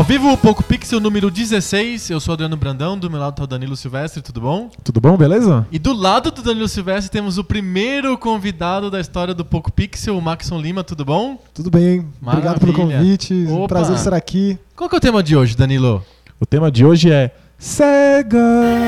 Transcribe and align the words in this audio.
Ao 0.00 0.04
vivo, 0.04 0.32
o 0.32 0.36
Poco 0.38 0.62
Pixel 0.64 0.98
número 0.98 1.30
16. 1.30 2.08
Eu 2.08 2.20
sou 2.20 2.32
Adriano 2.32 2.56
Brandão, 2.56 2.98
do 2.98 3.10
meu 3.10 3.20
lado 3.20 3.34
tá 3.34 3.44
o 3.44 3.46
Danilo 3.46 3.76
Silvestre, 3.76 4.22
tudo 4.22 4.40
bom? 4.40 4.70
Tudo 4.82 4.98
bom, 4.98 5.14
beleza? 5.14 5.66
E 5.70 5.78
do 5.78 5.92
lado 5.92 6.30
do 6.30 6.40
Danilo 6.40 6.68
Silvestre 6.68 7.10
temos 7.10 7.36
o 7.36 7.44
primeiro 7.44 8.16
convidado 8.16 8.90
da 8.90 8.98
história 8.98 9.34
do 9.34 9.44
Poco 9.44 9.70
Pixel, 9.70 10.16
o 10.16 10.22
Maxon 10.22 10.58
Lima, 10.58 10.82
tudo 10.82 11.04
bom? 11.04 11.38
Tudo 11.52 11.70
bem, 11.70 12.06
obrigado 12.22 12.58
pelo 12.58 12.72
Maravilha. 12.72 12.98
convite. 12.98 13.46
Opa. 13.50 13.68
Prazer 13.68 13.94
estar 13.94 14.14
aqui. 14.14 14.58
Qual 14.74 14.88
que 14.88 14.96
é 14.96 14.98
o 14.98 15.02
tema 15.02 15.22
de 15.22 15.36
hoje, 15.36 15.54
Danilo? 15.54 16.02
O 16.40 16.46
tema 16.46 16.70
de 16.70 16.82
hoje 16.82 17.12
é 17.12 17.34
Sega. 17.58 18.38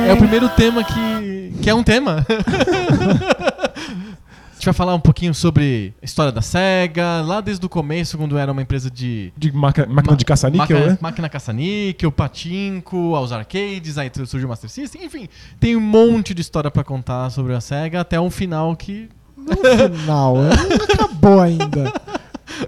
É 0.09 0.15
o 0.15 0.17
primeiro 0.17 0.49
tema 0.49 0.83
que, 0.83 1.53
que 1.61 1.69
é 1.69 1.75
um 1.75 1.83
tema. 1.83 2.25
A 4.63 4.65
gente 4.65 4.67
vai 4.67 4.75
falar 4.75 4.95
um 4.95 5.01
pouquinho 5.01 5.35
sobre 5.35 5.93
a 6.01 6.05
história 6.05 6.31
da 6.31 6.41
SEGA, 6.41 7.21
lá 7.27 7.41
desde 7.41 7.67
o 7.67 7.69
começo, 7.69 8.17
quando 8.17 8.39
era 8.39 8.53
uma 8.53 8.63
empresa 8.63 8.89
de 8.89 9.33
de 9.37 9.51
maca- 9.51 9.87
máquina 9.87 10.15
de 10.17 10.25
caça-níquel, 10.25 10.77
Máquina, 10.79 10.87
né? 10.93 10.99
máquina 11.01 11.29
caça-níquel, 11.29 12.13
patinco, 12.13 13.17
aos 13.17 13.33
arcades, 13.33 13.99
aí 13.99 14.09
surgiu 14.25 14.47
o 14.47 14.49
Master 14.51 14.71
System, 14.71 15.05
enfim, 15.05 15.29
tem 15.59 15.75
um 15.75 15.81
monte 15.81 16.33
de 16.33 16.43
história 16.43 16.71
pra 16.71 16.85
contar 16.85 17.29
sobre 17.31 17.55
a 17.57 17.61
SEGA 17.61 18.03
até 18.03 18.21
um 18.21 18.31
final 18.31 18.77
que 18.77 19.09
No 19.37 19.57
final, 19.99 20.37
é, 20.37 20.51
não 20.79 20.85
acabou 20.85 21.41
ainda. 21.41 21.93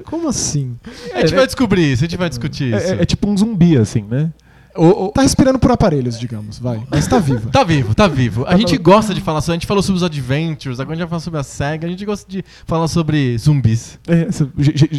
Como 0.04 0.26
assim? 0.28 0.76
a 1.14 1.20
gente 1.20 1.32
É, 1.34 1.36
vai 1.36 1.46
descobrir 1.46 1.92
isso, 1.92 2.02
a 2.02 2.08
gente 2.08 2.18
vai 2.18 2.28
discutir 2.28 2.74
isso. 2.74 2.86
É, 2.88 2.96
é- 2.96 3.02
é 3.02 3.04
tipo 3.04 3.28
um 3.28 3.36
zumbi, 3.38 3.76
assim, 3.76 4.02
né? 4.02 4.32
O- 4.76 5.06
o- 5.06 5.12
Tá 5.12 5.22
respirando 5.22 5.58
por 5.58 5.70
aparelhos, 5.70 6.18
digamos, 6.18 6.58
vai. 6.58 6.82
Mas 6.90 7.06
tá 7.06 7.18
viva. 7.18 7.48
Tá 7.50 7.62
vivo, 7.64 7.94
tá 7.94 8.06
vivo. 8.08 8.42
A 8.42 8.50
Tá 8.50 8.56
gente 8.56 8.76
gosta 8.78 9.14
de 9.14 9.20
falar 9.20 9.40
sobre. 9.40 9.52
A 9.52 9.58
gente 9.58 9.66
falou 9.66 9.82
sobre 9.82 9.96
os 9.98 10.02
Adventures, 10.02 10.80
agora 10.80 10.94
a 10.94 10.96
gente 10.96 11.04
vai 11.04 11.10
falar 11.10 11.20
sobre 11.20 11.40
a 11.40 11.42
SEGA, 11.42 11.86
a 11.86 11.90
gente 11.90 12.04
gosta 12.04 12.30
de 12.30 12.44
falar 12.66 12.88
sobre 12.88 13.36
zumbis. 13.38 13.98
É, 14.08 14.28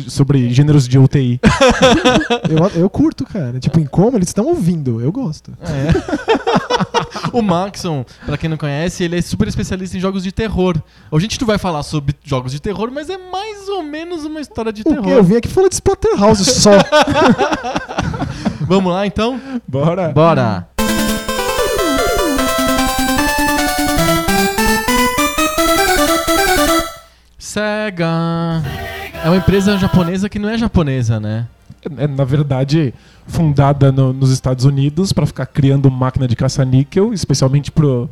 sobre 0.08 0.50
gêneros 0.54 0.88
de 0.88 0.98
UTI. 0.98 1.40
Eu, 2.76 2.82
eu 2.82 2.90
curto, 2.90 3.26
cara. 3.26 3.60
Tipo, 3.60 3.80
em 3.80 3.86
como 3.86 4.18
eles 4.18 4.30
estão 4.30 4.46
ouvindo, 4.46 5.02
eu 5.02 5.12
gosto. 5.12 5.52
É. 5.62 6.65
o 7.32 7.42
Maxon, 7.42 8.06
pra 8.26 8.38
quem 8.38 8.50
não 8.50 8.58
conhece, 8.58 9.04
ele 9.04 9.18
é 9.18 9.22
super 9.22 9.48
especialista 9.48 9.98
em 9.98 10.00
jogos 10.00 10.24
de 10.24 10.32
terror. 10.32 10.76
Hoje 11.12 11.26
a 11.26 11.30
gente 11.30 11.40
não 11.42 11.48
vai 11.48 11.58
falar 11.58 11.84
sobre 11.84 12.16
jogos 12.24 12.52
de 12.52 12.60
terror, 12.62 12.90
mas 12.92 13.10
é 13.10 13.18
mais 13.18 13.68
ou 13.70 13.84
menos 13.84 14.26
uma 14.26 14.40
história 14.40 14.72
de 14.72 14.82
O 14.82 14.86
quê? 14.86 14.92
Eu 14.92 15.04
terror. 15.04 15.24
vim 15.24 15.36
aqui 15.38 15.48
falar 15.48 15.68
de 15.70 15.76
Splatterhouse 15.76 16.46
só. 16.46 16.72
Vamos 18.62 18.92
lá 18.92 19.06
então? 19.06 19.40
Bora. 19.68 20.10
Bora! 20.10 20.68
Sega. 27.38 28.62
É 29.24 29.30
uma 29.30 29.38
empresa 29.38 29.78
japonesa 29.78 30.30
que 30.30 30.40
não 30.40 30.50
é 30.50 30.58
japonesa, 30.58 31.20
né? 31.20 31.48
É, 31.98 32.08
na 32.08 32.24
verdade, 32.24 32.94
fundada 33.28 33.92
no- 33.92 34.14
nos 34.14 34.32
Estados 34.32 34.66
Unidos 34.66 35.12
para 35.14 35.26
ficar 35.26 35.46
criando 35.46 35.90
máquina 35.92 36.28
de 36.28 36.36
caça-níquel, 36.36 37.14
especialmente 37.14 37.72
pro 37.72 38.10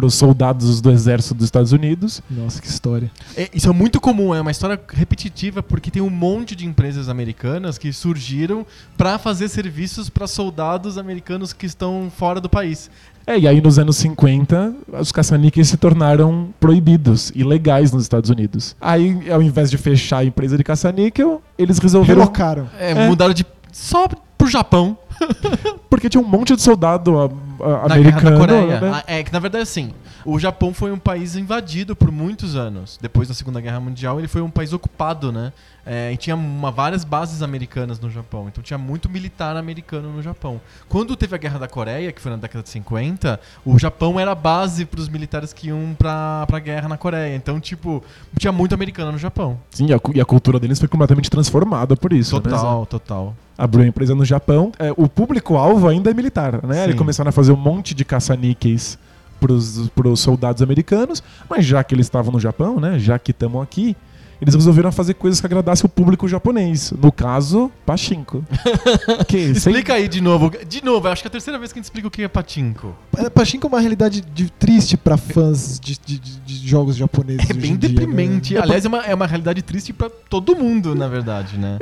os 0.00 0.14
soldados 0.14 0.80
do 0.80 0.92
exército 0.92 1.34
dos 1.34 1.46
Estados 1.46 1.72
Unidos. 1.72 2.22
Nossa, 2.30 2.62
que 2.62 2.68
história. 2.68 3.10
É, 3.36 3.50
Isso 3.52 3.68
é 3.68 3.72
muito 3.72 4.00
comum, 4.00 4.32
é 4.32 4.40
uma 4.40 4.52
história 4.52 4.80
repetitiva 4.92 5.60
porque 5.60 5.90
tem 5.90 6.00
um 6.00 6.08
monte 6.08 6.54
de 6.54 6.64
empresas 6.64 7.08
americanas 7.08 7.78
que 7.78 7.92
surgiram 7.92 8.64
para 8.96 9.18
fazer 9.18 9.48
serviços 9.48 10.08
para 10.08 10.28
soldados 10.28 10.96
americanos 10.98 11.52
que 11.52 11.66
estão 11.66 12.12
fora 12.16 12.40
do 12.40 12.48
país. 12.48 12.88
É, 13.28 13.38
e 13.38 13.46
aí 13.46 13.60
nos 13.60 13.78
anos 13.78 13.96
50, 13.98 14.72
os 15.00 15.12
caça-níqueis 15.12 15.68
se 15.68 15.76
tornaram 15.76 16.48
proibidos, 16.58 17.30
ilegais 17.34 17.92
nos 17.92 18.02
Estados 18.04 18.30
Unidos. 18.30 18.74
Aí, 18.80 19.30
ao 19.30 19.42
invés 19.42 19.70
de 19.70 19.76
fechar 19.76 20.18
a 20.18 20.24
empresa 20.24 20.56
de 20.56 20.64
caça-níquel, 20.64 21.42
eles 21.58 21.78
resolveram... 21.78 22.20
Relocaram. 22.20 22.68
É, 22.78 22.92
É. 22.92 23.06
Mudaram 23.06 23.34
de 23.34 23.44
só 23.72 24.08
pro 24.38 24.48
Japão 24.48 24.96
Porque 25.90 26.08
tinha 26.08 26.20
um 26.22 26.26
monte 26.26 26.54
de 26.54 26.62
soldado 26.62 27.18
a- 27.18 27.24
a- 27.24 27.88
na 27.88 27.94
americano. 27.96 28.22
Guerra 28.22 28.30
da 28.30 28.38
Coreia. 28.38 28.80
né? 28.80 28.90
Ah, 28.94 29.04
É 29.06 29.22
que 29.24 29.32
na 29.32 29.40
verdade 29.40 29.62
assim, 29.62 29.90
o 30.24 30.38
Japão 30.38 30.72
foi 30.72 30.92
um 30.92 30.98
país 30.98 31.34
invadido 31.34 31.96
por 31.96 32.12
muitos 32.12 32.54
anos. 32.54 32.96
Depois 33.02 33.26
da 33.26 33.34
Segunda 33.34 33.60
Guerra 33.60 33.80
Mundial, 33.80 34.18
ele 34.20 34.28
foi 34.28 34.40
um 34.42 34.50
país 34.50 34.72
ocupado, 34.72 35.32
né? 35.32 35.52
É, 35.90 36.12
e 36.12 36.16
tinha 36.18 36.36
uma- 36.36 36.70
várias 36.70 37.02
bases 37.02 37.40
americanas 37.42 37.98
no 37.98 38.10
Japão. 38.10 38.46
Então 38.46 38.62
tinha 38.62 38.76
muito 38.76 39.08
militar 39.08 39.56
americano 39.56 40.12
no 40.12 40.22
Japão. 40.22 40.60
Quando 40.88 41.16
teve 41.16 41.34
a 41.34 41.38
Guerra 41.38 41.58
da 41.58 41.66
Coreia, 41.66 42.12
que 42.12 42.20
foi 42.20 42.30
na 42.30 42.36
década 42.36 42.62
de 42.62 42.68
50, 42.68 43.40
o 43.64 43.78
Japão 43.78 44.20
era 44.20 44.32
a 44.32 44.34
base 44.34 44.84
para 44.84 45.00
os 45.00 45.08
militares 45.08 45.52
que 45.52 45.68
iam 45.68 45.96
pra, 45.98 46.44
pra 46.46 46.58
guerra 46.58 46.88
na 46.88 46.96
Coreia. 46.98 47.34
Então, 47.34 47.58
tipo, 47.58 48.02
tinha 48.38 48.52
muito 48.52 48.74
americano 48.74 49.12
no 49.12 49.18
Japão. 49.18 49.58
Sim, 49.70 49.92
a 49.92 49.98
cu- 49.98 50.12
e 50.14 50.20
a 50.20 50.24
cultura 50.24 50.60
deles 50.60 50.78
foi 50.78 50.88
completamente 50.88 51.30
transformada 51.30 51.96
por 51.96 52.12
isso. 52.12 52.36
né? 52.36 52.42
Total, 52.42 52.84
total. 52.86 53.36
Abriu 53.56 53.84
a 53.84 53.88
empresa 53.88 54.14
no 54.14 54.24
Japão. 54.24 54.70
É, 54.78 54.92
o 54.96 55.08
público-alvo 55.08 55.88
ainda 55.88 56.10
é 56.10 56.14
militar, 56.14 56.60
né? 56.66 56.74
Sim. 56.74 56.82
Eles 56.82 56.96
começaram 56.96 57.30
a 57.30 57.32
fazer 57.32 57.50
um 57.52 57.56
monte 57.56 57.94
de 57.94 58.04
caça-níqueis 58.04 58.98
pros, 59.40 59.88
pros 59.94 60.20
soldados 60.20 60.62
americanos, 60.62 61.22
mas 61.48 61.64
já 61.64 61.82
que 61.82 61.94
eles 61.94 62.06
estavam 62.06 62.32
no 62.32 62.40
Japão, 62.40 62.78
né? 62.78 62.98
Já 62.98 63.18
que 63.18 63.30
estamos 63.30 63.62
aqui, 63.62 63.96
eles 64.40 64.54
resolveram 64.54 64.92
fazer 64.92 65.14
coisas 65.14 65.40
que 65.40 65.46
agradassem 65.46 65.84
o 65.84 65.88
público 65.88 66.28
japonês. 66.28 66.92
No 67.00 67.10
caso, 67.10 67.70
pachinko. 67.84 68.44
que, 69.26 69.38
sem- 69.54 69.72
Explica 69.72 69.94
aí 69.94 70.06
de 70.08 70.20
novo. 70.20 70.50
De 70.68 70.84
novo, 70.84 71.06
eu 71.08 71.12
acho 71.12 71.22
que 71.22 71.28
é 71.28 71.30
a 71.30 71.32
terceira 71.32 71.58
vez 71.58 71.72
que 71.72 71.78
a 71.78 71.80
gente 71.80 71.86
explica 71.86 72.06
o 72.08 72.10
que 72.10 72.22
é 72.22 72.28
patinco. 72.28 72.94
É, 73.16 73.28
Pachinko 73.28 73.66
é 73.66 73.68
uma 73.68 73.80
realidade 73.80 74.20
de- 74.20 74.50
triste 74.50 74.96
pra 74.96 75.16
fãs 75.16 75.78
de, 75.80 75.98
de- 76.04 76.18
de- 76.20 76.68
jogos 76.68 76.96
japoneses. 76.96 77.48
É 77.48 77.52
hoje 77.52 77.60
bem 77.60 77.72
em 77.72 77.76
dia, 77.76 77.88
deprimente. 77.88 78.54
né? 78.54 78.60
Aliás, 78.60 78.84
é 78.84 78.88
uma, 78.88 78.98
é 79.06 79.14
uma 79.14 79.26
realidade 79.26 79.62
triste 79.62 79.92
pra 79.92 80.08
todo 80.10 80.54
mundo, 80.54 80.94
na 80.94 81.08
verdade, 81.08 81.56
né? 81.58 81.78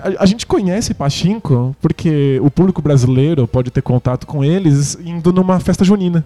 A, 0.00 0.22
a 0.22 0.26
gente 0.26 0.46
conhece 0.46 0.94
Pachinko 0.94 1.76
porque 1.80 2.40
o 2.42 2.50
público 2.50 2.80
brasileiro 2.80 3.46
pode 3.46 3.70
ter 3.70 3.82
contato 3.82 4.26
com 4.26 4.42
eles 4.44 4.96
indo 5.04 5.32
numa 5.32 5.60
festa 5.60 5.84
junina. 5.84 6.24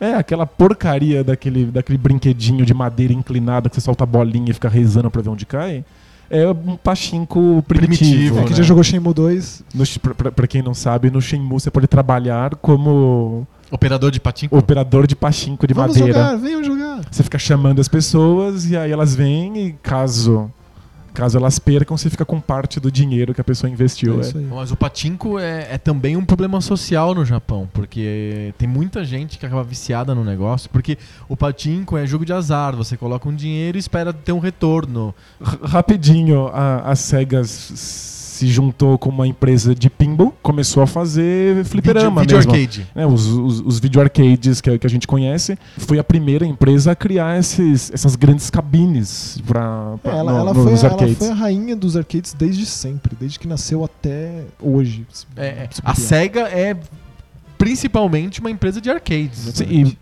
É, 0.00 0.14
aquela 0.14 0.46
porcaria 0.46 1.22
daquele, 1.22 1.66
daquele 1.66 1.98
brinquedinho 1.98 2.64
de 2.64 2.72
madeira 2.72 3.12
inclinada 3.12 3.68
que 3.68 3.74
você 3.76 3.80
solta 3.82 4.04
a 4.04 4.06
bolinha 4.06 4.50
e 4.50 4.54
fica 4.54 4.68
rezando 4.68 5.10
pra 5.10 5.20
ver 5.20 5.28
onde 5.28 5.44
cai. 5.44 5.84
É 6.30 6.48
um 6.48 6.76
Pachinko 6.76 7.62
primitivo. 7.66 8.06
Primitivo, 8.08 8.38
É, 8.38 8.44
que 8.44 8.50
né? 8.50 8.56
já 8.56 8.62
jogou 8.62 8.82
Shenmue 8.84 9.12
2. 9.12 9.64
No, 9.74 9.84
pra, 10.00 10.14
pra- 10.14 10.32
pra 10.32 10.46
quem 10.46 10.62
não 10.62 10.72
sabe, 10.72 11.10
no 11.10 11.20
Shenmue 11.20 11.60
você 11.60 11.70
pode 11.70 11.86
trabalhar 11.88 12.54
como 12.56 13.46
Operador 13.70 14.10
de 14.12 14.20
patinco. 14.20 14.56
operador 14.56 15.06
de 15.06 15.14
Pachinko 15.16 15.66
de 15.66 15.74
Vamos 15.74 15.96
madeira. 15.96 16.18
jogar, 16.18 16.36
venham 16.36 16.62
jogar. 16.64 17.00
Você 17.10 17.22
fica 17.24 17.38
chamando 17.38 17.80
as 17.80 17.88
pessoas 17.88 18.70
e 18.70 18.76
aí 18.76 18.90
elas 18.92 19.14
vêm 19.14 19.58
e 19.66 19.72
caso, 19.82 20.50
caso 21.20 21.36
elas 21.38 21.58
percam, 21.58 21.96
você 21.96 22.08
fica 22.08 22.24
com 22.24 22.40
parte 22.40 22.80
do 22.80 22.90
dinheiro 22.90 23.34
que 23.34 23.40
a 23.40 23.44
pessoa 23.44 23.70
investiu. 23.70 24.14
É 24.14 24.16
é. 24.18 24.20
isso 24.20 24.38
aí. 24.38 24.44
Mas 24.44 24.70
o 24.72 24.76
patinco 24.76 25.38
é, 25.38 25.68
é 25.72 25.78
também 25.78 26.16
um 26.16 26.24
problema 26.24 26.60
social 26.60 27.14
no 27.14 27.24
Japão, 27.24 27.68
porque 27.72 28.54
tem 28.56 28.66
muita 28.68 29.04
gente 29.04 29.38
que 29.38 29.44
acaba 29.46 29.62
viciada 29.62 30.14
no 30.14 30.24
negócio, 30.24 30.70
porque 30.70 30.96
o 31.28 31.36
patinco 31.36 31.96
é 31.98 32.06
jogo 32.06 32.24
de 32.24 32.32
azar, 32.32 32.74
você 32.74 32.96
coloca 32.96 33.28
um 33.28 33.34
dinheiro 33.34 33.76
e 33.76 33.80
espera 33.80 34.12
ter 34.12 34.32
um 34.32 34.38
retorno. 34.38 35.14
R- 35.40 35.58
Rapidinho, 35.62 36.48
a, 36.48 36.90
a 36.90 36.96
SEGA 36.96 37.40
s- 37.40 37.74
se 38.40 38.46
juntou 38.48 38.96
com 38.98 39.08
uma 39.10 39.26
empresa 39.26 39.74
de 39.74 39.90
pinball, 39.90 40.34
começou 40.42 40.82
a 40.82 40.86
fazer 40.86 41.64
fliperama 41.64 42.22
Vídeo, 42.22 42.38
vídeo 42.38 42.50
mesmo. 42.50 42.52
arcade. 42.52 42.86
né, 42.94 43.06
os, 43.06 43.26
os, 43.26 43.60
os 43.60 43.78
video 43.78 44.00
arcades 44.00 44.60
que, 44.60 44.70
a- 44.70 44.78
que 44.78 44.86
a 44.86 44.90
gente 44.90 45.06
conhece, 45.06 45.58
foi 45.78 45.98
a 45.98 46.04
primeira 46.04 46.46
empresa 46.46 46.92
a 46.92 46.94
criar 46.96 47.38
esses, 47.38 47.90
essas 47.92 48.16
grandes 48.16 48.48
cabines 48.50 49.38
pra, 49.46 49.94
É, 50.04 50.08
ela, 50.10 50.32
no- 50.32 50.38
ela 50.38 50.54
nos 50.54 50.62
foi, 50.64 50.72
ela 50.88 50.94
arcades. 50.94 51.18
foi 51.18 51.28
a 51.28 51.34
rainha 51.34 51.76
dos 51.76 51.96
arcades 51.96 52.32
desde 52.32 52.64
sempre, 52.66 53.16
desde 53.18 53.38
que 53.38 53.46
nasceu 53.46 53.84
até 53.84 54.44
hoje. 54.60 55.06
se- 55.12 55.26
É, 55.36 55.46
é, 55.46 55.68
se 55.70 55.80
a. 55.84 55.94
SEGA 55.94 56.40
é 56.48 56.76
principalmente 57.58 58.40
uma 58.40 58.50
empresa 58.50 58.80
de 58.80 58.90
arcades. 58.90 59.50
Sim, 59.54 59.64
e 59.68 59.98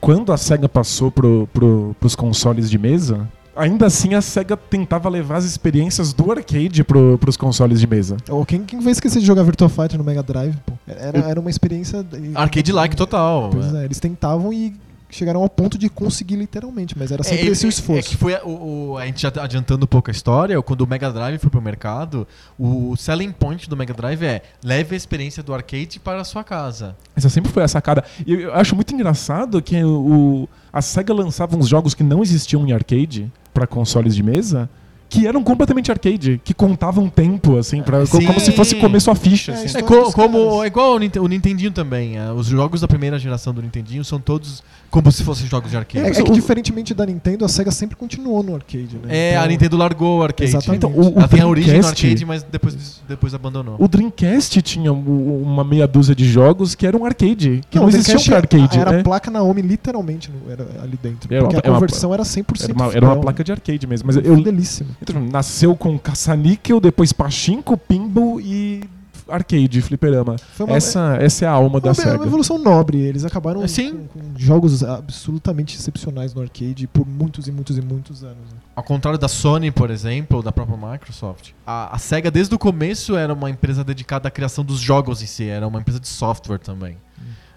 quando 0.00 0.32
a 0.32 0.36
SEGA 0.36 0.68
passou 0.68 1.10
pro, 1.10 1.48
pro, 1.52 1.94
pros 2.00 2.14
consoles 2.16 2.70
de 2.70 2.78
mesa, 2.78 3.28
ainda 3.58 3.86
assim 3.86 4.14
a 4.14 4.22
SEGA 4.22 4.56
tentava 4.56 5.08
levar 5.08 5.36
as 5.36 5.44
experiências 5.44 6.12
do 6.12 6.30
arcade 6.30 6.82
pro, 6.84 7.18
pros 7.18 7.36
consoles 7.36 7.80
de 7.80 7.86
mesa. 7.86 8.16
Quem, 8.46 8.64
quem 8.64 8.80
vai 8.80 8.92
esquecer 8.92 9.20
de 9.20 9.26
jogar 9.26 9.42
Virtua 9.42 9.68
Fighter 9.68 9.98
no 9.98 10.04
Mega 10.04 10.22
Drive? 10.22 10.54
Pô? 10.64 10.72
Era, 10.86 11.18
era 11.18 11.40
uma 11.40 11.50
experiência. 11.50 12.04
Arcade-like 12.34 12.96
total. 12.96 13.50
Pois 13.52 13.74
é. 13.74 13.82
é, 13.82 13.84
eles 13.84 13.98
tentavam 14.00 14.52
e 14.52 14.74
chegaram 15.10 15.40
ao 15.40 15.48
ponto 15.48 15.78
de 15.78 15.88
conseguir 15.88 16.36
literalmente, 16.36 16.94
mas 16.98 17.10
era 17.10 17.22
sempre 17.22 17.48
É, 17.48 17.50
esse 17.50 17.64
o 17.64 17.66
é- 17.66 17.70
esforço. 17.70 17.98
É 18.00 18.10
que 18.10 18.14
foi 18.16 18.34
a, 18.34 18.44
o, 18.44 18.90
o- 18.90 18.98
a 18.98 19.06
gente 19.06 19.22
já 19.22 19.30
tá 19.30 19.42
adiantando 19.42 19.84
um 19.84 19.88
pouco 19.88 20.10
a 20.10 20.12
história, 20.12 20.60
quando 20.60 20.82
o 20.82 20.86
Mega 20.86 21.10
Drive 21.10 21.38
foi 21.38 21.48
pro 21.48 21.62
mercado, 21.62 22.28
o 22.58 22.94
selling 22.94 23.32
point 23.32 23.70
do 23.70 23.74
Mega 23.76 23.94
Drive 23.94 24.22
é 24.22 24.42
leve 24.62 24.94
a 24.94 24.96
experiência 24.98 25.42
do 25.42 25.54
arcade 25.54 25.98
para 25.98 26.20
a 26.20 26.24
sua 26.24 26.44
casa. 26.44 26.94
Essa 27.16 27.30
sempre 27.30 27.50
foi 27.50 27.62
a 27.62 27.68
sacada. 27.68 28.04
E 28.26 28.34
eu 28.34 28.52
acho 28.52 28.74
muito 28.76 28.92
engraçado 28.94 29.62
que 29.62 29.82
o, 29.82 30.46
a 30.70 30.82
SEGA 30.82 31.14
lançava 31.14 31.56
uns 31.56 31.68
jogos 31.68 31.94
que 31.94 32.02
não 32.02 32.22
existiam 32.22 32.66
em 32.68 32.72
arcade 32.72 33.32
pra 33.58 33.66
consoles 33.66 34.14
de 34.14 34.22
mesa 34.22 34.70
que 35.10 35.26
eram 35.26 35.42
completamente 35.42 35.90
arcade, 35.90 36.38
que 36.44 36.52
contavam 36.52 37.08
tempo, 37.08 37.56
assim, 37.56 37.82
pra, 37.82 38.04
Sim. 38.04 38.26
como 38.26 38.38
se 38.38 38.52
fosse 38.52 38.76
começo 38.76 39.10
a 39.10 39.14
ficha. 39.14 39.52
É, 39.52 39.54
assim. 39.54 39.78
É, 39.78 39.82
co- 39.82 40.02
dos 40.02 40.14
como, 40.14 40.62
é 40.62 40.66
igual 40.66 40.94
o, 40.94 40.98
Nint- 40.98 41.16
o 41.16 41.26
Nintendinho 41.26 41.70
também. 41.72 42.18
é, 42.18 42.30
os 42.30 42.46
jogos 42.46 42.82
da 42.82 42.86
primeira 42.86 43.18
geração 43.18 43.54
do 43.54 43.62
Nintendinho 43.62 44.04
são 44.04 44.20
todos 44.20 44.62
como 44.90 45.12
se 45.12 45.22
fossem 45.22 45.46
jogos 45.46 45.70
de 45.70 45.76
É, 45.76 45.80
arcade. 45.80 46.06
é 46.06 46.22
que 46.22 46.30
o- 46.30 46.34
diferentemente 46.34 46.94
da 46.94 47.04
Nintendo, 47.06 47.44
a 47.44 47.48
SEGA 47.48 47.70
sempre 47.70 47.94
continuou 47.96 48.42
no 48.42 48.54
arcade, 48.54 48.98
né? 49.02 49.08
É, 49.08 49.30
Então, 49.32 49.44
a 49.44 49.46
Nintendo 49.48 49.76
largou 49.76 50.18
o 50.18 50.22
arcade. 50.22 50.50
Exatamente. 50.50 50.78
Então, 50.86 50.90
o, 50.90 51.14
o 51.14 51.18
Ela 51.18 51.28
tem 51.28 51.40
a 51.40 51.46
origem 51.46 51.74
no 51.74 51.80
Dreamcast- 51.80 52.06
arcade, 52.06 52.24
mas 52.24 52.42
depois, 52.42 53.00
depois 53.08 53.34
abandonou. 53.34 53.76
O 53.78 53.86
Dreamcast 53.88 54.60
tinha 54.62 54.92
uma 54.92 55.62
meia 55.64 55.86
dúzia 55.86 56.14
de 56.14 56.24
jogos 56.26 56.74
que 56.74 56.86
eram 56.86 57.04
arcade, 57.04 57.60
que 57.70 57.78
não, 57.78 57.86
o 57.86 57.88
existiam 57.88 58.20
pra 58.22 58.36
arcade. 58.38 58.78
Era 58.78 58.92
né? 58.92 59.02
placa 59.02 59.30
Naomi, 59.30 59.62
literalmente, 59.62 60.30
era 60.48 60.66
ali 60.82 60.98
dentro. 61.02 61.32
Era 61.32 61.42
uma- 61.44 61.48
porque 61.50 61.56
era 61.58 61.68
a 61.68 61.70
uma- 61.72 61.76
conversão 61.80 62.14
era 62.14 62.24
100% 62.24 62.64
Era 62.64 62.72
uma, 62.74 62.92
era 62.92 63.06
uma 63.06 63.16
placa 63.16 63.44
de 63.44 63.52
arcade 63.52 63.86
mesmo. 63.86 64.06
Mas 64.06 64.16
eu, 64.16 64.36
Fidelíssimo. 64.36 64.90
então, 65.02 65.20
nasceu 65.20 65.76
com 65.76 65.98
caça-níquel, 65.98 66.80
depois 66.80 67.12
pachinko, 67.12 67.76
pinball 67.76 68.40
e 68.40 68.82
arcade, 69.28 69.80
fliperama. 69.82 70.36
Uma, 70.58 70.76
Essa, 70.76 71.16
essa 71.20 71.44
é 71.44 71.48
a 71.48 71.52
alma 71.52 71.80
da 71.80 71.88
uma, 71.88 71.94
SEGA. 71.94 72.16
uma 72.16 72.26
evolução 72.26 72.58
nobre. 72.58 72.98
Eles 72.98 73.24
acabaram 73.24 73.66
Sim. 73.68 74.06
com, 74.12 74.20
com 74.20 74.38
jogos 74.38 74.82
absolutamente 74.82 75.76
excepcionais 75.76 76.34
no 76.34 76.42
arcade 76.42 76.86
por 76.86 77.06
muitos 77.06 77.46
e 77.46 77.52
muitos 77.52 77.76
e 77.78 77.80
muitos 77.82 78.24
anos. 78.24 78.52
né? 78.52 78.58
Ao 78.74 78.82
contrário 78.82 79.18
da 79.18 79.28
Sony, 79.28 79.70
por 79.70 79.90
exemplo, 79.90 80.38
ou 80.38 80.42
da 80.42 80.52
própria 80.52 80.76
Microsoft, 80.76 81.50
a, 81.66 81.94
a 81.94 81.98
SEGA 81.98 82.30
desde 82.30 82.54
o 82.54 82.58
começo 82.58 83.16
era 83.16 83.32
uma 83.32 83.50
empresa 83.50 83.82
dedicada 83.84 84.28
à 84.28 84.30
criação 84.30 84.64
dos 84.64 84.78
jogos 84.80 85.22
em 85.22 85.26
si, 85.26 85.44
era 85.48 85.66
uma 85.66 85.80
empresa 85.80 86.00
de 86.00 86.08
software 86.08 86.58
também. 86.58 86.96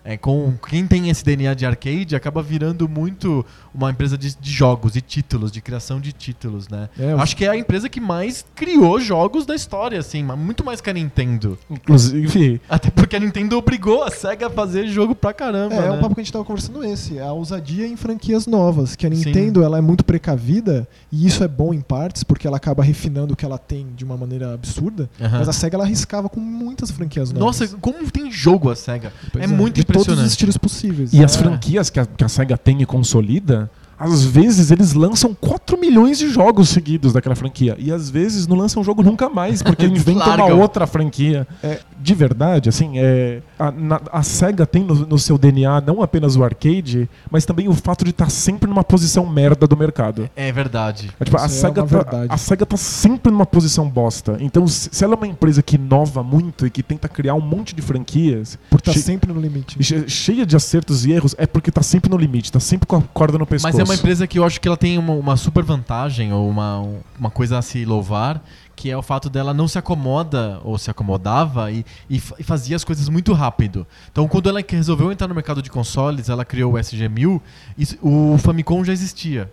É, 0.03 0.17
com 0.17 0.53
quem 0.67 0.87
tem 0.87 1.09
esse 1.09 1.23
DNA 1.23 1.53
de 1.53 1.65
arcade 1.65 2.15
acaba 2.15 2.41
virando 2.41 2.89
muito 2.89 3.45
uma 3.73 3.91
empresa 3.91 4.17
de, 4.17 4.35
de 4.35 4.51
jogos, 4.51 4.93
de 4.93 5.01
títulos, 5.01 5.51
de 5.51 5.61
criação 5.61 5.99
de 5.99 6.11
títulos, 6.11 6.67
né? 6.67 6.89
É, 6.99 7.13
Acho 7.13 7.37
que 7.37 7.45
é 7.45 7.49
a 7.49 7.55
empresa 7.55 7.87
que 7.87 7.99
mais 7.99 8.43
criou 8.55 8.99
jogos 8.99 9.45
da 9.45 9.55
história, 9.55 9.99
assim, 9.99 10.23
mas 10.23 10.37
muito 10.37 10.65
mais 10.65 10.81
que 10.81 10.89
a 10.89 10.93
Nintendo. 10.93 11.57
Inclusive, 11.69 12.59
Até 12.69 12.89
porque 12.89 13.15
a 13.15 13.19
Nintendo 13.19 13.57
obrigou 13.57 14.03
a 14.03 14.09
SEGA 14.09 14.47
a 14.47 14.49
fazer 14.49 14.87
jogo 14.87 15.13
pra 15.13 15.33
caramba. 15.33 15.75
É, 15.75 15.77
é 15.77 15.81
né? 15.81 15.91
um 15.91 15.99
papo 15.99 16.15
que 16.15 16.21
a 16.21 16.23
gente 16.23 16.33
tava 16.33 16.45
conversando 16.45 16.83
esse, 16.83 17.19
a 17.19 17.31
ousadia 17.31 17.87
em 17.87 17.95
franquias 17.95 18.47
novas, 18.47 18.95
que 18.95 19.05
a 19.05 19.11
Sim. 19.11 19.25
Nintendo 19.25 19.63
ela 19.63 19.77
é 19.77 19.81
muito 19.81 20.03
precavida 20.03 20.87
e 21.11 21.27
isso 21.27 21.43
é 21.43 21.47
bom 21.47 21.73
em 21.73 21.81
partes 21.81 22.23
porque 22.23 22.47
ela 22.47 22.57
acaba 22.57 22.83
refinando 22.83 23.33
o 23.33 23.35
que 23.35 23.45
ela 23.45 23.57
tem 23.57 23.87
de 23.95 24.03
uma 24.03 24.17
maneira 24.17 24.53
absurda, 24.53 25.09
mas 25.19 25.47
a 25.47 25.53
Sega 25.53 25.77
ela 25.77 25.83
arriscava 25.83 26.27
com 26.27 26.39
muitas 26.39 26.89
franquias 26.91 27.31
novas. 27.31 27.59
Nossa, 27.59 27.77
como 27.77 28.09
tem 28.09 28.31
jogo 28.31 28.69
a 28.69 28.75
SEGA? 28.75 29.13
Pois 29.31 29.43
é 29.43 29.47
muito 29.47 29.79
todos 29.91 30.19
os 30.19 30.25
estilos 30.31 30.57
possíveis. 30.57 31.13
E 31.13 31.23
as 31.23 31.35
É. 31.35 31.39
franquias 31.39 31.89
que 31.89 31.99
a, 31.99 32.05
que 32.05 32.23
a 32.23 32.29
SEGA 32.29 32.57
tem 32.57 32.81
e 32.81 32.85
consolida, 32.85 33.69
às 34.01 34.23
vezes 34.23 34.71
eles 34.71 34.93
lançam 34.93 35.33
4 35.33 35.77
milhões 35.79 36.17
de 36.17 36.29
jogos 36.29 36.69
seguidos 36.69 37.13
daquela 37.13 37.35
franquia. 37.35 37.75
E 37.77 37.91
às 37.91 38.09
vezes 38.09 38.47
não 38.47 38.57
lançam 38.57 38.83
jogo 38.83 39.03
nunca 39.03 39.29
mais, 39.29 39.61
porque 39.61 39.85
inventam 39.99 40.23
uma 40.35 40.45
outra 40.55 40.87
franquia. 40.87 41.47
É. 41.61 41.79
De 41.99 42.15
verdade, 42.15 42.67
assim, 42.67 42.93
é, 42.97 43.41
a, 43.59 43.69
na- 43.71 44.01
a 44.11 44.23
SEGA 44.23 44.65
tem 44.65 44.83
no, 44.83 44.95
no 45.05 45.19
seu 45.19 45.37
DNA 45.37 45.81
não 45.81 46.01
apenas 46.01 46.35
o 46.35 46.43
arcade, 46.43 47.07
mas 47.29 47.45
também 47.45 47.67
o 47.69 47.73
fato 47.75 48.03
de 48.03 48.09
estar 48.09 48.29
sempre 48.31 48.67
numa 48.67 48.83
posição 48.83 49.23
merda 49.27 49.67
do 49.67 49.77
mercado. 49.77 50.27
É 50.35 50.51
verdade. 50.51 51.11
É, 51.19 51.25
tipo, 51.25 51.37
a, 51.39 51.45
é 51.45 51.47
SEGA 51.47 51.81
uma 51.83 51.87
tá, 51.87 51.95
verdade. 51.97 52.27
a 52.29 52.37
SEGA 52.37 52.65
tá 52.65 52.75
sempre 52.77 53.31
numa 53.31 53.45
posição 53.45 53.87
bosta. 53.87 54.35
Então, 54.39 54.67
se, 54.67 54.89
se 54.91 55.03
ela 55.03 55.13
é 55.13 55.17
uma 55.17 55.27
empresa 55.27 55.61
que 55.61 55.75
inova 55.75 56.23
muito 56.23 56.65
e 56.65 56.71
que 56.71 56.81
tenta 56.81 57.07
criar 57.07 57.35
um 57.35 57.41
monte 57.41 57.75
de 57.75 57.83
franquias, 57.83 58.57
por 58.67 58.79
estar 58.79 58.93
che- 58.93 58.99
sempre 58.99 59.31
no 59.31 59.39
limite. 59.39 59.77
che- 59.83 60.09
cheia 60.09 60.43
de 60.43 60.55
acertos 60.55 61.05
e 61.05 61.11
erros, 61.11 61.35
é 61.37 61.45
porque 61.45 61.69
tá 61.71 61.83
sempre 61.83 62.09
no 62.09 62.17
limite, 62.17 62.51
tá 62.51 62.59
sempre 62.59 62.87
com 62.87 62.95
a 62.95 63.01
corda 63.13 63.37
no 63.37 63.45
pescoço. 63.45 63.77
É 63.91 63.93
uma 63.95 63.99
empresa 63.99 64.25
que 64.25 64.39
eu 64.39 64.45
acho 64.45 64.59
que 64.61 64.67
ela 64.67 64.77
tem 64.77 64.97
uma, 64.97 65.13
uma 65.13 65.35
super 65.37 65.63
vantagem, 65.63 66.31
ou 66.31 66.49
uma, 66.49 66.87
uma 67.19 67.29
coisa 67.29 67.57
a 67.57 67.61
se 67.61 67.83
louvar, 67.83 68.41
que 68.75 68.89
é 68.89 68.95
o 68.97 69.01
fato 69.01 69.29
dela 69.29 69.53
não 69.53 69.67
se 69.67 69.77
acomoda, 69.77 70.59
ou 70.63 70.77
se 70.77 70.89
acomodava, 70.89 71.71
e, 71.71 71.85
e, 72.09 72.19
fa- 72.19 72.35
fazia 72.41 72.75
as 72.75 72.83
coisas 72.85 73.09
muito 73.09 73.33
rápido. 73.33 73.85
Então, 74.11 74.27
quando 74.27 74.47
ela 74.49 74.61
resolveu 74.67 75.11
entrar 75.11 75.27
no 75.27 75.35
mercado 75.35 75.61
de 75.61 75.69
consoles, 75.69 76.29
ela 76.29 76.45
criou 76.45 76.73
o 76.73 76.77
SG-1000, 76.77 77.41
isso- 77.77 77.97
o 78.01 78.37
Famicom 78.37 78.83
já 78.83 78.93
existia. 78.93 79.51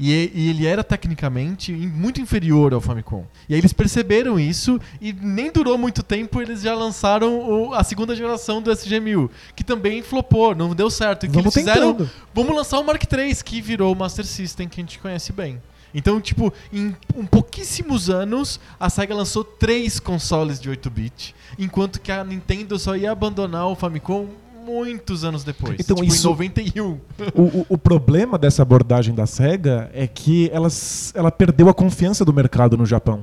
E, 0.00 0.30
e- 0.34 0.48
ele 0.48 0.66
era 0.66 0.82
tecnicamente 0.82 1.72
muito 1.72 2.20
inferior 2.22 2.72
ao 2.72 2.80
Famicom. 2.80 3.26
E 3.48 3.52
aí 3.54 3.60
eles 3.60 3.72
perceberam 3.74 4.40
isso 4.40 4.80
e 5.00 5.12
nem 5.12 5.52
durou 5.52 5.76
muito 5.76 6.02
tempo, 6.02 6.40
eles 6.40 6.62
já 6.62 6.74
lançaram 6.74 7.38
o- 7.68 7.74
a 7.74 7.84
segunda 7.84 8.16
geração 8.16 8.62
do 8.62 8.70
SG-1000, 8.72 9.28
que 9.54 9.62
também 9.62 10.02
flopou, 10.02 10.54
não 10.54 10.74
deu 10.74 10.88
certo. 10.90 11.26
E 11.26 11.28
que 11.28 11.34
Vamos 11.34 11.54
eles 11.54 11.68
fizeram 11.68 11.92
tentando. 11.92 12.10
Vamos 12.34 12.56
lançar 12.56 12.78
o 12.78 12.84
Mark 12.84 13.02
III, 13.12 13.36
que 13.44 13.60
virou 13.60 13.92
o 13.92 13.96
Master 13.96 14.24
System 14.24 14.66
que 14.68 14.80
a 14.80 14.82
gente 14.82 14.98
conhece 14.98 15.32
bem. 15.32 15.60
Então, 15.92 16.20
tipo, 16.20 16.52
em 16.72 16.94
um 17.16 17.26
pouquíssimos 17.26 18.08
anos, 18.08 18.60
a 18.78 18.88
SEGA 18.88 19.12
lançou 19.14 19.42
três 19.42 19.98
consoles 19.98 20.60
de 20.60 20.70
8-bit, 20.70 21.34
enquanto 21.58 22.00
que 22.00 22.12
a 22.12 22.22
Nintendo 22.24 22.78
só 22.78 22.94
ia 22.96 23.10
abandonar 23.10 23.66
o 23.66 23.74
Famicom 23.74 24.28
muitos 24.64 25.24
anos 25.24 25.42
depois. 25.44 25.76
Então, 25.78 25.96
tipo, 25.96 26.08
isso- 26.08 26.26
em 26.26 26.30
91. 26.30 26.98
O, 27.34 27.42
o- 27.42 27.66
o 27.70 27.78
problema 27.78 28.36
dessa 28.38 28.62
abordagem 28.62 29.14
da 29.14 29.26
SEGA 29.26 29.90
é 29.92 30.06
que 30.06 30.48
ela, 30.52 30.68
ela 31.14 31.30
perdeu 31.30 31.68
a 31.68 31.74
confiança 31.74 32.24
do 32.24 32.32
mercado 32.32 32.76
no 32.76 32.84
Japão. 32.86 33.22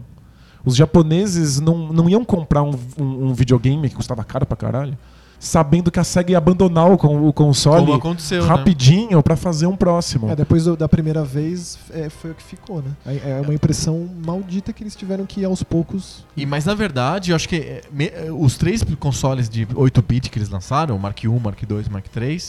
Os 0.66 0.76
japoneses 0.76 1.60
não, 1.60 1.94
não 1.94 2.10
iam 2.10 2.26
comprar 2.26 2.62
um, 2.64 2.72
um- 3.00 3.28
um 3.30 3.34
videogame 3.34 3.90
que 3.90 3.96
custava 3.96 4.24
caro 4.24 4.46
pra 4.46 4.58
caralho, 4.58 4.98
sabendo 5.40 5.92
que 5.92 6.00
a 6.00 6.04
SEGA 6.04 6.32
ia 6.32 6.38
abandonar 6.38 6.90
o, 6.90 7.28
o 7.28 7.32
console 7.34 7.82
Como 7.86 7.94
aconteceu, 7.94 8.42
né? 8.42 8.48
rapidinho 8.50 9.22
pra 9.22 9.36
fazer 9.36 9.68
um 9.68 9.76
próximo. 9.76 10.30
É, 10.30 10.36
depois 10.36 10.64
do- 10.66 10.76
da 10.76 10.90
primeira 10.90 11.24
vez 11.24 11.78
é, 11.92 12.10
foi 12.10 12.32
o 12.32 12.34
que 12.36 12.44
ficou, 12.44 12.82
né? 12.82 12.92
É, 13.06 13.38
é 13.38 13.42
uma 13.42 13.54
impressão 13.54 14.10
maldita 14.26 14.74
que 14.74 14.84
eles 14.84 14.96
tiveram 14.96 15.26
que 15.26 15.42
ir 15.42 15.46
aos 15.46 15.62
poucos. 15.62 16.26
E, 16.36 16.46
mas 16.46 16.66
na 16.66 16.74
verdade, 16.74 17.32
eu 17.32 17.36
acho 17.36 17.48
que 17.48 17.56
é, 17.58 17.82
me- 17.92 18.08
é, 18.08 18.32
os 18.32 18.58
três 18.58 18.84
consoles 19.00 19.48
de 19.50 19.66
8-bit 19.68 20.30
que 20.30 20.40
eles 20.40 20.50
lançaram, 20.50 20.96
o 20.96 21.00
Mark 21.00 21.24
I, 21.24 21.28
Mark 21.28 21.62
II 21.62 21.84
Mark 21.92 22.06
III, 22.16 22.42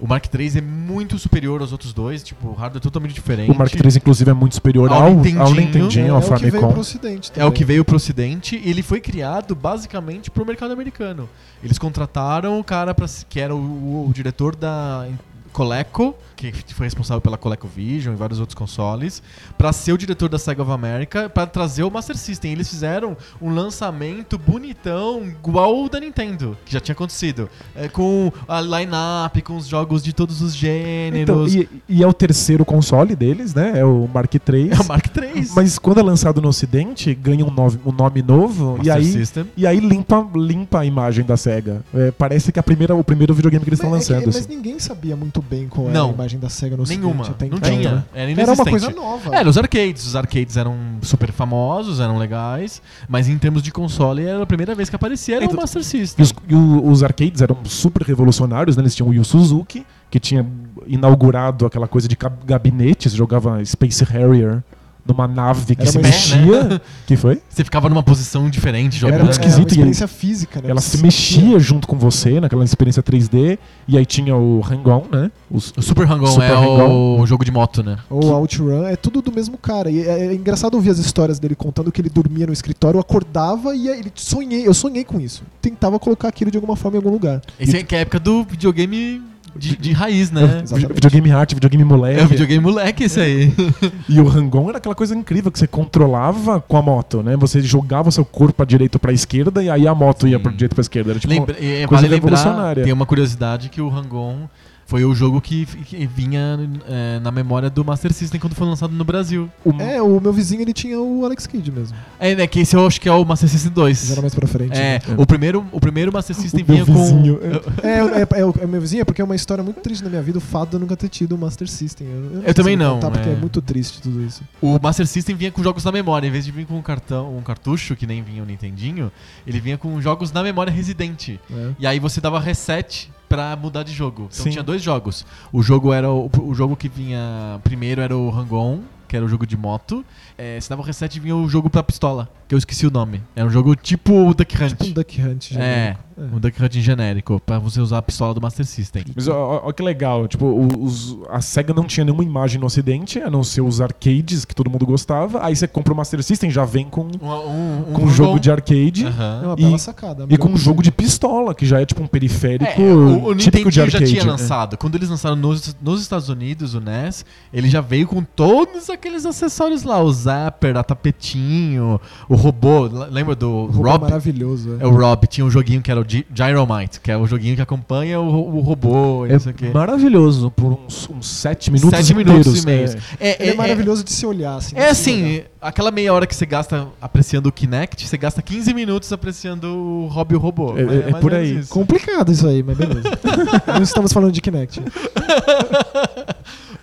o 0.00 0.06
Mark 0.06 0.26
III 0.32 0.58
é 0.58 0.60
muito 0.60 1.18
superior 1.18 1.60
aos 1.60 1.72
outros 1.72 1.92
dois, 1.92 2.22
tipo, 2.22 2.48
o 2.48 2.52
hardware 2.52 2.78
é 2.78 2.80
totalmente 2.80 3.14
diferente. 3.14 3.50
O 3.50 3.54
Mark 3.54 3.74
III, 3.74 3.96
inclusive, 3.96 4.30
é 4.30 4.34
muito 4.34 4.54
superior 4.54 4.90
Ao 4.92 5.02
ao, 5.02 5.14
Nintendinho. 5.14 5.42
ao 5.42 5.54
Nintendinho, 5.54 6.06
é, 6.06 6.08
é 6.08 6.12
o 6.14 6.20
que 6.20 6.36
veio 6.36 6.50
pro 6.50 6.60
Famicom. 6.60 6.80
ocidente 6.80 7.32
É 7.34 7.44
o 7.44 7.52
que 7.52 7.64
veio 7.64 7.84
pro 7.84 7.96
ocidente 7.96 8.56
e 8.56 8.70
ele 8.70 8.82
foi 8.82 9.00
criado 9.00 9.54
basicamente 9.54 10.30
pro 10.30 10.46
mercado 10.46 10.72
americano. 10.72 11.28
Eles 11.62 11.78
contrataram 11.78 12.60
o 12.60 12.64
cara 12.64 12.94
pra, 12.94 13.06
que 13.28 13.40
era 13.40 13.54
o, 13.54 14.08
o 14.08 14.12
diretor 14.12 14.54
da 14.54 15.08
Coleco, 15.52 16.14
que 16.52 16.74
foi 16.74 16.86
responsável 16.86 17.20
pela 17.20 17.36
ColecoVision 17.36 18.14
e 18.14 18.16
vários 18.16 18.38
outros 18.38 18.54
consoles, 18.54 19.22
pra 19.56 19.72
ser 19.72 19.92
o 19.92 19.98
diretor 19.98 20.28
da 20.28 20.38
Sega 20.38 20.62
of 20.62 20.70
America, 20.70 21.28
pra 21.28 21.46
trazer 21.46 21.82
o 21.82 21.90
Master 21.90 22.16
System. 22.16 22.52
Eles 22.52 22.68
fizeram 22.68 23.16
um 23.42 23.50
lançamento 23.52 24.38
bonitão, 24.38 25.24
igual 25.26 25.84
o 25.84 25.88
da 25.88 25.98
Nintendo, 25.98 26.56
que 26.64 26.72
já 26.72 26.80
tinha 26.80 26.92
acontecido, 26.92 27.48
é, 27.74 27.88
com 27.88 28.30
a 28.46 28.60
line-up, 28.60 29.42
com 29.42 29.56
os 29.56 29.66
jogos 29.66 30.02
de 30.02 30.12
todos 30.12 30.40
os 30.42 30.54
Então, 30.54 31.46
gêneros. 31.46 31.54
e, 31.54 31.68
e 31.88 32.02
é 32.02 32.06
o 32.06 32.12
terceiro 32.12 32.64
console 32.64 33.16
deles, 33.16 33.54
né? 33.54 33.78
É 33.80 33.84
o 33.84 34.08
Mark 34.12 34.32
III. 34.34 34.70
é 34.72 34.80
o 34.80 34.86
Mark 34.86 35.06
III. 35.16 35.48
Mas 35.54 35.78
quando 35.78 35.98
é 35.98 36.02
lançado 36.02 36.40
no 36.40 36.48
ocidente, 36.48 37.14
ganha 37.14 37.44
um, 37.44 37.50
nove- 37.50 37.78
um 37.84 37.92
nome 37.92 38.22
novo 38.22 38.74
e 38.82 38.88
Master 38.88 38.94
aí, 38.96 39.04
System. 39.04 39.46
e 39.56 39.66
aí 39.66 39.80
limpa, 39.80 40.26
limpa 40.36 40.80
a 40.80 40.84
imagem 40.84 41.24
da 41.24 41.36
SEGA. 41.36 41.82
É, 41.94 42.10
parece 42.10 42.52
que 42.52 42.58
é 42.58 42.60
a 42.60 42.62
primeira, 42.62 42.94
o 42.94 43.02
primeiro 43.02 43.34
videogame 43.34 43.64
que 43.64 43.70
eles 43.70 43.78
estão 43.78 43.90
Mas, 43.90 44.04
é 44.04 44.06
que- 44.06 44.12
lançando. 44.14 44.26
mas 44.26 44.36
assim. 44.44 44.54
ninguém 44.56 44.78
sabia 44.78 45.16
muito 45.16 45.40
bem 45.42 45.66
qual 45.68 45.86
era 45.88 45.94
Não. 45.98 46.10
a 46.10 46.12
imagem 46.12 46.27
da 46.36 46.48
SEGA 46.48 46.76
no 46.76 46.82
ocidente 46.82 47.02
Nenhuma. 47.04 47.26
até 47.28 47.46
Não 47.48 47.56
então, 47.58 47.70
tinha. 47.70 47.90
né? 47.94 48.04
Era 48.12 48.42
Era 48.42 48.52
uma 48.52 48.64
coisa 48.64 48.90
nova. 48.90 49.34
Era 49.34 49.48
os 49.48 49.56
arcades. 49.56 50.04
Os 50.04 50.16
arcades 50.16 50.56
eram 50.56 50.76
super 51.00 51.30
famosos, 51.32 52.00
eram 52.00 52.18
legais, 52.18 52.82
mas 53.08 53.28
em 53.28 53.38
termos 53.38 53.62
de 53.62 53.70
console 53.70 54.24
era 54.24 54.42
a 54.42 54.46
primeira 54.46 54.74
vez 54.74 54.90
que 54.90 54.96
aparecia 54.96 55.36
era 55.36 55.44
Então, 55.44 55.56
o 55.56 55.60
Master 55.60 55.82
System. 55.84 56.22
os, 56.22 56.34
e 56.48 56.54
o- 56.54 56.90
os 56.90 57.02
arcades 57.02 57.40
eram 57.40 57.56
super 57.64 58.02
revolucionários, 58.02 58.76
né? 58.76 58.82
Eles 58.82 58.94
tinham 58.94 59.08
o 59.08 59.14
Yu 59.14 59.24
Suzuki, 59.24 59.86
que 60.10 60.18
tinha 60.18 60.44
inaugurado 60.86 61.66
aquela 61.66 61.86
coisa 61.86 62.08
de 62.08 62.16
gabinetes, 62.44 63.12
jogava 63.12 63.64
Space 63.64 64.02
Harrier 64.04 64.62
numa 65.08 65.26
nave 65.26 65.74
que 65.74 65.82
Era 65.82 65.90
se 65.90 65.98
mexia. 65.98 66.80
que 67.06 67.16
foi? 67.16 67.40
Você 67.48 67.64
ficava 67.64 67.88
numa 67.88 68.02
posição 68.02 68.48
diferente 68.50 68.96
Era 68.98 69.12
jogando. 69.12 69.20
muito 69.24 69.32
esquisito, 69.32 69.58
uma 69.60 69.68
e 69.68 69.72
experiência 69.72 70.06
física, 70.08 70.60
né? 70.60 70.70
Ela 70.70 70.80
se 70.80 70.98
mexia 71.02 71.58
junto 71.58 71.88
com 71.88 71.98
você 71.98 72.38
naquela 72.40 72.62
experiência 72.64 73.02
3D. 73.02 73.58
E 73.88 73.96
aí 73.96 74.04
tinha 74.04 74.36
o 74.36 74.60
Hang-On, 74.62 75.04
né? 75.10 75.30
Os- 75.50 75.72
O 75.76 75.82
Super 75.82 76.06
Hang-On 76.10 76.26
Super 76.26 76.50
é 76.50 76.54
Hang-On. 76.54 77.20
o 77.20 77.26
jogo 77.26 77.44
de 77.44 77.50
moto, 77.50 77.82
né? 77.82 77.96
Ou 78.10 78.32
Outrun, 78.34 78.84
é 78.86 78.94
tudo 78.96 79.22
do 79.22 79.32
mesmo 79.32 79.56
cara. 79.56 79.90
E 79.90 80.00
é, 80.06 80.26
é 80.26 80.34
engraçado 80.34 80.74
ouvir 80.74 80.90
as 80.90 80.98
histórias 80.98 81.38
dele 81.38 81.54
contando 81.54 81.90
que 81.90 82.00
ele 82.00 82.10
dormia 82.10 82.46
no 82.46 82.52
escritório, 82.52 83.00
acordava 83.00 83.74
e 83.74 83.88
ele 83.88 84.12
sonhei, 84.14 84.66
eu 84.68 84.74
sonhei 84.74 85.04
com 85.04 85.18
isso. 85.20 85.42
Tentava 85.62 85.98
colocar 85.98 86.28
aquilo 86.28 86.50
de 86.50 86.56
alguma 86.58 86.76
forma 86.76 86.96
em 86.96 86.98
algum 87.00 87.10
lugar. 87.10 87.40
Esse 87.58 87.78
é 87.78 87.82
que 87.82 87.94
é 87.94 87.98
a 87.98 88.00
época 88.02 88.20
do 88.20 88.44
videogame 88.44 89.22
de, 89.58 89.76
de 89.76 89.92
raiz, 89.92 90.30
né? 90.30 90.60
Exatamente. 90.64 90.92
videogame 90.94 91.30
arte, 91.32 91.54
videogame 91.54 91.84
moleque. 91.84 92.20
É 92.20 92.24
o 92.24 92.28
videogame 92.28 92.62
moleque 92.62 93.04
esse 93.04 93.20
aí. 93.20 93.52
E 94.08 94.20
o 94.20 94.26
Hang-On 94.28 94.68
era 94.70 94.78
aquela 94.78 94.94
coisa 94.94 95.14
incrível 95.14 95.50
que 95.52 95.58
você 95.58 95.66
controlava 95.66 96.60
com 96.60 96.76
a 96.76 96.82
moto, 96.82 97.22
né? 97.22 97.36
Você 97.36 97.60
jogava 97.60 98.08
o 98.08 98.12
seu 98.12 98.24
corpo 98.24 98.54
pra 98.54 98.64
direita 98.64 98.96
ou 98.96 99.00
pra 99.00 99.12
esquerda 99.12 99.62
e 99.62 99.68
aí 99.68 99.86
a 99.86 99.94
moto 99.94 100.26
ia 100.26 100.36
Sim. 100.38 100.42
pra 100.42 100.52
direita 100.52 100.72
ou 100.72 100.76
pra 100.76 100.82
esquerda. 100.82 101.10
Era 101.10 101.20
tipo 101.20 101.32
Lembra- 101.34 101.56
é, 101.58 101.86
coisa 101.86 102.02
vale 102.02 102.14
lembrar, 102.14 102.30
revolucionária. 102.36 102.84
tem 102.84 102.92
uma 102.92 103.04
curiosidade 103.06 103.68
que 103.68 103.80
o 103.82 103.88
Hang-On 103.90 104.46
Foi 104.88 105.04
o 105.04 105.14
jogo 105.14 105.38
que, 105.38 105.66
que 105.66 106.06
vinha 106.06 106.58
é, 106.88 107.20
na 107.20 107.30
memória 107.30 107.68
do 107.68 107.84
Master 107.84 108.10
System 108.10 108.40
quando 108.40 108.54
foi 108.54 108.66
lançado 108.66 108.90
no 108.90 109.04
Brasil. 109.04 109.50
O- 109.62 109.70
É, 109.78 110.00
o 110.00 110.18
meu 110.18 110.32
vizinho 110.32 110.62
ele 110.62 110.72
tinha 110.72 110.98
o 110.98 111.26
Alex 111.26 111.46
Kidd 111.46 111.70
mesmo. 111.70 111.94
É, 112.18 112.34
né, 112.34 112.46
que 112.46 112.60
esse 112.60 112.74
eu 112.74 112.86
acho 112.86 112.98
que 112.98 113.06
é 113.06 113.12
o 113.12 113.22
Master 113.22 113.50
System 113.50 113.70
2. 113.70 114.06
Já 114.06 114.12
era 114.14 114.22
mais 114.22 114.34
pra 114.34 114.46
frente. 114.48 114.72
É, 114.78 114.94
né? 115.06 115.14
o 115.18 115.26
primeiro, 115.26 115.62
o 115.72 115.78
primeiro 115.78 116.10
Master 116.10 116.34
System 116.40 116.64
O 116.66 116.72
meu 116.72 116.84
vinha 116.86 116.96
com. 116.96 117.04
vizinho. 117.04 117.38
É, 117.84 118.38
é, 118.38 118.40
é, 118.40 118.44
o- 118.46 118.54
é 118.60 118.64
o 118.64 118.68
meu 118.68 118.80
vizinho, 118.80 119.02
é 119.02 119.04
porque 119.04 119.20
é 119.20 119.24
uma 119.24 119.36
história 119.36 119.62
muito 119.62 119.78
triste 119.80 120.02
na 120.02 120.08
minha 120.08 120.22
vida 120.22 120.38
o 120.38 120.40
fato 120.40 120.70
de 120.70 120.76
eu 120.76 120.80
nunca 120.80 120.96
ter 120.96 121.10
tido 121.10 121.32
o 121.34 121.38
Master 121.38 121.68
System. 121.68 122.06
Eu, 122.06 122.42
Eu 122.44 122.54
também 122.54 122.76
sei 122.76 122.76
não, 122.76 122.94
contar, 122.94 123.10
porque 123.10 123.28
é. 123.28 123.32
é 123.32 123.36
muito 123.36 123.60
triste 123.60 124.00
tudo 124.00 124.22
isso. 124.24 124.42
O 124.58 124.78
Master 124.82 125.06
System 125.06 125.36
vinha 125.36 125.52
com 125.52 125.62
jogos 125.62 125.84
na 125.84 125.92
memória, 125.92 126.26
em 126.26 126.30
vez 126.30 126.46
de 126.46 126.50
vir 126.50 126.64
com 126.64 126.78
um 126.78 126.82
cartão, 126.82 127.36
um 127.36 127.42
cartucho, 127.42 127.94
que 127.94 128.06
nem 128.06 128.22
vinha 128.22 128.42
o 128.42 128.46
Nintendinho, 128.46 129.12
ele 129.46 129.60
vinha 129.60 129.76
com 129.76 130.00
jogos 130.00 130.32
na 130.32 130.42
memória 130.42 130.72
residente. 130.72 131.38
E 131.78 131.86
aí 131.86 131.98
você 132.00 132.22
dava 132.22 132.40
reset 132.40 133.10
pra 133.28 133.54
mudar 133.56 133.82
de 133.82 133.92
jogo. 133.92 134.28
Então 134.30 134.44
Sim. 134.44 134.50
tinha 134.50 134.62
dois 134.62 134.82
jogos. 134.82 135.26
O 135.52 135.62
jogo 135.62 135.92
era 135.92 136.10
o, 136.10 136.30
o 136.40 136.54
jogo 136.54 136.76
que 136.76 136.88
vinha 136.88 137.60
primeiro 137.62 138.00
era 138.00 138.16
o 138.16 138.30
Hang-On, 138.30 138.80
que 139.08 139.16
era 139.16 139.24
o 139.24 139.28
jogo 139.28 139.46
de 139.46 139.56
moto. 139.56 140.04
É, 140.36 140.60
você 140.60 140.68
dava 140.68 140.82
o 140.82 140.84
reset 140.84 141.16
e 141.16 141.20
vinha 141.20 141.34
o 141.34 141.48
jogo 141.48 141.68
pra 141.70 141.82
pistola, 141.82 142.28
que 142.46 142.54
eu 142.54 142.58
esqueci 142.58 142.86
o 142.86 142.90
nome. 142.90 143.20
Era 143.34 143.46
um 143.46 143.50
jogo 143.50 143.74
tipo 143.74 144.12
o 144.28 144.34
Duck 144.34 144.62
Hunt. 144.62 144.68
Tipo 144.70 144.84
um 144.84 144.92
Duck 144.92 145.20
Hunt. 145.22 145.52
É, 145.52 145.54
genérico. 145.54 146.36
um 146.36 146.38
Duck 146.38 146.62
Hunt 146.62 146.72
genérico, 146.74 147.40
pra 147.44 147.58
você 147.58 147.80
usar 147.80 147.98
a 147.98 148.02
pistola 148.02 148.34
do 148.34 148.40
Master 148.40 148.64
System. 148.66 149.04
Mas 149.16 149.26
ó 149.26 149.72
que 149.72 149.82
legal, 149.82 150.28
tipo, 150.28 150.46
os- 150.78 151.16
a 151.30 151.40
SEGA 151.40 151.72
não 151.74 151.84
tinha 151.84 152.04
nenhuma 152.04 152.22
imagem 152.22 152.60
no 152.60 152.66
ocidente, 152.66 153.18
a 153.20 153.30
não 153.30 153.42
ser 153.42 153.60
os 153.62 153.80
arcades 153.80 154.44
que 154.44 154.54
todo 154.54 154.68
mundo 154.70 154.84
gostava. 154.86 155.44
Aí 155.44 155.56
você 155.56 155.66
compra 155.66 155.92
o 155.92 155.96
Master 155.96 156.22
System, 156.22 156.50
já 156.50 156.64
vem 156.64 156.86
com, 156.88 157.02
Um, 157.20 157.88
um, 157.88 157.92
com 157.92 158.04
um 158.04 158.10
jogo 158.10 158.38
de 158.38 158.50
arcade 158.50 159.06
Aham. 159.06 159.40
É 159.42 159.46
uma 159.46 159.54
E- 159.58 159.62
bela 159.62 159.78
sacada. 159.78 160.26
e 160.28 160.36
com 160.36 160.48
um 160.48 160.56
jogo 160.56 160.82
de 160.82 160.90
pistola, 160.92 161.54
que 161.54 161.64
já 161.66 161.80
é 161.80 161.86
tipo 161.86 162.02
um 162.02 162.06
periférico 162.06 162.80
É, 162.80 162.84
o, 162.92 163.28
o 163.28 163.34
típico 163.34 163.70
de 163.70 163.78
Nintendo 163.78 163.90
já 163.90 163.98
arcade. 163.98 164.10
tinha 164.10 164.22
É. 164.22 164.26
lançado. 164.26 164.76
Quando 164.76 164.94
eles 164.96 165.08
lançaram 165.08 165.36
nos, 165.36 165.76
nos 165.80 166.00
Estados 166.02 166.28
Unidos, 166.28 166.74
o 166.74 166.80
NES, 166.80 167.24
ele 167.52 167.68
já 167.70 167.80
veio 167.80 168.06
com 168.06 168.22
todos 168.22 168.90
aqueles 168.90 168.97
acessórios 169.06 169.82
lá. 169.84 170.02
O 170.02 170.12
Zapper, 170.12 170.76
a 170.76 170.82
tapetinho, 170.82 172.00
o 172.28 172.34
robô. 172.34 172.82
Lembra 173.10 173.34
do 173.34 173.48
O 173.50 173.66
robô 173.66 173.88
Rob? 173.90 174.02
maravilhoso. 174.02 174.76
É 174.80 174.86
o 174.86 174.90
Rob. 174.90 175.26
Tinha 175.26 175.44
um 175.44 175.50
joguinho 175.50 175.80
que 175.80 175.90
era 175.90 176.00
o 176.00 176.04
Gy- 176.04 176.26
Gyromite, 176.34 177.00
que 177.00 177.10
é 177.10 177.16
o 177.16 177.26
joguinho 177.26 177.54
que 177.56 177.62
acompanha 177.62 178.20
o, 178.20 178.56
o 178.56 178.60
robô 178.60 179.24
e 179.26 179.30
É 179.30 179.32
não 179.34 179.40
sei 179.40 179.52
o 179.52 179.54
quê. 179.54 179.70
maravilhoso, 179.72 180.50
por 180.50 180.78
uns, 180.86 181.08
uns 181.08 181.26
sete 181.28 181.70
minutos 181.70 181.96
Sete 181.98 182.14
minutos 182.14 182.62
e 182.62 182.66
meio. 182.66 182.88
É. 183.20 183.30
É, 183.30 183.42
Ele 183.42 183.50
é, 183.52 183.54
maravilhoso 183.54 184.02
de 184.02 184.12
se 184.12 184.26
olhar. 184.26 184.56
Assim, 184.56 184.76
É 184.76 184.92
se 184.94 185.10
olhar. 185.10 185.18
assim, 185.28 185.42
aquela 185.60 185.90
meia 185.90 186.12
hora 186.12 186.26
que 186.26 186.34
você 186.34 186.46
gasta 186.46 186.88
apreciando 187.00 187.48
o 187.48 187.52
Kinect, 187.52 188.06
você 188.08 188.16
gasta 188.16 188.42
15 188.42 188.72
minutos 188.74 189.12
apreciando 189.12 189.66
o 189.68 190.06
Rob 190.08 190.32
e 190.32 190.36
o 190.36 190.38
robô. 190.38 190.74
É- 190.76 190.82
é- 190.82 191.10
é 191.10 191.20
por 191.20 191.34
aí. 191.34 191.58
isso. 191.58 191.70
Complicado 191.72 192.32
isso 192.32 192.46
aí, 192.46 192.62
mas 192.62 192.76
beleza. 192.76 193.02
Não 193.66 193.82
estamos 193.82 194.12
falando 194.12 194.32
de 194.32 194.40
Kinect. 194.40 194.80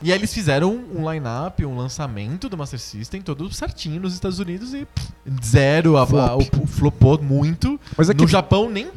E 0.01 0.11
aí 0.11 0.17
eles 0.19 0.31
fizeram 0.33 0.79
um 0.95 1.09
line-up, 1.11 1.65
um 1.65 1.75
lançamento 1.77 2.04
do 2.49 2.57
Master 2.57 2.79
System, 2.79 3.21
todo 3.21 3.51
certinho 3.53 3.99
nos 4.01 4.13
Estados 4.13 4.39
Unidos 4.39 4.73
e 4.73 4.85
pff, 4.85 5.07
zero, 5.43 5.97
a, 5.97 6.01
a, 6.01 6.35
o, 6.37 6.39
o 6.63 6.67
flopou 6.67 7.21
muito. 7.21 7.79
Mas 7.97 8.09
é 8.09 8.13
que 8.13 8.21
No 8.21 8.27
Japão 8.27 8.69
nem, 8.69 8.87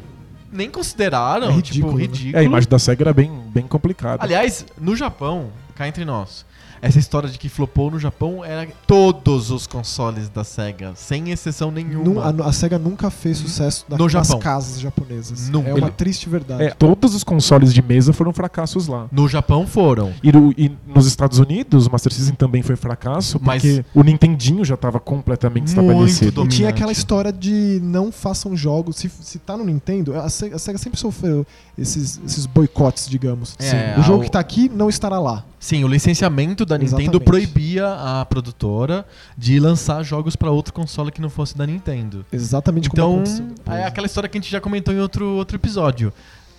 nem 0.51 0.69
consideraram, 0.69 1.47
É 1.49 1.51
ridículo, 1.51 1.93
tipo, 1.93 1.97
né? 1.97 2.01
ridículo. 2.03 2.35
é, 2.37 2.39
a 2.39 2.43
imagem 2.43 2.69
da 2.69 2.79
SEGA 2.79 3.03
era 3.03 3.13
bem, 3.13 3.31
bem 3.53 3.67
complicada. 3.67 4.23
Aliás, 4.23 4.65
no 4.79 4.95
Japão, 4.95 5.51
cá 5.75 5.87
entre 5.87 6.05
nós, 6.05 6.45
essa 6.81 6.99
história 6.99 7.29
de 7.29 7.37
que 7.37 7.49
flopou 7.49 7.91
no 7.91 7.99
Japão 7.99 8.43
era 8.43 8.67
todos 8.87 9.51
os 9.51 9.65
consoles 9.67 10.29
da 10.29 10.43
SEGA, 10.43 10.93
sem 10.95 11.31
exceção 11.31 11.71
nenhuma. 11.71 12.31
Nu- 12.31 12.43
a, 12.43 12.49
a 12.49 12.51
SEGA 12.51 12.77
nunca 12.79 13.09
fez 13.09 13.37
sucesso 13.37 13.85
na- 13.89 13.97
No 13.97 14.03
nas 14.05 14.11
Japão. 14.11 14.39
casas 14.39 14.79
japonesas. 14.79 15.49
Nunca. 15.49 15.69
É 15.69 15.73
uma 15.73 15.89
triste 15.91 16.27
verdade. 16.29 16.63
É, 16.63 16.69
todos 16.71 17.13
os 17.15 17.23
consoles 17.23 17.73
de 17.73 17.81
mesa 17.81 18.13
foram 18.13 18.33
fracassos 18.33 18.87
lá. 18.87 19.07
No 19.11 19.27
Japão 19.27 19.65
foram. 19.67 20.13
E, 20.23 20.31
no- 20.31 20.53
e 20.57 20.71
nos 20.87 21.05
Estados 21.05 21.39
Unidos, 21.39 21.87
o 21.87 21.91
Master 21.91 22.11
System 22.13 22.35
também 22.35 22.61
foi 22.61 22.75
fracasso, 22.75 23.39
Mas- 23.41 23.61
porque 23.61 23.85
o 23.93 24.03
Nintendinho 24.03 24.63
já 24.65 24.75
estava 24.75 24.99
completamente 24.99 25.73
Muito 25.73 25.81
estabelecido. 25.81 26.27
E 26.27 26.31
dominante. 26.31 26.55
tinha 26.57 26.69
aquela 26.69 26.91
história 26.91 27.31
de 27.31 27.79
não 27.83 28.11
façam 28.11 28.55
jogos. 28.55 28.95
Se, 28.97 29.09
se 29.09 29.39
tá 29.39 29.55
no 29.57 29.63
Nintendo, 29.63 30.15
a 30.19 30.29
SEGA, 30.29 30.55
a 30.55 30.59
SEGA 30.59 30.77
sempre 30.77 30.99
sofreu 30.99 31.45
esses, 31.77 32.19
esses 32.25 32.45
boicotes, 32.45 33.07
digamos. 33.07 33.55
É, 33.59 33.95
o 33.99 34.03
jogo 34.03 34.21
a- 34.21 34.25
que 34.25 34.31
tá 34.31 34.39
aqui 34.39 34.69
não 34.73 34.89
estará 34.89 35.19
lá. 35.19 35.43
Sim, 35.59 35.83
o 35.83 35.87
licenciamento 35.89 36.65
da 36.69 36.77
Nintendo 36.77 37.01
Exatamente. 37.17 37.23
proibia 37.25 37.87
a 37.93 38.25
produtora 38.25 39.05
de 39.37 39.59
lançar 39.59 40.01
jogos 40.03 40.35
pra 40.35 40.49
outro 40.51 40.71
console 40.73 41.11
que 41.11 41.19
não 41.21 41.29
fosse 41.29 41.57
da 41.57 41.65
Nintendo. 41.67 42.25
Exatamente 42.31 42.89
como 42.89 43.23
Então, 43.23 43.73
é 43.75 43.83
aquela 43.83 44.05
história 44.07 44.29
que 44.29 44.37
a 44.37 44.41
gente 44.41 44.49
já 44.51 44.61
comentou 44.61 44.93
em 44.93 44.99
outro, 44.99 45.25
outro 45.35 45.57
episódio. 45.57 46.13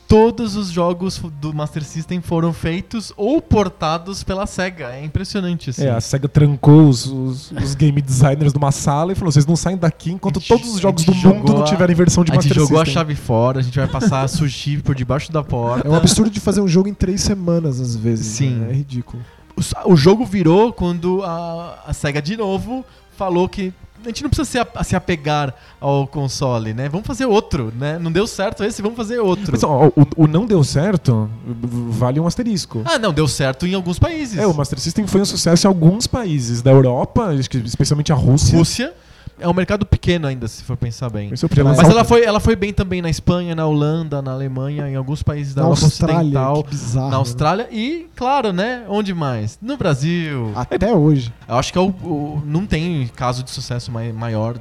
Todos 0.08 0.56
os 0.56 0.70
jogos 0.72 1.22
do 1.40 1.54
Master 1.54 1.84
System 1.84 2.20
foram 2.20 2.52
feitos 2.52 3.12
ou 3.16 3.40
portados 3.40 4.24
pela 4.24 4.44
SEGA. 4.44 4.86
É 4.92 5.04
impressionante, 5.04 5.70
assim. 5.70 5.84
É, 5.84 5.90
a 5.90 6.00
SEGA 6.00 6.28
trancou 6.28 6.88
os, 6.88 7.06
os- 7.06 7.52
os 7.52 7.74
game 7.76 8.02
designers 8.02 8.52
numa 8.52 8.72
sala 8.72 9.12
e 9.12 9.14
falou: 9.14 9.30
vocês 9.30 9.46
não 9.46 9.54
saem 9.54 9.76
daqui 9.76 10.10
enquanto 10.10 10.40
gente- 10.40 10.48
todos 10.48 10.74
os 10.74 10.80
jogos 10.80 11.04
do 11.04 11.14
mundo 11.14 11.54
não 11.54 11.62
tiverem 11.62 11.94
versão 11.94 12.24
de 12.24 12.32
a 12.32 12.34
gente 12.34 12.48
Master 12.48 12.60
jogou 12.60 12.78
System. 12.78 12.90
a 12.90 12.94
chave 12.94 13.14
fora, 13.14 13.60
a 13.60 13.62
gente 13.62 13.78
vai 13.78 13.86
passar 13.86 14.28
sushi 14.28 14.78
por 14.78 14.96
debaixo 14.96 15.30
da 15.30 15.44
porta. 15.44 15.86
É 15.86 15.88
um 15.88 15.94
absurdo 15.94 16.28
de 16.28 16.40
fazer 16.40 16.60
um 16.60 16.66
jogo 16.66 16.88
em 16.88 16.94
três 16.94 17.20
semanas, 17.20 17.80
às 17.80 17.94
vezes. 17.94 18.26
Sim. 18.26 18.50
né? 18.56 18.70
É 18.70 18.74
ridículo. 18.74 19.22
O, 19.86 19.92
o 19.92 19.96
jogo 19.96 20.24
virou 20.24 20.72
quando 20.72 21.22
a, 21.24 21.78
a 21.86 21.92
SEGA 21.92 22.20
de 22.22 22.36
novo 22.36 22.84
falou 23.16 23.48
que 23.48 23.72
a 24.02 24.08
gente 24.08 24.22
não 24.22 24.30
precisa 24.30 24.48
se, 24.50 24.58
a- 24.58 24.82
se 24.84 24.96
apegar 24.96 25.54
ao 25.78 26.06
console, 26.06 26.72
né? 26.72 26.88
Vamos 26.88 27.06
fazer 27.06 27.26
outro, 27.26 27.70
né? 27.76 27.98
Não 27.98 28.10
deu 28.10 28.26
certo 28.26 28.64
esse, 28.64 28.80
vamos 28.80 28.96
fazer 28.96 29.18
outro. 29.18 29.48
Mas, 29.52 29.62
ó, 29.62 29.88
o, 29.88 30.06
o 30.16 30.26
não 30.26 30.46
deu 30.46 30.64
certo 30.64 31.28
vale 31.44 32.18
um 32.18 32.26
asterisco. 32.26 32.82
Ah, 32.86 32.98
não, 32.98 33.12
deu 33.12 33.28
certo 33.28 33.66
em 33.66 33.74
alguns 33.74 33.98
países. 33.98 34.38
É, 34.38 34.46
o 34.46 34.54
Master 34.54 34.78
System 34.80 35.06
foi 35.06 35.20
um 35.20 35.24
sucesso 35.26 35.66
em 35.66 35.68
alguns 35.68 36.06
países 36.06 36.62
da 36.62 36.70
Europa, 36.70 37.34
especialmente 37.34 38.10
a 38.10 38.14
Rússia. 38.14 38.56
Rússia 38.56 38.94
é 39.40 39.48
um 39.48 39.52
mercado 39.54 39.84
pequeno 39.86 40.26
ainda, 40.26 40.46
se 40.46 40.62
for 40.62 40.76
pensar 40.76 41.08
bem. 41.10 41.30
É 41.30 41.62
o 41.62 41.64
Mas 41.64 41.78
ela 41.88 42.04
foi, 42.04 42.22
ela 42.24 42.38
foi 42.40 42.54
bem 42.54 42.72
também 42.72 43.00
na 43.02 43.10
Espanha, 43.10 43.54
na 43.54 43.66
Holanda, 43.66 44.20
na 44.22 44.32
Alemanha, 44.32 44.88
em 44.88 44.94
alguns 44.96 45.22
países 45.22 45.54
da 45.54 45.62
Na 45.62 45.68
Europa 45.68 45.84
Austrália, 45.86 46.20
Ocidental, 46.20 46.62
bizarro. 46.62 47.04
na 47.06 47.10
né? 47.12 47.16
Austrália 47.16 47.68
e, 47.72 48.06
claro, 48.14 48.52
né? 48.52 48.84
Onde 48.88 49.12
mais? 49.14 49.58
No 49.60 49.76
Brasil. 49.76 50.52
Até 50.54 50.92
hoje. 50.94 51.32
Eu 51.48 51.56
acho 51.56 51.72
que 51.72 51.78
é 51.78 51.80
o, 51.80 51.86
o- 51.88 52.42
não 52.46 52.66
tem 52.66 53.10
caso 53.16 53.42
de 53.42 53.50
sucesso 53.50 53.90
mai- 53.90 54.12
maior 54.12 54.56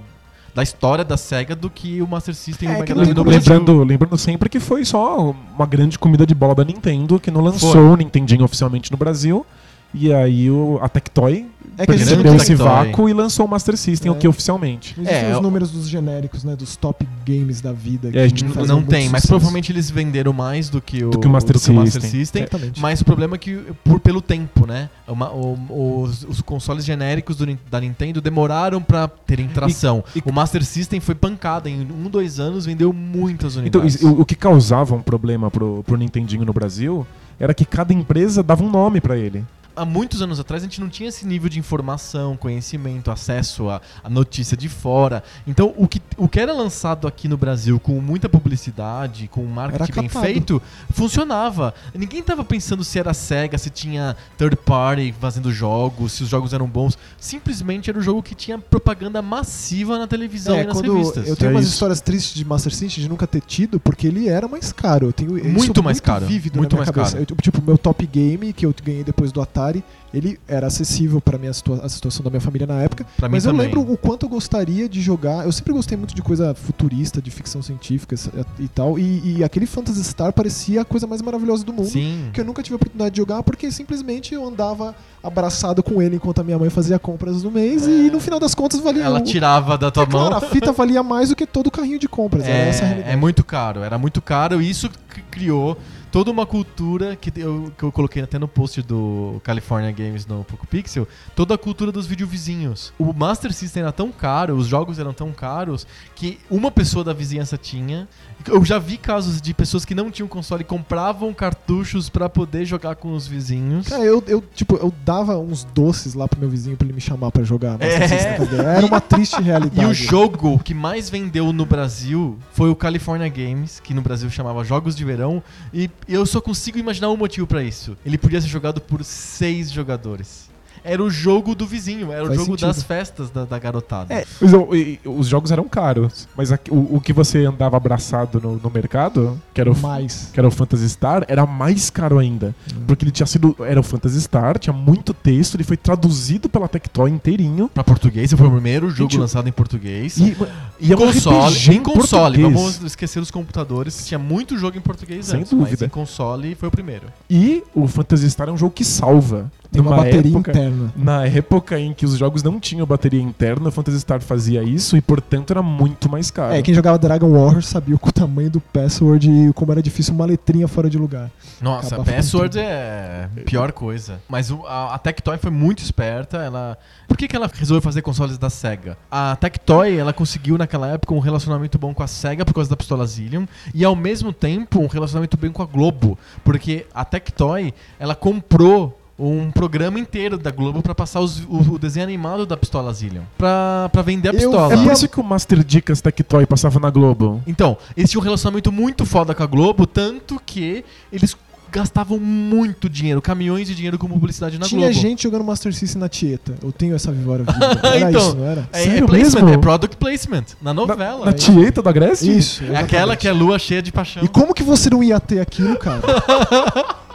da 0.55 0.63
história 0.63 1.05
da 1.05 1.15
SEGA 1.15 1.55
do 1.55 1.69
que 1.69 2.01
o 2.01 2.07
Master 2.07 2.33
System 2.33 2.69
e 2.69 2.71
É, 2.71 2.75
o 2.75 2.83
que 2.83 2.93
Mega 2.93 2.95
Drive 2.95 3.13
no 3.15 3.24
Brasil. 3.24 3.39
Lembrando, 3.53 3.83
lembrando 3.83 4.17
sempre 4.17 4.50
que 4.50 4.59
foi 4.59 4.83
só 4.83 5.33
uma 5.55 5.65
grande 5.65 5.98
comida 6.00 6.25
de 6.25 6.33
bola 6.33 6.55
da 6.55 6.63
Nintendo 6.65 7.19
que 7.19 7.29
não 7.29 7.41
lançou 7.41 7.71
Foi. 7.71 7.81
o 7.81 7.95
Nintendinho 7.95 8.43
oficialmente 8.43 8.91
no 8.91 8.98
Brasil. 8.98 9.45
E 9.93 10.13
aí 10.13 10.51
o, 10.51 10.77
a 10.84 10.88
Tectoy 10.88 11.48
É 11.75 11.86
que 11.86 11.93
percebeu 11.93 12.36
esse 12.36 12.48
Tectoy. 12.50 12.67
vácuo 12.67 13.10
e 13.10 13.13
lançou 13.13 13.48
o 13.48 13.50
Master 13.50 13.75
System 13.75 14.12
É. 14.12 14.15
aqui 14.15 14.27
oficialmente. 14.27 14.93
Não 14.96 15.03
existem 15.03 15.25
É, 15.25 15.31
os 15.31 15.38
eu- 15.38 15.41
números 15.41 15.72
dos 15.72 15.89
genéricos, 15.89 16.43
né? 16.43 16.55
Dos 16.55 16.75
top 16.75 17.08
games 17.25 17.60
da 17.60 17.72
vida. 17.74 18.12
É, 18.13 18.24
a 18.24 18.27
gente 18.27 18.43
que 18.46 18.55
não- 18.58 18.65
Não 18.65 18.84
tem, 18.84 19.10
mas 19.10 19.25
provavelmente 19.25 19.72
eles 19.72 19.89
venderam 19.89 20.31
mais 20.31 20.69
do 20.69 20.79
que 20.79 21.03
o, 21.03 21.10
Do 21.10 21.19
que 21.19 21.25
o 21.25 21.29
Master 21.29 21.58
System. 21.58 22.01
System. 22.01 22.41
Certamente. 22.43 22.79
Mas 22.79 23.01
o 23.01 23.05
problema 23.05 23.36
é 23.36 23.39
que, 23.39 23.55
por, 23.84 24.00
pelo 24.00 24.22
tempo, 24.22 24.67
né? 24.67 24.89
Uma- 25.08 25.31
o- 25.31 26.01
os, 26.03 26.24
os 26.24 26.39
consoles 26.41 26.86
genéricos 26.86 27.36
do 27.36 27.48
da 27.72 27.81
Nintendo 27.81 28.22
demoraram 28.22 28.81
pra 28.84 29.08
terem 29.08 29.48
tração. 29.48 30.03
e- 30.15 30.22
o 30.24 30.31
Master 30.31 30.63
System 30.63 31.00
foi 31.00 31.15
pancada. 31.15 31.67
Em 31.67 31.81
um, 31.81 32.08
dois 32.10 32.39
anos 32.39 32.65
vendeu 32.67 32.93
muitas 32.93 33.53
Então, 33.53 33.81
unidades. 33.81 33.96
isso- 33.96 34.08
o, 34.08 34.22
o 34.22 34.25
que 34.25 34.36
causava 34.36 34.93
um 34.93 35.01
problema 35.01 35.50
pro, 35.50 35.84
pro 35.84 35.98
Nintendinho 35.98 36.46
no 36.46 36.53
Brasil 36.53 37.08
era 37.39 37.53
que 37.55 37.65
cada 37.65 37.91
empresa 37.93 38.43
dava 38.43 38.63
um 38.63 38.69
nome 38.69 39.01
pra 39.01 39.17
ele. 39.17 39.43
Há 39.79 39.86
muitos 39.86 40.21
anos 40.21 40.39
atrás 40.39 40.62
a 40.62 40.65
gente 40.65 40.81
não 40.81 40.89
tinha 40.89 41.07
esse 41.09 41.25
nível 41.25 41.50
de 41.50 41.57
informação, 41.59 42.36
conhecimento, 42.36 43.09
acesso 43.09 43.69
à, 43.69 43.81
à 44.03 44.09
notícia 44.09 44.57
de 44.57 44.67
fora. 44.67 45.24
Então 45.48 45.74
o 45.77 45.88
que, 45.88 46.01
o 46.17 46.27
que 46.27 46.39
era 46.39 46.51
lançado 46.51 47.07
aqui 47.07 47.27
no 47.27 47.38
Brasil 47.38 47.79
com 47.79 47.93
muita 48.01 48.27
publicidade, 48.27 49.27
com 49.29 49.41
um 49.43 49.48
marketing 49.48 49.91
bem 50.01 50.09
feito, 50.09 50.62
funcionava. 50.91 51.74
Ninguém 51.95 52.21
tava 52.21 52.43
pensando 52.43 52.83
se 52.83 53.00
era 53.00 53.13
Sega, 53.13 53.57
se 53.57 53.69
tinha 53.69 54.15
third 54.38 54.55
party 54.57 55.13
fazendo 55.19 55.51
jogos, 55.51 56.12
se 56.13 56.24
os 56.24 56.29
jogos 56.29 56.53
eram 56.53 56.67
bons. 56.67 56.98
Simplesmente 57.17 57.89
era 57.89 57.98
um 57.98 58.01
jogo 58.01 58.21
que 58.24 58.36
tinha 58.36 58.57
propaganda 58.57 59.21
massiva 59.21 59.98
na 59.98 60.07
televisão 60.07 60.55
É, 60.55 60.63
e 60.63 60.65
nas 60.65 60.74
quando 60.74 60.93
revistas. 60.93 61.27
eu 61.27 61.36
tenho 61.36 61.51
É 61.51 61.53
umas 61.55 61.65
isso. 61.65 61.74
histórias 61.74 62.01
tristes 62.01 62.33
de 62.33 62.43
Master 62.43 62.74
System 62.74 63.03
de 63.03 63.09
nunca 63.09 63.25
ter 63.27 63.41
tido, 63.41 63.79
porque 63.79 64.07
ele 64.07 64.27
era 64.27 64.48
mais 64.48 64.71
caro. 64.71 65.07
Eu 65.07 65.13
tenho 65.13 65.31
Muito 65.45 65.81
mais 65.83 66.00
caro, 66.00 66.25
vívido 66.25 66.57
muito 66.57 66.75
na 66.75 66.81
minha 66.83 66.86
mais 66.93 67.12
cabeça. 67.12 67.25
caro. 67.25 67.38
Eu, 67.38 67.41
tipo, 67.41 67.62
meu 67.62 67.77
top 67.77 68.05
game 68.05 68.51
que 68.51 68.65
eu 68.65 68.74
ganhei 68.83 69.03
depois 69.03 69.31
do 69.31 69.41
Atari 69.41 69.68
Atari, 69.69 69.83
ele 70.13 70.39
era 70.47 70.67
acessível 70.67 71.21
para 71.21 71.38
minha 71.38 71.53
situa 71.53 71.79
a 71.83 71.89
situação 71.89 72.23
da 72.23 72.29
minha 72.29 72.41
família 72.41 72.65
na 72.65 72.81
época. 72.81 73.05
Pra 73.15 73.29
mim 73.29 73.35
Mas 73.35 73.45
eu 73.45 73.51
também. 73.51 73.67
lembro 73.67 73.81
o 73.81 73.95
quanto 73.97 74.25
eu 74.25 74.29
gostaria 74.29 74.89
de 74.89 75.01
jogar. 75.01 75.45
Eu 75.45 75.51
sempre 75.51 75.71
gostei 75.73 75.97
muito 75.97 76.15
de 76.15 76.21
coisa 76.21 76.53
futurista, 76.55 77.21
de 77.21 77.29
ficção 77.29 77.61
científica 77.61 78.15
e 78.59 78.67
tal. 78.67 78.97
E, 78.97 79.38
e 79.38 79.43
aquele 79.43 79.65
Phantasy 79.65 80.03
Star 80.03 80.33
parecia 80.33 80.81
a 80.81 80.85
coisa 80.85 81.05
mais 81.05 81.21
maravilhosa 81.21 81.63
do 81.63 81.71
mundo. 81.71 81.89
Sim. 81.89 82.29
Que 82.33 82.41
eu 82.41 82.45
nunca 82.45 82.63
tive 82.63 82.73
a 82.73 82.77
oportunidade 82.77 83.11
de 83.11 83.17
jogar 83.17 83.43
porque 83.43 83.71
simplesmente 83.71 84.33
eu 84.33 84.45
andava 84.47 84.95
abraçado 85.23 85.83
com 85.83 86.01
ele 86.01 86.15
enquanto 86.15 86.39
a 86.39 86.43
minha 86.43 86.57
mãe 86.57 86.69
fazia 86.69 86.97
compras 86.97 87.41
do 87.41 87.51
mês 87.51 87.85
e 87.85 88.09
no 88.09 88.19
final 88.19 88.39
das 88.39 88.55
contas 88.55 88.79
valia. 88.79 89.03
Ela 89.03 89.19
o- 89.19 89.23
tirava 89.23 89.77
da 89.77 89.91
tua 89.91 90.03
É 90.03 90.05
claro, 90.07 90.29
mão. 90.29 90.38
a 90.38 90.41
fita 90.41 90.71
valia 90.71 91.03
mais 91.03 91.29
do 91.29 91.35
que 91.35 91.45
todo 91.45 91.67
o 91.67 91.71
carrinho 91.71 91.99
de 91.99 92.07
compras. 92.07 92.45
É, 92.45 92.71
realidade. 92.71 93.03
é 93.09 93.15
muito 93.15 93.43
caro, 93.43 93.81
era 93.83 93.97
muito 93.97 94.21
caro 94.21 94.61
e 94.61 94.69
isso 94.69 94.89
criou 95.29 95.77
toda 96.11 96.31
uma 96.31 96.45
cultura 96.45 97.15
que 97.15 97.31
eu, 97.39 97.71
que 97.77 97.83
eu 97.83 97.91
coloquei 97.91 98.21
até 98.21 98.39
no 98.39 98.47
post 98.47 98.81
do 98.81 99.39
California 99.43 99.91
Games 99.91 100.25
no 100.25 100.43
Poco 100.43 100.65
Pixel, 100.67 101.07
toda 101.35 101.53
a 101.53 101.57
cultura 101.57 101.91
dos 101.91 102.05
videovizinhos. 102.05 102.93
O 102.97 103.13
Master 103.13 103.53
System 103.53 103.83
era 103.83 103.91
tão 103.91 104.11
caro, 104.11 104.55
os 104.55 104.67
jogos 104.67 104.99
eram 104.99 105.13
tão 105.13 105.31
caros 105.31 105.85
que 106.15 106.39
uma 106.49 106.71
pessoa 106.71 107.03
da 107.03 107.13
vizinhança 107.13 107.57
tinha. 107.57 108.07
Eu 108.48 108.63
já 108.63 108.79
vi 108.79 108.98
casos 108.98 109.41
de 109.41 109.53
pessoas 109.53 109.86
que 109.86 109.93
não 109.93 110.10
tinham 110.10 110.27
console 110.27 110.62
e 110.62 110.65
compravam 110.65 111.34
cartuchos 111.34 112.10
pra 112.10 112.29
poder 112.29 112.65
jogar 112.65 112.96
com 112.96 113.13
os 113.13 113.27
vizinhos. 113.27 113.88
Cara, 113.88 114.03
eu, 114.03 114.24
eu, 114.27 114.43
tipo, 114.53 114.75
eu 114.77 114.93
dava 115.05 115.38
uns 115.38 115.63
doces 115.63 116.13
lá 116.13 116.27
pro 116.27 116.39
meu 116.39 116.50
vizinho 116.50 116.77
pra 116.77 116.86
ele 116.86 116.93
me 116.93 117.01
chamar 117.01 117.31
pra 117.31 117.43
jogar. 117.43 117.77
É. 117.81 118.77
Era 118.77 118.86
uma 118.86 119.01
triste 119.01 119.39
realidade. 119.41 119.81
E 119.81 119.86
o 119.86 119.93
jogo 119.93 120.60
que 120.60 120.74
mais 120.74 121.10
vendeu 121.10 121.51
no 121.51 121.65
Brasil 121.65 122.38
foi 122.53 122.69
o 122.69 122.75
California 122.75 123.27
Games, 123.29 123.79
que 123.79 123.93
no 123.93 124.01
Brasil 124.01 124.29
chamava 124.29 124.63
Jogos 124.63 124.96
de 124.96 125.03
Verão, 125.03 125.43
e 125.74 125.89
eu 126.08 126.25
só 126.25 126.39
consigo 126.41 126.77
imaginar 126.77 127.10
um 127.10 127.17
motivo 127.17 127.46
pra 127.46 127.63
isso. 127.63 127.98
Ele 128.05 128.17
podia 128.17 128.41
ser 128.41 128.48
jogado 128.48 128.81
por 128.81 129.03
seis 129.03 129.72
jogadores. 129.72 130.50
Era 130.83 131.03
o 131.03 131.09
jogo 131.09 131.53
do 131.55 131.65
vizinho, 131.65 132.12
era 132.12 132.24
o 132.24 132.27
Faz 132.27 132.39
jogo 132.39 132.51
sentido. 132.51 132.67
das 132.67 132.83
festas 132.83 133.29
da, 133.29 133.45
da 133.45 133.59
garotada. 133.59 134.13
É, 134.13 134.25
mas 134.41 134.53
o- 134.53 134.69
os 135.12 135.27
jogos 135.27 135.51
eram 135.51 135.67
caros, 135.67 136.27
mas 136.36 136.51
aqui- 136.51 136.71
o, 136.71 136.95
o 136.95 137.01
que 137.01 137.12
você 137.13 137.45
andava 137.45 137.77
abraçado 137.77 138.39
no, 138.41 138.57
no 138.57 138.69
mercado, 138.69 139.39
que 139.53 139.62
era, 139.62 139.71
o, 139.71 139.77
Mais. 139.77 140.29
que 140.33 140.39
era 140.39 140.48
o 140.48 140.51
Phantasy 140.51 140.89
Star, 140.89 141.25
era 141.27 141.45
mais 141.45 141.89
caro 141.89 142.17
ainda. 142.19 142.55
Porque 142.88 143.03
ele 143.05 143.12
tinha 143.12 143.27
sido. 143.27 143.55
Era 143.59 143.79
o 143.79 143.83
Phantasy 143.83 144.21
Star, 144.21 144.57
tinha 144.57 144.74
muito 144.74 145.13
texto, 145.13 145.55
ele 145.55 145.63
foi 145.63 145.77
traduzido 145.77 146.50
pela 146.50 146.67
Tectoy 146.67 147.09
inteirinho. 147.12 147.69
Pra 147.69 147.83
português, 147.83 148.31
foi 148.33 148.48
o 148.48 148.51
primeiro 148.51 148.89
jogo 148.89 149.12
Gente, 149.12 149.19
lançado 149.19 149.48
em 149.48 149.51
português. 149.51 150.17
E, 150.17 150.36
E 150.79 150.91
é 150.93 150.95
um 150.95 151.00
console, 151.00 151.55
RPG 151.55 151.71
em 151.74 151.83
console, 151.83 152.41
vamos 152.43 152.81
esquecer 152.83 153.19
os 153.19 153.29
computadores, 153.31 154.05
tinha 154.07 154.17
muito 154.19 154.57
jogo 154.57 154.77
em 154.77 154.81
português 154.81 155.25
Sem 155.25 155.41
antes, 155.41 155.51
mas 155.53 155.62
dúvida. 155.65 155.86
em 155.86 155.89
console 155.89 156.55
foi 156.55 156.67
o 156.69 156.71
primeiro. 156.71 157.07
E 157.29 157.63
o 157.75 157.88
Phantasy 157.88 158.29
Star 158.29 158.48
é 158.50 158.51
um 158.51 158.57
jogo 158.57 158.71
que 158.74 158.86
salva. 158.86 159.51
Tem 159.71 159.81
uma 159.81 159.95
bateria 159.95 160.31
época- 160.31 160.51
interna. 160.51 160.93
Na 160.95 161.25
época 161.25 161.79
em 161.79 161.93
que 161.93 162.05
os 162.05 162.17
jogos 162.17 162.41
não 162.41 162.59
tinham 162.59 162.85
bateria 162.85 163.21
interna, 163.21 163.69
o 163.69 163.71
Phantasy 163.71 163.99
Star 163.99 164.19
fazia 164.21 164.63
isso 164.63 164.97
e, 164.97 165.01
portanto, 165.01 165.51
era 165.51 165.61
muito 165.61 166.09
mais 166.09 166.31
caro. 166.31 166.53
É, 166.55 166.61
quem 166.61 166.73
jogava 166.73 166.97
Dragon 166.97 167.29
Warrior 167.31 167.61
sabia 167.61 167.95
o 167.95 168.11
tamanho 168.11 168.49
do 168.49 168.59
password 168.59 169.29
e 169.29 169.53
como 169.53 169.71
era 169.71 169.81
difícil 169.81 170.13
uma 170.13 170.25
letrinha 170.25 170.67
fora 170.67 170.89
de 170.89 170.97
lugar. 170.97 171.29
Nossa, 171.61 171.95
Acaba 171.95 172.11
Password 172.11 172.57
é 172.57 173.29
a 173.38 173.41
pior 173.41 173.71
coisa. 173.71 174.19
Mas 174.27 174.51
a, 174.67 174.95
a 174.95 174.97
Tectoy 174.97 175.38
foi 175.38 175.51
muito 175.51 175.83
esperta. 175.83 176.38
Ela, 176.38 176.77
por 177.07 177.15
que, 177.17 177.27
que 177.27 177.35
ela 177.35 177.49
resolveu 177.53 177.81
fazer 177.81 178.01
consoles 178.01 178.38
da 178.38 178.49
Sega? 178.49 178.97
A 179.11 179.35
Tectoy 179.35 179.97
ela 179.97 180.13
conseguiu 180.13 180.57
naquela 180.57 180.88
época 180.88 181.13
um 181.13 181.19
relacionamento 181.19 181.77
bom 181.77 181.93
com 181.93 182.01
a 182.01 182.07
Sega 182.07 182.43
por 182.45 182.53
causa 182.53 182.69
da 182.69 182.75
pistola 182.77 183.05
Zillion 183.05 183.45
e 183.73 183.83
ao 183.85 183.95
mesmo 183.95 184.31
tempo 184.33 184.79
um 184.79 184.88
relacionamento 184.88 185.38
bem 185.38 185.51
com 185.51 185.61
a 185.61 185.65
Globo, 185.65 186.17
porque 186.43 186.85
a 186.93 187.05
Tectoy 187.05 187.73
ela 187.99 188.15
comprou 188.15 188.98
um 189.19 189.51
programa 189.51 189.99
inteiro 189.99 190.38
da 190.38 190.49
Globo 190.51 190.81
pra 190.81 190.95
passar 190.95 191.19
os- 191.19 191.41
o, 191.49 191.73
o 191.73 191.77
desenho 191.79 192.05
animado 192.05 192.45
da 192.45 192.55
pistola 192.55 192.93
Zillion 192.93 193.23
pra, 193.38 193.89
pra 193.91 194.01
vender 194.01 194.29
a 194.29 194.31
Eu 194.31 194.35
pistola. 194.49 194.73
É 194.73 194.77
vi 194.77 194.83
por 194.83 194.93
isso 194.93 195.07
que 195.09 195.19
o 195.19 195.23
Master 195.23 195.63
Dicas 195.63 195.99
Tectoy 196.01 196.45
passava 196.45 196.79
na 196.79 196.89
Globo. 196.89 197.41
Então, 197.45 197.77
eles 197.97 198.09
tinham 198.09 198.21
um 198.21 198.23
relacionamento 198.23 198.71
muito 198.71 199.05
foda 199.05 199.35
com 199.35 199.43
a 199.43 199.45
Globo, 199.45 199.85
tanto 199.85 200.41
que 200.45 200.85
eles 201.11 201.35
gastavam 201.71 202.17
muito 202.17 202.89
dinheiro, 202.89 203.21
caminhões 203.21 203.67
de 203.67 203.75
dinheiro 203.75 203.95
com 203.99 204.07
publicidade 204.07 204.57
na 204.57 204.65
Tinha 204.65 204.88
Globo. 204.88 205.01
gente 205.01 205.21
jogando 205.21 205.43
Master 205.43 205.71
System 205.71 205.99
na 206.01 206.09
Tieta. 206.09 206.55
Eu 206.63 206.71
tenho 206.71 206.95
essa 206.95 207.11
viva. 207.13 207.45
Era 207.83 208.09
Então, 208.09 208.21
isso, 208.21 208.35
não 208.38 208.45
era? 208.45 208.69
É, 208.73 208.81
é 208.81 208.83
Sério 208.85 209.05
placement, 209.07 209.41
mesmo? 209.45 209.49
é 209.53 209.57
product 209.59 209.97
placement. 209.97 210.45
Na 210.59 210.73
novela. 210.73 211.25
Na 211.25 211.29
é, 211.31 211.33
Tieta 211.35 211.81
da 211.83 211.91
Grécia? 211.91 212.31
Isso. 212.31 212.63
é 212.63 212.75
aquela 212.75 213.15
que 213.15 213.27
é 213.27 213.31
lua 213.31 213.59
cheia 213.59 213.83
de 213.83 213.91
paixão. 213.91 214.23
E 214.23 214.27
como 214.27 214.51
que 214.53 214.63
você 214.63 214.89
não 214.89 215.03
ia 215.03 215.19
ter 215.19 215.41
aquilo, 215.41 215.77
cara? 215.77 216.01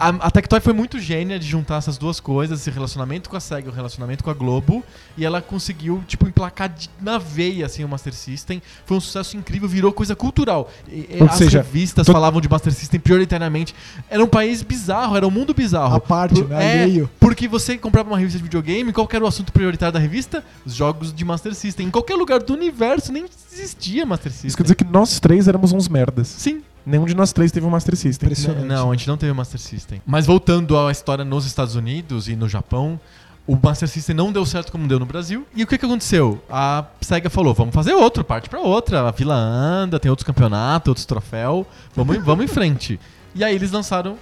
A, 0.00 0.08
a 0.08 0.30
Tectoy 0.30 0.60
foi 0.60 0.72
muito 0.72 0.98
gênia 0.98 1.38
de 1.38 1.46
juntar 1.46 1.76
essas 1.76 1.98
duas 1.98 2.18
coisas, 2.20 2.60
esse 2.60 2.70
relacionamento 2.70 3.28
com 3.28 3.36
a 3.36 3.40
SEGA 3.40 3.68
o 3.68 3.72
relacionamento 3.72 4.24
com 4.24 4.30
a 4.30 4.34
Globo, 4.34 4.82
e 5.14 5.26
ela 5.26 5.42
conseguiu, 5.42 6.02
tipo, 6.08 6.26
emplacar 6.26 6.70
de- 6.70 6.88
na 6.98 7.18
veia, 7.18 7.66
assim, 7.66 7.84
o 7.84 7.88
Master 7.88 8.14
System. 8.14 8.62
Foi 8.86 8.96
um 8.96 9.00
sucesso 9.00 9.36
incrível, 9.36 9.68
virou 9.68 9.92
coisa 9.92 10.16
cultural. 10.16 10.70
E- 10.88 11.06
as 11.28 11.34
seja, 11.36 11.58
revistas 11.60 12.06
to- 12.06 12.12
falavam 12.12 12.40
de 12.40 12.48
Master 12.48 12.72
System 12.72 12.98
prioritariamente. 12.98 13.74
Era 14.08 14.24
um 14.24 14.26
país 14.26 14.62
bizarro, 14.62 15.16
era 15.18 15.26
um 15.26 15.30
mundo 15.30 15.52
bizarro. 15.52 15.94
A 15.96 16.00
parte, 16.00 16.40
Por- 16.40 16.48
né? 16.48 16.78
É, 16.78 16.82
Alheio. 16.84 17.10
porque 17.20 17.46
você 17.46 17.76
comprava 17.76 18.08
uma 18.08 18.16
revista 18.16 18.38
de 18.38 18.44
videogame, 18.44 18.94
qual 18.94 19.06
era 19.12 19.22
o 19.22 19.28
assunto 19.28 19.52
prioritário 19.52 19.92
da 19.92 19.98
revista? 19.98 20.42
Os 20.64 20.74
jogos 20.74 21.12
de 21.12 21.24
Master 21.26 21.54
System. 21.54 21.88
Em 21.88 21.90
qualquer 21.90 22.14
lugar 22.14 22.42
do 22.42 22.54
universo 22.54 23.12
nem 23.12 23.26
existia 23.52 24.06
Master 24.06 24.32
System. 24.32 24.48
Isso 24.48 24.56
quer 24.56 24.62
dizer 24.62 24.76
que 24.76 24.84
nós 24.84 25.20
três 25.20 25.46
éramos 25.46 25.72
uns 25.72 25.88
merdas. 25.88 26.28
Sim. 26.28 26.62
Nenhum 26.84 27.04
de 27.04 27.14
nós 27.14 27.32
três 27.32 27.52
teve 27.52 27.66
um 27.66 27.70
Master 27.70 27.96
System. 27.96 28.26
Impressionante. 28.26 28.66
Não, 28.66 28.90
a 28.90 28.94
gente 28.94 29.06
não 29.06 29.16
teve 29.16 29.32
o 29.32 29.34
Master 29.34 29.60
System. 29.60 30.00
Mas 30.06 30.26
voltando 30.26 30.78
à 30.78 30.90
história 30.90 31.24
nos 31.24 31.46
Estados 31.46 31.74
Unidos 31.74 32.28
e 32.28 32.36
no 32.36 32.48
Japão, 32.48 32.98
o 33.46 33.58
Master 33.60 33.88
System 33.88 34.14
não 34.14 34.32
deu 34.32 34.46
certo 34.46 34.70
como 34.70 34.86
deu 34.86 34.98
no 34.98 35.06
Brasil. 35.06 35.46
E 35.54 35.62
o 35.62 35.66
que, 35.66 35.76
que 35.76 35.84
aconteceu? 35.84 36.42
A 36.48 36.84
SEGA 37.00 37.28
falou: 37.28 37.52
vamos 37.52 37.74
fazer 37.74 37.92
outro, 37.92 38.22
parte 38.24 38.48
pra 38.48 38.60
outra. 38.60 39.08
A 39.08 39.12
fila 39.12 39.34
anda, 39.34 39.98
tem 39.98 40.08
outros 40.10 40.26
campeonatos, 40.26 40.88
outros 40.88 41.06
troféus. 41.06 41.66
Vamos, 41.94 42.24
vamos 42.24 42.44
em 42.44 42.48
frente. 42.48 42.98
E 43.34 43.44
aí 43.44 43.54
eles 43.54 43.70
lançaram 43.70 44.16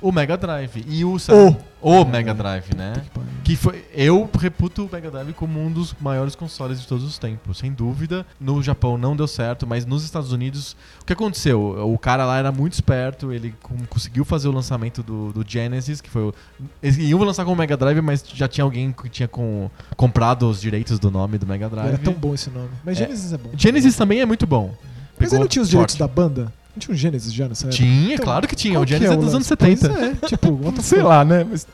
o 0.00 0.10
Mega 0.12 0.36
Drive. 0.36 0.84
E 0.88 1.04
o, 1.04 1.16
o 1.82 2.04
Mega 2.04 2.32
Drive, 2.34 2.74
né? 2.76 2.92
Que 3.44 3.56
foi. 3.56 3.84
Eu 3.94 4.28
reputo 4.38 4.84
o 4.84 4.88
Mega 4.92 5.10
Drive 5.10 5.32
como 5.32 5.60
um 5.60 5.70
dos 5.70 5.94
maiores 6.00 6.34
consoles 6.34 6.80
de 6.80 6.86
todos 6.86 7.04
os 7.04 7.18
tempos. 7.18 7.58
Sem 7.58 7.72
dúvida. 7.72 8.24
No 8.40 8.62
Japão 8.62 8.96
não 8.98 9.16
deu 9.16 9.26
certo, 9.26 9.66
mas 9.66 9.84
nos 9.86 10.04
Estados 10.04 10.32
Unidos. 10.32 10.76
O 11.02 11.04
que 11.04 11.12
aconteceu? 11.12 11.60
O 11.92 11.98
cara 11.98 12.24
lá 12.24 12.38
era 12.38 12.52
muito 12.52 12.74
esperto, 12.74 13.32
ele 13.32 13.54
conseguiu 13.88 14.24
fazer 14.24 14.48
o 14.48 14.52
lançamento 14.52 15.02
do, 15.02 15.32
do 15.32 15.44
Genesis, 15.46 16.00
que 16.00 16.08
foi 16.10 16.22
o. 16.22 16.34
Eles 16.82 16.96
iam 16.98 17.18
lançar 17.22 17.44
com 17.44 17.52
o 17.52 17.56
Mega 17.56 17.76
Drive, 17.76 18.00
mas 18.00 18.24
já 18.34 18.46
tinha 18.46 18.64
alguém 18.64 18.92
que 18.92 19.08
tinha 19.08 19.28
com- 19.28 19.70
comprado 19.96 20.48
os 20.48 20.60
direitos 20.60 20.98
do 20.98 21.10
nome 21.10 21.38
do 21.38 21.46
Mega 21.46 21.68
Drive. 21.68 21.88
Era 21.88 21.98
tão 21.98 22.12
bom 22.12 22.34
esse 22.34 22.50
nome. 22.50 22.70
Mas 22.84 23.00
É. 23.00 23.04
Genesis 23.04 23.32
é 23.32 23.38
bom. 23.38 23.50
Genesis 23.56 23.96
também 23.96 24.20
é 24.20 24.26
muito 24.26 24.46
bom. 24.46 24.74
Mas 25.18 25.28
Pegou 25.28 25.34
aí 25.36 25.40
não 25.40 25.48
tinha 25.48 25.62
os 25.62 25.68
forte. 25.70 25.72
direitos 25.72 25.96
da 25.96 26.08
banda? 26.08 26.52
Não 26.74 26.80
tinha 26.80 26.94
um 26.94 26.98
Genesis 26.98 27.32
já 27.32 27.48
nessa 27.48 27.66
época? 27.66 27.76
Tinha, 27.76 28.14
Então, 28.14 28.24
claro 28.24 28.46
que 28.48 28.56
tinha. 28.56 28.78
O 28.80 28.84
que 28.84 28.90
Genesis 28.90 29.14
é, 29.14 29.18
o 29.18 29.20
dos 29.20 29.34
anos 29.34 29.46
70. 29.46 29.88
Pois 29.88 30.02
é, 30.02 30.14
tipo, 30.26 30.48
what 30.64 30.76
the 30.76 30.82
Sei 30.82 31.02
lá, 31.02 31.24
né? 31.24 31.44
Mas 31.48 31.66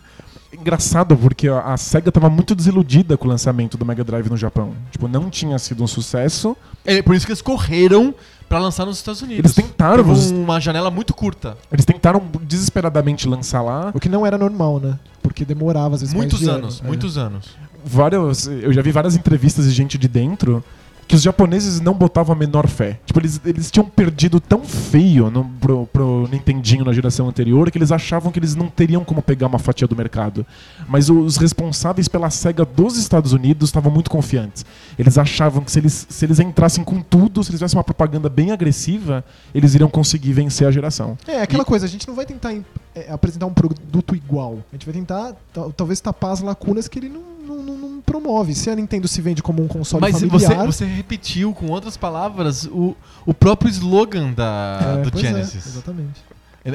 engraçado 0.53 1.17
porque 1.17 1.49
a 1.49 1.77
SEGA 1.77 2.11
tava 2.11 2.31
muito 2.31 2.55
desiludida 2.55 3.17
com 3.17 3.27
o 3.27 3.29
lançamento 3.29 3.77
do 3.77 3.85
Mega 3.85 4.03
Drive 4.03 4.29
no 4.29 4.37
Japão. 4.37 4.73
Tipo, 4.91 5.07
não 5.07 5.29
tinha 5.29 5.59
sido 5.59 5.85
um 5.85 5.87
sucesso. 5.87 6.57
É 6.85 7.03
por 7.03 7.15
isso 7.15 7.27
que 7.27 7.33
eles 7.33 7.43
correram 7.43 8.15
pra 8.49 8.59
lançar 8.59 8.87
nos 8.87 8.97
Estados 8.97 9.23
Unidos. 9.23 9.39
Eles 9.39 9.55
tentaram, 9.55 10.05
Teve 10.05 10.35
uma 10.35 10.61
janela 10.61 10.91
muito 10.91 11.13
curta. 11.13 11.57
Eles 11.71 11.85
tentaram 11.85 12.23
desesperadamente 12.43 13.29
lançar 13.29 13.63
lá. 13.63 13.91
O 13.95 14.01
que 14.01 14.09
não 14.09 14.25
era 14.25 14.39
normal, 14.39 14.81
né? 14.81 14.99
Porque 15.23 15.45
demorava 15.45 15.95
às 15.95 16.01
vezes 16.01 16.15
mais 16.15 16.25
Muitos 16.27 16.41
de 16.41 16.49
anos, 16.49 16.79
ano. 16.79 16.85
É. 16.85 16.89
muitos 16.89 17.19
anos. 17.19 17.47
Vários, 17.85 18.47
eu 18.47 18.73
já 18.73 18.83
vi 18.83 18.91
várias 18.91 19.15
entrevistas 19.15 19.67
de 19.67 19.73
gente 19.73 19.99
de 19.99 20.09
dentro 20.09 20.65
que 21.07 21.15
os 21.15 21.23
japoneses 21.23 21.81
não 21.81 21.95
botavam 21.95 22.35
a 22.35 22.39
menor 22.39 22.67
fé. 22.69 22.99
Tipo, 23.07 23.21
eles, 23.21 23.41
eles 23.45 23.71
tinham 23.71 23.87
perdido 23.87 24.41
tão 24.41 24.65
feio 24.65 25.31
no, 25.31 25.45
pro, 25.45 25.87
pro 25.87 26.29
Nintendinho 26.31 26.85
na 26.85 26.93
geração 26.93 27.29
anterior 27.29 27.71
que 27.71 27.79
eles 27.79 27.93
achavam 27.93 28.33
que 28.33 28.39
eles 28.39 28.55
não 28.55 28.69
teriam 28.69 29.05
como 29.05 29.23
pegar 29.23 29.47
uma 29.47 29.59
fatia 29.59 29.87
do 29.87 29.95
mercado. 29.95 30.45
Mas 30.89 31.09
os 31.09 31.37
responsáveis 31.37 32.09
pela 32.09 32.29
SEGA 32.31 32.65
dos 32.65 32.97
Estados 32.97 33.33
Unidos 33.33 33.69
estavam 33.69 33.93
muito 33.93 34.11
confiantes. 34.11 34.65
Eles 34.99 35.17
achavam 35.17 35.63
que 35.63 35.71
se 35.71 35.79
eles, 35.79 36.07
se 36.09 36.25
eles 36.25 36.41
entrassem 36.41 36.83
com 36.83 37.01
tudo, 37.01 37.43
se 37.45 37.51
eles 37.51 37.61
fizessem 37.61 37.79
uma 37.79 37.85
propaganda 37.85 38.29
bem 38.29 38.51
agressiva, 38.51 39.25
eles 39.55 39.75
iriam 39.75 39.89
conseguir 39.89 40.33
vencer 40.33 40.67
a 40.67 40.71
geração. 40.71 41.17
É, 41.27 41.41
aquela 41.43 41.65
coisa, 41.65 41.87
a 41.87 41.89
gente 41.89 42.07
não 42.09 42.15
vai 42.15 42.27
tentar 42.27 42.53
é, 42.97 43.13
apresentar 43.13 43.47
um 43.47 43.53
produto 43.53 44.17
igual. 44.17 44.59
A 44.73 44.75
gente 44.75 44.87
vai 44.87 44.95
tentar, 44.95 45.35
tal- 45.53 45.71
talvez, 45.73 46.01
tapar 46.01 46.33
as 46.33 46.41
lacunas 46.41 46.89
que 46.89 46.99
ele 46.99 47.09
não, 47.09 47.23
não- 47.47 47.63
não- 47.77 47.97
promove. 48.07 48.55
Se 48.55 48.71
a 48.71 48.75
Nintendo 48.77 49.09
se 49.09 49.21
vende 49.21 49.43
como 49.43 49.63
um 49.63 49.67
console 49.69 50.01
Mas 50.01 50.15
você, 50.21 50.29
familiar... 50.29 50.65
você 50.67 50.85
repetiu, 50.85 51.53
com 51.53 51.67
outras 51.67 51.97
palavras, 51.97 52.65
o, 52.67 52.97
o 53.27 53.35
próprio 53.35 53.69
slogan 53.69 54.33
da, 54.33 55.01
É, 55.05 55.11
do 55.11 55.19
é, 55.19 55.21
Genesis. 55.21 55.67
exatamente. 55.67 56.21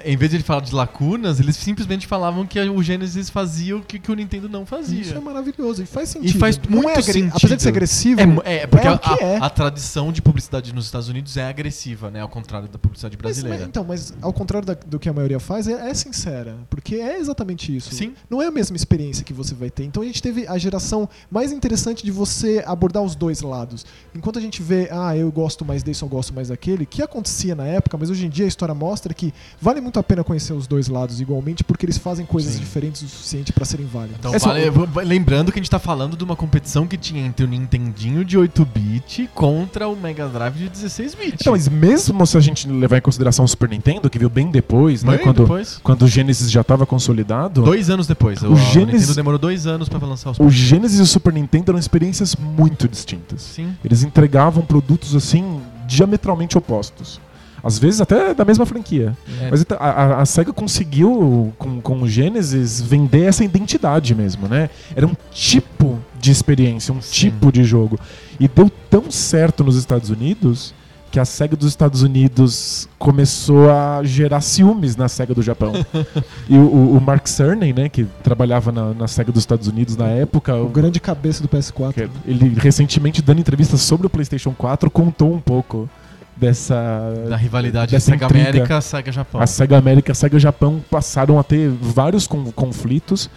Em 0.05 0.15
vez 0.15 0.31
de 0.31 0.37
ele 0.37 0.43
falar 0.43 0.61
de 0.61 0.73
lacunas, 0.73 1.39
eles 1.39 1.55
simplesmente 1.57 2.07
falavam 2.07 2.45
que 2.45 2.59
o 2.59 2.81
Genesis 2.81 3.29
fazia 3.29 3.75
o 3.77 3.81
que, 3.81 3.99
que 3.99 4.11
o 4.11 4.15
Nintendo 4.15 4.47
não 4.47 4.65
fazia. 4.65 5.01
Isso 5.01 5.15
é 5.15 5.19
maravilhoso 5.19 5.83
e 5.83 5.85
faz 5.85 6.09
sentido. 6.09 6.29
E 6.35 6.39
faz 6.39 6.57
Não 6.69 6.81
muito 6.81 6.89
é 6.89 7.01
sentido. 7.01 7.31
Apesar 7.35 7.55
de 7.55 7.61
ser 7.63 7.69
agressivo, 7.69 8.21
É, 8.45 8.55
é, 8.63 8.67
porque 8.67 8.87
é 8.87 8.89
a, 8.91 8.97
que 8.97 9.23
é. 9.23 9.37
a- 9.37 9.45
a 9.45 9.49
tradição 9.49 10.11
de 10.11 10.21
publicidade 10.21 10.73
nos 10.73 10.85
Estados 10.85 11.09
Unidos 11.09 11.35
é 11.35 11.43
agressiva, 11.47 12.09
né? 12.09 12.21
Ao 12.21 12.29
contrário 12.29 12.67
da 12.69 12.77
publicidade 12.79 13.15
Mas- 13.17 13.21
brasileira. 13.21 13.57
mas- 13.59 13.67
então, 13.67 13.83
mas 13.83 14.13
ao 14.21 14.31
contrário 14.31 14.65
da- 14.65 14.73
do 14.73 14.97
que 14.99 15.09
a 15.09 15.13
maioria 15.13 15.39
faz, 15.39 15.67
é, 15.67 15.89
é 15.89 15.93
sincera. 15.93 16.55
Porque 16.69 16.95
é 16.95 17.19
exatamente 17.19 17.75
isso. 17.75 17.93
Sim. 17.93 18.13
Não 18.29 18.41
é 18.41 18.47
a 18.47 18.51
mesma 18.51 18.77
experiência 18.77 19.23
que 19.25 19.33
você 19.33 19.53
vai 19.53 19.69
ter. 19.69 19.83
Então 19.83 20.01
a 20.03 20.05
gente 20.05 20.21
teve 20.21 20.47
a 20.47 20.57
geração 20.57 21.09
mais 21.29 21.51
interessante 21.51 22.03
de 22.05 22.11
você 22.11 22.63
abordar 22.65 23.03
os 23.03 23.13
dois 23.15 23.41
lados. 23.41 23.85
Enquanto 24.15 24.39
a 24.39 24.41
gente 24.41 24.61
vê, 24.61 24.87
ah, 24.91 25.17
eu 25.17 25.29
gosto 25.31 25.65
mais 25.65 25.83
desse, 25.83 26.01
eu 26.03 26.07
gosto 26.07 26.33
mais 26.33 26.47
daquele, 26.47 26.85
que 26.85 27.01
acontecia 27.01 27.55
na 27.55 27.65
época, 27.65 27.97
mas 27.97 28.09
hoje 28.09 28.25
em 28.25 28.29
dia 28.29 28.45
a 28.45 28.47
história 28.47 28.73
mostra 28.73 29.13
que 29.13 29.33
vale 29.59 29.80
muito 29.81 29.99
a 29.99 30.03
pena 30.03 30.23
conhecer 30.23 30.53
os 30.53 30.67
dois 30.67 30.87
lados 30.87 31.19
igualmente, 31.19 31.63
porque 31.63 31.85
eles 31.85 31.97
fazem 31.97 32.25
coisas 32.25 32.53
Sim. 32.53 32.59
diferentes 32.59 33.01
o 33.01 33.07
suficiente 33.07 33.51
pra 33.51 33.65
serem 33.65 33.85
válidas. 33.85 34.17
Então, 34.19 34.33
Essa- 34.33 34.47
vale- 34.49 34.69
v- 34.69 35.01
lembrando 35.03 35.51
que 35.51 35.59
a 35.59 35.61
gente 35.61 35.69
tá 35.69 35.79
falando 35.79 36.15
de 36.15 36.23
uma 36.23 36.35
competição 36.35 36.85
que 36.87 36.97
tinha 36.97 37.25
entre 37.25 37.45
o 37.45 37.47
Nintendinho 37.49 38.23
de 38.23 38.37
8-bit 38.37 39.29
contra 39.33 39.87
o 39.87 39.95
Mega 39.95 40.27
Drive 40.27 40.55
de 40.55 40.69
16-bit. 40.69 41.37
Então, 41.41 41.53
mas 41.53 41.67
mesmo 41.67 42.25
se 42.25 42.37
a 42.37 42.39
gente 42.41 42.67
levar 42.67 42.97
em 42.97 43.01
consideração 43.01 43.43
o 43.45 43.47
Super 43.47 43.69
Nintendo, 43.69 44.09
que 44.09 44.17
veio 44.19 44.29
bem 44.29 44.49
depois, 44.51 45.03
né? 45.03 45.15
Bem 45.17 45.23
Quando, 45.25 45.41
depois. 45.41 45.79
quando 45.83 46.03
o 46.03 46.07
Genesis 46.07 46.49
já 46.51 46.61
estava 46.61 46.85
consolidado. 46.85 47.61
Dois 47.63 47.89
anos 47.89 48.07
depois. 48.07 48.41
O 48.43 48.51
O, 48.53 48.55
Genesis- 48.55 49.01
Nintendo 49.01 49.15
demorou 49.15 49.39
dois 49.39 49.65
anos 49.67 49.89
pra 49.89 49.99
lançar 50.05 50.31
os 50.31 50.39
O 50.39 50.49
Genesis 50.49 50.99
e 50.99 51.01
o 51.01 51.05
Super 51.07 51.33
Nintendo 51.33 51.71
eram 51.71 51.79
experiências 51.79 52.35
muito 52.35 52.87
distintas. 52.87 53.41
Sim. 53.41 53.75
Eles 53.83 54.03
entregavam 54.03 54.63
produtos 54.63 55.15
assim 55.15 55.59
diametralmente 55.87 56.57
opostos. 56.57 57.19
Às 57.63 57.77
vezes 57.77 58.01
até 58.01 58.33
da 58.33 58.43
mesma 58.43 58.65
franquia. 58.65 59.15
É. 59.41 59.49
Mas 59.51 59.61
então, 59.61 59.77
a, 59.79 60.21
a- 60.21 60.25
SEGA 60.25 60.51
conseguiu, 60.53 61.53
com, 61.57 61.79
com 61.81 62.01
o 62.01 62.07
Genesis, 62.07 62.81
vender 62.81 63.23
essa 63.25 63.43
identidade 63.43 64.15
mesmo, 64.15 64.47
né? 64.47 64.69
Era 64.95 65.05
um 65.05 65.15
tipo 65.31 65.99
de 66.19 66.31
experiência, 66.31 66.93
um 66.93 67.01
Sim. 67.01 67.29
tipo 67.29 67.51
de 67.51 67.63
jogo. 67.63 67.99
E 68.39 68.47
deu 68.47 68.69
tão 68.89 69.11
certo 69.11 69.63
nos 69.63 69.75
Estados 69.75 70.09
Unidos 70.09 70.73
que 71.11 71.19
a 71.19 71.25
SEGA 71.25 71.57
dos 71.57 71.67
Estados 71.67 72.03
Unidos 72.03 72.87
começou 72.97 73.69
a 73.69 74.01
gerar 74.01 74.39
ciúmes 74.39 74.95
na 74.95 75.09
SEGA 75.09 75.33
do 75.33 75.41
Japão. 75.41 75.73
e 76.47 76.55
o, 76.57 76.61
o- 76.61 76.97
o 76.97 77.01
Mark 77.01 77.27
Cerny, 77.27 77.73
né, 77.73 77.89
que 77.89 78.05
trabalhava 78.23 78.71
na, 78.71 78.93
na 78.93 79.07
SEGA 79.09 79.29
dos 79.31 79.41
Estados 79.43 79.67
Unidos 79.67 79.97
na 79.97 80.07
época, 80.07 80.55
O 80.55 80.69
grande 80.69 80.99
cabeça 81.01 81.41
do 81.43 81.49
PS4. 81.49 81.93
que 81.93 82.09
ele 82.25 82.55
recentemente 82.57 83.21
dando 83.21 83.39
entrevistas 83.41 83.81
sobre 83.81 84.07
o 84.07 84.09
PlayStation 84.09 84.53
4 84.57 84.89
contou 84.89 85.33
um 85.33 85.39
pouco 85.41 85.89
dessa 86.35 87.13
Da 87.29 87.35
rivalidade 87.35 87.91
dessa 87.91 88.11
Sega 88.11 88.25
intriga. 88.25 88.49
América, 88.49 88.81
Sega 88.81 89.11
Japão. 89.11 89.41
A 89.41 89.47
SEGA 89.47 89.77
América 89.77 90.09
e 90.09 90.13
a 90.13 90.15
SEGA 90.15 90.39
Japão 90.39 90.83
passaram 90.89 91.37
a 91.39 91.43
ter 91.43 91.69
vários 91.69 92.25
con- 92.27 92.51
conflitos 92.51 93.29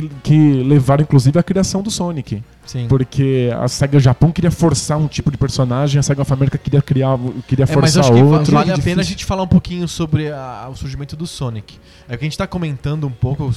que, 0.00 0.08
que 0.22 0.62
levaram 0.62 1.02
inclusive 1.02 1.38
à 1.38 1.42
criação 1.42 1.82
do 1.82 1.90
Sonic. 1.90 2.42
Sim. 2.66 2.86
Porque 2.88 3.48
a 3.60 3.68
SEGA 3.68 4.00
Japão 4.00 4.32
queria 4.32 4.50
forçar 4.50 4.98
um 4.98 5.06
tipo 5.06 5.30
de 5.30 5.38
personagem, 5.38 6.00
a 6.00 6.02
SEGA 6.02 6.24
América 6.28 6.58
queria 6.58 6.82
criar, 6.82 7.16
queria 7.46 7.64
É, 7.64 7.66
mas 7.66 7.94
forçar 7.94 8.00
acho 8.02 8.12
que 8.12 8.22
va- 8.22 8.38
outro. 8.38 8.52
vale 8.52 8.70
a 8.72 8.74
difícil. 8.74 8.90
pena 8.90 9.02
a 9.02 9.04
gente 9.04 9.24
falar 9.24 9.42
um 9.44 9.46
pouquinho 9.48 9.86
sobre 9.86 10.32
a- 10.32 10.68
o 10.70 10.74
surgimento 10.74 11.14
do 11.16 11.26
Sonic. 11.28 11.78
É 12.08 12.16
que 12.16 12.24
a 12.24 12.26
gente 12.26 12.36
tá 12.36 12.46
comentando 12.46 13.06
um 13.06 13.10
pouco 13.10 13.52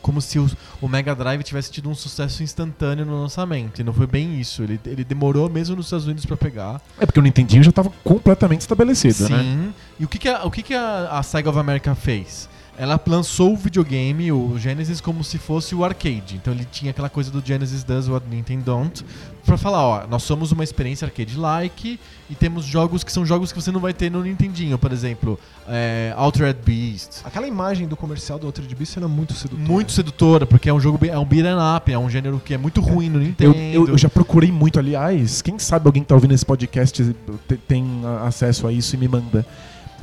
como 0.00 0.20
se 0.20 0.38
os- 0.38 0.56
o 0.80 0.86
Mega 0.88 1.14
Drive 1.16 1.42
tivesse 1.42 1.70
tido 1.72 1.90
um 1.90 1.94
sucesso 1.96 2.42
instantâneo 2.44 3.04
no 3.04 3.20
lançamento. 3.20 3.80
E 3.80 3.84
não 3.84 3.92
foi 3.92 4.06
bem 4.06 4.40
isso. 4.40 4.62
Ele, 4.62 4.78
ele 4.86 5.02
demorou 5.04 5.50
mesmo 5.50 5.74
nos 5.74 5.86
Estados 5.86 6.06
Unidos 6.06 6.24
pra 6.24 6.36
pegar. 6.36 6.80
É 7.00 7.04
porque 7.06 7.18
o 7.18 7.22
Nintendinho 7.22 7.62
já 7.64 7.70
estava 7.70 7.90
completamente 8.04 8.60
estabelecido, 8.60 9.26
Sim. 9.26 9.32
né? 9.32 9.68
E 9.98 10.04
o 10.04 10.08
que, 10.08 10.18
que, 10.18 10.28
a, 10.28 10.44
o 10.44 10.50
que, 10.50 10.62
que 10.62 10.74
a, 10.74 11.08
a 11.10 11.22
Sega 11.24 11.50
of 11.50 11.58
America 11.58 11.92
fez? 11.96 12.48
Ela 12.76 13.00
lançou 13.06 13.52
o 13.52 13.56
videogame, 13.56 14.32
o 14.32 14.58
Genesis, 14.58 15.00
como 15.00 15.22
se 15.22 15.38
fosse 15.38 15.74
o 15.76 15.84
arcade. 15.84 16.34
Então 16.36 16.52
ele 16.52 16.66
tinha 16.70 16.90
aquela 16.90 17.08
coisa 17.08 17.30
do 17.30 17.40
Genesis 17.44 17.84
does 17.84 18.08
what 18.08 18.26
Nintendo 18.28 18.64
don't. 18.64 19.04
Pra 19.46 19.56
falar, 19.56 19.82
ó, 19.82 20.06
nós 20.08 20.22
somos 20.24 20.50
uma 20.50 20.64
experiência 20.64 21.04
arcade-like 21.06 22.00
e 22.28 22.34
temos 22.34 22.64
jogos 22.64 23.04
que 23.04 23.12
são 23.12 23.24
jogos 23.24 23.52
que 23.52 23.60
você 23.60 23.70
não 23.70 23.78
vai 23.78 23.92
ter 23.92 24.10
no 24.10 24.22
Nintendinho. 24.24 24.76
Por 24.76 24.90
exemplo, 24.90 25.38
é, 25.68 26.12
Altered 26.16 26.58
Beast. 26.64 27.20
Aquela 27.24 27.46
imagem 27.46 27.86
do 27.86 27.96
comercial 27.96 28.38
do 28.38 28.46
Altered 28.46 28.74
Beast 28.74 28.96
era 28.96 29.06
muito 29.06 29.34
sedutora. 29.34 29.68
Muito 29.70 29.92
sedutora, 29.92 30.44
porque 30.46 30.68
é 30.68 30.74
um 30.74 30.80
jogo, 30.80 30.98
é 31.06 31.18
um 31.18 31.24
beat'em 31.24 31.54
up, 31.76 31.92
é 31.92 31.98
um 31.98 32.10
gênero 32.10 32.40
que 32.44 32.54
é 32.54 32.58
muito 32.58 32.80
ruim 32.80 33.08
no 33.08 33.18
Eu, 33.18 33.22
Nintendo. 33.22 33.54
eu- 33.56 33.88
eu 33.88 33.98
já 33.98 34.08
procurei 34.08 34.50
muito, 34.50 34.78
aliás. 34.80 35.42
Quem 35.42 35.58
sabe 35.60 35.86
alguém 35.86 36.02
que 36.02 36.08
tá 36.08 36.14
ouvindo 36.16 36.32
esse 36.34 36.44
podcast 36.44 37.14
te- 37.46 37.56
tem 37.68 37.84
acesso 38.26 38.66
a 38.66 38.72
isso 38.72 38.96
e 38.96 38.98
me 38.98 39.06
manda. 39.06 39.46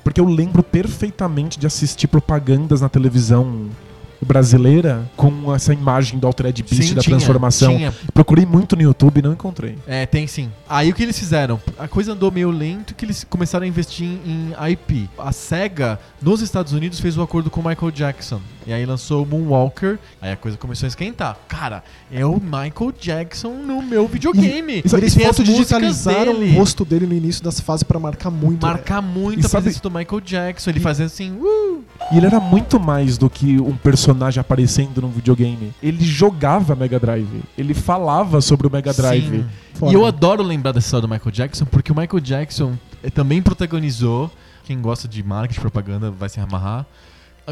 Porque 0.04 0.20
eu 0.20 0.26
lembro 0.26 0.64
perfeitamente 0.64 1.60
de 1.60 1.68
assistir 1.68 2.08
propagandas 2.08 2.82
na 2.82 2.90
televisão 2.90 3.70
brasileira 4.22 5.10
com 5.16 5.54
essa 5.54 5.74
imagem 5.74 6.20
do 6.20 6.28
Altered 6.28 6.62
Beast 6.64 6.90
Sim, 6.90 6.96
da 6.96 7.02
tinha, 7.02 7.16
transformação. 7.18 7.76
tinha. 7.76 7.94
Procurei 8.14 8.46
muito 8.46 8.76
no 8.76 8.82
YouTube 8.82 9.18
e 9.20 9.22
não 9.22 9.34
encontrei. 9.34 9.78
É, 9.88 10.06
tem 10.06 10.28
sim. 10.28 10.50
Aí 10.70 10.90
o 10.90 10.94
que 10.96 11.04
eles 11.04 11.18
fizeram? 11.18 11.60
A 11.78 11.88
coisa 11.88 12.14
andou 12.14 12.32
meio 12.32 12.50
lento 12.52 12.94
que 12.96 13.06
eles 13.06 13.24
começaram 13.24 13.66
a 13.66 13.68
investir 13.68 14.08
em 14.08 14.54
IP. 14.72 15.10
A 15.18 15.32
SEGA, 15.32 16.00
nos 16.22 16.42
Estados 16.42 16.74
Unidos, 16.74 17.00
fez 17.00 17.18
o 17.18 17.22
acordo 17.22 17.50
com 17.50 17.62
o 17.62 17.68
Michael 17.68 17.92
Jackson. 17.92 18.42
E 18.66 18.72
aí 18.72 18.86
lançou 18.86 19.24
o 19.24 19.26
Moonwalker. 19.26 19.98
Aí 20.22 20.32
a 20.32 20.38
coisa 20.38 20.56
começou 20.58 20.86
a 20.86 20.90
esquentar. 20.90 21.36
Cara, 21.48 21.84
é 22.12 22.24
o 22.26 22.40
Michael 22.40 22.94
Jackson 23.00 23.54
no 23.56 23.82
meu 23.82 24.08
videogame. 24.08 24.74
E 24.74 24.78
eles 24.78 24.92
Tem 24.92 25.00
as 25.02 25.10
músicas 25.12 25.38
fotodigitalizaram 25.38 26.34
dele. 26.40 26.56
o 26.56 26.60
rosto 26.60 26.86
dele 26.86 27.08
no 27.08 27.14
início 27.14 27.44
das 27.44 27.60
fases 27.60 27.84
pra 27.84 28.00
marcar 28.00 28.30
muito. 28.30 28.66
Marcar 28.66 29.02
muito 29.02 29.42
E 29.42 29.46
a 29.46 29.50
sabe- 29.50 29.64
presença 29.64 29.82
do 29.82 29.90
Michael 29.90 30.22
Jackson. 30.22 30.70
Ele 30.70 30.80
fazendo 30.80 31.08
assim, 31.08 31.32
uh, 31.32 31.84
E 32.12 32.18
ele 32.18 32.26
era 32.26 32.40
muito 32.40 32.80
mais 32.80 33.18
do 33.18 33.30
que 33.30 33.60
um 33.60 33.76
personagem 33.76 34.40
aparecendo 34.40 35.02
num 35.02 35.10
videogame. 35.10 35.74
Ele 35.82 36.04
jogava 36.04 36.76
Mega 36.76 37.00
Drive. 37.00 37.42
Ele 37.58 37.74
falava 37.74 38.42
sobre 38.42 38.68
o 38.68 38.72
Mega 38.72 38.94
Drive. 38.94 39.46
E 39.90 39.94
eu 39.94 40.06
adoro 40.06 40.44
lembrar 40.44 40.72
dessa 40.74 40.88
história 40.88 41.08
do 41.08 41.12
Michael 41.12 41.32
Jackson, 41.32 41.66
porque 41.66 41.92
o 41.92 41.96
Michael 41.96 42.20
Jackson 42.20 42.74
eh, 43.02 43.10
também 43.10 43.42
protagonizou. 43.42 44.30
Quem 44.64 44.80
gosta 44.82 45.08
de 45.08 45.24
marketing 45.24 45.60
e 45.60 45.62
propaganda 45.62 46.12
vai 46.12 46.30
se 46.30 46.40
amarrar. 46.40 46.86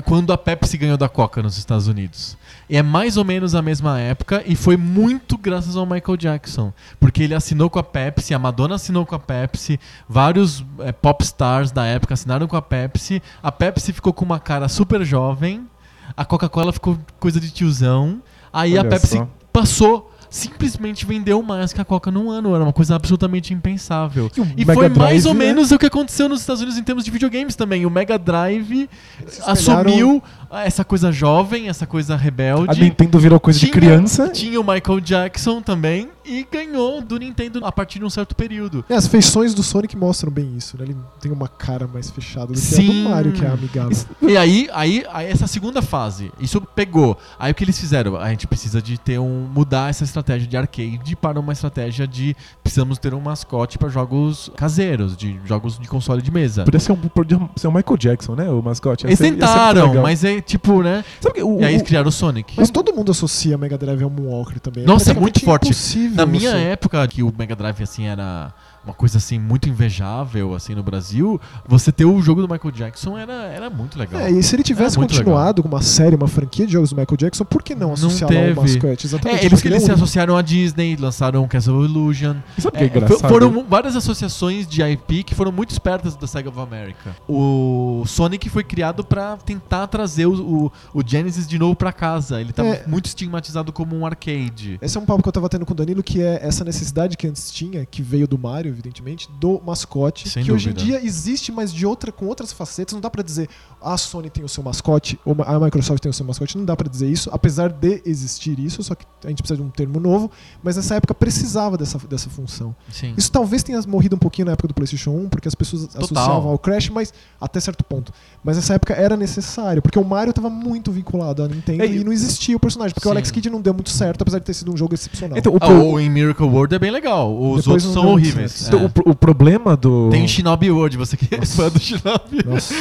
Quando 0.05 0.31
a 0.31 0.37
Pepsi 0.37 0.77
ganhou 0.77 0.97
da 0.97 1.09
Coca 1.09 1.41
nos 1.41 1.57
Estados 1.57 1.87
Unidos. 1.87 2.37
E 2.69 2.77
é 2.77 2.83
mais 2.83 3.17
ou 3.17 3.25
menos 3.25 3.55
a 3.55 3.61
mesma 3.61 3.99
época 3.99 4.43
e 4.45 4.55
foi 4.55 4.77
muito 4.77 5.37
graças 5.37 5.75
ao 5.75 5.85
Michael 5.85 6.17
Jackson. 6.17 6.71
Porque 6.99 7.23
ele 7.23 7.33
assinou 7.33 7.69
com 7.69 7.79
a 7.79 7.83
Pepsi, 7.83 8.33
a 8.33 8.39
Madonna 8.39 8.75
assinou 8.75 9.05
com 9.05 9.15
a 9.15 9.19
Pepsi, 9.19 9.79
vários 10.07 10.63
eh, 10.79 10.91
pop 10.91 11.23
stars 11.23 11.71
da 11.71 11.85
época 11.85 12.13
assinaram 12.13 12.47
com 12.47 12.55
a 12.55 12.61
Pepsi. 12.61 13.21
A 13.41 13.51
Pepsi 13.51 13.91
ficou 13.91 14.13
com 14.13 14.23
uma 14.23 14.39
cara 14.39 14.67
super 14.67 15.03
jovem, 15.03 15.67
a 16.15 16.25
Coca-Cola 16.25 16.71
ficou 16.71 16.97
coisa 17.19 17.39
de 17.39 17.49
tiozão. 17.49 18.21
Aí 18.51 18.77
a 18.77 18.81
Olha 18.81 18.89
Pepsi 18.89 19.17
só. 19.17 19.27
passou, 19.51 20.08
simplesmente 20.29 21.05
vendeu 21.05 21.41
mais 21.41 21.73
que 21.73 21.81
a 21.81 21.85
Coca 21.85 22.11
num 22.11 22.29
ano. 22.29 22.53
Era 22.55 22.63
uma 22.63 22.73
coisa 22.73 22.95
absolutamente 22.95 23.53
impensável. 23.53 24.29
E 24.57 24.61
E 24.61 24.65
foi 24.65 24.89
mais 24.89 25.23
Drive, 25.23 25.27
ou 25.27 25.33
né? 25.33 25.45
menos 25.45 25.71
o 25.71 25.79
que 25.79 25.85
aconteceu 25.85 26.29
nos 26.29 26.41
Estados 26.41 26.61
Unidos 26.61 26.79
em 26.79 26.83
termos 26.83 27.03
de 27.03 27.11
videogames 27.11 27.55
também. 27.55 27.85
O 27.85 27.89
Mega 27.89 28.17
Drive 28.17 28.89
Eles 29.19 29.41
assumiu 29.45 30.23
essa 30.51 30.83
coisa 30.83 31.11
jovem, 31.11 31.69
essa 31.69 31.85
coisa 31.85 32.13
A 32.15 32.17
rebelde. 32.17 32.81
Nintendo 32.81 33.19
virou 33.19 33.39
coisa 33.39 33.59
de 33.59 33.65
Tinha- 33.67 33.73
criança. 33.73 34.29
Tinha 34.29 34.59
o 34.59 34.63
Michael 34.63 34.99
Jackson 34.99 35.61
também 35.61 36.09
e 36.25 36.45
ganhou 36.51 37.01
do 37.01 37.17
Nintendo 37.17 37.65
a 37.65 37.71
partir 37.71 37.99
de 37.99 38.05
um 38.05 38.09
certo 38.09 38.35
período. 38.35 38.83
É, 38.89 38.95
as 38.95 39.07
feições 39.07 39.53
do 39.53 39.63
Sonic 39.63 39.95
mostram 39.97 40.31
bem 40.31 40.55
isso, 40.57 40.77
né? 40.77 40.85
Ele 40.85 40.95
tem 41.19 41.31
uma 41.31 41.47
cara 41.47 41.87
mais 41.87 42.09
fechada 42.09 42.47
do 42.47 42.53
que 42.53 42.59
a 42.59 42.61
Sim. 42.61 43.03
do 43.03 43.09
Mario, 43.09 43.31
que 43.31 43.43
é 43.43 43.47
amigável. 43.47 43.97
E 44.21 44.37
aí, 44.37 44.69
aí, 44.73 45.03
aí 45.11 45.27
essa 45.27 45.47
segunda 45.47 45.81
fase, 45.81 46.31
isso 46.39 46.61
pegou. 46.61 47.17
Aí 47.37 47.51
o 47.51 47.55
que 47.55 47.63
eles 47.63 47.79
fizeram? 47.79 48.15
A 48.15 48.29
gente 48.29 48.45
precisa 48.47 48.81
de 48.81 48.97
ter 48.97 49.19
um 49.19 49.47
mudar 49.53 49.89
essa 49.89 50.03
estratégia 50.03 50.47
de 50.47 50.55
arcade 50.57 51.15
para 51.15 51.39
uma 51.39 51.53
estratégia 51.53 52.07
de 52.07 52.35
precisamos 52.63 52.97
ter 52.97 53.13
um 53.13 53.19
mascote 53.21 53.77
para 53.77 53.89
jogos 53.89 54.51
caseiros, 54.55 55.15
de 55.17 55.39
jogos 55.45 55.79
de 55.79 55.87
console 55.87 56.21
de 56.21 56.31
mesa. 56.31 56.63
Podia 56.63 56.79
ser 56.79 56.91
um, 56.91 56.95
podia 56.97 57.39
ser 57.55 57.67
um 57.67 57.71
Michael 57.71 57.97
Jackson, 57.97 58.35
né? 58.35 58.49
O 58.49 58.61
mascote. 58.61 59.05
Eles 59.05 59.19
tentaram, 59.19 60.01
mas 60.01 60.23
é 60.23 60.38
tipo, 60.41 60.81
né? 60.81 61.03
Sabe 61.21 61.35
que 61.35 61.43
o, 61.43 61.59
E 61.59 61.65
aí 61.65 61.73
eles 61.73 61.83
criaram 61.83 62.09
o 62.09 62.11
Sonic. 62.11 62.53
Mas 62.57 62.69
todo 62.69 62.93
mundo 62.93 63.11
associa 63.11 63.57
Mega 63.57 63.77
Drive 63.77 64.03
ao 64.03 64.09
Moonwalker 64.09 64.59
também. 64.59 64.85
Nossa, 64.85 65.11
é 65.11 65.13
muito 65.13 65.39
forte. 65.43 65.69
Na 66.13 66.25
minha 66.25 66.51
você- 66.51 66.57
época, 66.57 67.07
que 67.07 67.21
o 67.23 67.33
Mega 67.37 67.55
Drive 67.55 67.81
assim 67.83 68.05
era 68.07 68.53
uma 68.89 68.93
coisa 68.95 69.17
assim 69.17 69.37
muito 69.39 69.69
invejável 69.69 70.53
assim 70.55 70.73
no 70.75 70.83
Brasil, 70.83 71.39
você 71.67 71.91
ter 71.91 72.05
o 72.05 72.21
jogo 72.21 72.41
do 72.45 72.51
Michael 72.51 72.71
Jackson 72.71 73.17
era, 73.17 73.33
era 73.45 73.69
muito 73.69 73.97
legal. 73.97 74.19
É, 74.21 74.31
e 74.31 74.41
se 74.43 74.55
ele 74.55 74.63
tivesse 74.63 74.97
É 74.97 75.01
continuado 75.01 75.61
com 75.61 75.67
uma 75.69 75.81
série, 75.81 76.15
uma 76.15 76.27
franquia 76.27 76.65
de 76.65 76.73
jogos 76.73 76.89
do 76.91 76.95
Michael 76.95 77.17
Jackson, 77.17 77.45
por 77.45 77.61
que 77.63 77.75
não 77.75 77.87
Não 77.89 77.93
associá-lo 77.93 78.35
ao 78.37 78.55
mascote? 78.63 79.05
Exatamente. 79.05 79.41
É, 79.41 79.45
eles 79.45 79.63
ele 79.65 79.73
eles 79.75 79.83
é 79.83 79.85
se 79.87 79.91
associaram 79.91 80.35
à 80.35 80.41
Disney, 80.41 80.95
lançaram 80.95 81.47
Castle 81.47 81.85
Illusion. 81.85 82.35
E 82.57 82.61
sabe 82.61 82.77
o 82.85 82.89
que 82.89 82.97
é, 82.97 83.03
É, 83.03 83.29
foram 83.29 83.63
várias 83.67 83.95
associações 83.95 84.67
de 84.67 84.81
IP 84.81 85.23
que 85.23 85.35
foram 85.35 85.51
muito 85.51 85.71
espertas 85.71 86.15
da 86.15 86.25
Sega 86.27 86.49
of 86.49 86.59
America. 86.59 87.15
O 87.27 88.03
Sonic 88.05 88.49
foi 88.49 88.63
criado 88.63 89.03
pra 89.03 89.37
tentar 89.37 89.87
trazer 89.87 90.25
o, 90.25 90.33
o, 90.33 90.71
o 90.99 91.03
Genesis 91.05 91.47
de 91.47 91.57
novo 91.59 91.75
pra 91.75 91.91
casa. 91.93 92.41
Ele 92.41 92.51
tava 92.53 92.69
É. 92.69 92.83
muito 92.87 93.05
estigmatizado 93.05 93.71
como 93.71 93.95
um 93.95 94.05
arcade. 94.05 94.77
Esse 94.81 94.97
é 94.97 95.01
um 95.01 95.05
papo 95.05 95.21
que 95.21 95.29
eu 95.29 95.33
tava 95.33 95.47
tendo 95.49 95.65
com 95.65 95.73
o 95.73 95.75
Danilo, 95.75 96.01
que 96.03 96.21
é 96.21 96.39
essa 96.41 96.63
necessidade 96.63 97.15
que 97.17 97.27
antes 97.27 97.51
tinha, 97.51 97.85
que 97.85 98.01
veio 98.01 98.27
do 98.27 98.37
Mario, 98.37 98.75
evidentemente, 98.79 99.29
do 99.39 99.61
mascote, 99.63 100.29
Sem 100.29 100.43
que 100.43 100.51
hoje 100.51 100.69
em 100.69 100.73
dúvida. 100.73 100.99
dia 100.99 101.05
existe, 101.05 101.51
mas 101.51 101.73
de 101.73 101.85
outra, 101.85 102.11
com 102.11 102.25
outras 102.25 102.51
facetas. 102.53 102.93
Não 102.93 103.01
dá 103.01 103.09
pra 103.09 103.21
dizer 103.21 103.49
a 103.81 103.97
Sony 103.97 104.29
tem 104.29 104.43
o 104.43 104.49
seu 104.49 104.61
mascote, 104.63 105.17
ou 105.25 105.35
a 105.45 105.59
Microsoft 105.59 106.01
tem 106.01 106.09
o 106.09 106.13
seu 106.13 106.25
mascote. 106.25 106.57
Não 106.57 106.65
dá 106.65 106.75
pra 106.75 106.87
dizer 106.89 107.09
isso, 107.09 107.29
apesar 107.31 107.69
de 107.69 108.01
existir 108.05 108.59
isso, 108.59 108.83
só 108.83 108.93
que 108.95 109.05
a 109.23 109.29
gente 109.29 109.41
precisa 109.41 109.57
de 109.61 109.65
um 109.65 109.69
termo 109.69 109.99
novo. 109.99 110.29
Mas 110.63 110.75
nessa 110.75 110.95
época 110.95 111.13
precisava 111.13 111.77
dessa, 111.77 111.97
dessa 111.99 112.29
função. 112.29 112.75
Sim. 112.91 113.13
Isso 113.17 113.31
talvez 113.31 113.63
tenha 113.63 113.79
morrido 113.87 114.15
um 114.15 114.19
pouquinho 114.19 114.47
na 114.47 114.51
época 114.53 114.67
do 114.67 114.73
PlayStation 114.73 115.11
1, 115.11 115.29
porque 115.29 115.47
as 115.47 115.55
pessoas 115.55 115.89
associavam 115.95 116.49
ao 116.49 116.57
Crash, 116.59 116.89
mas 116.89 117.13
até 117.39 117.59
certo 117.59 117.83
ponto. 117.83 118.11
Mas 118.43 118.57
nessa 118.57 118.73
época 118.73 118.93
era 118.93 119.15
necessário, 119.15 119.81
porque 119.81 119.97
o 119.99 120.03
Mario 120.03 120.31
estava 120.31 120.49
muito 120.49 120.91
vinculado 120.91 121.43
à 121.43 121.47
Nintendo 121.47 121.83
É, 121.83 121.87
e 121.87 122.03
não 122.03 122.11
existia 122.11 122.55
o 122.55 122.59
personagem, 122.59 122.93
porque 122.93 123.07
o 123.07 123.11
Sim. 123.11 123.15
Alex 123.15 123.31
Kidd 123.31 123.49
não 123.49 123.61
deu 123.61 123.73
muito 123.73 123.89
certo, 123.89 124.21
apesar 124.21 124.39
de 124.39 124.45
ter 124.45 124.53
sido 124.53 124.73
um 124.73 124.77
jogo 124.77 124.93
excepcional. 124.93 125.37
Então, 125.37 125.53
o, 125.53 125.57
Ah, 125.57 125.65
pro- 125.67 125.85
o 125.93 125.99
em 125.99 126.09
Miracle 126.09 126.45
World 126.47 126.75
é 126.75 126.79
bem 126.79 126.91
legal. 126.91 127.31
Os 127.33 127.63
Depois 127.63 127.67
outros 127.85 127.93
são 127.93 128.07
horríveis. 128.11 128.51
certo. 128.51 128.75
então, 128.75 128.91
É. 129.05 129.09
o 129.09 129.11
o 129.11 129.15
problema 129.15 129.75
do. 129.77 130.09
Tem 130.11 130.27
Shinobi 130.27 130.69
World, 130.71 130.97
você 130.97 131.15
que 131.17 131.33
é 131.33 131.45
fã 131.45 131.69
do 131.69 131.79
Shinobi. 131.79 132.43
Nossa. 132.45 132.73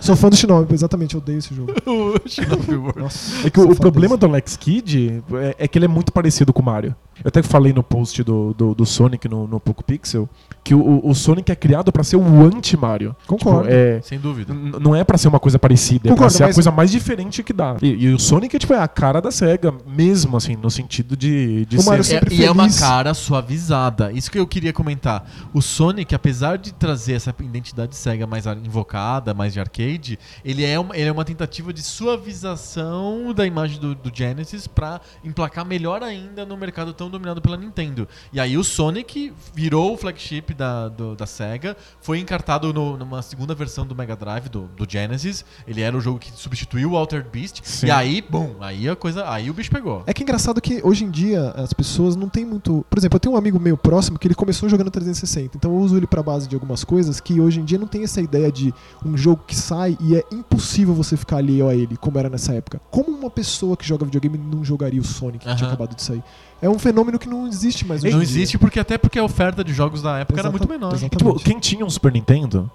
Sou 0.00 0.16
fã 0.16 0.28
do 0.28 0.36
Shinobi, 0.36 0.74
exatamente, 0.74 1.14
eu 1.14 1.20
odeio 1.20 1.38
esse 1.38 1.54
jogo. 1.54 1.72
o 1.86 2.28
Shinobi 2.28 2.74
World. 2.76 3.00
Nossa. 3.00 3.46
É 3.46 3.50
que 3.50 3.60
o, 3.60 3.70
o 3.70 3.76
problema 3.76 4.16
desse. 4.16 4.20
do 4.20 4.26
Alex 4.26 4.56
Kidd 4.56 5.22
é, 5.34 5.64
é 5.64 5.68
que 5.68 5.78
ele 5.78 5.86
é 5.86 5.88
muito 5.88 6.12
parecido 6.12 6.52
com 6.52 6.62
o 6.62 6.64
Mario. 6.64 6.94
Eu 7.24 7.28
até 7.28 7.42
falei 7.42 7.72
no 7.72 7.82
post 7.82 8.22
do, 8.22 8.52
do, 8.54 8.74
do 8.74 8.84
Sonic 8.86 9.28
no, 9.28 9.46
no 9.46 9.58
Poco 9.58 9.82
Pixel 9.82 10.28
que 10.62 10.74
o, 10.74 11.00
o 11.06 11.14
Sonic 11.14 11.52
é 11.52 11.54
criado 11.54 11.92
pra 11.92 12.02
ser 12.02 12.16
o 12.16 12.44
anti-Mario. 12.44 13.14
Concordo. 13.26 13.62
Tipo, 13.68 13.72
é, 13.72 14.00
Sem 14.02 14.18
dúvida. 14.18 14.52
não 14.52 14.96
é 14.96 15.04
pra 15.04 15.16
ser 15.16 15.28
uma 15.28 15.38
coisa 15.38 15.58
parecida, 15.60 16.00
é 16.00 16.00
pra 16.08 16.10
Concordo, 16.16 16.32
ser 16.32 16.42
a 16.42 16.46
mas- 16.46 16.56
coisa 16.56 16.70
mais 16.72 16.90
diferente 16.90 17.42
que 17.44 17.52
dá. 17.52 17.76
E, 17.80 17.86
e 18.06 18.12
o 18.12 18.18
Sonic 18.18 18.58
tipo, 18.58 18.72
é 18.74 18.80
a 18.80 18.88
cara 18.88 19.20
da 19.20 19.30
SEGA, 19.30 19.72
mesmo, 19.86 20.36
assim, 20.36 20.56
no 20.56 20.68
sentido 20.68 21.16
de, 21.16 21.64
de 21.66 21.76
O 21.76 21.82
ser. 21.82 21.88
Mario 21.88 22.00
É- 22.00 22.04
sempre 22.04 22.34
e 22.34 22.44
é 22.44 22.50
uma 22.50 22.68
cara 22.68 23.14
suavizada. 23.14 24.10
Isso 24.10 24.28
que 24.30 24.38
eu 24.38 24.46
queria 24.46 24.72
comentar. 24.72 25.24
O 25.54 25.62
Sonic, 25.62 26.12
apesar 26.16 26.58
de 26.58 26.74
trazer 26.74 27.12
essa 27.14 27.32
identidade 27.40 27.94
cega 27.94 28.26
mais 28.26 28.44
invocada, 28.46 29.32
mais 29.32 29.52
de 29.52 29.60
arcade, 29.60 30.18
ele 30.44 30.64
é 30.64 30.78
uma, 30.80 30.96
ele 30.96 31.08
é 31.08 31.12
uma 31.12 31.24
tentativa 31.24 31.72
de 31.72 31.80
suavização 31.82 33.32
da 33.34 33.46
imagem 33.46 33.80
do, 33.80 33.94
do 33.94 34.10
Genesis 34.12 34.66
pra 34.66 35.00
emplacar 35.24 35.64
melhor 35.64 36.02
ainda 36.02 36.44
no 36.44 36.56
mercado 36.56 36.92
tão 36.92 37.05
dominado 37.10 37.40
pela 37.40 37.56
Nintendo. 37.56 38.08
E 38.32 38.40
aí 38.40 38.56
o 38.56 38.64
Sonic 38.64 39.32
virou 39.54 39.94
o 39.94 39.96
flagship 39.96 40.52
da, 40.54 40.88
do- 40.88 41.14
da 41.14 41.26
SEGA, 41.26 41.76
foi 42.00 42.18
encartado 42.18 42.72
no- 42.72 42.96
numa 42.96 43.22
segunda 43.22 43.54
versão 43.54 43.86
do 43.86 43.94
Mega 43.94 44.16
Drive, 44.16 44.48
do, 44.48 44.62
do 44.76 44.86
Genesis. 44.88 45.44
Ele 45.66 45.80
era 45.80 45.96
o 45.96 46.00
jogo 46.00 46.18
que 46.18 46.30
substituiu 46.32 46.92
o 46.92 46.96
Altered 46.96 47.28
Beast. 47.30 47.60
Sim. 47.62 47.86
E 47.86 47.90
aí, 47.90 48.22
bum, 48.22 48.56
aí 48.60 48.88
a 48.88 48.96
coisa. 48.96 49.28
Aí 49.30 49.50
o 49.50 49.54
bicho 49.54 49.70
pegou. 49.70 50.02
É 50.06 50.12
que 50.12 50.22
é 50.22 50.24
engraçado 50.24 50.60
que 50.60 50.80
hoje 50.84 51.04
em 51.04 51.10
dia 51.10 51.50
as 51.56 51.72
pessoas 51.72 52.16
não 52.16 52.28
têm 52.28 52.44
muito. 52.44 52.84
Por 52.88 52.98
exemplo, 52.98 53.16
eu 53.16 53.20
tenho 53.20 53.34
um 53.34 53.38
amigo 53.38 53.58
meio 53.58 53.76
próximo 53.76 54.18
que 54.18 54.26
ele 54.26 54.34
começou 54.34 54.68
jogando 54.68 54.90
360, 54.90 55.56
então 55.56 55.70
eu 55.72 55.78
uso 55.78 55.96
ele 55.96 56.06
pra 56.06 56.22
base 56.22 56.48
de 56.48 56.54
algumas 56.54 56.84
coisas 56.84 57.20
que 57.20 57.40
hoje 57.40 57.60
em 57.60 57.64
dia 57.64 57.78
não 57.78 57.86
tem 57.86 58.02
essa 58.04 58.20
ideia 58.20 58.50
de 58.50 58.72
um 59.04 59.16
jogo 59.16 59.42
que 59.46 59.54
sai 59.54 59.96
e 60.00 60.16
é 60.16 60.24
impossível 60.32 60.94
você 60.94 61.16
ficar 61.16 61.36
alheio 61.38 61.68
a 61.68 61.74
ele, 61.74 61.96
como 61.96 62.18
era 62.18 62.28
nessa 62.28 62.52
época. 62.54 62.80
Como 62.90 63.10
uma 63.10 63.30
pessoa 63.30 63.76
que 63.76 63.86
joga 63.86 64.04
videogame 64.04 64.38
não 64.38 64.64
jogaria 64.64 65.00
o 65.00 65.04
Sonic 65.04 65.38
que 65.38 65.44
tinha 65.44 65.66
Aham. 65.66 65.66
acabado 65.74 65.94
de 65.94 66.02
sair? 66.02 66.22
É 66.60 66.68
um 66.68 66.78
fenômeno 66.78 67.18
que 67.18 67.28
não 67.28 67.46
existe 67.46 67.86
mais 67.86 68.02
hoje 68.02 68.12
Não 68.14 68.22
em 68.22 68.24
dia. 68.24 68.36
existe 68.36 68.58
porque 68.58 68.80
até 68.80 68.96
porque 68.96 69.18
a 69.18 69.24
oferta 69.24 69.62
de 69.62 69.72
jogos 69.74 70.00
da 70.02 70.18
época 70.18 70.40
era 70.40 70.48
Exata- 70.48 70.58
muito 70.58 70.68
menor. 70.70 70.94
exatamente. 70.94 71.16
Tipo, 71.18 71.34
quem 71.40 71.58
tinha 71.58 71.84
um 71.84 71.90
Super 71.90 72.12
Nintendo 72.12 72.70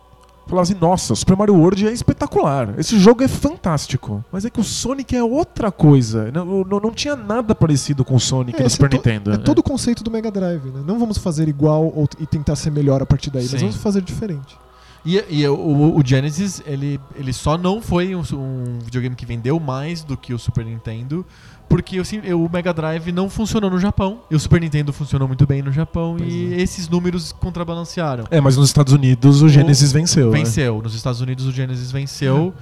falava 0.47 0.63
assim, 0.63 0.77
nossa, 0.79 1.13
o 1.13 1.15
Super 1.15 1.35
Mario 1.37 1.55
World 1.55 1.87
é 1.87 1.91
espetacular. 1.91 2.73
Esse 2.77 2.99
jogo 2.99 3.23
é 3.23 3.27
fantástico. 3.27 4.23
Mas 4.31 4.43
é 4.45 4.49
que 4.49 4.59
o 4.59 4.63
Sonic 4.63 5.15
é 5.15 5.23
outra 5.23 5.71
coisa. 5.71 6.31
Não, 6.31 6.63
não, 6.63 6.79
não 6.79 6.91
tinha 6.91 7.15
nada 7.15 7.55
parecido 7.55 8.03
com 8.05 8.15
o 8.15 8.19
Sonic 8.19 8.57
É, 8.57 8.61
no 8.61 8.67
esse 8.67 8.75
Super 8.75 8.87
é 8.87 8.89
to- 8.89 8.95
Nintendo. 8.97 9.31
É 9.33 9.37
todo 9.37 9.59
o 9.59 9.63
conceito 9.63 10.03
do 10.03 10.11
Mega 10.11 10.29
Drive, 10.29 10.65
né? 10.65 10.83
Não 10.85 10.99
vamos 10.99 11.17
fazer 11.17 11.47
igual 11.47 11.85
ou- 11.85 12.07
e 12.19 12.25
tentar 12.25 12.55
ser 12.55 12.69
melhor 12.71 13.01
a 13.01 13.05
partir 13.05 13.29
daí, 13.31 13.43
mas 13.43 13.51
Sim. 13.51 13.57
vamos 13.59 13.77
fazer 13.77 14.01
diferente. 14.01 14.57
E, 15.03 15.23
e 15.31 15.47
o, 15.47 15.95
o 15.97 16.01
Genesis, 16.05 16.61
ele, 16.63 16.99
ele 17.15 17.33
só 17.33 17.57
não 17.57 17.81
foi 17.81 18.13
um, 18.15 18.21
um 18.33 18.77
videogame 18.83 19.15
que 19.15 19.25
vendeu 19.25 19.59
mais 19.59 20.03
do 20.03 20.15
que 20.15 20.31
o 20.31 20.37
Super 20.37 20.63
Nintendo, 20.63 21.25
porque 21.71 21.99
o, 21.99 22.05
sim- 22.05 22.21
o 22.33 22.49
Mega 22.51 22.73
Drive 22.73 23.11
não 23.11 23.29
funcionou 23.29 23.69
no 23.69 23.79
Japão, 23.79 24.19
e 24.29 24.35
o 24.35 24.39
Super 24.39 24.59
Nintendo 24.61 24.91
funcionou 24.91 25.27
muito 25.27 25.47
bem 25.47 25.61
no 25.61 25.71
Japão, 25.71 26.15
Pois 26.17 26.31
e 26.31 26.53
é. 26.53 26.61
esses 26.61 26.89
números 26.89 27.31
contrabalancearam. 27.31 28.25
É, 28.29 28.39
mas 28.41 28.57
nos 28.57 28.67
Estados 28.67 28.93
Unidos 28.93 29.41
o 29.41 29.49
Genesis 29.49 29.91
venceu. 29.91 30.31
né? 30.31 30.37
Venceu. 30.39 30.81
Nos 30.83 30.93
Estados 30.93 31.21
Unidos 31.21 31.45
o 31.47 31.51
Genesis 31.51 31.91
venceu. 31.91 32.53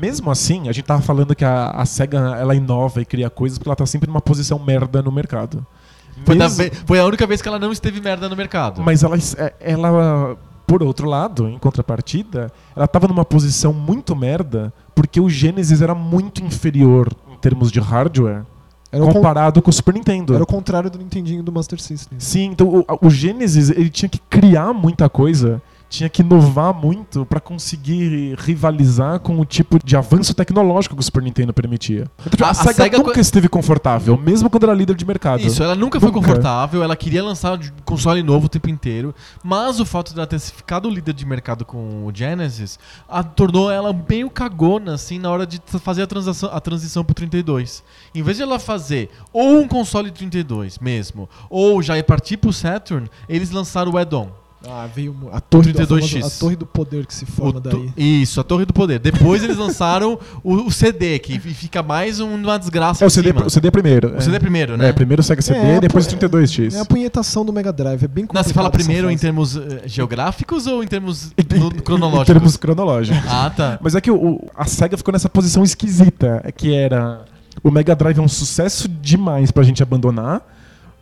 Mesmo 0.00 0.30
assim, 0.30 0.68
a 0.68 0.72
gente 0.72 0.84
tava 0.84 1.02
falando 1.02 1.34
que 1.34 1.44
a, 1.44 1.70
a 1.70 1.84
SEGA 1.84 2.18
ela 2.38 2.54
inova 2.54 3.00
e 3.00 3.04
cria 3.04 3.28
coisas 3.30 3.58
porque 3.58 3.68
ela 3.68 3.76
tá 3.76 3.86
sempre 3.86 4.08
numa 4.08 4.20
posição 4.20 4.58
merda 4.58 5.02
no 5.02 5.12
mercado. 5.12 5.64
Foi, 6.24 6.36
da 6.36 6.44
Mesmo- 6.44 6.58
ve- 6.64 6.72
foi 6.86 6.98
a 6.98 7.04
única 7.04 7.26
vez 7.26 7.42
que 7.42 7.48
ela 7.48 7.58
não 7.58 7.70
esteve 7.72 8.00
merda 8.00 8.28
no 8.28 8.36
mercado. 8.36 8.80
Mas 8.82 9.02
ela, 9.02 9.16
ela, 9.60 10.36
por 10.66 10.82
outro 10.82 11.08
lado, 11.08 11.48
em 11.48 11.58
contrapartida, 11.58 12.50
ela 12.74 12.86
tava 12.88 13.06
numa 13.08 13.24
posição 13.24 13.72
muito 13.72 14.14
merda 14.16 14.72
porque 14.94 15.20
o 15.20 15.28
Genesis 15.28 15.82
era 15.82 15.94
muito 15.94 16.42
inferior 16.42 17.08
termos 17.44 17.70
de 17.70 17.78
hardware 17.78 18.42
comparado 19.12 19.60
com 19.60 19.68
o 19.68 19.72
Super 19.72 19.92
Nintendo. 19.92 20.34
era 20.34 20.42
o 20.42 20.46
contrário 20.46 20.88
do 20.88 20.98
Nintendinho 20.98 21.42
do 21.42 21.52
Master 21.52 21.80
System. 21.80 22.18
Sim, 22.18 22.50
então 22.52 22.68
o, 22.68 23.06
o 23.06 23.10
Genesis 23.10 23.68
ele 23.68 23.90
tinha 23.90 24.08
que 24.08 24.18
criar 24.30 24.72
muita 24.72 25.08
coisa, 25.10 25.60
tinha 25.96 26.08
que 26.08 26.22
inovar 26.22 26.74
muito 26.74 27.24
pra 27.26 27.38
conseguir 27.40 28.34
rivalizar 28.38 29.20
com 29.20 29.38
o 29.38 29.44
tipo 29.44 29.78
de 29.84 29.96
avanço 29.96 30.34
tecnológico 30.34 30.94
que 30.94 31.00
o 31.00 31.04
Super 31.04 31.22
Nintendo 31.22 31.52
permitia. 31.52 32.10
Então, 32.20 32.30
tipo, 32.30 32.44
A- 32.44 32.50
a, 32.50 32.54
SEGA, 32.54 32.74
SEGA 32.74 32.98
nunca 32.98 33.12
co- 33.14 33.20
esteve 33.20 33.48
confortável, 33.48 34.16
mesmo 34.16 34.50
quando 34.50 34.64
era 34.64 34.74
líder 34.74 34.96
de 34.96 35.04
mercado. 35.04 35.40
Isso, 35.40 35.62
ela 35.62 35.74
nunca 35.74 36.00
foi 36.00 36.10
Nunca. 36.10 36.20
confortável, 36.20 36.82
ela 36.82 36.96
queria 36.96 37.22
lançar 37.22 37.56
de- 37.56 37.72
console 37.84 38.22
novo 38.22 38.46
o 38.46 38.48
tempo 38.48 38.68
inteiro, 38.68 39.14
mas 39.42 39.78
o 39.80 39.86
fato 39.86 40.14
dela 40.14 40.26
ter 40.26 40.38
ficado 40.40 40.88
líder 40.90 41.12
de 41.14 41.24
mercado 41.24 41.64
com 41.64 42.06
o 42.06 42.10
Genesis 42.12 42.78
a, 43.08 43.22
tornou 43.22 43.70
ela 43.70 43.92
meio 44.08 44.28
cagona, 44.30 44.94
assim, 44.94 45.18
na 45.18 45.30
hora 45.30 45.46
de 45.46 45.60
fazer 45.80 46.02
a, 46.02 46.06
transação, 46.06 46.50
a 46.52 46.60
transição 46.60 47.04
pro 47.04 47.14
32. 47.14 47.82
Em 48.14 48.22
vez 48.22 48.36
de 48.38 48.42
ela 48.42 48.58
fazer 48.58 49.10
ou 49.32 49.58
um 49.60 49.68
console 49.68 50.10
32 50.10 50.78
mesmo, 50.78 51.28
ou 51.48 51.80
já 51.82 51.96
ir 51.98 52.02
partir 52.02 52.36
pro 52.36 52.52
Saturn, 52.52 53.08
eles 53.28 53.50
lançaram 53.50 53.92
o 53.92 53.98
add-on. 53.98 54.28
Ah, 54.66 54.88
veio 54.92 55.14
a 55.32 55.40
torre, 55.40 55.72
do, 55.72 55.82
a, 55.82 55.86
32X. 55.86 56.10
famosa- 56.12 56.26
a 56.36 56.38
torre 56.40 56.56
do 56.56 56.66
poder 56.66 57.06
que 57.06 57.14
se 57.14 57.26
forma 57.26 57.60
to- 57.60 57.68
daí. 57.96 58.22
Isso, 58.22 58.40
a 58.40 58.44
Torre 58.44 58.64
do 58.64 58.72
Poder. 58.72 58.98
Depois 58.98 59.42
eles 59.44 59.56
lançaram 59.56 60.18
o, 60.42 60.54
o 60.66 60.70
CD, 60.72 61.18
que 61.18 61.38
fica 61.38 61.82
mais 61.82 62.20
um- 62.20 62.34
uma 62.34 62.58
desgraça 62.58 63.04
É 63.04 63.06
o 63.06 63.10
CD, 63.10 63.28
cima. 63.28 63.46
o 63.46 63.50
CD 63.50 63.70
primeiro. 63.70 64.16
O 64.16 64.20
CD 64.20 64.38
primeiro, 64.40 64.76
né? 64.76 64.88
É, 64.88 64.92
primeiro 64.92 65.22
Sega 65.22 65.42
CD, 65.42 65.58
É, 65.58 65.80
depois 65.80 66.06
pô, 66.06 66.10
32X. 66.16 66.74
É 66.74 66.80
a 66.80 66.84
punhetação 66.84 67.44
do 67.44 67.52
Mega 67.52 67.72
Drive, 67.72 68.02
é 68.04 68.08
bem 68.08 68.22
Não, 68.24 68.28
complicado. 68.28 68.46
você 68.46 68.54
fala 68.54 68.70
primeiro 68.70 69.10
em 69.10 69.18
termos 69.18 69.56
eh, 69.56 69.82
geográficos 69.86 70.66
ou 70.66 70.82
em 70.82 70.86
termos 70.86 71.32
no- 71.56 71.66
em- 71.68 71.70
cronológicos? 71.80 72.30
Em 72.30 72.32
termos 72.32 72.56
cronológicos. 72.56 73.20
Ah, 73.30 73.50
tá. 73.54 73.78
Mas 73.82 73.94
é 73.94 74.00
que 74.00 74.10
o, 74.10 74.16
o- 74.16 74.48
a 74.56 74.64
SEGA 74.66 74.96
ficou 74.96 75.12
nessa 75.12 75.28
posição 75.28 75.62
esquisita, 75.62 76.40
é 76.44 76.50
que 76.52 76.74
era 76.74 77.24
o 77.62 77.70
Mega 77.70 77.94
Drive 77.94 78.18
é 78.18 78.22
um 78.22 78.28
sucesso 78.28 78.88
demais 78.88 79.50
pra 79.50 79.62
gente 79.62 79.82
abandonar, 79.82 80.42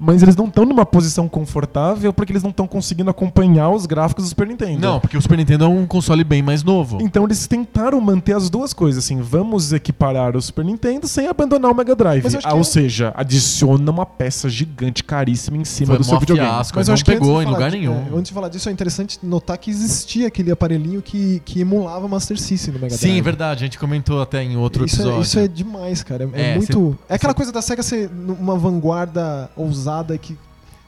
mas 0.05 0.21
eles 0.23 0.35
não 0.35 0.47
estão 0.47 0.65
numa 0.65 0.85
posição 0.85 1.29
confortável 1.29 2.12
porque 2.12 2.33
eles 2.33 2.43
não 2.43 2.51
estão 2.51 2.67
conseguindo 2.67 3.09
acompanhar 3.11 3.71
os 3.71 3.87
gráficos 3.87 4.25
do 4.25 4.29
Super 4.29 4.49
Nintendo. 4.49 4.81
Não, 4.81 4.99
porque 4.99 5.17
o 5.17 5.23
Super 5.23 5.38
Nintendo 5.38 5.65
é 5.65 5.69
um 5.69 5.87
console 5.87 6.25
bem 6.25 6.43
mais 6.43 6.65
novo. 6.65 6.99
Então 7.01 7.25
eles 7.25 7.47
tentaram 7.47 8.01
manter 8.01 8.35
as 8.35 8.51
duas 8.51 8.73
coisas, 8.73 9.05
assim, 9.05 9.21
vamos 9.21 9.73
equiparar 9.73 10.37
o 10.37 10.43
Super 10.43 10.65
Nintendo 10.65 11.07
sem 11.07 11.29
abandonar 11.29 11.71
o 11.71 11.75
Mega 11.75 11.95
Drive. 11.95 12.25
Ah, 12.43 12.55
ou 12.55 12.61
é- 12.61 12.65
seja, 12.65 13.12
adiciona 13.15 13.91
uma 13.93 14.05
peça 14.05 14.49
gigante, 14.51 15.05
caríssima 15.05 15.57
em 15.57 15.65
cima 15.65 15.88
Foi 15.88 15.99
do 15.99 16.05
seu 16.05 16.19
videogame. 16.19 16.49
fiasco. 16.49 16.79
Mas 16.79 16.88
não 16.88 16.93
eu 16.93 16.95
acho 16.95 17.05
que 17.05 17.12
pegou 17.12 17.41
em 17.41 17.47
lugar 17.47 17.71
de- 17.71 17.79
nenhum. 17.79 17.93
é, 17.95 18.17
antes 18.19 18.29
de 18.31 18.33
falar 18.35 18.49
disso, 18.49 18.69
é 18.69 18.73
interessante 18.73 19.21
notar 19.23 19.57
que 19.57 19.71
existia 19.71 20.27
aquele 20.27 20.51
aparelhinho 20.51 21.01
que, 21.01 21.41
que 21.45 21.61
emulava 21.61 22.09
Master 22.09 22.38
System 22.41 22.75
no 22.75 22.81
Mega 22.81 22.97
Drive. 22.97 23.01
Sim, 23.12 23.19
é 23.19 23.23
verdade. 23.23 23.62
A 23.62 23.67
gente 23.67 23.79
comentou 23.79 24.21
até 24.21 24.43
em 24.43 24.57
outro 24.57 24.85
isso 24.85 24.97
episódio. 24.97 25.19
É, 25.19 25.23
isso 25.23 25.38
é 25.38 25.47
demais, 25.47 26.03
cara. 26.03 26.29
É, 26.33 26.53
É, 26.53 26.57
muito. 26.57 26.99
cê- 26.99 27.12
é 27.12 27.15
aquela 27.15 27.33
cê- 27.33 27.37
coisa 27.37 27.53
da 27.53 27.62
SEGA 27.62 27.83
ser 27.85 28.11
uma 28.41 28.57
vanguarda 28.57 29.49
ousada 29.57 29.91
que 30.18 30.37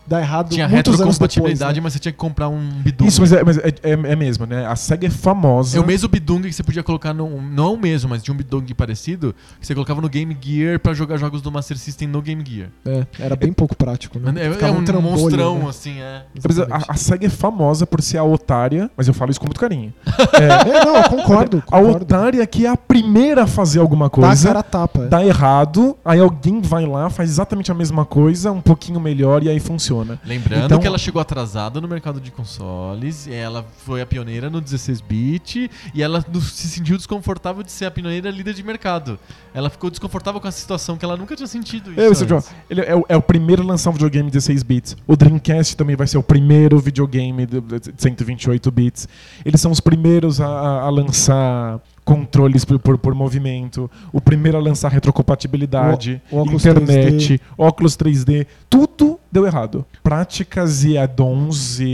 dá 0.06 0.20
errado 0.20 0.50
Tinha 0.50 0.68
muitos 0.68 1.00
anos 1.00 1.16
depois. 1.18 1.34
retrocompatibilidade, 1.34 1.80
Né? 1.80 1.84
mas 1.84 1.92
você 1.92 1.98
tinha 1.98 2.12
que 2.12 2.18
comprar 2.18 2.48
um 2.48 2.58
bidung. 2.82 3.06
Isso, 3.06 3.20
mas, 3.20 3.32
é, 3.32 3.42
mas 3.44 3.58
é, 3.58 3.68
é- 3.82 3.92
é 3.92 4.16
mesmo, 4.16 4.46
né? 4.46 4.66
A 4.66 4.76
SEGA 4.76 5.06
é 5.06 5.10
famosa. 5.10 5.76
É 5.76 5.80
o 5.80 5.86
mesmo 5.86 6.08
bidung 6.08 6.42
que 6.42 6.52
você 6.52 6.62
podia 6.62 6.82
colocar 6.82 7.12
num. 7.14 7.40
Não 7.42 7.66
é 7.66 7.70
o 7.70 7.76
mesmo, 7.76 8.10
mas 8.10 8.22
de 8.22 8.30
um 8.32 8.34
bidung 8.34 8.64
parecido, 8.76 9.34
que 9.60 9.66
você 9.66 9.74
colocava 9.74 10.00
no 10.00 10.08
Game 10.08 10.36
Gear 10.40 10.78
pra 10.80 10.92
jogar 10.94 11.16
jogos 11.16 11.40
do 11.42 11.50
Master 11.50 11.76
System 11.78 12.08
no 12.08 12.20
Game 12.22 12.42
Gear. 12.46 12.68
É, 12.84 13.06
era 13.18 13.36
bem 13.36 13.52
pouco 13.52 13.76
prático, 13.76 14.18
né? 14.18 14.32
É, 14.36 14.46
é 14.46 14.70
um 14.70 14.84
trambolho, 14.84 15.02
monstrão, 15.20 15.58
né? 15.60 15.68
assim, 15.68 16.00
é. 16.00 16.22
A, 16.70 16.92
a 16.92 16.96
SEGA 16.96 17.26
é 17.26 17.30
famosa 17.30 17.86
por 17.86 18.02
ser 18.02 18.18
a 18.18 18.24
otária, 18.24 18.90
mas 18.96 19.08
eu 19.08 19.14
falo 19.14 19.30
isso 19.30 19.40
com 19.40 19.46
muito 19.46 19.60
carinho. 19.60 19.92
É, 20.34 20.84
não, 20.84 20.96
eu 20.96 21.04
concordo. 21.08 21.58
A 21.58 21.76
concordo. 21.78 22.02
otária 22.02 22.46
que 22.46 22.66
é 22.66 22.68
a 22.68 22.76
primeira 22.76 23.44
a 23.44 23.46
fazer 23.46 23.78
alguma 23.78 24.06
Dá 24.06 24.06
a 24.06 24.10
coisa, 24.10 24.46
cara 24.48 24.58
a 24.60 24.62
tapa. 24.62 25.04
é. 25.04 25.06
dá 25.08 25.24
errado, 25.24 25.96
aí 26.04 26.18
alguém 26.18 26.60
vai 26.60 26.84
lá, 26.86 27.08
faz 27.08 27.30
exatamente 27.30 27.70
a 27.70 27.74
mesma 27.74 28.04
coisa, 28.04 28.50
um 28.50 28.60
pouquinho 28.60 28.98
melhor 29.00 29.42
e 29.42 29.48
aí 29.48 29.60
funciona. 29.60 29.93
Funciona. 29.94 30.20
Lembrando 30.24 30.64
Então- 30.66 30.78
que 30.78 30.86
ela 30.86 30.98
chegou 30.98 31.20
atrasada 31.20 31.80
no 31.80 31.88
mercado 31.88 32.20
de 32.20 32.30
consoles, 32.30 33.26
e 33.26 33.32
ela 33.34 33.64
foi 33.84 34.00
a 34.00 34.06
pioneira 34.06 34.50
no 34.50 34.60
16-bit 34.60 35.70
e 35.94 36.02
ela 36.02 36.24
se 36.42 36.68
sentiu 36.68 36.96
desconfortável 36.96 37.62
de 37.62 37.70
ser 37.72 37.86
a 37.86 37.90
pioneira 37.90 38.30
líder 38.30 38.54
de 38.54 38.62
mercado. 38.62 39.18
Ela 39.52 39.70
ficou 39.70 39.90
desconfortável 39.90 40.40
com 40.40 40.48
a 40.48 40.52
situação 40.52 40.96
que 40.96 41.04
ela 41.04 41.16
nunca 41.16 41.36
tinha 41.36 41.46
sentido 41.46 41.90
isso. 41.92 42.24
É, 42.24 42.38
ele 42.70 42.80
é, 42.82 42.94
o, 42.94 43.04
é 43.08 43.16
o 43.16 43.22
primeiro 43.22 43.62
a 43.62 43.66
lançar 43.66 43.90
um 43.90 43.92
videogame 43.92 44.30
16 44.30 44.62
bits. 44.62 44.96
O 45.06 45.16
Dreamcast 45.16 45.76
também 45.76 45.96
vai 45.96 46.06
ser 46.06 46.18
o 46.18 46.22
primeiro 46.22 46.78
videogame 46.78 47.46
de 47.46 47.60
de 47.60 47.92
128 47.96 48.70
bits. 48.70 49.08
Eles 49.44 49.60
são 49.60 49.70
os 49.70 49.80
primeiros 49.80 50.40
a, 50.40 50.46
a- 50.46 50.80
a 50.82 50.90
lançar 50.90 51.80
controles 52.04 52.64
por, 52.64 52.78
por, 52.78 52.98
por 52.98 53.14
movimento. 53.14 53.90
O 54.12 54.20
primeiro 54.20 54.58
a 54.58 54.60
lançar 54.60 54.90
retrocompatibilidade, 54.92 56.20
O- 56.30 56.38
óculos 56.38 56.64
internet, 56.66 57.40
óculos 57.56 57.96
3D. 57.96 58.46
Tudo 58.68 59.18
deu 59.34 59.44
errado. 59.46 59.84
Práticas 60.02 60.84
e 60.84 60.96
add-ons 60.96 61.80
e, 61.80 61.84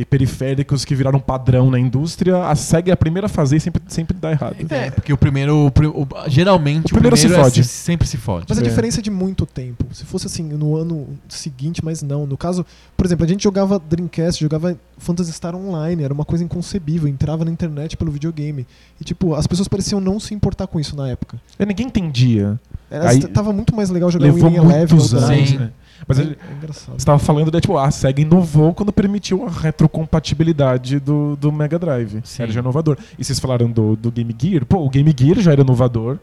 e 0.00 0.04
periféricos 0.10 0.84
que 0.84 0.94
viraram 0.94 1.20
padrão 1.20 1.70
na 1.70 1.78
indústria. 1.78 2.44
A 2.44 2.54
SEGA 2.54 2.90
é 2.90 2.94
a 2.94 2.96
primeira 2.96 3.26
a 3.26 3.28
fazer 3.28 3.56
e 3.56 3.60
sempre, 3.60 3.80
sempre 3.88 4.16
dá 4.20 4.30
errado. 4.32 4.56
É, 4.68 4.90
porque 4.90 5.12
o 5.12 5.16
primeiro. 5.16 5.66
o 5.66 5.68
o- 6.02 6.08
geralmente 6.28 6.86
O 6.86 6.90
primeiro 6.90 7.16
se 7.16 7.26
é 7.26 7.30
fode. 7.30 7.64
sempre 7.64 8.06
se 8.06 8.16
fode. 8.16 8.46
Mas 8.48 8.58
a 8.58 8.60
É. 8.60 8.64
diferença 8.64 8.98
é 9.00 9.02
de 9.02 9.10
muito 9.10 9.46
tempo. 9.46 9.86
Se 9.92 10.04
fosse 10.04 10.26
assim 10.26 10.42
no 10.42 10.76
ano 10.76 11.06
seguinte, 11.28 11.84
mas 11.84 12.02
não. 12.02 12.26
No 12.26 12.36
caso, 12.36 12.66
por 12.96 13.06
exemplo, 13.06 13.24
a 13.24 13.28
gente 13.28 13.44
jogava 13.44 13.78
Dreamcast, 13.78 14.40
jogava 14.42 14.76
Phantasy 14.98 15.32
Star 15.32 15.54
Online, 15.54 16.02
era 16.02 16.12
uma 16.12 16.24
coisa 16.24 16.42
inconcebível, 16.44 17.08
entrava 17.08 17.44
na 17.44 17.50
internet 17.50 17.96
pelo 17.96 18.10
videogame. 18.10 18.66
E 19.00 19.04
tipo, 19.04 19.34
as 19.34 19.46
pessoas 19.46 19.68
pareciam 19.68 20.00
não 20.00 20.18
se 20.18 20.34
importar 20.34 20.66
com 20.66 20.80
isso 20.80 20.96
na 20.96 21.08
época. 21.08 21.40
E 21.58 21.64
ninguém 21.64 21.86
entedia. 21.86 22.58
Era, 22.90 23.10
Aí- 23.10 23.20
tava 23.28 23.52
muito 23.52 23.74
mais 23.76 23.90
legal 23.90 24.10
jogar 24.10 24.32
Winning 24.32 24.56
Eleven 24.56 24.98
anos. 24.98 25.10
Sim. 25.10 25.58
né? 25.58 25.70
Mas 26.06 26.18
é, 26.18 26.22
é 26.22 26.26
engraçado. 26.56 26.92
Você 26.92 26.96
estava 26.96 27.18
falando, 27.18 27.52
né, 27.52 27.60
tipo, 27.60 27.76
a 27.76 27.90
SEGA 27.90 28.22
inovou 28.22 28.74
quando 28.74 28.92
permitiu 28.92 29.46
a 29.46 29.50
retrocompatibilidade 29.50 31.00
do, 31.00 31.36
do 31.36 31.50
Mega 31.50 31.78
Drive. 31.78 32.20
Sim. 32.24 32.42
Era 32.42 32.52
já 32.52 32.60
inovador. 32.60 32.96
E 33.18 33.24
vocês 33.24 33.38
falaram 33.38 33.70
do, 33.70 33.96
do 33.96 34.10
Game 34.10 34.34
Gear. 34.38 34.64
Pô, 34.64 34.84
o 34.84 34.90
Game 34.90 35.14
Gear 35.16 35.40
já 35.40 35.52
era 35.52 35.62
inovador. 35.62 36.18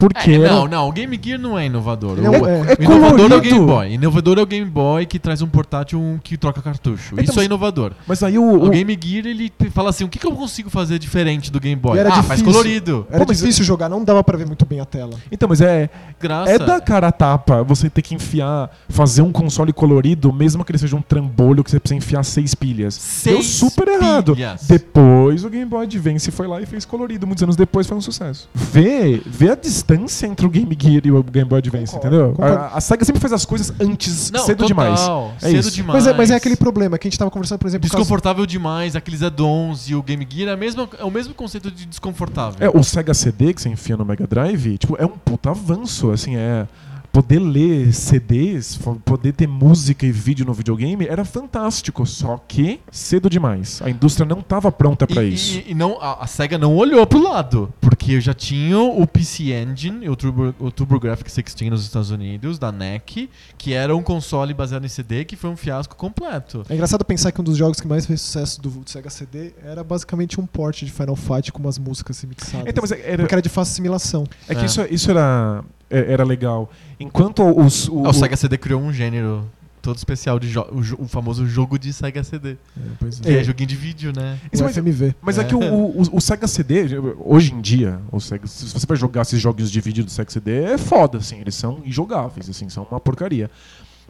Porque 0.00 0.32
É, 0.32 0.38
não, 0.48 0.66
não, 0.66 0.88
o 0.88 0.92
Game 0.92 1.20
Gear 1.22 1.38
não 1.38 1.56
é 1.58 1.66
inovador. 1.66 2.18
Ele 2.18 2.26
o, 2.28 2.46
é 2.46 2.50
É, 2.50 2.60
é- 2.60 2.72
é 2.72 2.76
o 2.80 2.82
inovador 2.92 3.32
é 3.32 3.36
o. 3.36 3.40
Game 3.40 3.66
Boy. 3.66 3.92
Inovador 3.92 4.38
é 4.38 4.42
o 4.42 4.46
Game 4.46 4.68
Boy 4.70 5.06
que 5.06 5.18
traz 5.18 5.42
um 5.42 5.46
portátil 5.46 6.18
que 6.24 6.36
troca 6.36 6.60
cartucho. 6.62 7.14
Então, 7.14 7.24
Isso 7.24 7.40
é 7.40 7.44
inovador. 7.44 7.92
Mas 8.06 8.22
aí 8.22 8.38
o... 8.38 8.42
O, 8.42 8.66
o- 8.66 8.70
Game 8.70 8.98
Gear, 9.00 9.26
ele 9.26 9.52
fala 9.72 9.90
assim, 9.90 10.02
o 10.04 10.08
que, 10.08 10.18
que 10.18 10.26
eu 10.26 10.32
consigo 10.32 10.70
fazer 10.70 10.98
diferente 10.98 11.52
do 11.52 11.60
Game 11.60 11.80
Boy? 11.80 11.98
Era 11.98 12.08
ah, 12.08 12.22
faz 12.22 12.40
difícil. 12.40 12.44
colorido. 12.46 13.06
Era 13.10 13.24
Pô, 13.26 13.32
difícil 13.32 13.64
jogar, 13.64 13.88
não 13.88 14.02
dava 14.02 14.24
pra 14.24 14.36
ver 14.38 14.46
muito 14.46 14.64
bem 14.64 14.80
a 14.80 14.84
tela. 14.84 15.12
Então, 15.30 15.48
mas 15.48 15.60
é... 15.60 15.90
Graça. 16.18 16.50
É 16.50 16.58
da 16.58 16.80
cara 16.80 17.08
a 17.08 17.12
tapa 17.12 17.62
você 17.62 17.88
ter 17.90 18.02
que 18.02 18.14
enfiar... 18.14 18.70
Fazer 18.88 19.22
um 19.22 19.30
console 19.30 19.72
colorido, 19.72 20.32
mesmo 20.32 20.64
que 20.64 20.72
ele 20.72 20.78
seja 20.78 20.96
um 20.96 21.02
trambolho 21.02 21.62
que 21.62 21.70
você 21.70 21.78
precisa 21.78 21.96
enfiar 21.98 22.22
seis 22.24 22.54
pilhas. 22.54 22.96
Deu 23.24 23.34
Seis 23.42 23.46
super 23.46 23.86
errado. 23.88 24.34
pilhas. 24.34 24.62
Depois 24.66 25.44
o 25.44 25.50
Game 25.50 25.64
Boy 25.66 25.84
Advance 25.84 26.30
foi 26.30 26.46
lá 26.46 26.60
e 26.60 26.66
fez 26.66 26.84
colorido. 26.84 27.26
Muitos 27.26 27.42
anos 27.42 27.56
depois 27.56 27.86
foi 27.86 27.96
um 27.96 28.00
sucesso. 28.00 28.48
Vê, 28.54 29.20
vê 29.26 29.50
a 29.50 29.54
distância 29.54 29.89
entre 29.94 30.46
o 30.46 30.50
Game 30.50 30.76
Gear 30.78 31.02
e 31.04 31.10
o 31.10 31.22
Game 31.22 31.48
Boy 31.48 31.58
Advance, 31.58 31.92
Concordo, 31.94 32.16
entendeu? 32.16 32.34
concordo. 32.34 32.56
A, 32.56 32.76
a 32.76 32.80
SEGA 32.80 33.04
sempre 33.04 33.20
faz 33.20 33.32
as 33.32 33.44
coisas 33.44 33.72
antes, 33.80 34.30
Não, 34.30 34.44
cedo 34.44 34.58
total, 34.58 34.66
demais. 34.68 35.00
É 35.42 35.48
cedo 35.48 35.58
isso. 35.60 35.70
demais. 35.72 36.04
Mas 36.04 36.06
é, 36.06 36.16
mas 36.16 36.30
é 36.30 36.34
aquele 36.34 36.56
problema 36.56 36.98
que 36.98 37.06
a 37.06 37.10
gente 37.10 37.18
tava 37.18 37.30
conversando, 37.30 37.58
por 37.58 37.66
exemplo, 37.66 37.88
Desconfortável 37.88 38.46
demais, 38.46 38.94
aqueles 38.96 39.22
add-ons 39.22 39.88
e 39.88 39.94
o 39.94 40.02
Game 40.02 40.26
Gear 40.28 40.50
é, 40.50 40.52
a 40.52 40.56
mesma, 40.56 40.88
é 40.98 41.04
o 41.04 41.10
mesmo 41.10 41.34
conceito 41.34 41.70
de 41.70 41.86
desconfortável. 41.86 42.58
É, 42.60 42.70
o 42.76 42.82
Sega 42.82 43.14
CD 43.14 43.52
que 43.52 43.62
você 43.62 43.68
enfia 43.68 43.96
no 43.96 44.04
Mega 44.04 44.26
Drive, 44.26 44.78
tipo, 44.78 44.96
é 44.98 45.04
um 45.04 45.16
puta 45.16 45.50
avanço, 45.50 46.10
assim, 46.10 46.36
é... 46.36 46.66
Poder 47.12 47.40
ler 47.40 47.92
CDs, 47.92 48.78
poder 49.04 49.32
ter 49.32 49.46
música 49.48 50.06
e 50.06 50.12
vídeo 50.12 50.46
no 50.46 50.52
videogame 50.54 51.06
era 51.06 51.24
fantástico, 51.24 52.06
só 52.06 52.36
que 52.46 52.80
cedo 52.90 53.28
demais. 53.28 53.82
A 53.82 53.90
indústria 53.90 54.24
não 54.24 54.38
estava 54.40 54.70
pronta 54.70 55.06
pra 55.06 55.24
e, 55.24 55.34
isso. 55.34 55.58
E, 55.58 55.72
e 55.72 55.74
não, 55.74 56.00
a, 56.00 56.22
a 56.22 56.26
SEGA 56.26 56.56
não 56.56 56.76
olhou 56.76 57.04
pro 57.06 57.20
lado, 57.22 57.72
porque 57.80 58.12
eu 58.12 58.20
já 58.20 58.32
tinha 58.32 58.78
o 58.78 59.04
PC 59.06 59.52
Engine, 59.52 60.08
o 60.08 60.14
Turbo, 60.14 60.54
o 60.60 60.70
TurboGrafx 60.70 61.34
16 61.34 61.70
nos 61.70 61.82
Estados 61.82 62.10
Unidos, 62.10 62.58
da 62.58 62.70
NEC, 62.70 63.28
que 63.58 63.72
era 63.72 63.94
um 63.96 64.02
console 64.02 64.54
baseado 64.54 64.84
em 64.84 64.88
CD 64.88 65.24
que 65.24 65.34
foi 65.36 65.50
um 65.50 65.56
fiasco 65.56 65.96
completo. 65.96 66.64
É 66.68 66.74
engraçado 66.74 67.04
pensar 67.04 67.32
que 67.32 67.40
um 67.40 67.44
dos 67.44 67.56
jogos 67.56 67.80
que 67.80 67.88
mais 67.88 68.06
fez 68.06 68.20
sucesso 68.20 68.60
do 68.60 68.82
Sega 68.86 69.10
CD 69.10 69.52
era 69.64 69.82
basicamente 69.82 70.40
um 70.40 70.46
port 70.46 70.84
de 70.84 70.90
Final 70.92 71.16
Fight 71.16 71.50
com 71.52 71.58
umas 71.58 71.78
músicas 71.78 72.22
mixadas. 72.24 72.66
Então, 72.68 72.82
mas 72.82 72.92
era, 72.92 73.18
Porque 73.18 73.34
era 73.34 73.42
de 73.42 73.48
fácil 73.48 73.72
assimilação. 73.72 74.24
é 74.48 74.54
que 74.54 74.62
É. 74.62 74.66
isso, 74.66 74.80
isso 74.90 75.10
era, 75.10 75.64
é- 75.64 75.79
era 75.90 76.24
legal. 76.24 76.70
Enquanto 76.98 77.42
os, 77.44 77.88
o, 77.88 78.02
o, 78.02 78.12
Sega 78.12 78.36
CD 78.36 78.56
criou 78.56 78.80
um 78.80 78.92
gênero 78.92 79.44
todo 79.82 79.96
especial 79.96 80.38
de 80.38 80.58
o, 80.58 80.64
o 80.98 81.08
famoso 81.08 81.46
jogo 81.46 81.78
de 81.78 81.92
Sega 81.92 82.22
CD. 82.22 82.56
pois 82.98 83.18
Que 83.18 83.30
é, 83.30 83.42
joguinho 83.44 83.66
de 83.68 83.76
vídeo, 83.76 84.12
né? 84.14 84.38
Isso, 84.52 84.62
mas- 84.62 84.74
FMV. 84.76 85.14
Mas 85.22 85.38
é, 85.38 85.40
É. 85.40 85.44
que 85.44 85.54
o, 85.54 85.58
o, 85.60 86.02
o 86.16 86.20
Sega 86.20 86.46
CD, 86.46 86.84
hoje 87.18 87.52
em 87.54 87.60
dia, 87.60 87.98
o 88.12 88.20
Sega, 88.20 88.46
se 88.46 88.66
você 88.66 88.86
vai 88.86 88.96
jogar 88.96 89.22
esses 89.22 89.40
jogos 89.40 89.70
de 89.70 89.80
vídeo 89.80 90.04
do 90.04 90.10
Sega 90.10 90.30
CD, 90.30 90.62
é 90.64 90.78
foda, 90.78 91.18
assim, 91.18 91.40
eles 91.40 91.54
são 91.54 91.80
injogáveis, 91.84 92.48
assim, 92.48 92.68
são 92.68 92.86
uma 92.90 93.00
porcaria. 93.00 93.50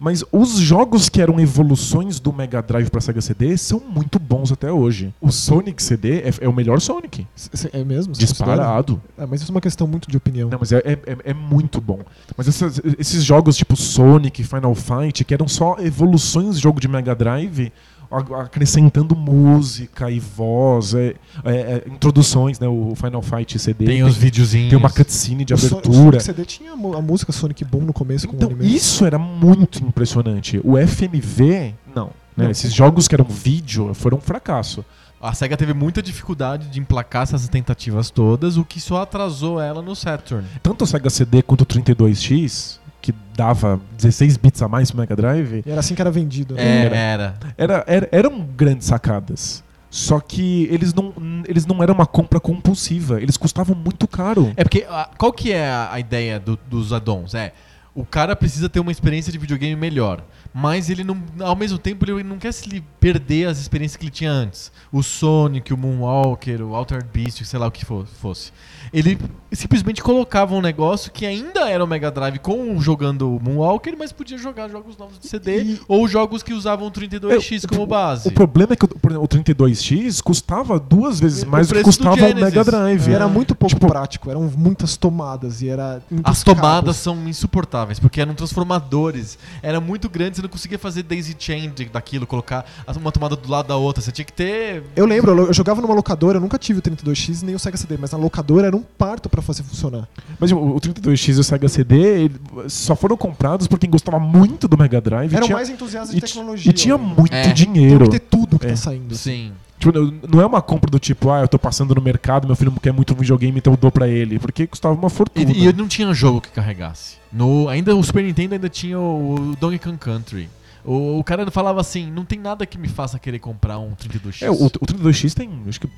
Mas 0.00 0.24
os 0.32 0.52
jogos 0.58 1.10
que 1.10 1.20
eram 1.20 1.38
evoluções 1.38 2.18
do 2.18 2.32
Mega 2.32 2.62
Drive 2.62 2.88
pra 2.88 3.02
Sega 3.02 3.20
CD 3.20 3.54
são 3.58 3.78
muito 3.78 4.18
bons 4.18 4.50
até 4.50 4.72
hoje. 4.72 5.12
O 5.20 5.30
Sonic 5.30 5.82
CD 5.82 6.20
é, 6.20 6.30
é 6.40 6.48
o 6.48 6.52
melhor 6.54 6.80
Sonic, 6.80 7.26
É 7.74 7.84
mesmo? 7.84 8.14
Disparado. 8.14 9.00
É, 9.18 9.26
mas 9.26 9.42
isso 9.42 9.52
é 9.52 9.54
uma 9.54 9.60
questão 9.60 9.86
muito 9.86 10.10
de 10.10 10.16
opinião. 10.16 10.48
Não, 10.48 10.58
mas 10.58 10.72
é, 10.72 10.78
é, 10.78 10.92
é- 10.92 11.30
é 11.30 11.34
muito 11.34 11.82
bom. 11.82 12.00
Mas 12.34 12.48
essas- 12.48 12.80
esses 12.98 13.22
jogos 13.22 13.56
tipo 13.58 13.76
Sonic, 13.76 14.42
Final 14.42 14.74
Fight, 14.74 15.22
que 15.22 15.34
eram 15.34 15.46
só 15.46 15.76
evoluções 15.78 16.56
de 16.56 16.62
jogo 16.62 16.80
de 16.80 16.88
Mega 16.88 17.14
Drive, 17.14 17.70
acrescentando 18.10 19.14
música 19.16 20.10
e 20.10 20.18
voz, 20.18 20.94
é- 20.94 21.14
é- 21.44 21.50
é, 21.54 21.84
introduções, 21.86 22.58
né? 22.58 22.66
O 22.68 22.94
Final 22.96 23.22
Fight 23.22 23.58
CD. 23.58 23.84
Tem 23.86 24.02
os 24.02 24.16
videozinhos. 24.16 24.70
tem 24.70 24.78
uma 24.78 24.90
cutscene 24.90 25.44
de 25.44 25.54
O 25.54 25.58
So- 25.58 25.66
O 25.76 25.78
abertura. 25.78 26.20
Sonic 26.20 26.22
CD 26.24 26.44
tinha 26.44 26.70
a 26.72 26.74
a 26.98 27.02
música 27.02 27.32
Sonic 27.32 27.64
Boom 27.64 27.82
no 27.82 27.92
começo 27.92 28.26
com 28.26 28.34
o 28.34 28.36
Então, 28.36 28.50
anime. 28.50 28.74
isso 28.74 29.04
era 29.04 29.18
muito 29.18 29.82
impressionante. 29.84 30.60
O 30.64 30.76
FMV, 30.78 31.74
não. 31.94 32.06
né? 32.36 32.44
Não, 32.44 32.50
Esses 32.50 32.72
jogos 32.72 33.06
que 33.06 33.14
eram 33.14 33.24
vídeo 33.26 33.92
foram 33.94 34.18
um 34.18 34.20
fracasso. 34.20 34.84
A 35.22 35.34
SEGA 35.34 35.54
teve 35.54 35.74
muita 35.74 36.00
dificuldade 36.02 36.68
de 36.68 36.80
emplacar 36.80 37.24
essas 37.24 37.46
tentativas 37.46 38.08
todas, 38.08 38.56
o 38.56 38.64
que 38.64 38.80
só 38.80 39.02
atrasou 39.02 39.60
ela 39.60 39.82
no 39.82 39.94
Saturn. 39.94 40.46
Tanto 40.62 40.84
o 40.84 40.86
Sega 40.86 41.10
CD 41.10 41.42
quanto 41.42 41.60
o 41.60 41.66
32X, 41.66 42.79
que 43.00 43.14
dava 43.36 43.80
16 43.96 44.36
bits 44.36 44.60
a 44.62 44.68
mais 44.68 44.90
pro 44.90 45.00
Mega 45.00 45.16
Drive, 45.16 45.62
E 45.66 45.70
era 45.70 45.80
assim 45.80 45.94
que 45.94 46.00
era 46.02 46.10
vendido. 46.10 46.54
né? 46.54 46.62
É, 46.62 46.84
Era. 46.86 46.94
era. 46.94 47.34
era, 47.56 47.84
era- 47.86 48.08
eram 48.12 48.40
grandes 48.56 48.86
sacadas. 48.86 49.62
Só 49.90 50.20
que 50.20 50.68
eles 50.70 50.94
não, 50.94 51.12
eles 51.48 51.66
não 51.66 51.82
eram 51.82 51.94
uma 51.94 52.06
compra 52.06 52.38
compulsiva, 52.38 53.20
eles 53.20 53.36
custavam 53.36 53.74
muito 53.74 54.06
caro. 54.06 54.52
É 54.56 54.62
porque 54.62 54.86
a- 54.88 55.08
qual 55.18 55.32
que 55.32 55.50
é 55.52 55.68
a, 55.68 55.92
a 55.94 55.98
ideia 55.98 56.38
do- 56.38 56.58
dos 56.68 56.92
addons? 56.92 57.34
É, 57.34 57.52
o 58.00 58.06
cara 58.06 58.34
precisa 58.36 58.68
ter 58.68 58.80
uma 58.80 58.90
experiência 58.92 59.30
de 59.32 59.38
videogame 59.38 59.76
melhor, 59.76 60.22
mas 60.52 60.90
ele 60.90 61.04
não, 61.04 61.22
ao 61.40 61.54
mesmo 61.56 61.78
tempo 61.78 62.04
ele 62.04 62.22
não 62.24 62.38
quer 62.38 62.52
se 62.52 62.82
perder 62.98 63.46
as 63.48 63.58
experiências 63.58 63.96
que 63.96 64.04
ele 64.04 64.10
tinha 64.10 64.30
antes. 64.32 64.70
O 64.92 65.02
Sonic, 65.02 65.72
o 65.72 65.76
Moonwalker, 65.76 66.60
o 66.62 66.74
Altered 66.74 67.06
Beast, 67.12 67.44
sei 67.44 67.58
lá 67.58 67.66
o 67.66 67.70
que 67.70 67.84
fo- 67.84 68.04
fosse. 68.20 68.52
Ele 68.92 69.16
simplesmente 69.52 70.02
colocava 70.02 70.54
um 70.54 70.60
negócio 70.60 71.12
que 71.12 71.24
ainda 71.24 71.68
era 71.70 71.82
o 71.84 71.86
Mega 71.86 72.10
Drive 72.10 72.38
com 72.38 72.80
jogando 72.80 73.36
o 73.36 73.40
Moonwalker, 73.40 73.94
mas 73.98 74.10
podia 74.12 74.36
jogar 74.36 74.68
jogos 74.68 74.96
novos 74.96 75.18
de 75.18 75.28
CD 75.28 75.62
E- 75.62 75.80
ou 75.86 76.08
jogos 76.08 76.42
que 76.42 76.52
usavam 76.52 76.88
o 76.88 76.90
32X 76.90 77.66
como 77.68 77.82
o, 77.82 77.86
base. 77.86 78.28
O 78.28 78.32
problema 78.32 78.72
é 78.72 78.76
que 78.76 78.84
o, 78.84 78.88
o 79.22 79.28
32X 79.28 80.20
custava 80.20 80.78
duas 80.78 81.20
vezes 81.20 81.44
mais 81.44 81.68
do 81.68 81.74
que 81.74 81.82
custava 81.82 82.16
o. 82.16 82.34
Mega 82.34 82.64
Drive. 82.64 83.08
E 83.08 83.12
era 83.14 83.28
muito 83.28 83.54
pouco 83.54 83.74
Tipo- 83.74 83.86
prático, 83.88 84.30
eram 84.30 84.50
muitas 84.56 84.96
tomadas 84.96 85.62
e 85.62 85.68
era. 85.68 86.02
As 86.24 86.42
tomadas 86.42 86.96
são 86.96 87.28
insuportáveis, 87.28 87.89
porque 87.98 88.20
eram 88.20 88.34
transformadores. 88.34 89.38
Era 89.62 89.80
muito 89.80 90.08
grande, 90.08 90.36
você 90.36 90.42
não 90.42 90.48
conseguia 90.48 90.78
fazer 90.78 91.02
daisy 91.02 91.34
chain 91.38 91.72
daquilo, 91.92 92.26
colocar 92.26 92.64
uma 92.96 93.10
tomada 93.12 93.36
do 93.36 93.50
lado 93.50 93.66
da 93.68 93.76
outra. 93.76 94.02
Você 94.02 94.12
tinha 94.12 94.24
que 94.24 94.32
ter. 94.32 94.82
Eu 94.94 95.06
lembro, 95.06 95.32
eu 95.46 95.52
jogava 95.52 95.80
numa 95.80 95.94
locadora, 95.94 96.36
eu 96.36 96.40
nunca 96.40 96.58
tive 96.58 96.78
o 96.78 96.82
32X 96.82 97.42
nem 97.42 97.54
o 97.54 97.58
Sega 97.58 97.76
CD, 97.76 97.96
mas 97.98 98.10
na 98.12 98.18
locadora 98.18 98.66
era 98.68 98.76
um 98.76 98.82
parto 98.82 99.28
pra 99.28 99.42
fazer 99.42 99.62
funcionar. 99.62 100.08
Mas 100.38 100.52
o, 100.52 100.56
o 100.58 100.80
32X 100.80 101.36
e 101.36 101.40
o 101.40 101.44
Sega 101.44 101.68
CD 101.68 102.30
só 102.68 102.94
foram 102.94 103.16
comprados 103.16 103.66
por 103.66 103.78
quem 103.78 103.88
gostava 103.90 104.18
muito 104.18 104.68
do 104.68 104.76
Mega 104.78 105.00
Drive. 105.00 105.32
e 105.32 105.36
Eram 105.36 105.46
tinha, 105.46 105.56
mais 105.56 105.68
entusiastas 105.70 106.14
de 106.14 106.20
tecnologia. 106.20 106.70
e 106.70 106.72
tinha 106.72 106.96
muito 106.98 107.32
É. 107.34 107.42
Tem 107.44 107.54
dinheiro. 107.54 108.04
que 108.04 108.10
ter 108.12 108.20
tudo 108.20 108.58
que 108.58 108.66
É. 108.66 108.70
tá 108.70 108.76
saindo. 108.76 109.14
Sim. 109.16 109.52
Tipo, 109.80 109.98
não- 110.28 110.40
é 110.42 110.46
uma 110.46 110.60
compra 110.62 110.90
do 110.90 110.98
tipo, 110.98 111.30
ah, 111.30 111.40
eu 111.40 111.48
tô 111.48 111.58
passando 111.58 111.94
no 111.94 112.00
mercado, 112.02 112.46
meu 112.46 112.54
filho 112.54 112.70
quer 112.80 112.92
muito 112.92 113.14
um 113.14 113.16
videogame, 113.16 113.58
então 113.58 113.72
eu 113.72 113.76
dou 113.78 113.90
pra 113.90 114.06
ele. 114.06 114.38
Porque 114.38 114.66
custava 114.66 114.94
uma 114.94 115.08
fortuna. 115.10 115.50
E, 115.50 115.64
e 115.66 115.72
não 115.72 115.88
tinha 115.88 116.12
jogo 116.12 116.40
que 116.42 116.50
carregasse. 116.50 117.16
No, 117.32 117.66
ainda 117.68 117.96
o 117.96 118.02
Super 118.04 118.22
Nintendo 118.22 118.54
ainda 118.54 118.68
tinha 118.68 118.98
o, 119.00 119.52
o 119.52 119.56
Donkey 119.56 119.78
Kong 119.78 119.96
Country. 119.96 120.48
O, 120.84 121.18
o 121.18 121.24
cara 121.24 121.50
falava 121.50 121.80
assim: 121.80 122.10
não 122.10 122.24
tem 122.24 122.38
nada 122.38 122.66
que 122.66 122.76
me 122.78 122.88
faça 122.88 123.18
querer 123.18 123.38
comprar 123.38 123.78
um 123.78 123.92
32X. 123.94 124.42
É, 124.42 124.50
o, 124.50 124.66
o 124.66 124.70
32X 124.70 125.32
tem, 125.34 125.50
acho 125.68 125.80
que, 125.80 125.88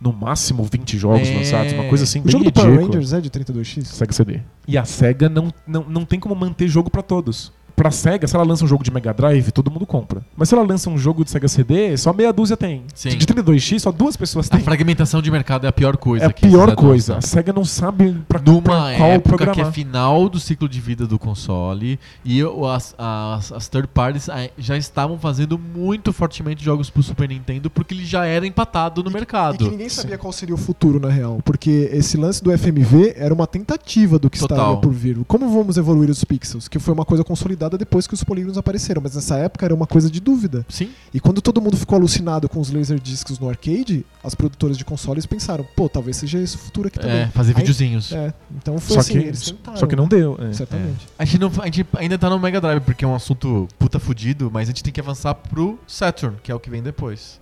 no 0.00 0.12
máximo 0.12 0.62
20 0.64 0.96
jogos 0.96 1.28
É. 1.28 1.34
lançados, 1.36 1.72
uma 1.72 1.84
coisa 1.88 2.04
assim, 2.04 2.22
O 2.24 2.30
jogo 2.30 2.44
do 2.44 2.52
Power. 2.52 2.80
Rangers 2.86 3.12
é 3.12 3.20
de 3.20 3.30
32X? 3.30 3.84
Sega 3.84 4.12
CD. 4.12 4.40
E 4.68 4.78
a 4.78 4.84
Sega 4.84 5.28
não, 5.28 5.52
não, 5.66 5.84
não 5.88 6.04
tem 6.04 6.20
como 6.20 6.34
manter 6.36 6.68
jogo 6.68 6.88
pra 6.90 7.02
todos. 7.02 7.52
Pra 7.76 7.90
SEGA, 7.90 8.26
se 8.26 8.34
ela 8.36 8.44
lança 8.44 8.64
um 8.64 8.68
jogo 8.68 8.84
de 8.84 8.90
Mega 8.92 9.12
Drive, 9.12 9.50
todo 9.52 9.70
mundo 9.70 9.84
compra. 9.86 10.22
Mas 10.36 10.48
se 10.48 10.54
ela 10.54 10.64
lança 10.64 10.88
um 10.90 10.96
jogo 10.98 11.24
de 11.24 11.30
Sega 11.30 11.48
CD, 11.48 11.96
só 11.96 12.12
meia 12.12 12.32
dúzia 12.32 12.56
tem. 12.56 12.82
Sim. 12.94 13.10
De 13.10 13.26
32X, 13.26 13.80
só 13.80 13.90
duas 13.92 14.16
pessoas 14.16 14.46
A 14.46 14.56
têm. 14.56 14.60
fragmentação 14.64 15.20
de 15.20 15.30
mercado 15.30 15.64
é 15.66 15.68
a 15.68 15.72
pior 15.72 15.96
coisa. 15.96 16.24
É 16.24 16.28
a 16.28 16.32
que 16.32 16.46
pior 16.48 16.74
coisa. 16.74 17.16
A 17.16 17.20
SEGA 17.20 17.52
não 17.52 17.64
sabe 17.64 18.16
pra, 18.28 18.40
Numa 18.40 18.62
pra 18.62 18.72
qual 18.96 19.10
época 19.10 19.36
que 19.38 19.44
programar. 19.44 19.68
é 19.68 19.72
final 19.72 20.28
do 20.28 20.38
ciclo 20.38 20.68
de 20.68 20.80
vida 20.80 21.06
do 21.06 21.18
console 21.18 21.98
e 22.24 22.42
o- 22.44 22.66
as, 22.66 22.94
as, 22.98 23.52
as 23.52 23.68
third 23.68 23.88
parties 23.88 24.28
já 24.58 24.76
estavam 24.76 25.18
fazendo 25.18 25.58
muito 25.58 26.12
fortemente 26.12 26.64
jogos 26.64 26.90
pro 26.90 27.02
Super 27.02 27.28
Nintendo 27.28 27.68
porque 27.70 27.94
ele 27.94 28.04
já 28.04 28.24
era 28.24 28.46
empatado 28.46 29.02
no 29.02 29.10
E 29.10 29.12
mercado. 29.12 29.58
que 29.58 29.68
ninguém 29.70 29.88
sabia 29.88 30.16
qual 30.18 30.32
seria 30.32 30.54
o 30.54 30.58
futuro, 30.58 31.00
na 31.00 31.08
real. 31.08 31.40
Porque 31.44 31.88
esse 31.92 32.16
lance 32.16 32.42
do 32.42 32.50
FMV 32.56 33.14
era 33.16 33.32
uma 33.34 33.46
tentativa 33.46 34.18
do 34.18 34.30
que 34.30 34.38
Total. 34.38 34.58
estaria 34.58 34.76
por 34.80 34.92
vir. 34.92 35.18
Como 35.26 35.48
vamos 35.50 35.76
evoluir 35.76 36.10
os 36.10 36.22
pixels? 36.24 36.68
Que 36.68 36.78
foi 36.78 36.92
uma 36.94 37.04
coisa 37.04 37.24
consolidada 37.24 37.63
depois 37.70 38.06
que 38.06 38.14
os 38.14 38.22
polígonos 38.24 38.56
apareceram. 38.58 39.00
Mas 39.02 39.14
nessa 39.14 39.36
época 39.36 39.64
era 39.64 39.74
uma 39.74 39.86
coisa 39.86 40.10
de 40.10 40.20
dúvida. 40.20 40.64
Sim. 40.68 40.90
E 41.12 41.20
quando 41.20 41.40
todo 41.42 41.60
mundo 41.60 41.76
ficou 41.76 41.96
alucinado 41.96 42.48
com 42.48 42.60
os 42.60 42.70
laserdiscs 42.70 43.38
no 43.38 43.48
arcade, 43.48 44.04
as 44.22 44.34
produtoras 44.34 44.76
de 44.78 44.84
consoles 44.84 45.26
pensaram, 45.26 45.66
pô, 45.76 45.88
talvez 45.88 46.16
seja 46.16 46.38
esse 46.38 46.56
o 46.56 46.58
futuro 46.58 46.88
aqui 46.88 46.98
também. 46.98 47.16
É, 47.22 47.26
fazer 47.28 47.52
Aí- 47.52 47.58
videozinhos. 47.58 48.12
É, 48.12 48.32
então 48.56 48.78
foi 48.78 48.94
Só 48.94 49.00
assim, 49.00 49.12
que, 49.12 49.18
eles 49.26 49.42
tentaram. 49.42 49.76
só 49.78 49.86
que 49.86 49.96
não 49.96 50.06
deu. 50.08 50.38
é. 50.40 50.52
Certamente. 50.52 51.06
A 51.18 51.24
gente, 51.24 51.38
não, 51.40 51.52
a 51.60 51.64
gente 51.66 51.86
ainda 51.96 52.18
tá 52.18 52.28
no 52.30 52.38
Mega 52.38 52.60
Drive 52.60 52.80
porque 52.82 53.04
é 53.04 53.08
um 53.08 53.14
assunto 53.14 53.68
puta 53.78 53.98
fudido, 53.98 54.50
mas 54.52 54.68
a 54.68 54.72
gente 54.72 54.82
tem 54.82 54.92
que 54.92 55.00
avançar 55.00 55.34
pro 55.34 55.78
Saturn, 55.86 56.36
que 56.42 56.50
é 56.52 56.54
o 56.54 56.60
que 56.60 56.70
vem 56.70 56.82
depois. 56.82 57.40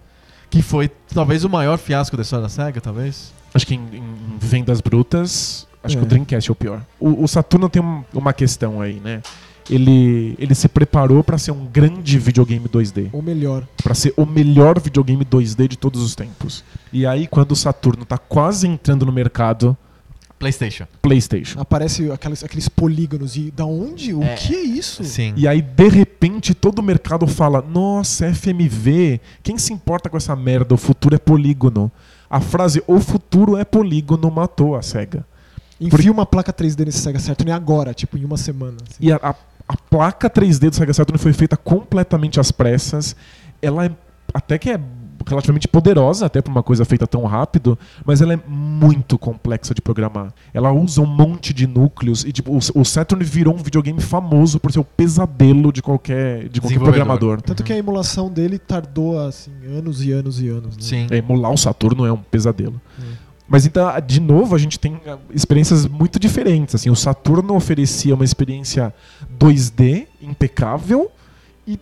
Que 0.51 0.61
foi 0.63 0.91
talvez 1.15 1.45
o 1.45 1.49
maior 1.49 1.79
fiasco 1.79 2.17
da 2.17 2.23
história 2.23 2.43
da 2.43 2.49
SEGA, 2.49 2.81
talvez. 2.81 3.33
Acho 3.55 3.67
que 3.67 3.75
em, 3.75 3.81
em 3.97 4.39
vendas 4.39 4.81
brutas, 4.81 5.67
acho 5.83 5.97
É. 5.97 5.99
que 5.99 6.05
o 6.05 6.09
Dreamcast 6.09 6.51
é 6.51 6.53
o 6.53 6.55
pior. 6.55 6.83
O, 7.01 7.25
o 7.25 7.29
Saturno 7.29 7.69
tem 7.69 7.83
um- 7.83 8.05
uma 8.13 8.33
questão 8.33 8.81
aí, 8.81 9.01
né? 9.01 9.23
Ele, 9.71 10.35
ele 10.39 10.55
se 10.55 10.69
preparou 10.69 11.23
pra 11.23 11.39
ser 11.39 11.51
um 11.53 11.65
grande 11.67 12.19
videogame 12.19 12.69
2D. 12.69 13.09
Ou 13.13 13.23
melhor. 13.23 13.67
Pra 13.83 13.95
ser 13.95 14.13
o 14.17 14.27
melhor 14.27 14.81
videogame 14.81 15.25
2D 15.25 15.69
de 15.69 15.79
todos 15.79 16.03
os 16.03 16.15
tempos. 16.15 16.65
E 16.93 17.07
aí, 17.07 17.27
quando 17.27 17.53
o 17.53 17.57
Saturno 17.57 18.05
tá 18.05 18.19
quase 18.19 18.67
entrando 18.67 19.07
no 19.07 19.13
mercado, 19.13 19.77
PlayStation. 20.39 20.87
PlayStation. 21.01 21.61
Aparece 21.61 22.11
aqueles, 22.11 22.43
aqueles 22.43 22.69
polígonos 22.69 23.37
e 23.37 23.51
da 23.53 23.65
onde? 23.65 24.13
O 24.13 24.23
É, 24.23 24.35
que 24.35 24.55
é 24.55 24.61
isso? 24.63 25.05
Sim. 25.05 25.33
E 25.37 25.47
aí, 25.47 25.63
de 25.63 25.89
repente, 25.89 26.53
todo 26.55 26.81
o 26.81 26.83
mercado 26.83 27.27
fala: 27.29 27.63
Nossa, 27.63 28.33
FMV, 28.35 29.21
quem 29.43 29.57
se 29.57 29.73
importa 29.73 30.11
com 30.11 30.17
essa 30.17 30.35
merda? 30.35 30.75
O 30.75 30.79
futuro 30.79 31.15
é 31.15 31.19
polígono. 31.19 31.91
A 32.29 32.41
frase 32.41 32.83
O 32.89 32.99
futuro 32.99 33.57
é 33.57 33.65
polígono 33.65 34.31
matou 34.31 34.75
a 34.75 34.83
SEGA. 34.83 35.25
Enfia 35.81 36.13
uma 36.13 36.25
placa 36.25 36.53
3D 36.53 36.87
nesse 36.87 36.99
Sega 36.99 37.19
Saturn 37.19 37.51
e 37.51 37.53
agora, 37.53 37.93
tipo, 37.93 38.17
em 38.17 38.25
uma 38.25 38.37
semana. 38.37 38.77
assim. 38.83 38.95
E 39.01 39.11
a, 39.13 39.17
a- 39.17 39.35
a 39.73 39.77
placa 39.89 40.29
3D 40.29 40.69
do 40.69 40.77
Sega 40.77 40.93
Saturn 40.93 41.19
foi 41.19 41.33
feita 41.33 41.57
completamente 41.57 42.39
às 42.39 42.53
pressas. 42.53 43.17
Ela 43.63 43.87
é 43.87 43.91
até 44.35 44.59
que 44.59 44.71
é 44.71 44.79
relativamente 45.27 45.69
poderosa, 45.69 46.27
até 46.27 46.43
para 46.43 46.51
uma 46.51 46.63
coisa 46.63 46.85
feita 46.85 47.07
tão 47.07 47.25
rápido, 47.25 47.79
mas 48.05 48.21
ela 48.21 48.35
é 48.35 48.41
muito 48.47 49.17
complexa 49.17 49.73
de 49.73 49.81
programar. 49.81 50.33
Ela 50.53 50.73
usa 50.73 51.01
um 51.01 51.07
monte 51.07 51.55
de 51.55 51.67
núcleos 51.67 52.25
e 52.25 52.33
tipo, 52.33 52.55
o, 52.55 52.85
Saturn 52.85 53.25
virou 53.25 53.55
um 53.55 53.59
videogame 53.59 54.01
famoso 54.01 54.59
por 54.59 54.73
ser 54.73 54.81
o 54.81 54.85
pesadelo 54.85 55.73
de 55.73 55.81
qualquer, 55.81 56.49
de 56.49 56.61
qualquer 56.61 56.81
programador. 56.81 57.41
Tanto 57.41 57.63
que 57.63 57.73
a 57.73 57.79
emulação 57.79 58.31
dele 58.31 58.59
tardou, 58.59 59.19
assim, 59.21 59.53
anos 59.67 60.05
e 60.05 60.13
anos 60.13 60.41
e 60.41 60.49
anos. 60.49 60.77
Né? 60.77 60.83
Sim. 60.83 61.07
É, 61.11 61.19
emular 61.19 61.53
o 61.53 61.57
Saturno 61.57 62.05
é 62.05 62.13
um 62.13 62.19
pesadelo. 62.19 62.81
Hum. 62.99 63.32
Mas 63.53 63.67
então, 63.67 63.87
de 64.07 64.19
novo, 64.19 64.55
a 64.55 64.59
gente 64.59 64.81
tem 64.81 64.99
ah, 65.07 65.19
experiências 65.35 65.87
muito 65.87 66.19
diferentes. 66.19 66.75
Assim, 66.75 66.89
o 66.89 66.97
Saturno 66.97 67.55
oferecia 67.55 68.15
uma 68.15 68.25
experiência 68.25 68.95
2D 69.39 70.07
impecável 70.23 71.13
e 71.67 71.77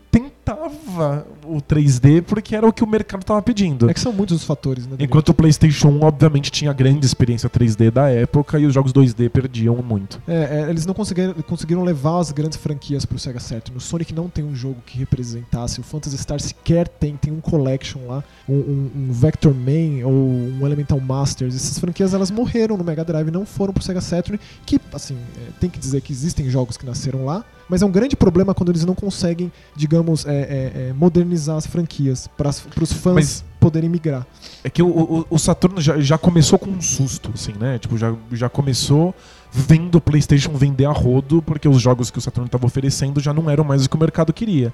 tentava 0.55 1.27
o 1.45 1.57
3D 1.61 2.23
porque 2.23 2.55
era 2.55 2.67
o 2.67 2.73
que 2.73 2.83
o 2.83 2.87
mercado 2.87 3.21
estava 3.23 3.41
pedindo. 3.43 3.91
É 3.91 3.95
que 3.95 4.01
são 4.01 4.13
muitos 4.13 4.37
os 4.37 4.45
fatores, 4.45 4.87
né? 4.87 4.97
Enquanto 4.99 5.31
o 5.31 5.35
PlayStation 5.35 5.89
1, 5.89 6.03
obviamente, 6.05 6.51
tinha 6.51 6.73
grande 6.73 7.07
experiência 7.07 7.49
3D 7.49 7.91
da 7.91 8.09
época 8.09 8.59
e 8.59 8.67
os 8.67 8.75
jogos 8.75 8.93
2D 8.93 9.29
perdiam 9.29 9.77
muito. 9.77 10.21
É, 10.27 10.63
é, 10.67 10.71
eles 10.71 10.87
não 10.87 10.95
conseguiram, 10.95 11.35
conseguiram 11.35 11.83
levar 11.83 12.19
as 12.21 12.31
grandes 12.33 12.59
franquias 12.59 13.05
pro 13.05 13.19
Sega 13.19 13.41
Saturn. 13.41 13.77
O 13.79 13.81
Sonic 13.81 14.15
não 14.15 14.29
tem 14.29 14.45
um 14.45 14.55
jogo 14.55 14.77
que 14.87 14.99
representasse. 14.99 15.81
O 15.81 15.83
Phantasy 15.83 16.19
Star 16.19 16.41
sequer 16.41 16.89
tem. 16.89 17.17
Tem 17.17 17.33
um 17.33 17.41
Collection 17.41 18.07
lá, 18.07 18.23
um, 18.49 18.55
um- 18.55 18.91
um 19.09 19.13
Vector 19.13 19.53
Man 19.55 20.07
ou 20.07 20.13
um 20.13 20.61
Elemental 20.67 20.99
Masters. 21.01 21.55
Essas 21.55 21.79
franquias 21.79 22.15
elas 22.15 22.31
morreram 22.31 22.77
no 22.77 22.85
Mega 22.85 23.05
Drive, 23.05 23.31
não 23.31 23.45
foram 23.45 23.73
pro 23.75 23.83
Sega 23.83 24.01
Saturn. 24.01 24.39
Que, 24.65 24.81
assim, 24.93 25.17
é, 25.37 25.51
tem 25.61 25.69
que 25.69 25.79
dizer 25.79 26.01
que 26.01 26.13
existem 26.13 26.49
jogos 26.49 26.77
que 26.77 26.87
nasceram 26.87 27.25
lá. 27.25 27.45
Mas 27.71 27.83
é 27.83 27.87
um 27.87 27.91
grande 27.91 28.17
problema 28.17 28.53
quando 28.53 28.71
eles 28.71 28.85
não 28.85 28.95
conseguem, 28.97 29.51
digamos, 29.77 30.27
é, 30.27 30.33
é, 30.33 30.89
é, 30.89 30.93
modernizar 30.93 31.57
as 31.57 31.67
franquias 31.67 32.27
para 32.37 32.49
os 32.83 32.93
fãs 32.93 33.15
Mas- 33.15 33.45
poderem 33.61 33.89
migrar. 33.89 34.27
É 34.65 34.69
que 34.69 34.83
o, 34.83 34.89
o- 34.89 35.27
o 35.31 35.39
Saturno 35.39 35.81
já, 35.81 36.01
já 36.01 36.19
começou 36.19 36.59
com 36.59 36.69
um 36.71 36.81
susto, 36.81 37.31
assim, 37.33 37.53
né? 37.61 37.79
Tipo, 37.79 37.97
já, 37.97 38.13
já 38.33 38.49
começou 38.49 39.15
vendo 39.53 39.97
o 39.97 40.01
PlayStation 40.01 40.53
vender 40.53 40.85
a 40.87 40.93
rodo, 40.93 41.41
porque 41.43 41.69
os 41.69 41.81
jogos 41.81 42.11
que 42.11 42.19
o 42.19 42.21
Saturno 42.21 42.47
estava 42.47 42.67
oferecendo 42.67 43.21
já 43.21 43.33
não 43.33 43.49
eram 43.49 43.63
mais 43.65 43.85
o 43.85 43.89
que 43.91 43.97
o 43.97 43.99
mercado 44.01 44.33
queria. 44.33 44.73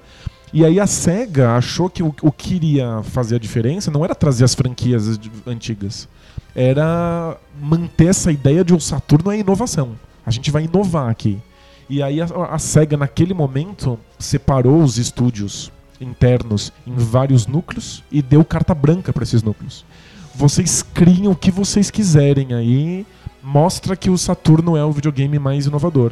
E 0.51 0.63
aí 0.65 0.79
a 0.79 0.87
SEGA 0.87 1.51
achou 1.55 1.89
que 1.89 2.01
o, 2.01 2.13
o 2.21 2.31
que 2.31 2.55
iria 2.55 3.01
fazer 3.03 3.35
a 3.35 3.39
diferença 3.39 3.91
não 3.91 4.03
era 4.03 4.15
trazer 4.15 4.43
as 4.43 4.55
franquias 4.55 5.19
antigas, 5.45 6.07
era 6.55 7.37
manter 7.61 8.07
essa 8.07 8.31
ideia 8.31 8.63
de 8.63 8.73
o 8.73 8.79
Saturno 8.79 9.31
é 9.31 9.37
inovação. 9.39 9.91
A 10.25 10.31
gente 10.31 10.49
vai 10.51 10.63
inovar 10.63 11.09
aqui. 11.09 11.37
E 11.89 12.03
aí 12.03 12.21
a, 12.21 12.25
a 12.49 12.59
SEGA, 12.59 12.97
naquele 12.97 13.33
momento, 13.33 13.99
separou 14.19 14.81
os 14.81 14.97
estúdios 14.97 15.71
internos 15.99 16.71
em 16.85 16.93
vários 16.95 17.47
núcleos 17.47 18.03
e 18.11 18.21
deu 18.21 18.43
carta 18.43 18.75
branca 18.75 19.13
para 19.13 19.23
esses 19.23 19.41
núcleos. 19.41 19.85
Vocês 20.35 20.83
criem 20.83 21.27
o 21.27 21.35
que 21.35 21.49
vocês 21.49 21.89
quiserem 21.89 22.53
aí, 22.53 23.05
mostra 23.41 23.95
que 23.95 24.09
o 24.09 24.17
Saturno 24.17 24.77
é 24.77 24.83
o 24.83 24.91
videogame 24.91 25.39
mais 25.39 25.65
inovador. 25.65 26.11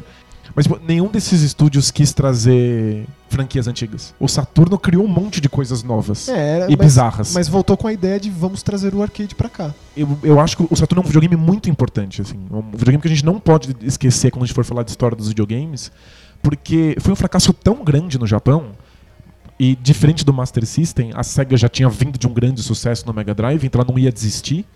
Mas 0.56 0.66
nenhum 0.88 1.08
desses 1.08 1.42
estúdios 1.42 1.90
quis 1.90 2.14
trazer 2.14 3.04
franquias 3.28 3.68
antigas. 3.68 4.14
O 4.18 4.26
Saturno 4.26 4.78
criou 4.78 5.04
um 5.04 5.08
monte 5.08 5.38
de 5.38 5.50
coisas 5.50 5.82
novas 5.82 6.30
É, 6.30 6.56
era- 6.56 6.64
e 6.72 6.76
mas, 6.76 6.86
bizarras. 6.86 7.34
mas 7.34 7.46
voltou 7.46 7.76
com 7.76 7.86
a 7.86 7.92
ideia 7.92 8.18
de 8.18 8.30
vamos 8.30 8.62
trazer 8.62 8.94
o 8.94 9.02
arcade 9.02 9.34
pra 9.34 9.50
cá. 9.50 9.74
eu, 9.94 10.18
eu 10.22 10.40
acho 10.40 10.56
que 10.56 10.66
o 10.70 10.74
Saturno 10.74 11.02
é 11.02 11.04
um 11.04 11.06
videogame 11.06 11.36
muito 11.36 11.68
importante, 11.68 12.22
assim. 12.22 12.38
Um 12.50 12.70
videogame 12.70 13.02
que 13.02 13.06
a 13.06 13.10
gente 13.10 13.24
não 13.24 13.38
pode 13.38 13.76
esquecer 13.82 14.30
quando 14.30 14.44
a 14.44 14.46
gente 14.46 14.54
for 14.54 14.64
falar 14.64 14.82
de 14.82 14.90
história 14.90 15.14
dos 15.14 15.28
videogames, 15.28 15.92
porque 16.42 16.96
foi 17.00 17.12
um 17.12 17.16
fracasso 17.16 17.52
tão 17.52 17.84
grande 17.84 18.18
no 18.18 18.26
Japão. 18.26 18.68
E 19.60 19.74
diferente 19.76 20.24
do 20.24 20.32
Master 20.34 20.66
System, 20.66 21.12
a 21.14 21.22
SEGA 21.22 21.56
já 21.56 21.68
tinha 21.68 21.88
vindo 21.88 22.18
de 22.18 22.26
um 22.26 22.32
grande 22.32 22.62
sucesso 22.62 23.06
no 23.06 23.12
Mega 23.12 23.34
Drive, 23.34 23.64
então 23.64 23.80
ela 23.80 23.90
não 23.90 23.98
ia 23.98 24.12
desistir. 24.12 24.66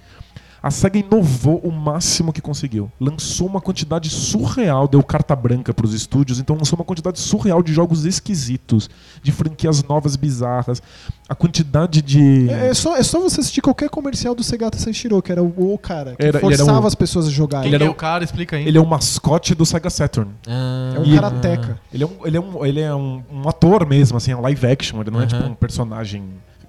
A 0.63 0.71
SEGA 0.71 0.99
inovou 0.99 1.59
o 1.65 1.73
máximo 1.73 2.33
que 2.33 2.41
conseguiu. 2.41 2.91
Lançou 3.01 3.47
uma 3.47 3.61
quantidade 3.61 4.11
surreal, 4.11 4.87
deu 4.87 5.03
carta 5.03 5.35
branca 5.35 5.73
para 5.73 5.87
os 5.87 5.95
estúdios, 5.95 6.39
então 6.39 6.55
lançou 6.57 6.79
uma 6.79 6.85
quantidade 6.85 7.19
surreal 7.19 7.63
de 7.63 7.73
jogos 7.73 8.05
esquisitos, 8.05 8.91
de 9.23 9.33
franquias 9.33 9.83
novas 9.83 10.17
bizarras. 10.17 10.83
A 11.29 11.35
quantidade 11.35 12.03
de. 12.03 12.51
É, 12.51 12.69
é 12.69 12.75
só, 12.75 12.97
é 12.97 13.03
só 13.03 13.21
você 13.21 13.41
assistir 13.41 13.63
qualquer 13.63 13.89
comercial 13.89 14.35
do 14.35 14.43
Segata 14.43 14.77
Sanshiro, 14.79 15.23
que 15.23 15.33
era 15.33 15.43
o, 15.43 15.73
o 15.75 15.79
cara 15.79 16.15
que 16.17 16.25
Era- 16.27 16.39
ele 16.39 16.47
era 16.55 16.57
forçava 16.59 16.85
um- 16.85 16.87
as 16.87 16.95
pessoas 16.95 17.27
a 17.27 17.31
jogar. 17.31 17.65
Ele 17.65 17.75
era 17.77 17.85
é 17.85 17.89
o- 17.89 17.95
cara? 17.95 18.23
Explica 18.23 18.57
aí. 18.57 18.67
Ele 18.69 18.77
é 18.77 18.81
o 18.81 18.87
mascote 18.87 19.55
do 19.55 19.65
Sega 19.65 19.89
Saturn. 19.89 20.31
Ah, 20.47 20.93
É 20.97 20.99
um 21.01 21.15
karateca. 21.15 21.81
Ele 21.93 22.05
é 22.05 22.07
um, 22.07 22.27
ele 22.27 22.37
é 22.37 22.41
um, 22.41 22.67
ele 22.67 22.81
é 22.81 22.95
um, 22.95 23.23
um 23.33 23.49
ator 23.49 23.87
mesmo, 23.87 24.17
assim, 24.19 24.33
é 24.33 24.37
um 24.37 24.41
live 24.43 24.67
action. 24.67 25.01
Ele 25.01 25.11
não 25.11 25.23
é 25.23 25.27
tipo 25.27 25.43
um 25.43 25.55
personagem. 25.55 26.23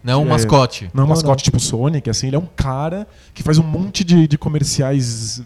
Não, 0.03 0.23
um 0.23 0.25
É. 0.25 0.29
mascote. 0.29 0.89
Não 0.93 1.01
é 1.01 1.05
um 1.05 1.07
Não, 1.07 1.15
mascote 1.15 1.43
tipo 1.43 1.59
Sonic, 1.59 2.09
assim. 2.09 2.27
Ele 2.27 2.35
é 2.35 2.39
um 2.39 2.47
cara 2.55 3.07
que 3.33 3.43
faz 3.43 3.57
um 3.57 3.63
monte 3.63 4.03
de, 4.03 4.27
de 4.27 4.37
comerciais 4.37 5.41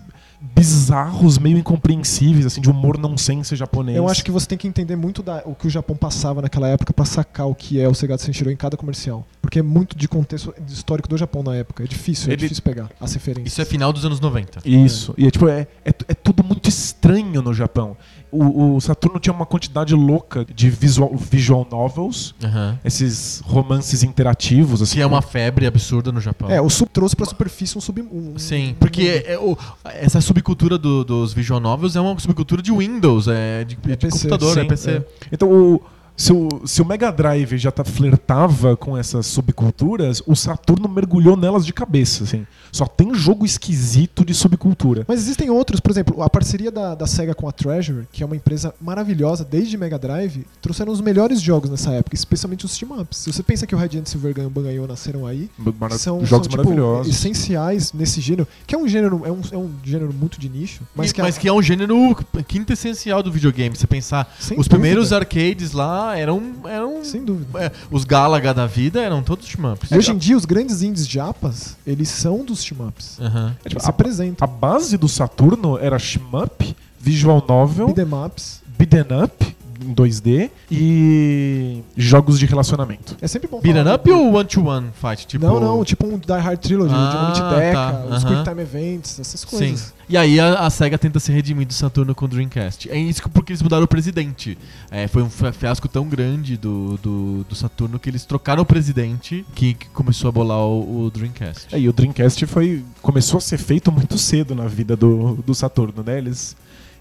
bizarros, 0.56 1.38
meio 1.40 1.58
incompreensíveis, 1.58 2.46
assim, 2.46 2.62
de 2.62 2.70
humor 2.70 2.98
nonsense 2.98 3.56
japonês. 3.56 3.98
Eu 3.98 4.08
acho 4.08 4.24
que 4.24 4.30
você 4.32 4.46
tem 4.48 4.58
que 4.58 4.68
entender 4.68 4.96
muito 4.96 5.24
da- 5.24 5.42
o 5.46 5.56
que 5.56 5.66
o 5.66 5.70
Japão 5.70 5.96
passava 5.96 6.42
naquela 6.42 6.68
época 6.68 6.94
pra 6.94 7.04
sacar 7.04 7.48
o 7.48 7.56
que 7.56 7.80
é 7.80 7.88
o 7.88 7.94
Segata 7.96 8.24
Sanshiro 8.24 8.52
em 8.52 8.56
cada 8.56 8.78
comercial. 8.78 9.26
Porque 9.42 9.60
é 9.60 9.64
muito 9.64 9.98
de 9.98 10.08
contexto 10.08 10.54
histórico 10.68 11.08
do 11.10 11.18
Japão 11.18 11.42
na 11.44 11.56
época. 11.56 11.84
É 11.84 11.88
difícil, 11.88 12.30
é 12.30 12.34
Ele- 12.34 12.42
difícil 12.44 12.64
pegar 12.64 12.90
as 13.00 13.14
referências. 13.14 13.54
Isso 13.54 13.62
é 13.62 13.66
final 13.66 13.92
dos 13.92 14.06
anos 14.06 14.20
90. 14.20 14.60
Isso. 14.64 15.14
E 15.18 15.26
é, 15.28 15.32
tipo, 15.32 15.48
é, 15.48 15.62
é, 15.84 15.90
é 16.08 16.14
tudo 16.14 16.44
muito 16.44 16.70
estranho 16.70 17.42
no 17.42 17.54
Japão. 17.54 17.98
O, 18.36 18.76
o 18.76 18.82
Saturno 18.82 19.20
tinha 19.20 19.34
uma 19.34 19.46
quantidade 19.46 19.94
louca 19.96 20.46
de 20.54 20.70
visual, 20.70 21.16
visual 21.16 21.68
novels, 21.70 22.36
Aham. 22.44 22.78
esses 22.84 23.42
romances 23.46 24.04
interativos, 24.04 24.82
assim. 24.82 24.96
Que 24.96 25.02
é 25.02 25.06
uma 25.06 25.22
febre 25.22 25.66
absurda 25.66 26.12
no 26.12 26.20
Japão. 26.20 26.50
É, 26.50 26.60
o 26.62 26.70
sub 26.70 26.90
trouxe 26.92 27.16
pra 27.16 27.26
superfície 27.26 27.78
um 27.78 27.82
sub. 27.82 28.02
Um, 28.02 28.38
Sim, 28.38 28.76
porque 28.80 29.02
é- 29.26 29.34
é 29.34 29.40
o- 29.40 29.58
essa 29.86 30.20
subcultura 30.22 30.78
do- 30.78 31.04
dos 31.04 31.34
visual 31.34 31.60
novels 31.60 31.96
é 31.96 32.02
uma 32.02 32.18
subcultura 32.20 32.62
de 32.62 32.72
Windows, 32.72 33.28
é 33.28 33.64
de, 33.64 33.78
É 33.86 33.90
de 33.90 33.98
PC, 33.98 34.28
computador, 34.28 34.58
é 34.58 34.62
sim, 34.62 34.68
PC. 34.68 34.92
é. 34.92 35.04
Então, 35.32 35.50
o, 35.52 35.82
Se 36.18 36.32
o, 36.32 36.48
se 36.66 36.82
o 36.82 36.86
Mega 36.86 37.12
Drive 37.12 37.58
já 37.58 37.72
tá, 37.72 37.84
flertava 37.84 38.78
com 38.78 38.98
essas 38.98 39.26
subculturas, 39.28 40.22
o 40.26 40.36
Saturno 40.36 40.88
mergulhou 40.88 41.36
nelas 41.36 41.66
de 41.66 41.74
cabeça, 41.74 42.24
assim. 42.24 42.46
Só 42.72 42.86
tem 42.86 43.14
jogo 43.14 43.46
esquisito 43.46 44.24
de 44.26 44.34
subcultura. 44.34 45.06
Mas 45.08 45.20
existem 45.20 45.50
outros, 45.50 45.80
por 45.80 45.92
exemplo, 45.92 46.22
a 46.22 46.30
parceria 46.30 46.72
da, 46.72 46.94
da 46.96 47.08
SEGA 47.08 47.34
com 47.34 47.48
a 47.48 47.52
Treasure, 47.52 48.08
que 48.12 48.22
é 48.22 48.26
uma 48.26 48.36
empresa 48.36 48.74
maravilhosa 48.82 49.46
desde 49.46 49.78
Mega 49.78 49.98
Drive, 49.98 50.46
trouxeram 50.62 50.92
os 50.92 51.00
melhores 51.02 51.42
jogos 51.42 51.70
nessa 51.70 51.92
época, 51.92 52.16
especialmente 52.16 52.66
os 52.66 52.78
team-ups. 52.78 53.18
Se 53.20 53.32
você 53.34 53.44
pensa 53.44 53.66
que 53.68 53.74
o 53.74 53.78
Radiant 53.78 54.06
Silver 54.08 54.34
Gun 54.34 54.44
e 54.44 54.46
o 54.46 54.50
Banganyo 54.50 54.88
nasceram 54.88 55.26
aí, 55.26 55.50
Mara- 55.80 55.98
são, 55.98 56.26
jogos 56.26 56.30
são, 56.30 56.42
tipo, 56.42 56.58
maravilhosos. 56.58 57.16
essenciais 57.16 57.94
nesse 57.94 58.20
gênero, 58.22 58.48
que 58.68 58.76
é 58.76 58.78
um 58.78 58.88
gênero, 58.88 59.22
é 59.26 59.32
um, 59.32 59.42
é 59.52 59.58
um 59.58 59.72
gênero 59.84 60.14
muito 60.14 60.40
de 60.40 60.50
nicho, 60.50 60.82
mas 60.96 61.06
Mas, 61.06 61.12
que, 61.14 61.22
mas 61.22 61.38
que 61.38 61.48
é 61.48 61.54
um 61.54 61.62
gênero 61.62 62.16
quintessencial 62.48 63.22
do 63.24 63.32
videogame. 63.32 63.76
Você 63.76 63.88
pensar, 63.88 64.34
Sem 64.40 64.58
os 64.58 64.66
dúvida. 64.68 64.76
primeiros 64.76 65.14
arcades 65.14 65.72
lá 65.72 66.05
eram. 66.14 66.42
eram 66.66 67.04
sem 67.04 67.24
dúvida. 67.24 67.48
é, 67.66 67.72
os 67.90 68.04
Galaga 68.04 68.54
da 68.54 68.66
vida 68.68 69.02
eram 69.02 69.24
todos 69.24 69.48
shmups. 69.48 69.92
Hoje 69.92 70.12
em 70.12 70.18
dia, 70.18 70.36
os 70.36 70.46
grandes 70.46 70.82
indies 70.82 71.08
japas, 71.08 71.78
eles 71.88 72.10
são 72.10 72.44
dos 72.44 72.64
team-ups. 72.64 73.18
Aham. 73.20 73.56
É, 73.64 73.70
tipo, 73.70 73.82
se 73.82 73.88
a, 73.88 73.90
apresentam. 73.90 74.44
a 74.44 74.48
base 74.48 74.98
do 74.98 75.08
Saturno 75.08 75.78
era 75.78 75.98
shmup, 75.98 76.76
visual 77.00 77.44
novel, 77.48 77.88
Beat'em 77.88 78.14
ups. 78.26 78.62
beat'em 78.78 79.24
up 79.24 79.56
em 79.84 79.94
2D 79.94 80.50
e 80.72 81.84
jogos 81.98 82.38
de 82.40 82.46
relacionamento. 82.46 83.16
É 83.22 83.28
sempre 83.28 83.48
bom 83.48 83.60
Beat'em 83.60 83.84
falar- 83.84 83.96
up 83.96 84.12
ou 84.12 84.34
one-to-one 84.34 84.88
fight? 84.94 85.28
Tipo... 85.28 85.46
Não, 85.46 85.60
não, 85.60 85.84
tipo 85.84 86.06
um 86.06 86.18
Die 86.18 86.32
Hard 86.32 86.60
Trilogy, 86.60 86.94
Ah, 86.96 87.32
de 87.34 87.42
Unity 87.42 87.56
Deca, 87.56 87.74
tá, 87.74 88.06
os 88.16 88.24
aham. 88.24 88.36
Quick 88.36 88.50
Time 88.50 88.62
Events, 88.62 89.20
essas 89.20 89.40
Sim. 89.42 89.48
coisas. 89.48 89.94
E 90.08 90.16
aí 90.16 90.40
a, 90.40 90.60
a 90.60 90.70
SEGA 90.70 90.98
tenta 91.00 91.20
se 91.20 91.32
redimir 91.32 91.66
do 91.66 91.74
Saturno 91.74 92.14
com 92.14 92.26
o 92.26 92.28
Dreamcast. 92.28 92.90
É 92.92 92.98
isso 92.98 93.22
que- 93.24 93.30
porque 93.30 93.52
eles 93.54 93.62
mudaram 93.62 93.84
o 93.86 93.88
presidente. 93.88 94.58
É, 94.92 95.08
foi 95.08 95.24
um 95.24 95.30
fi- 95.30 95.52
fiasco 95.52 95.88
tão 95.88 96.06
grande 96.08 96.58
do, 96.58 96.98
do, 97.02 97.44
do 97.50 97.56
Saturno 97.56 97.98
que 98.00 98.10
eles 98.10 98.24
trocaram 98.26 98.62
o 98.62 98.66
presidente 98.66 99.44
que, 99.56 99.74
que 99.74 99.88
começou 99.90 100.30
a 100.30 100.32
bolar 100.32 100.60
o, 100.60 101.06
o 101.06 101.10
Dreamcast. 101.10 101.68
É, 101.74 101.80
e 101.80 101.90
o 101.90 101.94
Dreamcast 101.94 102.46
foi 102.46 102.84
começou 103.02 103.38
a 103.40 103.42
ser 103.42 103.58
feito 103.58 103.92
muito 103.92 104.18
cedo 104.18 104.54
na 104.54 104.68
vida 104.68 104.96
do, 104.96 105.36
do 105.46 105.56
Saturno, 105.56 106.04
né? 106.06 106.18
Eles, 106.20 106.56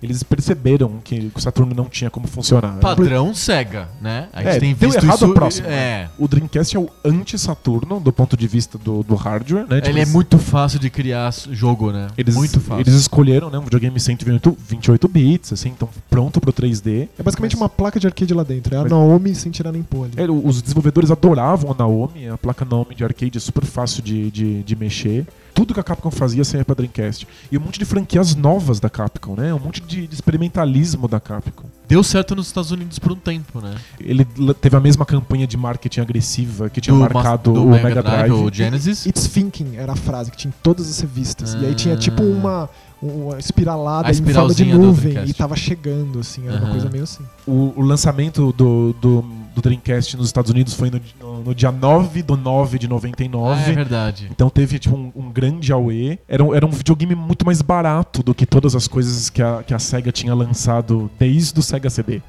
eles 0.05 0.23
perceberam 0.23 1.01
que 1.03 1.31
o 1.35 1.41
Saturno 1.41 1.75
não 1.75 1.87
tinha 1.87 2.11
como 2.11 2.27
funcionar. 2.27 2.79
Padrão 2.79 3.35
SEGA, 3.35 3.89
né? 4.01 4.29
A 4.33 4.43
gente 4.43 4.57
É, 4.57 4.61
tem 4.61 4.75
deu 4.75 4.91
visto 4.91 5.03
errado 5.05 5.17
isso. 5.17 5.27
o 5.31 5.35
próximo, 5.35 5.67
É. 5.69 6.09
O 6.19 6.29
Dreamcast 6.29 6.77
é 6.77 6.81
o 6.81 6.89
anti-Saturno 7.05 7.99
do 8.01 8.13
ponto 8.13 8.37
de 8.37 8.47
vista 8.47 8.79
do, 8.79 9.03
do 9.03 9.15
hardware, 9.15 9.67
né? 9.69 9.77
Tipo, 9.81 9.89
Ele 9.89 10.01
é 10.01 10.07
muito 10.07 10.39
fácil 10.39 10.79
de 10.79 10.91
criar 10.91 11.33
jogo, 11.51 11.91
né? 11.91 12.09
Eles, 12.17 12.35
muito 12.35 12.61
fácil. 12.61 12.83
eles 12.83 12.95
escolheram 12.95 13.51
né, 13.51 13.59
um 13.59 13.63
videogame 13.63 13.99
128 13.99 14.57
28 14.69 15.09
bits, 15.09 15.53
assim, 15.53 15.71
então 15.71 15.89
pronto 16.11 16.41
pro 16.41 16.53
3D. 16.53 17.09
É 17.19 17.23
basicamente 17.23 17.53
Mas- 17.55 17.61
uma 17.63 17.69
placa 17.69 17.99
de 17.99 18.07
arcade 18.07 18.33
lá 18.35 18.43
dentro. 18.43 18.75
É 18.75 18.79
a 18.79 18.83
Mas- 18.83 18.91
Naomi 18.91 19.35
sem 19.35 19.51
tirar 19.51 19.73
nem 19.73 19.83
pôr 19.83 20.05
ali. 20.05 20.13
É, 20.17 20.31
os 20.31 20.61
desenvolvedores 20.63 21.11
adoravam 21.11 21.73
a 21.73 21.75
Naomi, 21.75 22.29
a 22.29 22.37
placa 22.37 22.65
Naomi 22.65 22.95
de 22.95 23.05
arcade 23.05 23.39
é 23.39 23.41
super 23.41 23.65
fácil 23.65 24.03
de, 24.03 24.31
de, 24.31 24.63
de 24.63 24.77
mexer. 24.77 25.27
Tudo 25.55 25.73
que 25.73 25.79
a 25.79 25.85
Capcom 25.85 26.11
fazia 26.11 26.45
saía 26.45 26.65
pra 26.65 26.75
Dreamcast. 26.75 27.27
E 27.51 27.57
um 27.57 27.61
monte 27.61 27.79
de 27.79 27.85
franquias 27.85 28.35
novas 28.35 28.81
da 28.81 28.91
Capcom, 28.91 29.37
né? 29.37 29.55
Um 29.55 29.59
monte 29.61 29.81
de, 29.81 30.07
de 30.09 30.13
experimentalismo 30.15 31.07
da 31.07 31.21
Capcom. 31.21 31.69
Deu 31.89 32.03
certo 32.03 32.35
nos 32.35 32.49
Estados 32.49 32.71
Unidos 32.73 32.99
por 32.99 33.13
um 33.13 33.17
tempo, 33.17 33.61
né? 33.61 33.75
Ele 34.01 34.25
teve 34.61 34.77
a 34.77 34.81
mesma 34.81 35.07
campanha 35.07 35.47
de 35.47 35.57
marketing 35.57 36.01
agressiva 36.01 36.69
que 36.69 36.81
tinha 36.81 36.95
Do 36.95 37.01
marcado 37.01 37.53
do 37.53 37.65
o 37.67 37.71
Mega, 37.71 38.03
Drive. 38.03 38.33
o 38.33 38.53
Genesis. 38.53 39.07
It's 39.07 39.29
Thinking 39.29 39.77
era 39.77 39.93
a 39.93 39.97
frase 39.97 40.31
que 40.31 40.37
tinha 40.37 40.51
em 40.51 40.55
todas 40.63 40.91
as 40.91 40.99
revistas. 40.99 41.55
E 41.55 41.65
aí 41.65 41.75
tinha 41.75 41.97
tipo 41.97 42.23
Ah. 42.23 42.27
uma, 42.27 42.71
uma 43.03 43.39
espiralada 43.39 44.11
em 44.11 44.15
forma 44.33 44.55
de 44.55 44.65
nuvem 44.65 45.25
e 45.27 45.33
tava 45.35 45.55
chegando, 45.57 46.19
assim. 46.19 46.43
Era 46.49 46.57
uma 46.57 46.63
Aham. 46.65 46.71
coisa 46.73 46.91
meio 46.91 47.05
assim. 47.05 47.23
O, 47.47 47.73
o 47.77 47.83
lançamento 47.83 48.53
do, 48.53 48.93
do, 49.01 49.25
do 49.55 49.63
Dreamcast 49.63 50.17
nos 50.17 50.27
Estados 50.27 50.51
Unidos 50.51 50.75
foi 50.75 50.91
no, 50.91 51.01
no, 51.21 51.43
no 51.45 51.55
dia 51.55 51.71
9 51.71 52.23
do 52.23 52.37
9 52.37 52.79
de 52.79 52.89
99. 52.89 53.61
Ah, 53.65 53.69
é 53.69 53.73
verdade. 53.73 54.29
Então 54.31 54.51
teve 54.51 54.79
tipo 54.79 54.97
um, 54.97 55.13
um 55.15 55.31
grande 55.31 55.73
AUE. 55.73 56.19
Era 56.29 56.43
um, 56.43 56.55
era 56.55 56.67
um 56.67 56.71
videogame 56.71 57.15
muito 57.15 57.47
mais 57.47 57.63
barato 57.63 58.23
do 58.23 58.35
que 58.35 58.45
todas 58.47 58.75
as 58.75 58.89
coisas 58.89 59.31
que 59.31 59.41
a, 59.43 59.63
que 59.63 59.73
a 59.73 59.79
SEGA 59.79 60.11
tinha 60.13 60.35
lançado 60.35 61.11
desde 61.19 61.59
o 61.59 61.63
Sega 61.63 61.89
CD. 61.91 62.21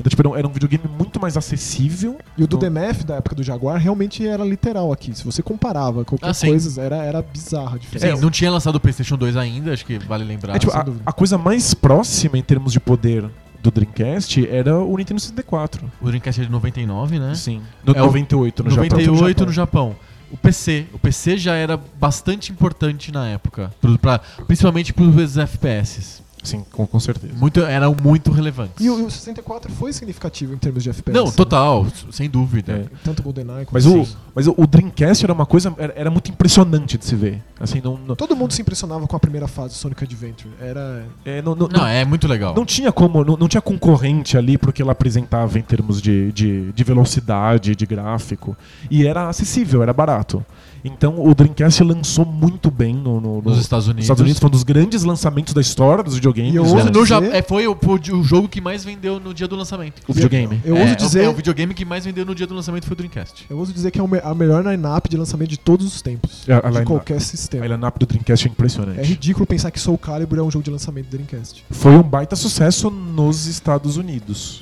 Então, 0.00 0.08
tipo, 0.08 0.22
era 0.22 0.28
um, 0.30 0.36
era 0.36 0.48
um 0.48 0.50
videogame 0.50 0.84
muito 0.98 1.20
mais 1.20 1.36
acessível. 1.36 2.18
E 2.36 2.42
o 2.42 2.46
do 2.46 2.56
No- 2.56 2.60
DMF 2.60 3.04
da 3.04 3.16
época 3.16 3.36
do 3.36 3.42
Jaguar 3.42 3.78
realmente 3.78 4.26
era 4.26 4.42
literal 4.42 4.90
aqui. 4.90 5.14
Se 5.16 5.22
você 5.24 5.42
comparava 5.42 6.04
qualquer 6.04 6.28
Ah, 6.30 6.34
sim. 6.34 6.48
coisa, 6.48 6.80
era, 6.82 6.96
era 6.96 7.22
bizarro 7.22 7.76
a 7.76 7.78
diferença. 7.78 8.16
Sim, 8.16 8.22
não 8.22 8.30
tinha 8.30 8.50
lançado 8.50 8.74
o 8.76 8.80
PlayStation 8.80 9.16
2 9.16 9.36
ainda, 9.36 9.72
acho 9.72 9.84
que 9.86 9.98
vale 9.98 10.24
lembrar. 10.24 10.56
É, 10.56 10.58
tipo, 10.58 10.72
sem 10.72 10.80
a, 10.80 10.86
a 11.06 11.12
coisa 11.12 11.38
mais 11.38 11.74
próxima 11.74 12.36
em 12.38 12.42
termos 12.42 12.72
de 12.72 12.80
poder 12.80 13.26
do 13.62 13.70
Dreamcast 13.70 14.46
era 14.48 14.76
o 14.78 14.96
Nintendo 14.96 15.20
64. 15.20 15.90
O 16.00 16.06
Dreamcast 16.06 16.40
é 16.40 16.44
de 16.44 16.50
99, 16.50 17.18
né? 17.18 17.34
Sim. 17.34 17.62
No 17.84 17.94
É 17.94 18.02
o 18.02 18.06
98 18.06 18.64
no 18.64 18.70
98 18.70 19.28
Japão. 19.38 19.46
no 19.46 19.52
Japão. 19.52 19.96
O 20.30 20.36
PC. 20.36 20.86
O 20.92 20.98
PC 20.98 21.36
já 21.36 21.54
era 21.54 21.78
bastante 22.00 22.50
importante 22.50 23.12
na 23.12 23.28
época. 23.28 23.70
pro- 23.80 23.98
pra- 23.98 24.18
principalmente 24.46 24.92
para 24.92 25.04
os 25.04 25.36
FPS. 25.36 26.22
Sim, 26.42 26.64
com, 26.72 26.86
com 26.86 26.98
certeza. 26.98 27.34
Muito, 27.34 27.60
eram 27.60 27.94
muito 28.02 28.32
relevantes. 28.32 28.84
E 28.84 28.90
o, 28.90 29.06
o 29.06 29.10
64 29.10 29.70
foi 29.72 29.92
significativo 29.92 30.52
em 30.52 30.58
termos 30.58 30.82
de 30.82 30.90
FPS. 30.90 31.16
Não, 31.16 31.26
né? 31.26 31.32
total, 31.36 31.86
sem 32.10 32.28
dúvida. 32.28 32.72
É. 32.72 32.96
Tanto 33.04 33.22
GoldenEye 33.22 33.64
como 33.64 33.70
Mas, 33.72 33.86
o, 33.86 34.06
mas 34.34 34.46
o, 34.48 34.54
o 34.56 34.66
Dreamcast 34.66 35.24
era 35.24 35.32
uma 35.32 35.46
coisa. 35.46 35.72
Era, 35.78 35.92
era 35.96 36.10
muito 36.10 36.30
impressionante 36.30 36.98
de 36.98 37.04
se 37.04 37.14
ver. 37.14 37.42
Assim, 37.60 37.80
não. 37.82 37.96
não, 37.96 38.16
Todo 38.16 38.34
mundo 38.34 38.52
se 38.52 38.60
impressionava 38.60 39.06
com 39.06 39.14
a 39.14 39.20
primeira 39.20 39.46
fase 39.46 39.74
do 39.74 39.76
Sonic 39.76 40.02
Adventure. 40.02 40.52
Era. 40.60 41.06
é, 41.24 41.40
não, 41.40 41.54
não, 41.54 41.68
Não, 41.68 41.86
é 41.86 42.04
muito 42.04 42.26
legal. 42.26 42.54
Não 42.54 42.66
tinha 42.66 42.90
como, 42.90 43.24
não, 43.24 43.36
não 43.36 43.48
tinha 43.48 43.62
concorrente 43.62 44.36
ali 44.36 44.58
porque 44.58 44.82
ela 44.82 44.92
apresentava 44.92 45.58
em 45.58 45.62
termos 45.62 46.02
de, 46.02 46.32
de, 46.32 46.72
de 46.72 46.84
velocidade, 46.84 47.76
de 47.76 47.86
gráfico. 47.86 48.56
E 48.90 49.06
era 49.06 49.28
acessível, 49.28 49.82
era 49.82 49.92
barato. 49.92 50.44
Então 50.84 51.24
o 51.24 51.34
Dreamcast 51.34 51.82
lançou 51.84 52.24
muito 52.24 52.70
bem 52.70 52.92
no, 52.94 53.20
no- 53.20 53.40
no- 53.40 53.50
Nos 53.50 53.58
Estados 53.58 53.86
Unidos. 53.86 54.04
Estados 54.04 54.20
Unidos. 54.20 54.40
Foi 54.40 54.48
um 54.48 54.50
dos 54.50 54.62
grandes 54.64 55.04
lançamentos 55.04 55.54
da 55.54 55.60
história 55.60 56.02
dos 56.02 56.14
videogames. 56.16 56.54
Eu 56.54 56.64
né? 56.64 56.70
ouso 56.70 56.86
No 56.90 57.02
dizer- 57.04 57.34
é, 57.34 57.42
foi 57.42 57.66
o, 57.68 57.72
o 58.12 58.24
jogo 58.24 58.48
que 58.48 58.60
mais 58.60 58.84
vendeu 58.84 59.20
no 59.20 59.32
dia 59.32 59.46
do 59.46 59.54
lançamento. 59.54 60.02
O 60.08 60.12
videogame. 60.12 60.60
Eu 60.64 60.76
é, 60.76 60.80
ouso 60.82 60.92
o- 60.94 60.96
dizer. 60.96 61.24
É, 61.24 61.28
o 61.28 61.34
videogame 61.34 61.72
que 61.72 61.84
mais 61.84 62.04
vendeu 62.04 62.26
no 62.26 62.34
dia 62.34 62.46
do 62.46 62.54
lançamento 62.54 62.84
foi 62.84 62.94
o 62.94 62.96
Dreamcast. 62.96 63.46
Eu 63.48 63.58
ouso 63.58 63.72
dizer 63.72 63.90
que 63.92 64.00
é 64.00 64.02
a 64.24 64.34
melhor 64.34 64.64
line-up 64.66 65.08
de 65.08 65.16
lançamento 65.16 65.50
de 65.50 65.58
todos 65.58 65.86
os 65.86 66.02
tempos. 66.02 66.48
É, 66.48 66.54
a 66.54 66.70
de 66.70 66.82
qualquer 66.82 67.18
A 67.18 67.20
sistema. 67.20 67.64
lineup 67.66 67.96
do 67.98 68.06
Dreamcast 68.06 68.48
é 68.48 68.50
impressionante. 68.50 68.98
É 68.98 69.04
ridículo 69.04 69.46
pensar 69.46 69.70
que 69.70 69.78
Soul 69.78 69.96
Calibur 69.98 70.38
é 70.38 70.42
um 70.42 70.50
jogo 70.50 70.64
de 70.64 70.70
lançamento 70.70 71.06
do 71.06 71.10
Dreamcast. 71.10 71.64
Foi 71.70 71.92
um 71.92 72.02
baita 72.02 72.34
sucesso 72.34 72.90
nos 72.90 73.46
Estados 73.46 73.96
Unidos. 73.96 74.61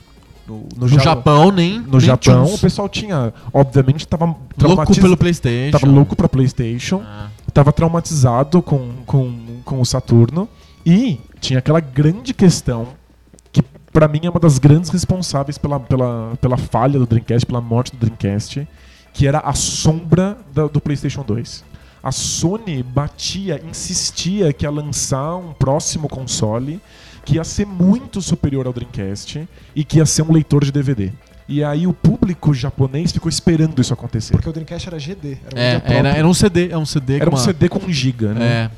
No, 0.50 0.68
No 0.76 0.88
Ja- 0.88 0.98
Japão, 1.00 1.50
nem. 1.52 1.78
No 1.80 1.92
nem 1.98 2.00
Japão, 2.00 2.44
o 2.54 2.58
pessoal 2.58 2.88
tinha, 2.88 3.32
obviamente, 3.52 4.06
tava 4.08 4.26
Louco 4.60 4.94
pelo 5.00 5.16
PlayStation. 5.16 5.78
Tava 5.78 5.92
louco 5.92 6.16
pra 6.16 6.28
PlayStation. 6.28 7.02
Ah. 7.04 7.28
Tava 7.54 7.72
traumatizado 7.72 8.60
com, 8.62 8.90
com, 9.06 9.60
com 9.64 9.80
o 9.80 9.84
Saturno. 9.86 10.48
E 10.84 11.18
tinha 11.40 11.58
aquela 11.58 11.80
grande 11.80 12.32
questão 12.34 12.88
que, 13.52 13.62
pra 13.92 14.08
mim, 14.08 14.20
é 14.24 14.30
uma 14.30 14.40
das 14.40 14.58
grandes 14.58 14.90
responsáveis 14.90 15.56
pela, 15.58 15.78
pela, 15.78 16.32
pela 16.40 16.56
falha 16.56 16.98
do 16.98 17.06
Dreamcast, 17.06 17.46
pela 17.46 17.60
morte 17.60 17.92
do 17.92 17.98
Dreamcast, 17.98 18.66
que 19.12 19.26
era 19.26 19.38
a 19.40 19.52
sombra 19.54 20.38
da- 20.54 20.66
do 20.68 20.80
PlayStation 20.80 21.22
2. 21.22 21.64
A 22.02 22.10
Sony 22.10 22.82
batia, 22.82 23.60
insistia 23.68 24.52
que 24.54 24.64
ia 24.64 24.70
lançar 24.70 25.36
um 25.36 25.52
próximo 25.52 26.08
console 26.08 26.80
que 27.24 27.34
ia 27.36 27.44
ser 27.44 27.66
muito 27.66 28.20
superior 28.22 28.66
ao 28.66 28.72
Dreamcast 28.72 29.48
e 29.74 29.84
que 29.84 29.98
ia 29.98 30.06
ser 30.06 30.22
um 30.22 30.32
leitor 30.32 30.64
de 30.64 30.72
DVD. 30.72 31.12
E 31.48 31.64
aí 31.64 31.86
o 31.86 31.92
público 31.92 32.54
japonês 32.54 33.10
ficou 33.12 33.28
esperando 33.28 33.80
isso 33.80 33.92
acontecer. 33.92 34.32
Porque 34.32 34.48
o 34.48 34.52
Dreamcast 34.52 34.88
era 34.88 34.98
GD. 34.98 35.38
Era, 35.44 35.54
um 35.54 35.58
É, 35.58 35.82
era, 35.84 36.08
era 36.10 36.28
um 36.28 36.34
CD, 36.34 36.68
é 36.70 36.78
um 36.78 36.86
CD 36.86 37.16
Era 37.16 37.26
com 37.26 37.32
um 37.36 37.38
uma- 37.38 37.44
CD 37.44 37.68
com 37.68 37.78
1 37.80 37.92
giga, 37.92 38.32
né? 38.34 38.44
É. 38.44 38.70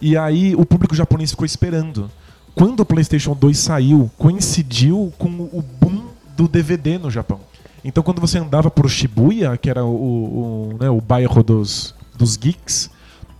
E 0.00 0.16
aí 0.16 0.54
o 0.54 0.64
público 0.64 0.94
japonês 0.94 1.30
ficou 1.30 1.44
esperando. 1.46 2.10
Quando 2.54 2.80
o 2.80 2.84
PlayStation 2.84 3.34
2 3.34 3.56
saiu, 3.58 4.10
coincidiu 4.18 5.12
com 5.18 5.28
o 5.28 5.64
boom 5.80 6.04
do 6.36 6.46
DVD 6.46 6.98
no 6.98 7.10
Japão. 7.10 7.40
Então 7.84 8.02
quando 8.02 8.20
você 8.20 8.38
andava 8.38 8.70
por 8.70 8.88
Shibuya, 8.88 9.56
que 9.56 9.68
era 9.68 9.84
o, 9.84 9.88
o, 10.74 10.76
né, 10.78 10.88
o 10.90 11.00
bairro 11.00 11.42
dos, 11.42 11.94
dos 12.16 12.36
geeks, 12.36 12.88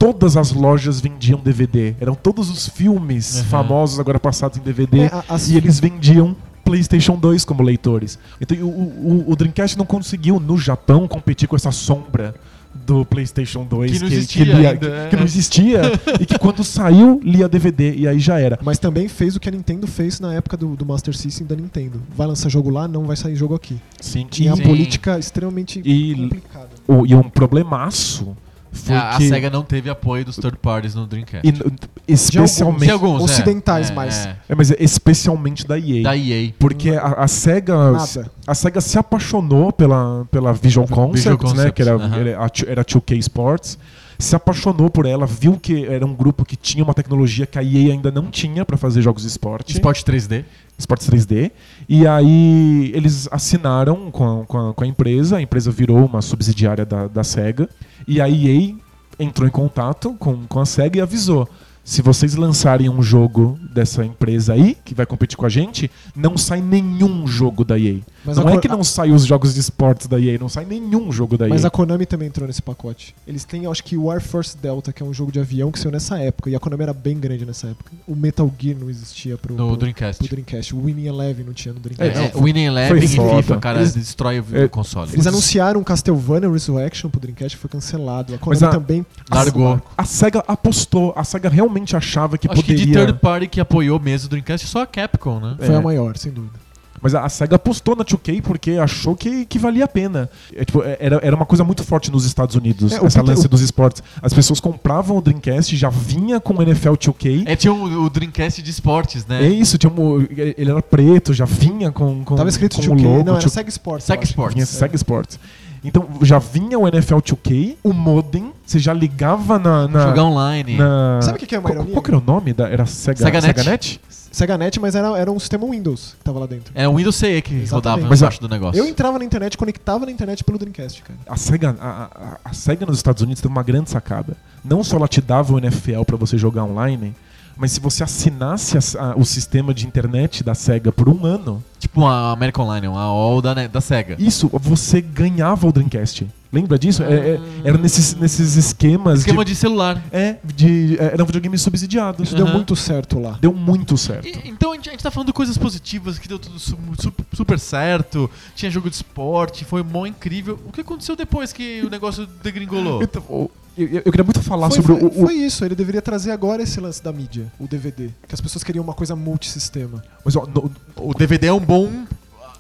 todas 0.03 0.37
as 0.37 0.51
lojas 0.51 1.01
vendiam 1.01 1.39
DVD. 1.39 1.95
Eram 2.01 2.15
todos 2.17 2.51
os 2.51 2.69
filmes 2.69 3.37
Uhum. 3.39 3.45
famosos 3.45 4.01
agora 4.01 4.19
passados 4.19 4.59
em 4.59 4.61
DVD. 4.61 5.03
É, 5.03 5.07
a- 5.07 5.25
as- 5.29 5.49
E 5.49 5.57
eles 5.57 5.79
vendiam 5.79 6.35
PlayStation 6.65 7.15
2 7.17 7.45
como 7.45 7.63
leitores. 7.63 8.19
Então 8.41 8.57
o, 8.59 9.25
o, 9.29 9.31
o 9.31 9.37
Dreamcast 9.37 9.79
não 9.79 9.87
conseguiu 9.87 10.41
no 10.41 10.59
Japão 10.59 11.07
competir 11.07 11.47
com 11.47 11.55
essa 11.55 11.71
sombra 11.71 12.35
do 12.75 13.05
PlayStation 13.05 13.65
2 13.65 13.93
Que 13.93 13.99
não 14.01 14.07
existia 14.09 14.45
lia- 14.45 14.71
ainda, 14.71 14.77
que- 14.91 14.93
é. 14.97 15.09
que 15.11 15.17
não 15.17 15.25
existia 15.25 15.83
e 16.21 16.25
que 16.27 16.37
quando 16.39 16.65
saiu 16.65 17.21
lia 17.23 17.49
DVD 17.49 17.95
e 17.95 18.09
aí 18.09 18.19
já 18.19 18.41
era. 18.41 18.59
Mas 18.63 18.79
também 18.79 19.07
fez 19.09 19.37
o 19.37 19.41
que 19.41 19.49
a 19.49 19.53
Nintendo 19.53 19.87
fez 19.87 20.19
na 20.19 20.33
época 20.35 20.57
do, 20.57 20.75
do 20.75 20.85
Master 20.87 21.15
System 21.17 21.47
da 21.47 21.55
Nintendo. 21.55 22.01
Vai 22.17 22.27
lançar 22.27 22.49
jogo 22.49 22.71
lá, 22.71 22.89
não 22.89 23.05
vai 23.05 23.15
sair 23.17 23.37
jogo 23.37 23.55
aqui. 23.55 23.77
Sim, 24.01 24.27
Tinha 24.29 24.57
Sim. 24.57 24.63
a 24.63 24.67
política 24.67 25.19
extremamente 25.19 25.81
E- 25.85 26.15
complicada. 26.15 26.69
o- 26.89 27.07
e 27.07 27.15
um 27.15 27.23
problemaço 27.23 28.35
foi 28.73 28.97
A, 28.97 29.11
a. 29.16 29.20
SEGA 29.20 29.51
não 29.51 29.62
teve 29.62 29.91
apoio 29.91 30.25
dos 30.25 30.37
third 30.37 30.57
parties 30.59 30.95
no 30.95 31.07
Dreamcast. 31.07 31.47
e 31.47 32.12
especialmente... 32.12 32.81
Tem 32.81 32.91
alguns, 32.91 33.23
ocidentais 33.23 33.91
é, 33.91 33.95
mais. 33.95 34.27
é. 34.27 34.37
É, 34.49 34.55
mas 34.55 34.70
é 34.70 34.77
especialmente 34.81 35.66
da 35.66 35.79
EA. 35.79 36.03
Da 36.03 36.16
EA. 36.16 36.53
Porque 36.59 36.91
a, 36.91 37.12
a 37.23 37.29
SEGA. 37.29 37.93
Nada. 37.93 38.31
A 38.47 38.55
SEGA 38.55 38.81
se 38.81 38.99
apaixonou 38.99 39.73
pela, 39.73 40.27
pela 40.31 40.53
Visual 40.53 40.87
Concepts, 40.89 41.25
Visual 41.25 41.37
né? 41.37 41.43
Concepts, 41.43 41.73
Que 41.75 41.83
era, 41.83 41.93
aham. 41.95 42.16
era, 42.16 42.45
a, 42.45 42.49
Two- 42.49 42.68
era 42.68 42.85
2K 42.85 43.18
Sports. 43.18 43.79
Se 44.18 44.37
apaixonou 44.37 44.89
por 44.89 45.05
ela, 45.05 45.27
viu 45.27 45.59
que 45.61 45.85
era 45.85 46.07
um 46.07 46.14
grupo 46.14 46.45
que 46.45 46.55
tinha 46.55 46.85
uma 46.85 46.95
tecnologia 46.95 47.45
que 47.45 47.59
a 47.59 47.62
EA 47.62 47.93
ainda 47.93 48.11
não 48.11 48.31
tinha 48.31 48.64
pra 48.64 48.77
fazer 48.77 49.03
jogos 49.03 49.23
de 49.23 49.29
esporte. 49.29 49.73
Esporte 49.73 50.05
3D. 50.05 50.45
Esportes 50.79 51.09
3D. 51.11 51.51
E 51.89 52.07
aí 52.07 52.93
eles 52.95 53.29
assinaram 53.33 54.11
com 54.12 54.43
a, 54.43 54.45
com 54.47 54.68
a, 54.70 54.75
com 54.75 54.85
a 54.85 54.87
empresa, 54.87 55.39
a 55.39 55.43
empresa 55.43 55.70
virou 55.73 56.05
uma 56.05 56.23
subsidiária 56.23 56.85
da, 56.87 57.09
da 57.09 57.25
SEGA. 57.25 57.68
E 58.07 58.21
a 58.21 58.29
EA 58.29 58.75
entrou 59.19 59.47
em 59.47 59.51
contato 59.51 60.15
com, 60.19 60.47
com 60.47 60.61
a 60.61 60.67
SEGA 60.67 60.99
e 60.99 61.01
avisou. 61.01 61.49
Se 61.85 62.01
vocês 62.01 62.37
lançarem 62.37 62.89
um 62.89 63.03
jogo 63.03 63.59
dessa 63.74 64.05
empresa 64.05 64.53
aí, 64.53 64.76
que 64.85 64.95
vai 64.95 65.05
competir 65.05 65.37
com 65.37 65.45
a 65.45 65.49
gente, 65.49 65.91
não 66.14 66.39
sai 66.39 66.61
nenhum 66.61 67.26
jogo 67.26 67.64
da 67.64 67.76
EA. 67.76 67.99
Mas 68.24 68.37
não 68.37 68.47
a 68.47 68.53
é 68.53 68.59
que 68.59 68.68
não 68.68 68.85
sai 68.85 69.11
os 69.11 69.24
jogos 69.26 69.53
de 69.53 69.59
esportes 69.59 70.07
da 70.07 70.18
EA, 70.20 70.39
não 70.39 70.49
sai 70.49 70.64
nenhum 70.64 71.11
jogo 71.11 71.37
da 71.37 71.49
Mas 71.49 71.62
EA. 71.62 71.66
a 71.66 71.70
Konami 71.70 72.07
também 72.07 72.28
entrou 72.28 72.47
nesse 72.47 72.62
pacote. 72.62 73.16
Eles 73.26 73.43
têm, 73.45 73.66
acho 73.66 73.83
que, 73.83 73.97
War 73.97 74.20
Force 74.20 74.57
Delta, 74.57 74.93
que 74.93 75.03
é 75.03 75.07
um 75.07 75.12
jogo 75.12 75.33
de 75.33 75.41
avião 75.41 75.72
que 75.72 75.78
saiu 75.80 75.91
nessa 75.91 76.16
época. 76.20 76.49
E 76.49 76.55
a 76.55 76.61
Konami 76.61 76.85
era 76.85 76.95
bem 76.95 77.18
grande 77.18 77.45
nessa 77.45 77.66
época. 77.66 77.91
O 78.07 78.14
Metal 78.14 78.49
Gear 78.57 78.78
não 78.78 78.89
existia 78.89 79.37
pro, 79.37 79.55
No 79.57 79.66
pro, 79.66 79.76
Dreamcast. 79.78 80.18
pro 80.18 80.28
Dreamcast. 80.28 80.72
O 80.76 80.85
Winning 80.85 81.07
Eleven 81.09 81.45
não 81.45 81.53
tinha 81.53 81.74
no 81.74 81.80
É, 81.80 81.83
Dreamcast. 81.83 82.39
é, 82.39 82.41
Winning 82.41 82.64
Eleven 82.66 83.03
e. 83.03 83.09
FIFA, 83.09 83.57
cara, 83.59 83.80
Eles- 83.80 83.93
destrói 83.95 84.39
o, 84.39 84.45
É, 84.53 84.64
o 84.66 84.68
console. 84.70 85.11
Eles 85.12 85.26
anunciaram 85.26 85.83
Castlevania 85.83 86.49
Resurrection 86.49 87.11
pro 87.11 87.18
Dreamcast, 87.20 87.57
foi 87.59 87.68
cancelado. 87.68 88.35
A 88.37 88.39
Konami 88.39 88.61
Mas 88.61 88.62
a- 88.62 88.70
também 88.70 89.05
Largou. 89.28 89.83
A 89.99 90.05
SEGA 90.05 90.45
apostou, 90.47 91.12
a 91.16 91.24
SEGA 91.24 91.49
realmente 91.49 91.72
achava 91.97 92.37
que 92.39 92.49
Acho 92.51 92.62
que 92.62 92.75
de 92.75 92.83
poderia... 92.87 93.07
third 93.07 93.18
party 93.20 93.47
que 93.49 93.61
apoiou 93.61 93.99
mesmo 94.01 94.27
o 94.27 94.31
Dreamcast 94.31 94.66
só 94.66 94.83
a 94.83 94.87
Capcom, 94.87 95.41
né? 95.41 95.55
Foi 95.59 95.75
É. 95.75 95.77
a 95.77 95.81
maior, 95.81 96.16
sem 96.16 96.31
dúvida. 96.33 96.61
Mas 97.05 97.16
a 97.16 97.25
a 97.25 97.29
SEGA 97.29 97.57
apostou 97.57 97.97
na 97.97 98.05
2K 98.05 98.41
porque 98.43 98.73
achou 98.73 99.16
que, 99.16 99.45
que 99.45 99.59
valia 99.59 99.87
a 99.87 99.89
pena. 99.89 100.31
É, 100.55 100.64
tipo, 100.64 100.85
é, 100.85 100.97
era, 101.01 101.18
era 101.20 101.35
uma 101.35 101.45
coisa 101.45 101.64
muito 101.64 101.83
forte 101.83 102.12
nos 102.12 102.25
Estados 102.25 102.55
Unidos, 102.55 102.93
É, 102.93 103.01
o 103.01 103.07
essa 103.07 103.18
Peter- 103.20 103.35
lance 103.35 103.47
o- 103.47 103.49
dos 103.49 103.61
esportes. 103.61 104.01
As 104.23 104.33
pessoas 104.33 104.61
compravam 104.61 105.16
o 105.16 105.20
Dreamcast, 105.20 105.77
já 105.77 105.89
vinha 105.91 106.39
com 106.39 106.55
o 106.55 106.62
NFL 106.62 106.93
2K. 106.93 107.43
É, 107.47 107.57
tinha 107.57 107.73
o, 107.73 108.05
o 108.05 108.09
Dreamcast 108.09 108.62
de 108.62 108.70
esportes, 108.70 109.27
né? 109.27 109.45
É 109.45 109.49
isso, 109.49 109.77
tinha 109.79 109.93
um, 109.93 110.20
ele 110.31 110.70
era 110.70 110.81
preto, 110.81 111.35
já 111.35 111.45
vinha 111.45 111.91
com, 111.91 112.23
com 112.25 112.37
Tava 112.37 112.49
escrito 112.49 112.77
com 112.77 112.83
2K, 112.83 112.91
o 112.91 112.95
logo. 112.95 113.25
não, 113.25 113.37
era 113.37 113.49
Sega 113.49 113.68
Sports. 113.68 114.07
Sega 114.07 114.23
acho. 114.23 114.31
Sports. 114.31 114.55
vinha 114.55 114.62
É. 114.62 114.66
Sega 114.66 114.95
Sports. 114.95 115.41
Então 115.85 116.09
já 116.22 116.39
vinha 116.39 116.78
o 116.78 116.87
NFL 116.87 117.16
2K, 117.18 117.76
o 117.83 117.93
modem, 117.93 118.53
você 118.64 118.78
já 118.78 118.93
ligava 118.93 119.59
na. 119.59 119.89
na 119.89 120.03
Jogar 120.09 120.24
online. 120.24 120.76
na- 120.76 121.20
Sabe 121.22 121.37
o 121.37 121.41
que 121.41 121.47
que 121.47 121.55
é 121.57 121.59
uma 121.59 121.68
qual, 121.68 121.74
ironia? 121.74 121.93
qual 121.95 122.03
que 122.03 122.11
era 122.11 122.18
o 122.18 122.22
nome? 122.24 122.53
Da, 122.53 122.68
era 122.68 122.87
Sega, 122.87 123.18
SegaNet. 123.18 123.59
SegaNet? 123.59 124.01
SegaNet, 124.30 124.80
mas 124.80 124.95
era, 124.95 125.18
era 125.18 125.30
um 125.30 125.39
sistema 125.39 125.66
Windows 125.66 126.14
que 126.18 126.24
tava 126.24 126.39
lá 126.39 126.47
dentro. 126.47 126.72
É 126.74 126.89
o 126.89 126.95
Windows 126.97 127.16
CE 127.16 127.43
que 127.43 127.55
Exatamente. 127.55 127.70
rodava 127.72 128.03
Mas 128.09 128.22
a- 128.22 128.26
embaixo 128.26 128.41
do 128.41 128.49
negócio. 128.49 128.78
Eu 128.78 128.87
entrava 128.87 129.18
na 129.18 129.24
internet, 129.24 129.59
conectava 129.59 130.07
na 130.07 130.12
internet 130.12 130.43
pelo 130.45 130.57
Dreamcast, 130.57 131.03
cara. 131.03 131.18
A 131.28 131.37
SEGA, 131.37 131.76
a, 131.80 131.89
a- 132.14 132.37
a 132.45 132.53
SEGA 132.55 132.87
nos 132.87 132.97
Estados 132.97 133.20
Unidos 133.22 133.43
teve 133.43 133.53
uma 133.53 133.62
grande 133.62 133.91
sacada. 133.91 134.37
Não 134.64 134.83
só 134.85 134.97
ela 134.97 135.09
te 135.09 135.20
dava 135.20 135.53
o 135.53 135.59
NFL 135.59 136.03
pra 136.07 136.16
você 136.16 136.39
jogar 136.39 136.64
online, 136.64 137.14
mas 137.57 137.73
se 137.73 137.81
você 137.81 138.03
assinasse 138.05 138.77
a- 138.77 139.03
a- 139.13 139.15
o 139.17 139.25
sistema 139.25 139.73
de 139.75 139.87
internet 139.87 140.43
da 140.45 140.55
SEGA 140.55 140.91
por 140.93 141.09
um 141.09 141.25
ano, 141.25 141.63
Tipo 141.79 142.07
a 142.07 142.31
American 142.33 142.65
Online, 142.65 142.87
uma 142.89 143.01
AOL 143.03 143.43
da, 143.43 143.55
da 143.67 143.81
SEGA. 143.81 144.17
isso 144.19 144.49
você 144.53 145.01
ganhava 145.01 145.67
o 145.67 145.73
Dreamcast. 145.73 146.27
Lembra 146.53 146.79
disso? 146.79 147.03
É- 147.03 147.31
é- 147.31 147.41
era 147.65 147.79
nesses, 147.79 148.15
nesses 148.15 148.57
esquemas. 148.57 149.21
Esquema 149.21 149.45
de, 149.45 149.53
de 149.53 149.57
celular. 149.59 150.01
É, 150.13 150.37
de, 150.55 150.97
é, 151.01 151.07
eram 151.15 151.25
videogames 151.25 151.63
subsidiados. 151.63 152.29
Isso 152.29 152.37
deu 152.37 152.45
Aham. 152.47 152.55
muito 152.57 152.77
certo 152.77 153.19
lá. 153.19 153.39
Deu 153.41 153.53
muito 153.55 153.97
certo. 153.97 154.29
E- 154.29 154.39
então 154.45 154.71
a 154.73 154.75
gente, 154.77 154.89
a 154.91 154.93
gente 154.93 155.03
tá 155.03 155.11
falando 155.11 155.29
de 155.29 155.33
coisas 155.33 155.57
positivas, 155.59 156.19
que 156.19 156.29
deu 156.29 156.39
tudo 156.39 156.59
su- 156.59 156.77
su- 157.01 157.13
super 157.33 157.59
certo, 157.59 158.31
tinha 158.55 158.71
jogo 158.71 158.89
de 158.91 158.97
esporte, 158.97 159.65
foi 159.65 159.83
mó 159.83 160.05
incrível. 160.07 160.59
O 160.67 160.71
que 160.73 160.83
aconteceu 160.83 161.17
depois 161.17 161.53
que 161.55 161.83
o 161.85 161.89
negócio 161.91 162.27
degringolou? 162.43 163.03
Então, 163.03 163.51
eu, 163.77 164.03
eu 164.05 164.12
queria 164.12 164.25
muito 164.25 164.43
falar 164.43 164.68
Foi, 164.70 164.77
sobre 164.83 164.93
foi, 164.95 165.03
o, 165.03 165.07
o- 165.09 165.27
foi 165.27 165.35
isso, 165.35 165.64
ele 165.64 165.75
deveria 165.75 166.03
trazer 166.03 166.31
agora 166.31 166.62
esse 166.62 166.79
lance 166.81 167.03
da 167.03 167.12
mídia, 167.12 167.51
o 167.59 167.66
DVD. 167.66 168.11
Que 168.29 168.35
as 168.35 168.41
pessoas 168.41 168.62
queriam 168.62 168.83
uma 168.85 168.95
coisa 168.95 169.16
multissistema. 169.16 170.03
Mas, 170.25 170.37
ó, 170.37 170.47
no- 170.47 170.70
O 170.97 171.14
DVD 171.14 171.47
é 171.49 171.53
um 171.53 171.61
bom. 171.61 171.91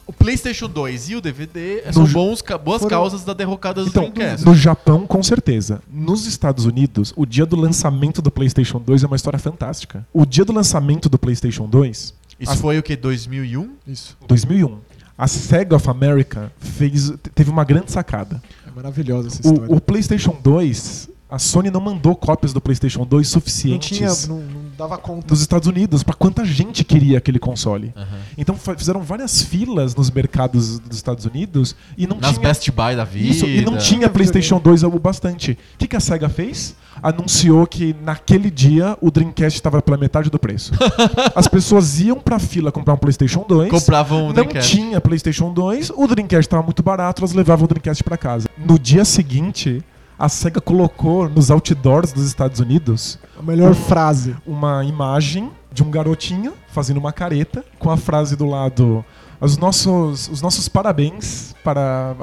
O 0.04 0.12
PlayStation 0.12 0.68
2 0.68 1.10
e 1.10 1.16
o 1.16 1.20
DVD 1.20 1.84
são 1.92 2.02
No 2.02 2.08
Ju- 2.08 2.14
bons, 2.14 2.42
boas 2.64 2.82
Foram- 2.82 2.88
causas 2.90 3.22
da 3.24 3.32
derrocada 3.32 3.82
do 3.82 3.88
Então, 3.88 4.10
Dreamcast. 4.10 4.44
no 4.44 4.54
Japão, 4.54 5.06
com 5.06 5.22
certeza. 5.22 5.80
Nos 5.90 6.26
Estados 6.26 6.64
Unidos, 6.66 7.12
o 7.16 7.24
dia 7.24 7.46
do 7.46 7.54
lançamento 7.56 8.20
do 8.20 8.30
PlayStation 8.30 8.80
2 8.80 9.04
é 9.04 9.06
uma 9.06 9.14
história 9.16 9.38
fantástica. 9.38 10.04
O 10.12 10.26
dia 10.26 10.44
do 10.44 10.52
lançamento 10.52 11.08
do 11.08 11.18
PlayStation 11.18 11.66
2, 11.68 12.12
Isso 12.40 12.50
As- 12.50 12.60
foi 12.60 12.76
o 12.78 12.82
que? 12.82 12.96
2001? 12.96 13.70
Isso. 13.86 14.16
2001, 14.26 14.78
a 15.16 15.28
SEGA 15.28 15.76
of 15.76 15.88
America 15.88 16.50
fez, 16.58 17.12
teve 17.32 17.48
uma 17.50 17.62
grande 17.62 17.92
sacada. 17.92 18.42
É 18.72 18.76
maravilhosa 18.76 19.28
essa 19.28 19.40
história. 19.42 19.72
O, 19.72 19.76
o 19.76 19.80
PlayStation 19.80 20.36
2, 20.42 21.10
a 21.28 21.38
Sony 21.38 21.70
não 21.70 21.80
mandou 21.80 22.16
cópias 22.16 22.52
do 22.52 22.60
PlayStation 22.60 23.04
2 23.04 23.26
não 23.26 23.32
suficientes 23.32 23.96
tinha, 23.96 24.08
não, 24.26 24.40
não 24.40 24.71
dava 24.82 24.98
conta. 24.98 25.26
dos 25.26 25.40
Estados 25.40 25.68
Unidos 25.68 26.02
para 26.02 26.14
quanta 26.14 26.44
gente 26.44 26.84
queria 26.84 27.18
aquele 27.18 27.38
console. 27.38 27.92
Aham. 27.96 28.18
Então 28.36 28.56
fizeram 28.76 29.00
várias 29.00 29.42
filas 29.42 29.94
nos 29.94 30.10
mercados 30.10 30.78
dos 30.78 30.96
Estados 30.96 31.24
Unidos 31.24 31.76
e 31.96 32.06
não 32.06 32.18
Nas 32.18 32.32
tinha 32.32 32.42
Best 32.48 32.70
Buy 32.70 32.96
da 32.96 33.04
vida. 33.04 33.28
Isso, 33.28 33.46
e 33.46 33.64
não 33.64 33.76
tinha 33.76 34.08
PlayStation 34.08 34.58
2 34.58 34.82
o 34.82 34.90
bastante. 34.98 35.52
O 35.52 35.78
que, 35.78 35.86
que 35.86 35.96
a 35.96 36.00
SEGA 36.00 36.28
fez? 36.28 36.74
Anunciou 37.02 37.66
que 37.66 37.94
naquele 38.02 38.50
dia 38.50 38.96
o 39.00 39.10
Dreamcast 39.10 39.56
estava 39.58 39.80
pela 39.80 39.96
metade 39.96 40.30
do 40.30 40.38
preço. 40.38 40.72
As 41.34 41.48
pessoas 41.48 42.00
iam 42.00 42.18
pra 42.18 42.38
fila 42.38 42.70
comprar 42.70 42.94
um 42.94 42.98
PlayStation 42.98 43.44
2. 43.48 43.70
Compravam 43.70 44.24
o 44.24 44.26
não 44.26 44.32
Dreamcast. 44.34 44.70
tinha 44.70 45.00
PlayStation 45.00 45.52
2, 45.52 45.90
o 45.90 46.06
Dreamcast 46.06 46.46
estava 46.46 46.62
muito 46.62 46.82
barato, 46.82 47.22
elas 47.22 47.32
levavam 47.32 47.64
o 47.64 47.68
Dreamcast 47.68 48.04
pra 48.04 48.16
casa. 48.16 48.48
No 48.58 48.78
dia 48.78 49.04
seguinte, 49.04 49.82
a 50.22 50.28
SEGA 50.28 50.60
colocou 50.60 51.28
nos 51.28 51.50
outdoors 51.50 52.12
dos 52.12 52.24
Estados 52.26 52.60
Unidos 52.60 53.18
A 53.36 53.42
melhor 53.42 53.74
frase. 53.74 54.36
uma 54.46 54.84
imagem 54.84 55.50
de 55.72 55.82
um 55.82 55.90
garotinho 55.90 56.52
fazendo 56.68 56.98
uma 56.98 57.12
careta 57.12 57.64
com 57.78 57.90
a 57.90 57.96
frase 57.96 58.36
do 58.36 58.46
lado 58.46 59.04
os 59.40 59.58
nossos, 59.58 60.28
os 60.28 60.40
nossos 60.40 60.68
parabéns 60.68 61.52
para 61.64 62.14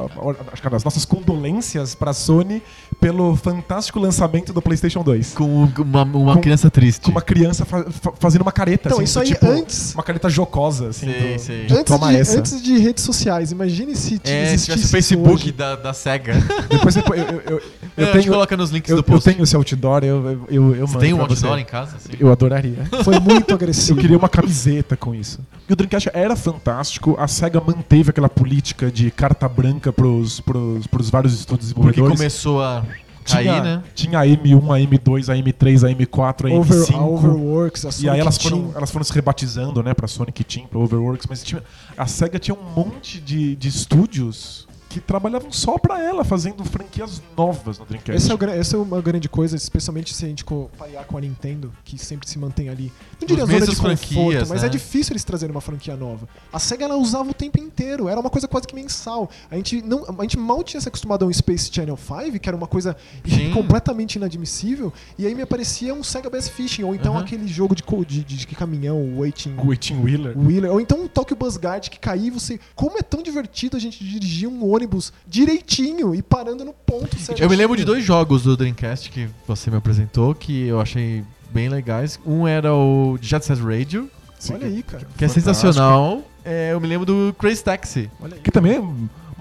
acho 0.54 0.62
que 0.62 0.74
as 0.74 0.86
nossas 0.86 1.04
condolências 1.04 1.94
para 1.94 2.12
a 2.12 2.14
Sony 2.14 2.64
pelo 3.02 3.36
fantástico 3.36 4.00
lançamento 4.00 4.54
do 4.54 4.62
PlayStation 4.62 5.04
2. 5.04 5.34
Com 5.34 5.66
uma, 5.80 6.04
uma 6.04 6.34
Com- 6.36 6.42
criança 6.42 6.70
triste. 6.72 7.02
Com 7.04 7.12
uma 7.12 7.22
criança 7.22 7.66
fa- 7.66 7.86
fa- 7.92 8.14
fazendo 8.18 8.42
uma 8.44 8.54
careta, 8.54 8.88
Então, 8.88 9.00
assim, 9.00 9.04
isso 9.04 9.20
do 9.20 9.22
aí 9.24 9.28
tipo, 9.28 9.46
antes- 9.48 9.94
uma 9.94 10.04
careta 10.04 10.30
jocosa, 10.30 10.90
assim. 10.90 11.08
Sei, 11.12 11.34
do- 11.34 11.40
sei. 11.42 11.66
de 11.66 11.74
Antes 11.74 11.86
toma 11.94 12.10
de, 12.14 12.20
essa. 12.20 12.40
antes 12.40 12.62
de 12.62 12.78
redes 12.78 13.04
sociais, 13.04 13.52
imagine 13.52 13.96
se 13.98 14.16
É, 14.24 14.28
se 14.28 14.32
existisse 14.32 14.66
tivesse 14.66 14.86
o 14.86 14.90
Facebook 14.90 15.34
hoje. 15.36 15.52
da, 15.52 15.76
da 15.76 15.94
SEGA. 15.94 16.34
Depois 16.70 16.94
você 16.94 17.02
põe- 17.02 17.20
eu, 17.20 17.42
eu, 17.46 17.62
eu, 18.00 18.06
Eu, 18.06 18.08
eu 18.08 18.12
a 18.12 18.14
gente 18.16 18.22
tenho, 18.24 18.34
coloca 18.34 18.58
nos 18.58 18.70
links 18.72 18.90
eu, 18.90 18.96
do 18.98 19.00
eu 19.00 19.04
post. 19.04 19.30
tenho 19.30 19.44
esse 19.44 19.56
outdoor, 19.56 20.04
eu, 20.04 20.26
eu, 20.26 20.46
eu, 20.50 20.76
eu 20.76 20.88
Você 20.88 20.94
mando 20.94 21.00
tem 21.00 21.14
um 21.14 21.22
outdoor 21.22 21.56
você. 21.56 21.62
em 21.62 21.66
casa? 21.66 21.96
Assim? 21.98 22.10
Eu 22.20 22.32
adoraria. 22.32 22.86
Foi 23.04 23.20
muito 23.20 23.50
Eu 23.52 23.56
agressivo. 23.56 24.00
queria 24.00 24.18
uma 24.18 24.30
camiseta 24.30 24.96
com 24.98 25.14
isso. 25.14 25.40
E 25.68 25.74
o 25.74 25.76
Dreamcast 25.76 26.10
era 26.14 26.36
fantástico. 26.36 27.16
A 27.20 27.28
SEGA 27.28 27.62
manteve 27.66 28.10
aquela 28.10 28.30
política 28.30 28.92
de 28.92 29.12
carta 29.12 29.48
branca 29.48 29.92
pros, 29.94 30.40
pros, 30.40 30.88
pros 30.88 31.10
vários 31.10 31.34
estúdios 31.34 31.74
Porque 31.74 31.92
desenvolvedores. 31.92 32.18
começou 32.20 32.62
a 32.64 32.84
cair, 33.26 33.44
tinha, 33.44 33.62
né? 33.64 33.84
tinha 33.94 34.20
a 34.20 34.26
M1, 34.26 34.76
a 34.76 34.80
M2, 34.80 35.30
a 35.30 35.36
M3, 35.36 35.88
a 35.88 35.94
M4, 35.94 36.52
a 36.52 36.56
Over, 36.56 36.78
M5. 36.80 36.96
a 36.96 37.06
Overworks, 37.06 37.86
a 37.86 37.90
E 37.90 37.92
Sonic 37.92 38.10
aí 38.10 38.20
elas 38.20 38.38
Team. 38.40 38.50
foram, 38.50 38.72
elas 38.76 38.90
foram 38.92 39.04
se 39.04 39.14
rebatizando, 39.14 39.84
né, 39.84 39.94
pra 39.94 40.08
Sonic 40.08 40.44
Team, 40.44 40.66
pra 40.66 40.80
Overworks, 40.80 41.28
mas 41.30 41.44
tinha, 41.44 41.62
a 41.96 42.08
SEGA 42.08 42.40
tinha 42.40 42.56
um 42.56 42.64
monte 42.76 43.20
de, 43.20 43.56
de 43.56 43.68
estúdios 43.68 44.68
que 44.90 45.00
trabalhavam 45.00 45.52
só 45.52 45.78
pra 45.78 46.02
ela, 46.02 46.24
fazendo 46.24 46.66
franquias 46.66 47.22
novas 47.38 47.78
no 47.78 47.86
Dreamcast. 47.86 48.18
Essa 48.18 48.34
é, 48.34 48.36
o 48.36 48.50
essa 48.50 48.76
é 48.76 48.80
uma 48.80 49.00
grande 49.02 49.30
coisa, 49.30 49.56
especialmente 49.56 50.14
se 50.14 50.26
a 50.26 50.28
gente 50.28 50.44
parear 50.78 51.06
com 51.06 51.18
a 51.18 51.22
Nintendo, 51.22 51.72
que 51.86 51.98
sempre 51.98 52.28
se 52.28 52.40
mantém 52.40 52.70
ali. 52.70 52.92
Não 53.22 53.28
diria 53.28 53.44
Os 53.44 53.50
zona 53.52 53.66
de 53.68 53.76
conforto, 53.76 53.98
franquias, 54.00 54.50
mas 54.50 54.62
né? 54.62 54.68
é 54.68 54.70
difícil 54.70 55.14
eles 55.14 55.24
trazerem 55.24 55.54
uma 55.54 55.62
franquia 55.62 55.96
nova. 55.96 56.28
A 56.52 56.58
SEGA 56.58 56.86
ela 56.86 56.98
usava 56.98 57.30
o 57.30 57.34
tempo 57.34 57.60
inteiro, 57.60 58.10
era 58.10 58.20
uma 58.20 58.30
coisa 58.32 58.48
quase 58.48 58.66
que 58.68 58.74
mensal. 58.74 59.30
A 59.52 59.56
gente, 59.56 59.82
não, 59.84 60.04
a 60.18 60.22
gente 60.24 60.38
mal 60.40 60.64
tinha 60.64 60.82
se 60.82 60.88
acostumado 60.88 61.24
a 61.24 61.28
um 61.28 61.32
Space 61.34 61.70
Channel 61.72 61.96
5, 61.98 62.40
que 62.40 62.50
era 62.50 62.58
uma 62.58 62.68
coisa 62.68 62.98
Sim. 63.28 63.52
completamente 63.52 64.16
inadmissível, 64.16 64.92
e 65.18 65.28
aí 65.28 65.36
me 65.36 65.44
aparecia 65.44 65.94
um 65.94 66.04
Sega 66.04 66.30
Bass 66.30 66.50
Fishing, 66.50 66.84
ou 66.84 66.96
então 66.96 67.14
Uhum. 67.14 67.20
aquele 67.20 67.48
jogo 67.48 67.76
de, 67.76 67.84
de, 68.08 68.24
de, 68.24 68.38
de 68.46 68.56
caminhão, 68.56 68.98
o 69.02 69.20
Waiting 69.20 69.56
O 69.58 69.76
18 69.76 70.04
Wheeler. 70.04 70.38
Wheeler, 70.38 70.72
ou 70.72 70.80
então 70.82 71.02
um 71.02 71.08
Tokyo 71.08 71.36
Bus 71.36 71.58
Guide 71.58 71.90
que 71.90 72.00
caía 72.00 72.28
e 72.28 72.32
você. 72.32 72.60
Como 72.76 72.98
é 72.98 73.02
tão 73.02 73.22
divertido 73.22 73.76
a 73.78 73.80
gente 73.80 74.04
dirigir 74.04 74.48
um 74.48 74.68
ônibus 74.70 74.79
direitinho 75.28 76.14
e 76.16 76.22
parando 76.22 76.64
no 76.66 76.74
ponto 76.74 77.18
certinho. 77.20 77.46
Eu 77.46 77.50
me 77.50 77.56
lembro 77.56 77.76
de 77.78 77.84
dois 77.86 78.04
jogos 78.04 78.44
do 78.44 78.56
Dreamcast 78.56 79.10
que 79.10 79.28
você 79.48 79.70
me 79.72 79.78
apresentou 79.78 80.34
que 80.36 80.68
eu 80.68 80.80
achei 80.80 81.24
bem 81.52 81.70
legais. 81.70 82.20
Um 82.26 82.48
era 82.48 82.74
o 82.74 83.18
Jet 83.22 83.46
Set 83.46 83.60
Radio, 83.62 84.10
Olha 84.52 84.68
aí, 84.68 84.84
cara. 84.84 85.00
que 85.18 85.26
é 85.26 85.28
Fantástico. 85.28 85.34
sensacional. 85.34 86.22
É, 86.46 86.72
eu 86.74 86.80
me 86.80 86.88
lembro 86.88 87.06
do 87.06 87.36
Crazy 87.38 87.64
Taxi. 87.64 88.10
Olha 88.22 88.36
aí. 88.36 88.42
Que 88.42 88.52
também 88.52 88.78
é 88.78 88.82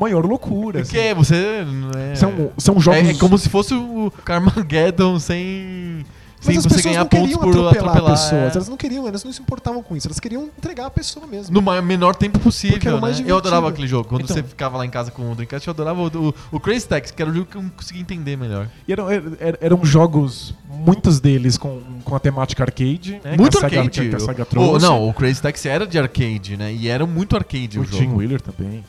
maior 0.00 0.24
loucura. 0.26 0.80
assim. 0.80 0.92
Porque 0.92 1.14
você. 1.14 1.64
não 1.64 1.90
É, 1.98 2.14
São, 2.16 2.50
são 2.58 2.80
jogos. 2.80 3.00
é, 3.00 3.10
é 3.12 3.14
como 3.14 3.36
se 3.38 3.48
fosse 3.48 3.74
o 3.74 4.12
Carmageddon 4.24 5.18
sem. 5.18 6.04
Mas 6.38 6.46
Sem 6.46 6.56
as 6.56 6.62
você 6.62 6.68
pessoas 6.68 6.84
ganhar 6.84 7.00
não 7.00 7.06
pontos 7.08 7.26
queriam 7.26 7.40
por 7.40 7.48
atropelar 7.50 7.74
atropelar. 7.96 8.12
pessoas. 8.12 8.32
é. 8.52 8.56
Elas 8.56 8.68
não 8.68 8.76
queriam, 8.76 9.08
elas 9.08 9.24
não 9.24 9.32
se 9.32 9.42
importavam 9.42 9.82
com 9.82 9.96
isso. 9.96 10.06
Elas 10.06 10.20
queriam 10.20 10.44
entregar 10.44 10.86
a 10.86 10.90
pessoa 10.90 11.26
mesmo. 11.26 11.52
No 11.60 11.82
menor 11.82 12.14
tempo 12.14 12.38
possível, 12.38 12.96
o 12.96 13.00
né? 13.06 13.24
Eu 13.26 13.36
adorava 13.38 13.68
aquele 13.68 13.88
jogo. 13.88 14.08
Quando 14.08 14.22
Então. 14.22 14.36
você 14.36 14.42
ficava 14.42 14.78
lá 14.78 14.86
em 14.86 14.90
casa 14.90 15.10
com 15.10 15.30
o 15.32 15.34
Dreamcast, 15.34 15.66
eu 15.66 15.72
adorava 15.72 16.00
o, 16.00 16.06
o, 16.28 16.34
o 16.52 16.60
Crazy 16.60 16.86
Taxi, 16.86 17.12
que 17.12 17.20
era 17.20 17.30
o 17.30 17.34
jogo 17.34 17.46
que 17.46 17.56
eu 17.56 17.62
não 17.62 17.70
conseguia 17.70 18.00
entender 18.02 18.36
melhor. 18.36 18.68
E 18.86 18.92
eram, 18.92 19.10
er- 19.10 19.58
eram 19.60 19.84
jogos, 19.84 20.54
muitos 20.70 21.18
deles 21.18 21.58
com, 21.58 21.80
com 22.04 22.14
a 22.14 22.20
temática 22.20 22.62
arcade. 22.62 23.20
Né, 23.24 23.36
muito 23.36 23.58
arcade. 23.58 24.08
Que 24.08 24.14
a 24.16 24.20
Sega 24.20 24.42
O- 24.42 24.46
trouxe. 24.46 24.86
não, 24.86 25.08
o 25.08 25.12
Crazy 25.12 25.42
Taxi 25.42 25.68
era 25.68 25.86
de 25.86 25.98
arcade, 25.98 26.56
né? 26.56 26.72
E 26.72 26.88
era 26.88 27.04
muito 27.06 27.34
arcade 27.36 27.78
o, 27.78 27.82
o 27.82 27.84
jogo. 27.84 27.96
Jim 28.02 28.12
Wheeler 28.14 28.40
também. 28.40 28.84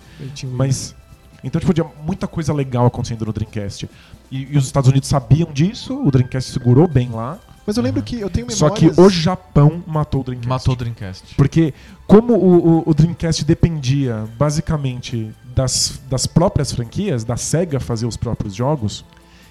Mas. 0.51 0.95
Então, 1.43 1.59
tipo, 1.59 1.73
tinha 1.73 1.87
muita 2.05 2.27
coisa 2.27 2.53
legal 2.53 2.85
acontecendo 2.85 3.25
no 3.25 3.33
Dreamcast. 3.33 3.89
E, 4.31 4.47
e 4.53 4.57
os 4.57 4.65
Estados 4.65 4.89
Unidos 4.89 5.07
sabiam 5.09 5.51
disso, 5.51 6.01
o 6.01 6.11
Dreamcast 6.11 6.51
segurou 6.51 6.87
bem 6.87 7.09
lá. 7.09 7.37
Mas 7.65 7.77
eu 7.77 7.83
lembro 7.83 8.01
que 8.01 8.19
eu 8.19 8.29
tenho 8.29 8.47
memórias... 8.47 8.57
Só 8.57 8.69
que 8.69 8.87
o 8.99 9.09
Japão 9.09 9.83
matou 9.85 10.21
o 10.21 10.23
Dreamcast. 10.23 10.49
Matou 10.49 10.73
o 10.73 10.77
Dreamcast. 10.77 11.35
Porque 11.35 11.73
como 12.07 12.33
o, 12.33 12.79
o- 12.79 12.83
o 12.89 12.93
Dreamcast 12.93 13.45
dependia 13.45 14.27
basicamente 14.39 15.31
das, 15.55 15.99
das 16.09 16.25
próprias 16.25 16.71
franquias, 16.71 17.23
da 17.23 17.37
SEGA 17.37 17.79
fazer 17.79 18.05
os 18.07 18.17
próprios 18.17 18.55
jogos, 18.55 19.05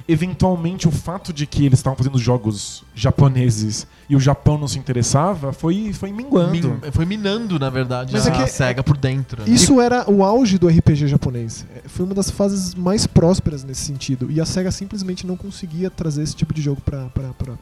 eventualmente 0.09 0.89
o 0.89 0.91
fato 0.91 1.33
de 1.33 1.47
que 1.47 1.67
eles 1.67 1.79
estavam 1.81 1.97
fazendo 1.97 2.19
jogos 2.19 2.83
japoneses 2.95 3.87
e 4.09 4.17
o 4.17 4.21
Japão 4.21 4.57
não 4.57 4.67
se 4.67 4.79
interessava 4.79 5.53
foi, 5.53 5.93
foi 5.93 6.11
minguando. 6.13 6.51
Min- 6.83 6.91
foi 6.91 7.05
minando, 7.05 7.59
na 7.59 7.69
verdade, 7.69 8.13
Mas 8.15 8.27
a, 8.27 8.31
é 8.31 8.37
que- 8.37 8.43
a 8.43 8.47
SEGA 8.47 8.83
por 8.83 8.97
dentro. 8.97 9.43
né? 9.43 9.51
Isso 9.51 9.81
era 9.81 10.11
o 10.11 10.25
auge 10.25 10.57
do 10.57 10.67
RPG 10.67 11.07
japonês. 11.09 11.67
É, 11.77 11.87
Foi 11.89 12.07
uma 12.07 12.15
das 12.15 12.31
fases 12.31 12.75
mais 12.75 13.07
prósperas 13.07 13.63
nesse 13.65 13.83
sentido. 13.83 14.31
E 14.31 14.41
a 14.41 14.47
SEGA 14.47 14.71
simplesmente 14.71 15.27
não 15.27 15.37
conseguia 15.37 15.91
trazer 15.91 16.23
esse 16.23 16.35
tipo 16.35 16.55
de 16.55 16.63
jogo 16.63 16.81
para 16.81 17.11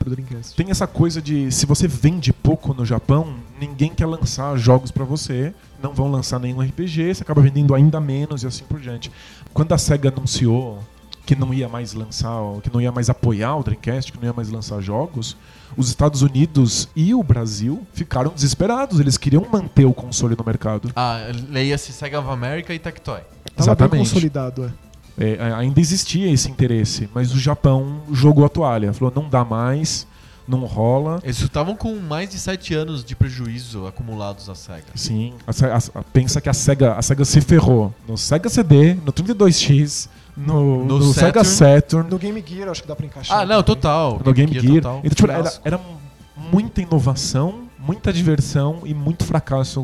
o 0.06 0.10
Dreamcast. 0.10 0.54
Tem 0.54 0.70
essa 0.70 0.86
coisa 0.86 1.20
de 1.20 1.50
se 1.50 1.66
você 1.66 1.88
vende 1.88 2.32
pouco 2.32 2.72
no 2.72 2.84
Japão, 2.86 3.34
ninguém 3.60 3.90
quer 3.90 4.06
lançar 4.06 4.56
jogos 4.56 4.92
pra 4.92 5.04
você, 5.04 5.52
não 5.82 5.92
vão 5.92 6.08
lançar 6.10 6.38
nenhum 6.38 6.60
RPG, 6.60 7.14
você 7.14 7.22
acaba 7.22 7.40
vendendo 7.42 7.74
ainda 7.74 8.00
menos 8.00 8.44
e 8.44 8.46
assim 8.46 8.64
por 8.68 8.78
diante. 8.78 9.10
Quando 9.52 9.72
a 9.72 9.78
SEGA 9.78 10.10
anunciou 10.14 10.78
que 11.26 11.34
não 11.36 11.52
ia 11.52 11.68
mais 11.68 11.92
lançar, 11.92 12.38
que 12.62 12.72
não 12.72 12.80
ia 12.80 12.92
mais 12.92 13.10
apoiar 13.10 13.56
o 13.56 13.62
Dreamcast, 13.62 14.12
que 14.12 14.18
não 14.18 14.24
ia 14.24 14.32
mais 14.32 14.48
lançar 14.48 14.80
jogos, 14.80 15.36
os 15.76 15.88
Estados 15.88 16.22
Unidos 16.22 16.88
e 16.94 17.12
o 17.12 17.22
Brasil 17.22 17.84
ficaram 17.92 18.30
desesperados, 18.32 19.00
eles 19.00 19.18
queriam 19.18 19.44
manter 19.52 19.84
o 19.84 19.92
console 19.92 20.36
no 20.38 20.44
mercado. 20.44 20.90
Ah, 20.94 21.18
leia-se 21.50 21.92
SEGA 21.92 22.20
of 22.20 22.30
America 22.30 22.72
e 22.72 22.78
Tectoy. 22.78 23.20
Tava 23.56 23.74
bem 23.88 24.00
consolidado, 24.00 24.64
é. 24.64 24.86
É, 25.18 25.52
ainda 25.54 25.80
existia 25.80 26.30
esse 26.30 26.50
interesse, 26.50 27.08
mas 27.14 27.32
o 27.34 27.38
Japão 27.38 28.02
jogou 28.12 28.44
a 28.44 28.48
toalha, 28.50 28.92
falou 28.92 29.10
não 29.16 29.28
dá 29.30 29.42
mais, 29.44 30.06
não 30.46 30.60
rola. 30.66 31.18
Eles 31.24 31.40
estavam 31.40 31.74
com 31.74 31.96
mais 31.96 32.28
de 32.28 32.38
7 32.38 32.74
anos 32.74 33.02
de 33.02 33.16
prejuízo 33.16 33.86
acumulados 33.86 34.48
à 34.50 34.54
SEGA. 34.54 34.84
Sim, 34.94 35.32
a 35.46 35.50
a- 35.74 36.00
a- 36.00 36.04
pensa 36.12 36.38
que 36.40 36.48
a 36.50 36.52
SEGA, 36.54 36.92
a 36.94 37.02
SEGA 37.02 37.24
se 37.24 37.40
ferrou 37.40 37.92
no 38.06 38.16
Sega 38.18 38.48
CD, 38.50 38.92
no 38.94 39.10
32X, 39.12 40.08
no, 40.36 40.84
No 40.84 40.98
no 40.98 41.12
Sega 41.14 41.42
Saturn. 41.44 41.82
Saturn, 41.82 42.10
No 42.10 42.18
Game 42.18 42.44
Gear, 42.46 42.68
acho 42.68 42.82
que 42.82 42.88
dá 42.88 42.94
pra 42.96 43.06
encaixar. 43.06 43.38
Ah, 43.38 43.40
não, 43.46 43.62
também. 43.62 43.64
total. 43.64 44.20
no 44.24 44.32
Game 44.32 44.52
Gear. 44.52 44.74
total. 44.82 45.00
Então, 45.02 45.10
tipo, 45.14 45.30
era, 45.30 45.52
era 45.64 45.80
muita 46.52 46.82
inovação, 46.82 47.62
muita 47.78 48.12
diversão 48.12 48.80
e 48.84 48.92
muito 48.92 49.24
fracasso 49.24 49.80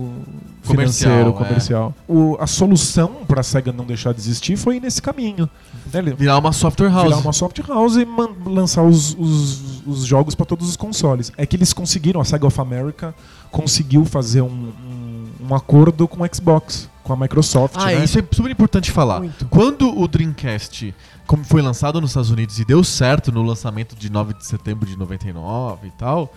financeiro, 0.62 0.62
Comercial, 0.62 1.28
é. 1.28 1.32
comercial. 1.32 1.94
O- 2.08 2.36
a 2.40 2.46
solução 2.46 3.08
para 3.26 3.40
a 3.40 3.42
SEGA 3.42 3.72
não 3.72 3.84
deixar 3.84 4.12
de 4.12 4.20
existir 4.20 4.56
foi 4.56 4.78
nesse 4.78 5.00
caminho. 5.00 5.48
Né? 5.92 6.02
Virar 6.16 6.38
uma 6.38 6.52
software 6.52 6.88
house. 6.90 7.04
Virar 7.04 7.18
uma 7.18 7.32
soft 7.32 7.58
house 7.66 7.96
e 7.96 8.06
lançar 8.48 8.82
os, 8.82 9.14
os, 9.18 9.86
os 9.86 10.04
jogos 10.04 10.34
para 10.34 10.46
todos 10.46 10.68
os 10.68 10.76
consoles. 10.76 11.32
É 11.36 11.46
que 11.46 11.56
eles 11.56 11.72
conseguiram, 11.72 12.20
a 12.20 12.24
Sega 12.24 12.46
of 12.46 12.60
America 12.60 13.14
conseguiu 13.50 14.04
fazer 14.04 14.40
um, 14.42 14.46
um, 14.48 15.48
um 15.50 15.54
acordo 15.54 16.06
com 16.08 16.22
o 16.22 16.28
Xbox, 16.34 16.88
com 17.02 17.12
a 17.12 17.16
Microsoft. 17.16 17.76
Ah, 17.76 17.86
né? 17.86 18.04
isso 18.04 18.18
é 18.18 18.24
super 18.30 18.50
importante 18.50 18.90
falar. 18.90 19.20
Muito. 19.20 19.46
Quando 19.46 19.98
o 19.98 20.06
Dreamcast 20.06 20.94
como 21.26 21.44
foi 21.44 21.62
lançado 21.62 22.00
nos 22.00 22.10
Estados 22.10 22.30
Unidos 22.30 22.58
e 22.58 22.64
deu 22.64 22.82
certo 22.84 23.32
no 23.32 23.42
lançamento 23.42 23.96
de 23.96 24.10
9 24.10 24.34
de 24.34 24.44
setembro 24.44 24.86
de 24.86 24.98
99 24.98 25.86
e 25.86 25.90
tal, 25.92 26.34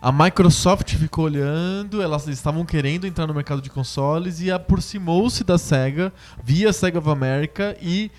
a 0.00 0.10
Microsoft 0.10 0.94
ficou 0.94 1.26
olhando, 1.26 2.00
elas 2.00 2.26
estavam 2.26 2.64
querendo 2.64 3.06
entrar 3.06 3.26
no 3.26 3.34
mercado 3.34 3.60
de 3.60 3.68
consoles 3.68 4.40
e 4.40 4.50
aproximou-se 4.50 5.44
da 5.44 5.58
Sega 5.58 6.10
via 6.42 6.72
Sega 6.72 7.00
of 7.00 7.10
America 7.10 7.76
e 7.82 8.10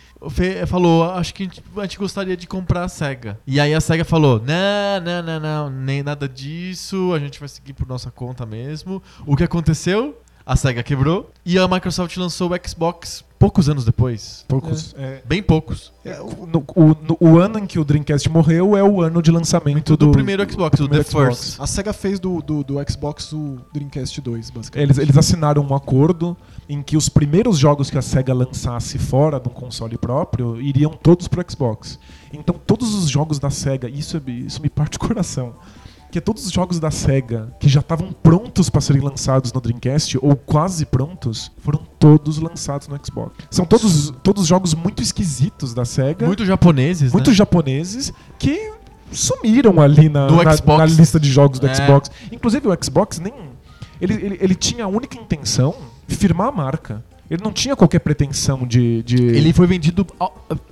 falou: 0.68 1.10
Acho 1.12 1.34
que 1.34 1.42
a 1.42 1.46
gente, 1.48 1.64
a 1.76 1.82
gente 1.82 1.98
gostaria 1.98 2.38
de 2.38 2.46
comprar 2.46 2.84
a 2.84 2.88
Sega. 2.88 3.40
E 3.48 3.60
aí 3.60 3.74
a 3.74 3.82
Sega 3.82 4.06
falou: 4.06 4.40
Não, 4.40 5.02
não, 5.04 5.24
não, 5.24 5.40
não, 5.40 5.70
nem 5.72 6.04
nada 6.04 6.30
disso, 6.30 7.14
a 7.16 7.20
gente 7.20 7.40
vai 7.40 7.50
seguir 7.50 7.74
por 7.74 7.88
nossa 7.88 8.12
conta 8.12 8.46
mesmo. 8.46 9.02
O 9.26 9.36
que 9.36 9.44
aconteceu? 9.44 10.16
A 10.46 10.56
Sega 10.56 10.82
quebrou 10.84 11.30
e 11.46 11.58
a 11.58 11.68
Microsoft 11.68 12.16
lançou 12.18 12.52
o 12.52 12.68
Xbox 12.68 13.24
poucos 13.38 13.70
anos 13.70 13.84
depois. 13.86 14.46
Poucos. 14.48 14.94
é, 14.98 15.22
Bem 15.26 15.42
poucos. 15.42 15.92
É, 16.06 16.20
o- 16.22 16.46
no- 16.46 16.64
o, 16.76 16.86
no- 16.90 17.18
o 17.20 17.40
ano 17.40 17.58
em 17.60 17.66
que 17.66 17.80
o 17.80 17.84
Dreamcast 17.84 18.30
morreu 18.30 18.76
é 18.78 18.84
o 18.84 19.02
ano 19.02 19.22
de 19.22 19.32
lançamento 19.32 19.96
Do, 19.98 20.08
do, 20.08 20.12
primeiro 20.12 20.44
Xbox, 20.52 20.78
do 20.80 20.86
o 20.86 20.88
The 20.88 21.04
primeiro 21.04 21.34
First. 21.36 21.60
a 21.60 21.66
SEGA 21.68 21.94
fez 21.94 22.20
do, 22.20 22.42
do, 22.42 22.64
do 22.64 22.76
Xbox 22.92 23.32
o 23.34 23.58
Dreamcast 23.74 24.20
2, 24.22 24.50
basicamente. 24.52 24.88
Eles, 24.88 24.98
eles 24.98 25.18
assinaram 25.18 25.64
um 25.64 25.74
acordo 25.76 26.36
em 26.70 26.82
que 26.84 26.96
os 26.98 27.10
primeiros 27.10 27.58
jogos 27.58 27.90
que 27.90 27.98
a 27.98 28.02
SEGA 28.02 28.34
lançasse 28.34 28.98
fora 29.00 29.40
de 29.40 29.48
um 29.48 29.52
console 29.54 29.98
próprio 29.98 30.60
iriam 30.62 30.92
todos 30.92 31.28
pro 31.28 31.44
Xbox. 31.50 31.98
Então 32.34 32.56
todos 32.66 32.94
os 32.94 33.10
jogos 33.10 33.40
da 33.40 33.50
SEGA, 33.50 33.90
isso, 33.90 34.18
é- 34.18 34.32
isso 34.32 34.62
me 34.62 34.70
parte 34.70 34.98
o 34.98 35.00
coração, 35.00 35.54
que 36.12 36.20
todos 36.22 36.46
os 36.46 36.52
jogos 36.52 36.80
da 36.80 36.92
SEGA 36.92 37.54
que 37.60 37.70
já 37.70 37.80
estavam 37.80 38.12
prontos 38.12 38.70
para 38.70 38.82
serem 38.82 39.02
lançados 39.02 39.52
no 39.54 39.62
Dreamcast, 39.62 40.18
ou 40.22 40.36
quase 40.36 40.86
prontos, 40.86 41.52
foram 41.60 41.80
todos 41.98 42.38
lançados 42.38 42.88
no 42.88 43.00
Xbox. 43.04 43.34
São 43.50 43.66
todos, 43.66 44.12
todos 44.22 44.46
jogos 44.46 44.74
muito 44.74 45.02
esquisitos 45.02 45.74
da 45.74 45.86
SEGA, 45.86 46.26
Muito 46.28 46.46
japoneses, 46.46 47.12
muito 47.14 47.30
né? 47.32 47.36
japoneses, 47.36 48.12
que 48.38 48.72
sumiram 49.12 49.82
ali 49.82 50.10
na, 50.10 50.28
na- 50.30 50.78
na 50.78 50.86
lista 50.86 51.20
de 51.20 51.30
jogos 51.32 51.60
do 51.60 51.68
É. 51.68 51.74
Xbox. 51.76 52.12
Inclusive 52.32 52.68
o 52.68 52.78
Xbox 52.84 53.20
nem. 53.20 53.34
Ele, 54.00 54.14
ele, 54.14 54.38
ele 54.42 54.56
tinha 54.56 54.86
a 54.86 54.88
única 54.88 55.18
intenção 55.18 55.76
de 56.08 56.16
firmar 56.16 56.48
a 56.48 56.52
marca. 56.52 57.04
Ele 57.32 57.42
não 57.44 57.52
tinha 57.54 57.76
qualquer 57.78 58.00
pretensão 58.00 58.68
de. 58.68 59.02
de- 59.04 59.16
Ele 59.24 59.54
foi 59.54 59.66
vendido 59.66 60.06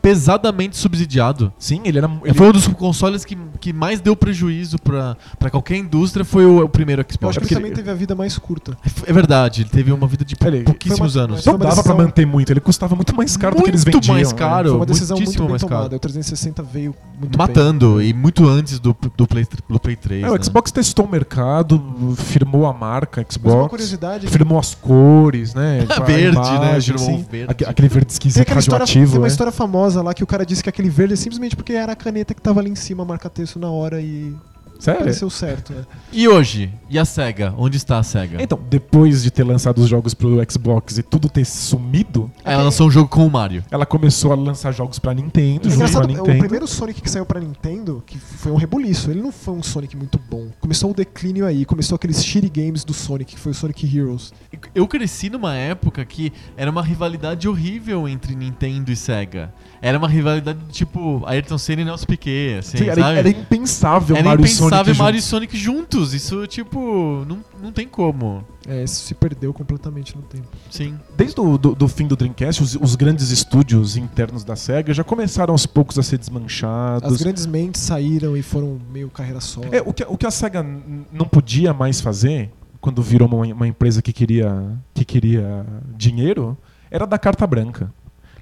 pesadamente 0.01 0.77
subsidiado. 0.77 1.51
Sim, 1.57 1.81
ele 1.85 1.97
era. 1.97 2.09
Ele, 2.23 2.33
Foi 2.33 2.49
um 2.49 2.51
dos 2.51 2.67
consoles 2.67 3.23
que, 3.25 3.37
que 3.59 3.71
mais 3.73 3.99
deu 4.01 4.15
prejuízo 4.15 4.77
pra, 4.79 5.15
pra 5.37 5.49
qualquer 5.49 5.77
indústria, 5.77 6.23
foi 6.25 6.45
o, 6.45 6.63
o 6.63 6.69
primeiro 6.69 7.01
Eu 7.01 7.05
Xbox. 7.09 7.37
acho 7.37 7.47
que 7.47 7.53
ele 7.53 7.59
também 7.59 7.71
ele- 7.71 7.75
teve 7.77 7.89
a 7.89 7.93
vida 7.93 8.13
mais 8.15 8.37
curta. 8.37 8.77
É 9.05 9.13
verdade, 9.13 9.61
ele 9.61 9.69
teve 9.69 9.91
uma 9.91 10.07
vida 10.07 10.25
de 10.25 10.35
Ele- 10.45 10.63
pouquíssimos 10.63 11.15
uma- 11.15 11.23
anos. 11.23 11.45
não 11.45 11.53
dava 11.57 11.59
pra 11.75 11.75
decisão- 11.83 11.97
manter 11.97 12.25
muito, 12.25 12.51
ele 12.51 12.59
custava 12.59 12.95
muito 12.95 13.15
mais 13.15 13.35
caro 13.37 13.55
do 13.55 13.63
que 13.63 13.69
eles 13.69 13.83
Muito 13.85 13.95
vendiam. 13.95 14.15
mais 14.15 14.31
né? 14.31 14.37
caro. 14.37 14.69
Foi 14.69 14.77
uma 14.79 14.85
decisão 14.85 15.17
muito 15.17 15.39
bem 15.39 15.49
mais 15.49 15.61
caro. 15.63 15.75
tomada. 15.75 15.95
O 15.95 15.99
360 15.99 16.61
veio 16.63 16.93
muito 17.19 17.37
Matando, 17.37 18.01
e 18.01 18.13
muito 18.13 18.47
antes 18.47 18.79
do, 18.79 18.95
do, 19.15 19.27
Play, 19.27 19.47
do 19.69 19.79
Play 19.79 19.95
3. 19.95 20.23
É, 20.23 20.29
o 20.29 20.33
né? 20.35 20.43
Xbox 20.43 20.71
testou 20.71 21.05
o 21.05 21.09
mercado, 21.09 21.81
firmou 22.17 22.65
a 22.65 22.73
marca 22.73 23.21
bem. 23.21 23.25
Mas 23.29 23.45
uma 23.45 23.51
Xbox. 23.53 23.69
curiosidade... 23.69 24.27
é 24.27 24.29
Firmou 24.29 24.59
as 24.59 24.75
cores, 24.75 25.53
né? 25.53 25.85
Verde, 26.05 26.37
né? 26.37 26.48
Imagem, 26.55 26.97
Firmou 26.97 27.15
assim. 27.15 27.25
verde. 27.31 27.51
Aque- 27.51 27.65
Aquele 27.65 27.87
verde 27.87 28.05
Tem 28.07 28.13
esquisito 28.13 28.41
aquela 28.41 28.59
história, 28.59 28.79
radioativo. 28.85 29.11
tem 29.11 29.19
uma 29.19 29.27
né? 29.27 29.31
história 29.31 29.51
famosa 29.51 30.01
lá 30.01 30.13
que 30.13 30.23
o 30.23 30.27
cara 30.27 30.45
disse 30.45 30.61
que 30.63 30.69
aquele 30.69 30.89
verde 30.89 31.13
é 31.13 31.17
simplesmente 31.17 31.55
porque 31.55 31.73
era 31.73 31.91
a 31.91 31.95
caneta 31.95 32.33
que 32.33 32.41
tava 32.41 32.59
ali 32.59 32.69
em 32.69 32.75
cima, 32.75 33.03
marca 33.05 33.29
texto 33.29 33.59
na 33.59 33.69
hora 33.69 34.01
e 34.01 34.33
Sério? 34.79 35.01
pareceu 35.01 35.29
certo. 35.29 35.73
né? 35.73 35.85
E 36.11 36.27
hoje? 36.27 36.73
E 36.89 36.97
a 36.97 37.03
SEGA? 37.05 37.53
Onde 37.57 37.77
está 37.77 37.99
a 37.99 38.03
SEGA? 38.03 38.41
Então, 38.41 38.57
depois 38.69 39.21
de 39.21 39.29
ter 39.29 39.43
lançado 39.43 39.79
os 39.79 39.89
jogos 39.89 40.13
pro 40.13 40.37
Xbox 40.49 40.97
e 40.97 41.03
tudo 41.03 41.29
ter 41.29 41.45
sumido, 41.45 42.31
Ela 42.43 42.63
lançou 42.63 42.87
um 42.87 42.91
jogo 42.91 43.09
com 43.09 43.27
o 43.27 43.29
Mario. 43.29 43.63
ela 43.69 43.85
começou 43.85 44.31
a 44.31 44.35
lançar 44.35 44.71
jogos 44.71 44.97
pra 44.97 45.13
Nintendo, 45.13 45.67
É 45.67 45.71
junto 45.71 45.77
com 45.77 45.83
a 45.83 45.87
engraçado, 45.87 46.03
o 46.05 46.07
Nintendo. 46.07 46.39
primeiro 46.39 46.67
Sonic 46.67 47.01
que 47.01 47.09
saiu 47.11 47.25
pra 47.25 47.39
Nintendo, 47.39 48.01
que 48.05 48.17
foi 48.17 48.51
um 48.51 48.55
rebuliço, 48.55 49.11
ele 49.11 49.21
não 49.21 49.31
foi 49.31 49.53
um 49.53 49.61
Sonic 49.61 49.95
muito 49.97 50.17
bom. 50.29 50.47
Começou 50.61 50.91
o 50.91 50.93
declínio 50.93 51.45
aí, 51.45 51.65
começou 51.65 51.95
aqueles 51.97 52.23
shitty 52.23 52.49
games 52.49 52.83
do 52.85 52.93
Sonic, 52.93 53.35
que 53.35 53.39
foi 53.39 53.51
o 53.51 53.55
Sonic 53.55 53.85
Heroes. 53.97 54.31
Eu 54.73 54.87
cresci 54.87 55.29
numa 55.29 55.55
época 55.55 56.03
que 56.05 56.31
era 56.55 56.71
uma 56.71 56.81
rivalidade 56.81 57.47
horrível 57.47 58.07
entre 58.07 58.33
Nintendo 58.35 58.91
e 58.91 58.95
SEGA. 58.95 59.53
Era 59.81 59.97
uma 59.97 60.07
rivalidade 60.07 60.59
tipo 60.71 61.23
Ayrton 61.25 61.57
Senna 61.57 61.81
e 61.81 61.85
Nelson 61.85 62.05
Piquet, 62.05 62.57
assim, 62.59 62.77
Sim, 62.79 62.89
era, 62.89 63.01
sabe? 63.01 63.17
era 63.19 63.29
impensável 63.29 64.15
Era 64.15 64.25
Mario 64.29 64.45
e 64.45 64.49
impensável 64.49 64.93
Sonic 64.95 64.99
Mario 64.99 65.17
e 65.17 65.21
juntos. 65.21 65.29
Sonic 65.29 65.57
juntos. 65.57 66.13
Isso, 66.13 66.47
tipo, 66.47 67.25
não, 67.27 67.39
não 67.61 67.71
tem 67.71 67.87
como. 67.87 68.43
É, 68.67 68.83
isso 68.83 69.05
se 69.05 69.13
perdeu 69.13 69.53
completamente 69.53 70.15
no 70.15 70.21
tempo. 70.21 70.47
Sim. 70.69 70.99
Desde 71.15 71.39
o 71.39 71.57
do, 71.57 71.73
do 71.73 71.87
fim 71.87 72.07
do 72.07 72.15
Dreamcast, 72.15 72.61
os, 72.61 72.75
os 72.75 72.95
grandes 72.95 73.31
estúdios 73.31 73.95
internos 73.95 74.43
da 74.43 74.55
SEGA 74.55 74.93
já 74.93 75.03
começaram 75.03 75.53
aos 75.53 75.65
poucos 75.65 75.97
a 75.97 76.03
ser 76.03 76.15
As 76.15 76.19
desmanchados. 76.19 77.17
grandes 77.17 77.45
mentes 77.45 77.81
saíram 77.81 78.35
e 78.35 78.41
foram 78.41 78.79
meio 78.91 79.09
carreira 79.09 79.39
solo. 79.39 79.67
É, 79.71 79.81
o, 79.81 79.93
que, 79.93 80.03
o 80.03 80.17
que 80.17 80.25
a 80.25 80.31
SEGA 80.31 80.65
não 81.11 81.25
podia 81.25 81.73
mais 81.73 82.01
fazer, 82.01 82.51
quando 82.81 83.01
virou 83.01 83.27
uma, 83.27 83.45
uma 83.53 83.67
empresa 83.67 84.01
que 84.01 84.11
queria, 84.11 84.77
que 84.93 85.05
queria 85.05 85.65
dinheiro, 85.95 86.57
era 86.91 87.05
dar 87.05 87.17
carta 87.17 87.45
branca. 87.47 87.91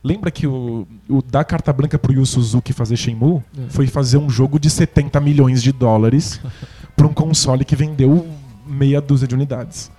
Lembra 0.08 0.32
que 0.32 0.48
o, 0.48 0.88
o 1.10 1.22
dar 1.22 1.44
carta 1.44 1.74
branca 1.74 2.00
pro 2.00 2.14
Yu 2.14 2.26
Suzuki 2.26 2.72
fazer 2.72 2.96
Shenmue 2.96 3.42
É. 3.58 3.70
foi 3.70 3.88
fazer 3.88 4.18
um 4.18 4.30
jogo 4.30 4.58
de 4.58 4.70
70 4.70 5.20
milhões 5.20 5.62
de 5.62 5.72
dólares 5.74 6.40
pra 6.96 7.06
um 7.06 7.14
console 7.14 7.66
que 7.66 7.76
vendeu 7.76 8.26
meia 8.66 9.02
dúzia 9.02 9.28
de 9.28 9.36
unidades. 9.36 9.92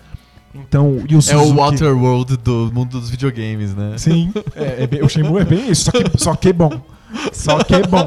Então, 0.54 0.92
o 0.92 1.04
Yu 1.10 1.18
É 1.18 1.20
Suzuki... 1.20 1.50
o 1.50 1.54
Waterworld 1.56 2.36
do 2.38 2.70
mundo 2.72 2.98
dos 2.98 3.10
videogames, 3.10 3.74
né? 3.74 3.98
Sim, 3.98 4.32
é, 4.56 4.84
é 4.84 4.86
bem- 4.86 5.02
o 5.02 5.08
Shenmue 5.08 5.40
é 5.40 5.44
bem 5.44 5.70
isso, 5.70 5.84
só 5.84 5.92
que, 5.92 6.18
só 6.18 6.34
que 6.34 6.48
é 6.48 6.52
bom. 6.52 6.70
Só 7.32 7.62
que 7.64 7.74
é 7.74 7.82
bom. 7.86 8.06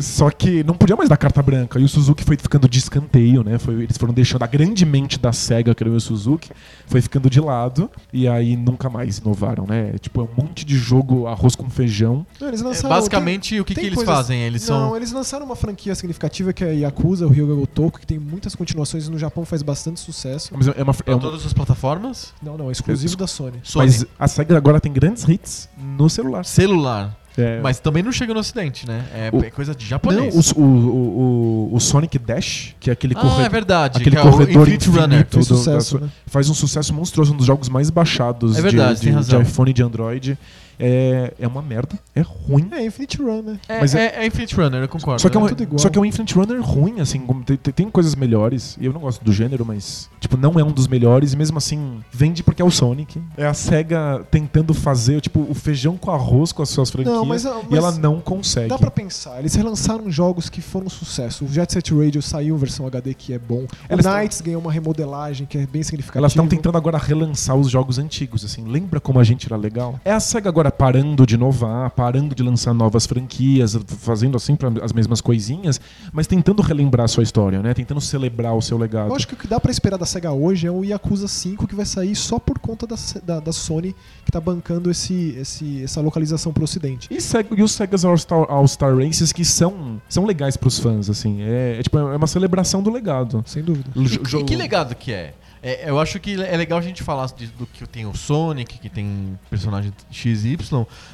Só 0.00 0.30
que 0.30 0.62
não 0.64 0.74
podia 0.74 0.96
mais 0.96 1.08
dar 1.08 1.16
carta 1.16 1.42
branca. 1.42 1.78
E 1.78 1.84
o 1.84 1.88
Suzuki 1.88 2.24
foi 2.24 2.36
ficando 2.36 2.68
de 2.68 2.78
escanteio, 2.78 3.42
né? 3.42 3.58
Foi- 3.58 3.82
eles 3.82 3.96
foram 3.96 4.12
deixando 4.12 4.42
a 4.42 4.46
grande 4.46 4.84
mente 4.84 5.18
da 5.18 5.32
SEGA, 5.32 5.74
que 5.74 5.82
era 5.82 5.90
o 5.92 6.00
Suzuki, 6.00 6.50
foi 6.86 7.00
ficando 7.00 7.28
de 7.30 7.40
lado. 7.40 7.90
E 8.12 8.26
aí 8.28 8.56
nunca 8.56 8.88
mais 8.90 9.18
inovaram, 9.18 9.66
né? 9.66 9.92
Tipo, 10.00 10.20
é 10.20 10.24
um 10.24 10.44
monte 10.44 10.64
de 10.64 10.76
jogo 10.76 11.26
arroz 11.26 11.54
com 11.54 11.68
feijão. 11.70 12.26
Não, 12.40 12.48
eles 12.48 12.60
É, 12.60 12.64
lançaram, 12.64 12.94
basicamente, 12.94 13.60
o 13.60 13.64
que, 13.64 13.74
tem 13.74 13.82
que 13.82 13.88
eles 13.88 13.96
coisas- 13.96 14.14
fazem? 14.14 14.40
Eles 14.40 14.68
não, 14.68 14.88
são. 14.88 14.96
eles 14.96 15.12
lançaram 15.12 15.44
uma 15.46 15.56
franquia 15.56 15.94
significativa 15.94 16.52
que 16.52 16.64
é 16.64 16.68
a 16.70 16.72
Yakuza, 16.72 17.26
o 17.26 17.30
Ryuga 17.30 17.54
Gotoku, 17.54 17.98
que 18.00 18.06
tem 18.06 18.18
muitas 18.18 18.54
continuações 18.54 19.06
e 19.06 19.10
no 19.10 19.18
Japão 19.18 19.44
faz 19.44 19.62
bastante 19.62 20.00
sucesso. 20.00 20.52
Mas 20.56 20.68
é 20.68 20.82
uma, 20.82 20.92
é 20.92 21.02
Pra 21.02 21.16
um- 21.16 21.18
todas 21.18 21.44
as 21.46 21.52
plataformas? 21.52 22.32
Não, 22.42 22.56
não, 22.56 22.68
é 22.68 22.72
exclusivo 22.72 23.12
Ex- 23.12 23.16
da 23.16 23.26
Sony. 23.26 23.58
Sony. 23.62 23.86
mas 23.86 24.06
a 24.18 24.28
SEGA 24.28 24.56
agora 24.56 24.80
tem 24.80 24.92
grandes 24.92 25.26
hits 25.28 25.68
no 25.76 26.08
celular. 26.08 26.44
Celular. 26.44 27.16
É, 27.38 27.60
Mas 27.62 27.78
também 27.78 28.02
não 28.02 28.10
chega 28.10 28.34
no 28.34 28.40
ocidente, 28.40 28.86
né? 28.86 29.04
É, 29.14 29.30
O- 29.32 29.44
é 29.44 29.50
coisa 29.50 29.74
de 29.74 29.84
não, 29.84 29.88
japonês. 29.90 30.52
o, 30.52 30.60
o, 30.60 31.68
o, 31.70 31.74
o 31.74 31.80
Sonic 31.80 32.18
Dash, 32.18 32.74
que 32.80 32.90
é 32.90 32.92
aquele 32.92 33.14
ah, 33.16 33.20
corredor. 33.20 33.44
é 33.46 33.48
verdade. 33.48 33.98
aquele 34.00 34.16
que 34.16 34.22
é 34.22 34.24
o 34.24 34.30
corredor 34.32 34.66
Runner. 34.68 34.74
infinito. 35.20 35.38
Do- 35.38 35.44
sucesso, 35.44 35.88
sua- 35.90 36.00
né? 36.00 36.08
faz 36.26 36.50
um 36.50 36.54
sucesso 36.54 36.92
monstruoso, 36.92 37.32
um 37.32 37.36
dos 37.36 37.46
jogos 37.46 37.68
mais 37.68 37.90
baixados 37.90 38.56
É 38.58 38.60
verdade, 38.62 39.00
de, 39.00 39.12
de- 39.12 39.24
de 39.24 39.36
iPhone 39.42 39.70
e 39.70 39.74
de 39.74 39.82
Android. 39.82 40.38
É, 40.78 41.34
é 41.40 41.46
uma 41.46 41.60
merda, 41.62 41.98
é 42.14 42.20
ruim. 42.20 42.68
É, 42.72 42.84
Infinite 42.84 43.18
Run, 43.20 43.42
né? 43.42 43.60
É, 43.68 43.80
Mas 43.80 43.94
é, 43.94 44.14
é 44.22 44.26
Infinite 44.26 44.54
Runner, 44.54 44.82
eu 44.82 44.88
concordo. 44.88 45.20
Só 45.20 45.28
que, 45.28 45.36
é 45.36 45.40
um, 45.40 45.46
tudo 45.46 45.62
igual. 45.62 45.78
só 45.78 45.88
que 45.88 45.98
é 45.98 46.00
um 46.00 46.04
Infinite 46.04 46.34
Runner 46.34 46.60
ruim, 46.62 47.00
assim, 47.00 47.18
como 47.20 47.42
tem, 47.42 47.56
tem- 47.56 47.72
tem 47.74 47.90
coisas 47.90 48.14
melhores. 48.14 48.76
E 48.80 48.86
eu 48.86 48.92
não 48.92 49.00
gosto 49.00 49.24
do 49.24 49.32
gênero, 49.32 49.64
mas, 49.66 50.08
tipo, 50.20 50.36
não 50.36 50.58
é 50.58 50.62
um 50.64 50.70
dos 50.72 50.86
melhores. 50.86 51.32
E 51.32 51.36
mesmo 51.36 51.58
assim, 51.58 52.00
vende 52.12 52.42
porque 52.42 52.62
é 52.62 52.64
o 52.64 52.70
Sonic. 52.70 53.20
É 53.36 53.46
a 53.46 53.54
SEGA 53.54 54.24
tentando 54.30 54.72
fazer, 54.74 55.20
tipo, 55.20 55.40
o 55.48 55.54
feijão 55.54 55.96
com 55.96 56.10
arroz 56.10 56.52
com 56.52 56.62
as 56.62 56.68
suas 56.68 56.90
franquias. 56.90 57.14
Não, 57.14 57.24
mas, 57.24 57.44
e 57.44 57.48
mas 57.68 57.78
ela 57.78 57.92
não 57.92 58.20
consegue. 58.20 58.68
dá 58.68 58.78
pra 58.78 58.90
pensar. 58.90 59.38
Eles 59.40 59.54
relançaram 59.54 60.10
jogos 60.10 60.48
que 60.48 60.60
foram 60.60 60.86
um 60.86 60.90
sucesso. 60.90 61.44
O 61.44 61.48
Jet 61.48 61.72
Set 61.72 61.92
Radio 61.94 62.22
saiu 62.22 62.56
versão 62.56 62.86
HD 62.86 63.14
que 63.14 63.32
é 63.32 63.38
bom. 63.38 63.62
O 63.64 63.68
Elas 63.88 64.04
tão- 64.04 64.14
Knights 64.16 64.40
ganhou 64.40 64.60
uma 64.60 64.70
remodelagem 64.72 65.46
que 65.46 65.58
é 65.58 65.66
bem 65.66 65.82
significativa. 65.82 66.20
Elas 66.20 66.32
estão 66.32 66.46
tentando 66.46 66.76
agora 66.78 66.98
relançar 66.98 67.56
os 67.56 67.68
jogos 67.70 67.98
antigos, 67.98 68.44
assim. 68.44 68.64
Lembra 68.64 69.00
como 69.00 69.18
a 69.18 69.24
gente 69.24 69.46
era 69.46 69.56
legal? 69.56 69.98
É 70.04 70.12
a 70.12 70.20
SEGA 70.20 70.48
agora 70.48 70.67
parando 70.70 71.26
de 71.26 71.34
inovar, 71.34 71.90
parando 71.90 72.34
de 72.34 72.42
lançar 72.42 72.72
novas 72.74 73.06
franquias, 73.06 73.78
fazendo 73.86 74.36
assim 74.36 74.56
as 74.82 74.92
mesmas 74.92 75.20
coisinhas, 75.20 75.80
mas 76.12 76.26
tentando 76.26 76.62
relembrar 76.62 77.04
a 77.04 77.08
sua 77.08 77.22
história, 77.22 77.60
né? 77.62 77.74
Tentando 77.74 78.00
celebrar 78.00 78.54
o 78.54 78.62
seu 78.62 78.76
legado. 78.78 79.08
Eu 79.10 79.16
acho 79.16 79.26
que 79.28 79.34
o 79.34 79.36
que 79.36 79.46
dá 79.46 79.58
pra 79.60 79.70
esperar 79.70 79.96
da 79.96 80.06
SEGA 80.06 80.32
hoje 80.32 80.66
é 80.66 80.70
o 80.70 80.84
Yakuza 80.84 81.28
5 81.28 81.66
que 81.66 81.74
vai 81.74 81.86
sair 81.86 82.14
só 82.14 82.38
por 82.38 82.58
conta 82.58 82.86
da, 82.86 82.96
da, 83.24 83.40
da 83.40 83.52
Sony 83.52 83.94
que 84.24 84.30
tá 84.32 84.40
bancando 84.40 84.90
esse, 84.90 85.34
esse, 85.38 85.82
essa 85.82 86.00
localização 86.00 86.52
pro 86.52 86.64
ocidente. 86.64 87.08
E, 87.10 87.20
Sega- 87.20 87.54
e 87.56 87.62
os 87.62 87.72
Sega's 87.72 88.04
All-Star 88.04 88.46
All 88.50 88.66
Star 88.68 88.96
Races 88.96 89.32
que 89.32 89.44
são, 89.44 90.00
são 90.08 90.24
legais 90.24 90.56
pros 90.56 90.78
fãs, 90.78 91.08
assim. 91.10 91.42
É, 91.42 91.76
é 91.78 91.82
tipo, 91.82 91.98
é 91.98 92.16
uma 92.16 92.26
celebração 92.26 92.82
do 92.82 92.90
legado. 92.90 93.42
Sem 93.46 93.62
dúvida. 93.62 93.88
E, 93.96 94.04
e 94.36 94.44
que 94.44 94.56
legado 94.56 94.94
que 94.94 95.12
é? 95.12 95.34
É, 95.62 95.90
Eu 95.90 95.98
acho 95.98 96.18
que 96.20 96.40
é 96.42 96.56
legal 96.56 96.78
a 96.78 96.82
gente 96.82 97.02
falar 97.02 97.26
de- 97.26 97.46
do 97.48 97.66
que 97.66 97.86
tem 97.86 98.06
o 98.06 98.14
Sonic, 98.14 98.78
que 98.78 98.88
tem 98.88 99.38
personagem 99.50 99.92
XY, 100.10 100.56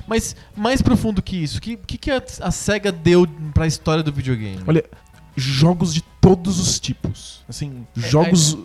mas 0.07 0.37
mais 0.57 0.81
profundo 0.83 1.23
que 1.23 1.37
isso, 1.37 1.59
o 1.59 1.61
que, 1.61 1.77
que, 1.77 1.97
que 1.99 2.11
a, 2.11 2.23
a 2.41 2.51
SEGA 2.51 2.91
deu 2.93 3.27
pra 3.53 3.67
história 3.67 4.03
do 4.03 4.13
videogame? 4.13 4.61
Olha, 4.67 4.85
jogos 5.37 5.93
de 5.95 6.03
todos 6.25 6.59
os 6.59 6.81
tipos. 6.81 7.43
Assim, 7.49 7.87
jogos. 7.95 8.57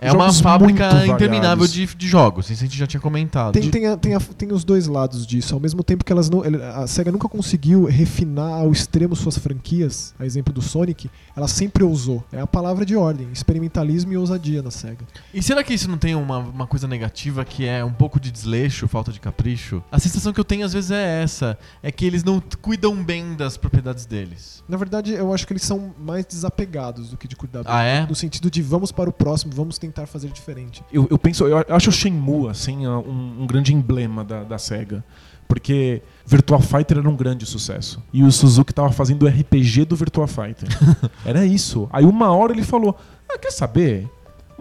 é 0.00 0.10
uma 0.10 0.24
jogos 0.24 0.40
fábrica 0.40 0.90
muito 0.92 1.12
interminável 1.12 1.66
de, 1.68 1.86
de 1.86 2.08
jogos, 2.08 2.50
isso 2.50 2.64
a 2.64 2.66
gente 2.66 2.76
já 2.76 2.86
tinha 2.86 3.00
comentado. 3.00 3.52
Tem, 3.52 3.70
tem, 3.70 3.86
a- 3.86 3.96
tem, 3.96 4.14
a- 4.14 4.20
tem 4.20 4.52
os 4.52 4.64
dois 4.64 4.86
lados 4.88 5.24
disso. 5.26 5.54
Ao 5.54 5.60
mesmo 5.60 5.84
tempo 5.84 6.04
que 6.04 6.10
elas 6.12 6.28
não, 6.28 6.42
a 6.74 6.86
SEGA 6.88 7.12
nunca 7.12 7.28
conseguiu 7.28 7.84
refinar 7.84 8.50
ao 8.60 8.72
extremo 8.72 9.14
suas 9.14 9.38
franquias, 9.38 10.12
a 10.18 10.26
exemplo 10.26 10.52
do 10.52 10.60
Sonic, 10.60 11.08
ela 11.36 11.46
sempre 11.46 11.84
ousou. 11.84 12.24
É 12.32 12.40
a 12.40 12.46
palavra 12.46 12.84
de 12.84 12.96
ordem, 12.96 13.28
experimentalismo 13.32 14.12
e 14.12 14.16
ousadia 14.16 14.60
na 14.62 14.70
SEGA. 14.72 15.06
E 15.32 15.40
será 15.42 15.62
que 15.62 15.72
isso 15.72 15.88
não 15.88 15.96
tem 15.98 16.14
uma, 16.16 16.38
uma 16.38 16.66
coisa 16.66 16.88
negativa 16.88 17.44
que 17.44 17.64
é 17.66 17.84
um 17.84 17.92
pouco 17.92 18.18
de 18.18 18.30
desleixo, 18.32 18.88
falta 18.88 19.12
de 19.12 19.20
capricho? 19.20 19.82
A 19.92 19.98
sensação 20.00 20.32
que 20.32 20.40
eu 20.40 20.44
tenho 20.44 20.66
às 20.66 20.72
vezes 20.72 20.90
é 20.90 21.22
essa: 21.22 21.56
é 21.82 21.92
que 21.92 22.04
eles 22.04 22.24
não 22.24 22.42
cuidam 22.60 23.02
bem 23.04 23.34
das 23.36 23.56
propriedades 23.56 24.04
deles. 24.06 24.64
Na 24.68 24.76
verdade, 24.76 25.12
eu 25.12 25.32
acho 25.32 25.46
que 25.46 25.52
eles 25.52 25.62
são 25.62 25.94
mais 25.98 26.24
desapegados 26.26 27.03
do 27.10 27.16
que 27.16 27.28
de 27.28 27.36
cuidar 27.36 27.62
bem. 27.62 27.72
Ah, 27.72 27.82
é? 27.82 28.06
No 28.06 28.14
sentido 28.14 28.50
de 28.50 28.62
vamos 28.62 28.92
para 28.92 29.08
o 29.08 29.12
próximo, 29.12 29.52
vamos 29.54 29.78
tentar 29.78 30.06
fazer 30.06 30.28
diferente. 30.28 30.82
Eu, 30.92 31.06
eu 31.10 31.18
penso, 31.18 31.46
eu 31.46 31.64
acho 31.68 31.90
o 31.90 31.92
Shenmue 31.92 32.48
assim 32.48 32.86
um, 32.86 33.42
um 33.42 33.46
grande 33.46 33.74
emblema 33.74 34.24
da, 34.24 34.44
da 34.44 34.58
Sega, 34.58 35.04
porque 35.46 36.02
Virtua 36.26 36.60
Fighter 36.60 36.98
era 36.98 37.08
um 37.08 37.16
grande 37.16 37.46
sucesso 37.46 38.02
e 38.12 38.22
o 38.22 38.32
Suzuki 38.32 38.72
tava 38.72 38.90
fazendo 38.90 39.24
o 39.24 39.28
RPG 39.28 39.84
do 39.84 39.96
Virtua 39.96 40.26
Fighter. 40.26 40.68
era 41.24 41.44
isso. 41.44 41.88
Aí 41.92 42.04
uma 42.04 42.34
hora 42.34 42.52
ele 42.52 42.62
falou: 42.62 42.96
ah, 43.28 43.38
quer 43.38 43.52
saber? 43.52 44.08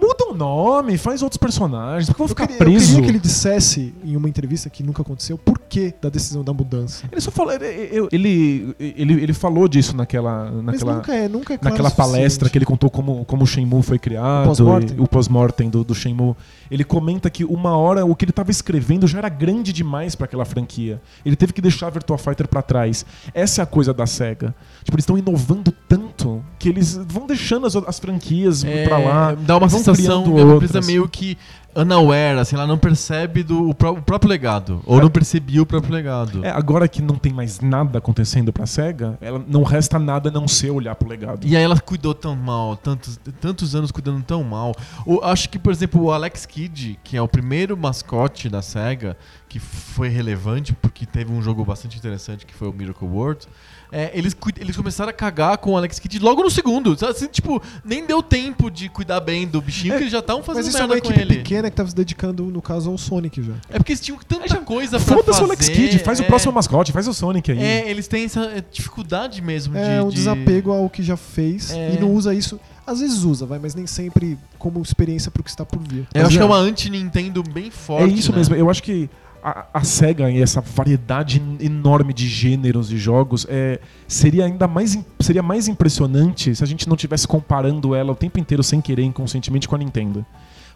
Muda 0.04 0.26
o 0.32 0.34
nome, 0.36 0.98
faz 0.98 1.22
outros 1.22 1.38
personagens, 1.38 2.08
porque 2.08 2.22
eu 2.22 2.28
vou 2.28 2.32
Eu 2.32 2.36
ficar 2.36 2.48
queria, 2.48 2.62
eu 2.62 2.66
preso. 2.72 2.88
queria 2.88 3.04
que 3.04 3.12
ele 3.12 3.20
dissesse 3.20 3.94
em 4.04 4.18
uma 4.18 4.28
entrevista 4.28 4.70
que 4.70 4.84
nunca 4.84 5.02
aconteceu 5.02 5.38
por 5.38 5.58
que 5.60 5.94
da 6.02 6.10
decisão 6.10 6.44
da 6.44 6.52
mudança. 6.54 7.06
Ele 7.12 7.22
só 7.22 7.32
falou, 7.32 7.54
ele, 7.54 8.08
ele, 8.12 8.76
ele, 8.80 9.14
ele 9.24 9.34
falou 9.34 9.68
disso 9.68 9.96
naquela, 9.96 10.52
Mas 10.52 10.66
naquela, 10.82 10.96
nunca 10.96 11.14
é, 11.16 11.28
nunca 11.30 11.54
é 11.54 11.58
claro 11.58 11.74
naquela 11.74 11.90
palestra 11.92 12.50
que 12.50 12.58
ele 12.58 12.66
contou 12.66 12.90
como, 12.90 13.24
como 13.26 13.44
o 13.44 13.48
Shenmue 13.48 13.82
foi 13.82 13.98
criado, 13.98 14.44
O 14.44 14.48
pós-mortem. 14.50 15.06
pós-mortem 15.06 15.70
do, 15.70 15.84
do 15.84 15.96
Shenmue. 15.96 16.36
Ele 16.74 16.84
comenta 16.84 17.30
que 17.30 17.46
uma 17.46 17.78
hora 17.78 18.04
o 18.04 18.16
que 18.16 18.26
ele 18.26 18.32
estava 18.32 18.50
escrevendo 18.50 19.06
já 19.06 19.20
era 19.20 19.30
grande 19.30 19.72
demais 19.72 20.16
para 20.16 20.26
aquela 20.26 20.44
franquia. 20.44 21.00
Ele 21.24 21.36
teve 21.36 21.54
que 21.54 21.62
deixar 21.62 21.86
a 21.86 21.90
Virtua 21.92 22.18
Fighter 22.18 22.48
para 22.48 22.64
trás. 22.64 23.06
Essa 23.32 23.62
é 23.62 23.64
a 23.64 23.66
coisa 23.68 23.94
da 23.94 24.08
SEGA. 24.08 24.56
Tipo, 24.84 24.96
eles 24.96 25.04
estão 25.04 25.16
inovando 25.16 25.72
tanto 25.88 26.44
que 26.58 26.68
eles 26.68 26.96
vão 27.08 27.28
deixando 27.28 27.68
as, 27.68 27.76
as 27.76 28.00
franquias 28.00 28.64
É, 28.64 28.88
pra 28.88 28.98
lá. 28.98 29.36
Dá 29.36 29.56
uma 29.56 29.70
sensação 29.70 30.24
criando 30.24 30.34
que 30.34 30.40
a 30.40 30.42
empresa 30.42 30.54
outras. 30.56 30.88
meio 30.88 31.08
que 31.08 31.38
unaware, 31.76 32.38
assim, 32.40 32.56
ela 32.56 32.68
não 32.68 32.78
percebe 32.78 33.44
do, 33.44 33.70
o, 33.70 33.74
pró- 33.74 33.92
o 33.94 34.02
próprio 34.02 34.30
legado. 34.30 34.82
Ou 34.86 35.00
É. 35.00 35.02
não 35.02 35.10
percebia 35.10 35.62
o 35.62 35.66
próprio 35.66 35.94
legado. 35.94 36.44
É, 36.46 36.50
agora 36.50 36.88
que 36.88 37.02
não 37.02 37.16
tem 37.16 37.34
mais 37.34 37.60
nada 37.60 37.98
acontecendo 37.98 38.52
pra 38.54 38.66
SEGA, 38.66 39.18
ela 39.22 39.44
não 39.48 39.64
resta 39.64 39.98
nada 39.98 40.30
a 40.30 40.32
não 40.32 40.48
ser 40.48 40.70
olhar 40.72 40.96
pro 40.96 41.08
legado. 41.10 41.46
E 41.46 41.56
aí 41.58 41.64
ela 41.64 41.80
cuidou 41.80 42.14
tão 42.14 42.36
mal, 42.36 42.76
tantos, 42.78 43.20
tantos 43.42 43.76
anos 43.76 43.92
cuidando 43.92 44.22
tão 44.24 44.44
mal. 44.44 44.74
O- 45.06 45.20
acho 45.24 45.50
que, 45.50 45.58
por 45.60 45.72
exemplo, 45.72 46.02
o 46.02 46.12
Alex 46.12 46.46
Kidd, 46.46 47.00
que 47.04 47.18
é 47.18 47.22
o 47.22 47.28
primeiro 47.28 47.76
mascote 47.78 48.50
da 48.50 48.62
SEGA, 48.62 49.18
que 49.50 49.60
foi 49.60 50.10
relevante 50.10 50.74
porque 50.74 51.06
teve 51.06 51.32
um 51.32 51.42
jogo 51.42 51.64
bastante 51.64 51.98
interessante 51.98 52.46
que 52.46 52.54
foi 52.54 52.68
o 52.68 52.74
Miracle 52.74 53.08
World. 53.08 53.48
É, 53.94 54.12
eles, 54.14 54.36
eles 54.60 54.76
começaram 54.76 55.10
a 55.12 55.14
cagar 55.14 55.58
com 55.60 55.72
o 55.74 55.78
Alex 55.78 56.00
Kidd 56.00 56.18
logo 56.20 56.42
no 56.44 56.50
segundo. 56.50 56.98
Assim, 57.08 57.28
tipo, 57.28 57.62
nem 57.86 58.06
deu 58.06 58.24
tempo 58.24 58.72
de 58.72 58.90
cuidar 58.90 59.20
bem 59.20 59.48
do 59.48 59.62
bichinho, 59.62 59.94
É, 59.94 59.98
que 59.98 60.04
eles 60.04 60.12
já 60.12 60.20
estavam 60.20 60.42
fazendo 60.42 60.64
Mas 60.66 60.74
isso 60.74 60.78
é 60.78 60.80
merda 60.82 60.96
uma 60.96 61.02
com 61.02 61.08
equipe 61.10 61.22
ele. 61.22 61.36
pequena 61.38 61.70
que 61.70 61.76
tava 61.78 61.90
se 61.90 61.96
dedicando, 61.96 62.44
no 62.46 62.62
caso, 62.62 62.90
ao 62.90 62.98
Sonic 62.98 63.42
já. 63.44 63.54
É 63.70 63.78
porque 63.78 63.92
eles 63.92 64.02
tinham 64.02 64.18
tanta 64.28 64.58
coisa 64.58 65.00
pra 65.00 65.16
Foda-se 65.16 65.28
fazer. 65.40 65.42
o 65.44 65.46
Alex 65.46 65.70
Kidd, 65.70 66.00
faz 66.00 66.20
o 66.20 66.24
é, 66.24 66.26
próximo 66.26 66.52
mascote, 66.54 66.92
faz 66.92 67.08
o 67.08 67.14
Sonic 67.14 67.52
aí. 67.52 67.60
É, 67.64 67.90
eles 67.90 68.08
têm 68.08 68.26
essa 68.26 68.42
é, 68.46 68.64
dificuldade 68.72 69.42
mesmo 69.42 69.78
É 69.78 70.00
de... 70.00 70.06
um 70.06 70.10
de- 70.10 70.16
desapego 70.16 70.72
ao 70.72 70.90
que 70.90 71.04
já 71.04 71.16
fez 71.16 71.72
É. 71.72 71.94
e 71.96 72.00
não 72.00 72.12
usa 72.12 72.34
isso. 72.34 72.60
Às 72.86 73.00
vezes 73.00 73.24
usa, 73.24 73.46
vai, 73.46 73.60
mas 73.60 73.74
nem 73.76 73.88
sempre 73.88 74.38
como 74.60 74.82
experiência 74.82 75.32
pro 75.32 75.42
que 75.42 75.50
está 75.50 75.64
por 75.66 75.80
vir. 75.80 76.00
Eu 76.00 76.06
Mas 76.16 76.24
acho 76.28 76.32
que 76.38 76.40
é 76.40 76.42
é- 76.42 76.46
uma 76.46 76.58
anti-Nintendo 76.58 77.42
bem 77.42 77.68
É 77.68 77.72
forte. 77.72 78.18
isso 78.20 78.32
né? 78.32 78.38
mesmo. 78.40 78.56
Eu 78.56 78.70
acho 78.70 78.84
que 78.84 79.10
a, 79.44 79.66
a 79.74 79.84
SEGA 79.84 80.32
e 80.32 80.42
essa 80.42 80.62
variedade 80.62 81.40
en- 81.42 81.58
enorme 81.66 82.14
de 82.14 82.28
gêneros 82.28 82.92
e 82.92 82.98
jogos 82.98 83.46
é, 83.50 83.80
seria 84.08 84.46
ainda 84.46 84.68
mais, 84.68 84.98
seria 85.20 85.44
mais 85.44 85.68
impressionante 85.68 86.56
se 86.56 86.64
a 86.64 86.68
gente 86.68 86.88
não 86.88 86.96
tivesse 86.96 87.28
comparando 87.28 87.94
ela 87.94 88.12
o 88.12 88.16
tempo 88.16 88.40
inteiro 88.40 88.64
sem 88.64 88.80
querer, 88.82 89.04
inconscientemente, 89.04 89.68
com 89.68 89.76
a 89.76 89.78
Nintendo. 89.78 90.26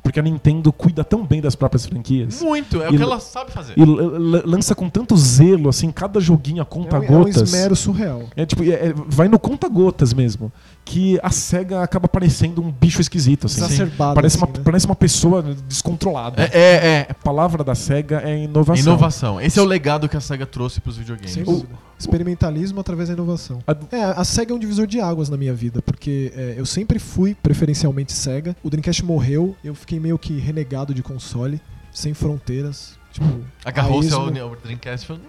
Porque 0.03 0.19
a 0.19 0.23
Nintendo 0.23 0.71
cuida 0.71 1.03
tão 1.03 1.25
bem 1.25 1.41
das 1.41 1.55
próprias 1.55 1.85
franquias. 1.85 2.41
Muito, 2.41 2.81
é 2.81 2.87
o 2.87 2.95
que 2.95 3.01
ela 3.01 3.19
sabe 3.19 3.51
fazer. 3.51 3.73
E 3.77 3.83
lança 3.83 4.75
com 4.75 4.87
tanto 4.89 5.17
zelo, 5.17 5.67
assim, 5.69 5.91
cada 5.91 6.19
joguinho 6.19 6.61
a 6.61 6.67
É 6.69 6.75
um, 6.77 6.81
é 6.81 6.83
um 6.85 6.89
conta-gotas. 6.89 7.41
esmero 7.41 7.75
surreal. 7.75 8.23
É, 8.35 8.45
tipo, 8.45 8.63
é- 8.63 8.67
é- 8.89 8.93
vai 9.07 9.27
no 9.27 9.39
conta-gotas 9.39 10.13
mesmo. 10.13 10.51
Que 10.89 11.19
a 11.21 11.29
SEGA 11.29 11.83
acaba 11.83 12.07
parecendo 12.07 12.61
um 12.61 12.71
bicho 12.71 13.01
esquisito, 13.01 13.47
assim. 13.47 13.61
Exacerbado. 13.61 14.15
Parece, 14.15 14.37
assim, 14.37 14.45
uma, 14.45 14.53
né? 14.57 14.63
parece 14.63 14.85
uma 14.85 14.95
pessoa 14.95 15.43
descontrolada. 15.67 16.41
É, 16.43 16.49
é, 16.53 16.85
é. 16.99 17.07
A 17.09 17.13
palavra 17.13 17.61
da 17.61 17.75
SEGA 17.75 18.21
é 18.23 18.37
inovação. 18.45 18.81
Inovação. 18.83 19.41
Esse 19.41 19.59
é 19.59 19.61
o 19.61 19.65
legado 19.65 20.07
que 20.07 20.15
a 20.15 20.21
SEGA 20.21 20.45
trouxe 20.45 20.79
pros 20.79 20.95
videogames. 20.97 21.31
Sem 21.31 21.43
dúvida. 21.43 21.75
Experimentalismo 21.99 22.79
através 22.79 23.09
da 23.09 23.13
inovação. 23.15 23.59
A- 23.67 23.75
É, 23.91 24.01
a 24.03 24.23
SEGA 24.23 24.53
é 24.53 24.55
um 24.55 24.59
divisor 24.59 24.87
de 24.87 25.01
águas 25.01 25.27
na 25.27 25.35
minha 25.35 25.53
vida, 25.53 25.81
porque 25.81 26.31
é, 26.35 26.55
eu 26.57 26.65
sempre 26.65 26.99
fui 26.99 27.35
preferencialmente 27.35 28.13
SEGA. 28.13 28.55
O 28.63 28.69
Dreamcast 28.69 29.03
morreu, 29.03 29.55
eu 29.63 29.75
fiquei 29.75 29.99
meio 29.99 30.17
que 30.17 30.39
renegado 30.39 30.93
de 30.93 31.03
console, 31.03 31.59
sem 31.91 32.13
fronteiras. 32.13 32.97
Tipo, 33.11 33.25
Agarrou-se 33.65 34.13
a 34.13 34.15
ao, 34.15 34.29
Dreamcast 34.31 35.03
e 35.03 35.07
falou: 35.07 35.21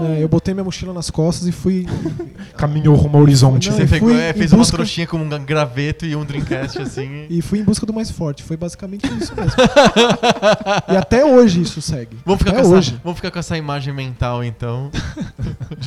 É, 0.00 0.22
eu 0.22 0.28
botei 0.28 0.52
minha 0.54 0.64
mochila 0.64 0.92
nas 0.92 1.10
costas 1.10 1.46
e 1.46 1.52
fui. 1.52 1.86
Caminhou 2.56 2.94
rumo 2.96 3.16
ao 3.16 3.22
horizonte. 3.22 3.68
Não, 3.70 3.76
Você 3.76 3.86
pegou, 3.86 4.10
é, 4.14 4.32
fez 4.32 4.52
uma 4.52 4.58
busca- 4.58 4.76
trouxinha 4.76 5.06
com 5.06 5.16
um 5.18 5.44
graveto 5.44 6.04
e 6.06 6.14
um 6.14 6.24
Dreamcast 6.24 6.80
assim. 6.80 7.26
E 7.30 7.40
fui 7.42 7.58
em 7.58 7.64
busca 7.64 7.84
do 7.86 7.92
mais 7.92 8.10
forte. 8.10 8.42
Foi 8.42 8.56
basicamente 8.56 9.06
isso 9.06 9.34
mesmo. 9.34 9.52
e 10.88 10.96
até 10.96 11.24
hoje 11.24 11.62
isso 11.62 11.80
segue. 11.82 12.16
Vamos 12.24 12.38
ficar, 12.40 12.52
até 12.52 12.62
com 12.62 12.68
hoje. 12.68 12.90
essa, 12.92 13.00
vamos 13.02 13.16
ficar 13.18 13.30
com 13.30 13.38
essa 13.38 13.56
imagem 13.56 13.92
mental, 13.94 14.42
então. 14.44 14.90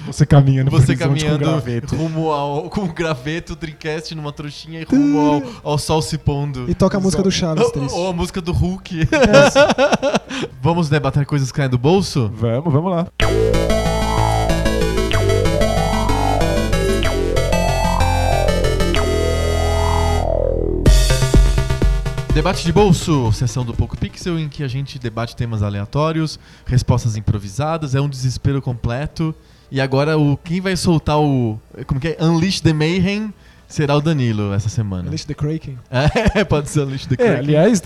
Você 0.06 0.26
caminhando 0.26 0.70
Você 0.72 0.88
horizonte 0.94 1.08
com 1.08 1.14
caminhando 1.16 1.40
graveto. 1.46 1.96
rumo 1.96 2.32
ao, 2.32 2.70
com 2.70 2.82
o 2.82 2.94
graveto, 2.94 3.56
Dreamcast 3.56 4.14
numa 4.16 4.32
trouxinha 4.32 4.82
e 4.82 4.84
rumo 4.84 5.20
ao, 5.64 5.72
ao 5.74 5.78
sol 5.78 6.02
se 6.02 6.18
pondo. 6.18 6.70
E 6.70 6.74
toca 6.76 6.98
a 6.98 7.00
música 7.00 7.22
do 7.24 7.32
Chaves, 7.32 7.64
Ou, 7.64 7.72
triste. 7.72 7.94
ou 7.96 8.10
a 8.10 8.14
música 8.14 8.42
do 8.42 8.52
Hulk. 8.52 9.08
vamos 10.62 10.90
debater 10.90 11.26
coisas 11.26 11.52
que 11.52 11.58
caem 11.58 11.70
do 11.70 11.78
bolso? 11.78 12.32
Vamos, 12.36 12.72
vamos 12.74 12.92
lá. 12.92 13.08
Debate 22.38 22.64
de 22.64 22.72
bolso, 22.72 23.32
sessão 23.34 23.66
do 23.66 23.74
Poco 23.74 23.98
Pixel, 23.98 24.38
em 24.38 24.48
que 24.48 24.62
a 24.64 24.68
gente 24.68 25.00
debate 25.00 25.36
temas 25.36 25.64
aleatórios, 25.64 26.40
respostas 26.68 27.18
improvisadas, 27.18 27.96
é 27.96 28.00
um 28.00 28.08
desespero 28.08 28.62
completo. 28.62 29.34
E 29.72 29.82
agora 29.82 30.20
o 30.20 30.38
quem 30.38 30.62
vai 30.62 30.78
soltar 30.78 31.20
o. 31.20 31.60
Como 31.88 32.00
que 32.00 32.10
é? 32.10 32.18
Unleash 32.24 32.62
the 32.62 32.74
Mayhem 32.74 33.34
será 33.68 33.96
o 33.96 34.02
Danilo 34.02 34.54
essa 34.54 34.70
semana. 34.70 35.08
Unleash 35.08 35.26
the 35.26 35.34
Kraken. 35.34 35.80
É, 36.36 36.44
pode 36.44 36.70
ser 36.70 36.82
Unleash 36.82 37.08
the 37.08 37.16
É, 37.16 37.18
Kraken. 37.18 37.38
aliás, 37.40 37.82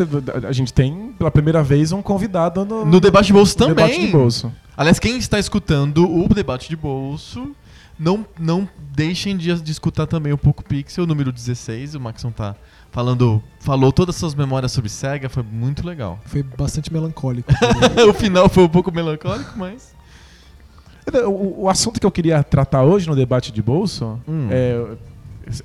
a 0.45 0.52
gente 0.52 0.74
tem 0.74 1.14
pela 1.18 1.32
primeira 1.32 1.64
vez 1.64 1.93
um 1.93 2.02
convidado 2.02 2.66
no, 2.66 2.86
No 2.86 2.99
debate 2.99 3.28
de 3.28 3.34
bolso 3.34 3.56
também. 3.56 3.74
debate 3.74 3.99
de 4.02 4.08
bolso. 4.12 4.52
Aliás, 4.76 4.99
quem 4.99 5.18
está 5.18 5.39
escutando 5.39 6.06
o 6.06 6.28
debate 6.28 6.68
de 6.68 6.76
bolso, 6.76 7.56
não, 7.97 8.26
não 8.38 8.68
deixem 8.93 9.38
de, 9.38 9.62
de 9.62 9.72
escutar 9.72 10.08
também 10.08 10.34
o 10.34 10.38
Poco 10.38 10.62
Pixel, 10.62 11.08
número 11.08 11.32
16. 11.32 11.95
O 11.95 12.02
Maxon 12.02 12.32
tá 12.32 12.54
falando, 12.92 13.42
falou 13.60 13.92
todas 13.92 14.16
as 14.16 14.20
suas 14.20 14.36
memórias 14.36 14.72
sobre 14.72 14.89
Sega, 14.89 15.30
foi 15.30 15.44
muito 15.44 15.86
legal. 15.86 16.20
Foi 16.26 16.44
bastante 16.44 16.92
melancólico. 16.92 17.52
o 18.10 18.14
final 18.14 18.48
foi 18.50 18.64
um 18.64 18.70
pouco 18.70 18.92
melancólico, 18.92 19.52
mas. 19.56 19.94
O, 21.26 21.64
o 21.64 21.70
assunto 21.70 22.00
que 22.00 22.06
eu 22.06 22.12
queria 22.12 22.44
tratar 22.44 22.84
hoje 22.84 23.08
no 23.10 23.16
debate 23.16 23.52
de 23.52 23.62
bolso 23.62 24.20
Hum. 24.28 24.48
é, 24.52 24.86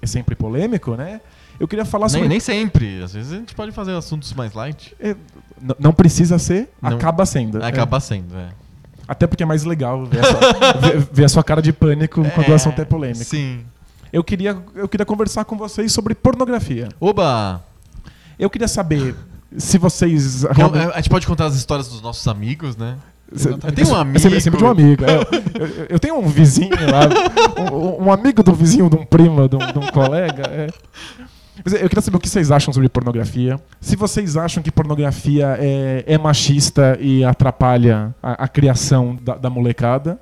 é 0.00 0.06
sempre 0.06 0.34
polêmico, 0.34 0.94
né? 0.96 1.20
Eu 1.60 1.68
queria 1.68 1.84
falar 1.84 2.08
sobre. 2.08 2.22
Nem, 2.22 2.30
nem 2.30 2.40
sempre. 2.40 3.02
Às 3.02 3.12
vezes 3.12 3.32
a 3.32 3.36
gente 3.36 3.54
pode 3.54 3.70
fazer 3.72 3.92
assuntos 3.92 4.32
mais 4.32 4.52
light. 4.54 4.94
É, 4.98 5.14
não 5.78 5.92
precisa 5.92 6.38
ser, 6.38 6.70
Não. 6.80 6.90
acaba 6.96 7.24
sendo. 7.26 7.62
É. 7.62 7.66
Acaba 7.66 8.00
sendo, 8.00 8.36
é. 8.36 8.48
Até 9.08 9.26
porque 9.26 9.42
é 9.42 9.46
mais 9.46 9.62
legal 9.64 10.04
ver 10.04 10.20
a 10.20 10.24
sua, 10.24 10.72
ver- 10.80 11.08
ver 11.12 11.24
a 11.24 11.28
sua 11.28 11.44
cara 11.44 11.62
de 11.62 11.72
pânico 11.72 12.22
quando 12.34 12.48
o 12.48 12.54
assunto 12.54 12.80
é 12.80 12.84
polêmico. 12.84 13.24
Sim. 13.24 13.64
Eu 14.12 14.22
queria, 14.24 14.56
eu 14.74 14.88
queria 14.88 15.04
conversar 15.06 15.44
com 15.44 15.56
vocês 15.56 15.92
sobre 15.92 16.14
pornografia. 16.14 16.88
Oba! 17.00 17.62
Eu 18.38 18.48
queria 18.50 18.68
saber 18.68 19.14
se 19.56 19.78
vocês. 19.78 20.44
Realmente- 20.44 20.92
A 20.92 20.96
gente 20.96 21.10
pode 21.10 21.26
contar 21.26 21.46
as 21.46 21.54
histórias 21.54 21.88
dos 21.88 22.00
nossos 22.02 22.26
amigos, 22.28 22.76
né? 22.76 22.96
Eu 23.32 23.58
tenho 23.72 23.88
um 23.88 24.18
sempre, 24.18 24.36
é 24.36 24.40
sempre 24.40 24.58
de 24.58 24.64
um 24.64 24.68
amigo. 24.68 25.04
amigo. 25.04 25.04
é. 25.04 25.16
Eu, 25.60 25.66
eu- 25.66 25.86
eu 25.90 25.98
tenho 25.98 26.16
um 26.16 26.28
vizinho 26.28 26.70
lá, 26.70 27.72
um, 27.72 28.04
um 28.04 28.12
amigo 28.12 28.40
do 28.42 28.52
vizinho, 28.54 28.88
de 28.88 28.94
um 28.96 29.04
primo, 29.04 29.48
de 29.48 29.56
um, 29.56 29.58
de 29.58 29.78
um 29.78 29.86
colega. 29.90 30.44
é. 30.48 30.68
Eu 31.64 31.88
queria 31.88 32.02
saber 32.02 32.18
o 32.18 32.20
que 32.20 32.28
vocês 32.28 32.50
acham 32.50 32.72
sobre 32.72 32.86
pornografia. 32.88 33.58
Se 33.80 33.96
vocês 33.96 34.36
acham 34.36 34.62
que 34.62 34.70
pornografia 34.70 35.56
é, 35.58 36.04
é 36.06 36.18
machista 36.18 36.98
e 37.00 37.24
atrapalha 37.24 38.14
a, 38.22 38.44
a 38.44 38.48
criação 38.48 39.18
da, 39.22 39.34
da 39.36 39.48
molecada. 39.50 40.20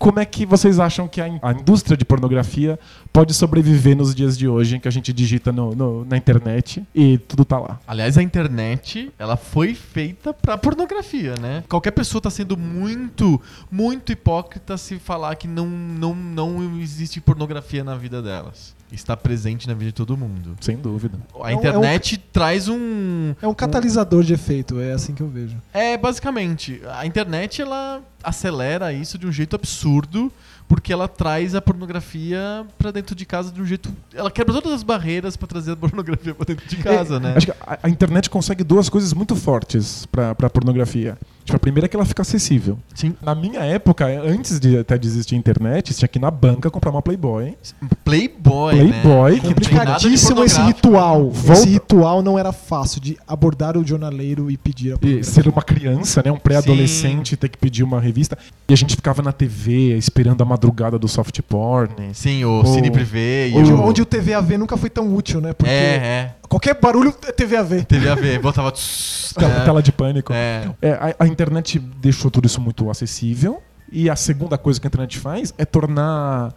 Como 0.00 0.18
é 0.18 0.24
que 0.24 0.46
vocês 0.46 0.80
acham 0.80 1.06
que 1.06 1.20
a, 1.20 1.28
in- 1.28 1.38
a 1.42 1.52
indústria 1.52 1.94
de 1.94 2.06
pornografia 2.06 2.78
pode 3.12 3.34
sobreviver 3.34 3.94
nos 3.94 4.14
dias 4.14 4.36
de 4.38 4.48
hoje, 4.48 4.76
em 4.76 4.80
que 4.80 4.88
a 4.88 4.90
gente 4.90 5.12
digita 5.12 5.52
no- 5.52 5.74
no- 5.74 6.04
na 6.06 6.16
internet 6.16 6.82
e 6.94 7.18
tudo 7.18 7.44
tá 7.44 7.58
lá? 7.58 7.78
Aliás, 7.86 8.16
a 8.16 8.22
internet, 8.22 9.12
ela 9.18 9.36
foi 9.36 9.74
feita 9.74 10.32
pra 10.32 10.56
pornografia, 10.56 11.34
né? 11.38 11.62
Qualquer 11.68 11.90
pessoa 11.90 12.20
tá 12.22 12.30
sendo 12.30 12.56
muito, 12.56 13.38
muito 13.70 14.10
hipócrita 14.10 14.78
se 14.78 14.98
falar 14.98 15.34
que 15.34 15.46
não, 15.46 15.66
não, 15.66 16.14
não 16.14 16.80
existe 16.80 17.20
pornografia 17.20 17.84
na 17.84 17.94
vida 17.94 18.22
delas. 18.22 18.74
Está 18.92 19.16
presente 19.16 19.68
na 19.68 19.74
vida 19.74 19.86
de 19.86 19.92
todo 19.94 20.16
mundo. 20.16 20.56
Sem 20.60 20.76
dúvida. 20.76 21.18
A 21.42 21.52
É 21.52 21.54
um- 21.54 21.58
internet 21.58 22.18
traz 22.32 22.68
um... 22.68 23.34
É 23.40 23.46
um 23.46 23.54
catalisador 23.54 24.24
de 24.24 24.32
efeito, 24.34 24.80
é 24.80 24.92
assim 24.92 25.14
que 25.14 25.22
eu 25.22 25.28
vejo. 25.28 25.56
É, 25.72 25.96
basicamente, 25.96 26.80
a 26.92 27.06
internet, 27.06 27.62
ela 27.62 28.00
acelera 28.22 28.92
isso 28.92 29.16
de 29.16 29.26
um 29.26 29.32
jeito 29.32 29.54
absurdo, 29.56 30.30
porque 30.68 30.92
ela 30.92 31.08
traz 31.08 31.54
a 31.54 31.60
pornografia 31.62 32.66
pra 32.78 32.90
dentro 32.90 33.14
de 33.14 33.24
casa 33.24 33.50
de 33.52 33.60
um 33.62 33.66
jeito... 33.66 33.90
Ela 34.14 34.30
quebra 34.30 34.52
todas 34.54 34.72
as 34.72 34.82
barreiras 34.82 35.36
pra 35.36 35.46
trazer 35.46 35.72
a 35.72 35.76
pornografia 35.76 36.34
pra 36.34 36.44
dentro 36.44 36.66
de 36.68 36.76
casa, 36.76 37.16
É, 37.16 37.20
né? 37.20 37.34
Acho 37.36 37.46
que 37.46 37.52
a, 37.60 37.78
a 37.84 37.88
internet 37.88 38.28
consegue 38.28 38.62
duas 38.64 38.88
coisas 38.88 39.12
muito 39.12 39.34
fortes 39.36 40.06
pra, 40.06 40.34
pra 40.34 40.50
pornografia. 40.50 41.16
Tipo, 41.50 41.56
a 41.56 41.60
primeira 41.60 41.86
é 41.86 41.88
que 41.88 41.96
ela 41.96 42.04
fica 42.04 42.22
acessível. 42.22 42.78
Sim. 42.94 43.14
Na 43.20 43.34
minha 43.34 43.60
época, 43.60 44.06
antes 44.06 44.60
de 44.60 44.78
até 44.78 44.96
de 44.96 45.08
existir 45.08 45.34
a 45.34 45.38
internet, 45.38 45.92
tinha 45.92 46.06
que 46.08 46.18
ir 46.18 46.22
na 46.22 46.30
banca 46.30 46.70
comprar 46.70 46.90
uma 46.92 47.02
Playboy. 47.02 47.56
Playboy, 48.04 48.74
Playboy, 48.76 49.32
né? 49.34 49.40
Complicadíssimo 49.40 50.44
esse 50.44 50.60
ritual. 50.60 51.30
Volta- 51.30 51.52
Esse 51.62 51.68
ritual 51.70 52.22
não 52.22 52.38
era 52.38 52.52
fácil 52.52 53.00
de 53.00 53.18
abordar 53.26 53.76
o 53.76 53.86
jornaleiro 53.86 54.50
e 54.50 54.56
pedir 54.56 54.92
a 54.94 54.96
E 55.06 55.24
ser 55.24 55.48
uma 55.48 55.62
criança, 55.62 56.22
né, 56.24 56.30
um 56.30 56.36
pré-adolescente, 56.38 57.36
ter 57.36 57.48
que 57.48 57.58
pedir 57.58 57.82
uma 57.82 58.00
revista. 58.00 58.38
E 58.68 58.72
a 58.72 58.76
gente 58.76 58.94
ficava 58.96 59.22
na 59.22 59.32
TV 59.32 59.96
esperando 59.96 60.42
a 60.42 60.44
madrugada 60.44 60.98
do 60.98 61.08
soft 61.08 61.40
porn. 61.42 61.90
Sim, 62.12 62.44
o 62.44 62.50
Ou- 62.58 62.66
Cine 62.66 62.90
Privé 62.90 63.48
e 63.48 63.54
Onde, 63.56 63.72
o... 63.72 63.80
onde 63.82 64.02
o 64.02 64.06
TVAV 64.06 64.56
nunca 64.56 64.76
foi 64.76 64.90
tão 64.90 65.12
útil, 65.14 65.40
né? 65.40 65.52
Porque 65.52 65.70
É, 65.70 65.74
é. 65.96 66.34
Qualquer 66.50 66.78
barulho 66.78 67.14
é 67.26 67.32
TVAV. 67.32 67.84
Teve 67.84 68.08
a 68.10 68.14
ver, 68.14 68.38
botava... 68.40 68.70
tss, 68.72 69.32
Tela, 69.38 69.54
é. 69.54 69.64
tela 69.64 69.82
de 69.82 69.92
pânico. 69.92 70.32
É. 70.34 70.68
É, 70.82 70.90
a, 70.92 71.24
a 71.24 71.26
internet 71.26 71.78
deixou 71.78 72.30
tudo 72.30 72.44
isso 72.46 72.60
muito 72.60 72.90
acessível. 72.90 73.62
E 73.90 74.10
a 74.10 74.16
segunda 74.16 74.58
coisa 74.58 74.78
que 74.78 74.86
a 74.86 74.88
internet 74.88 75.18
faz 75.18 75.54
é 75.56 75.64
tornar. 75.64 76.52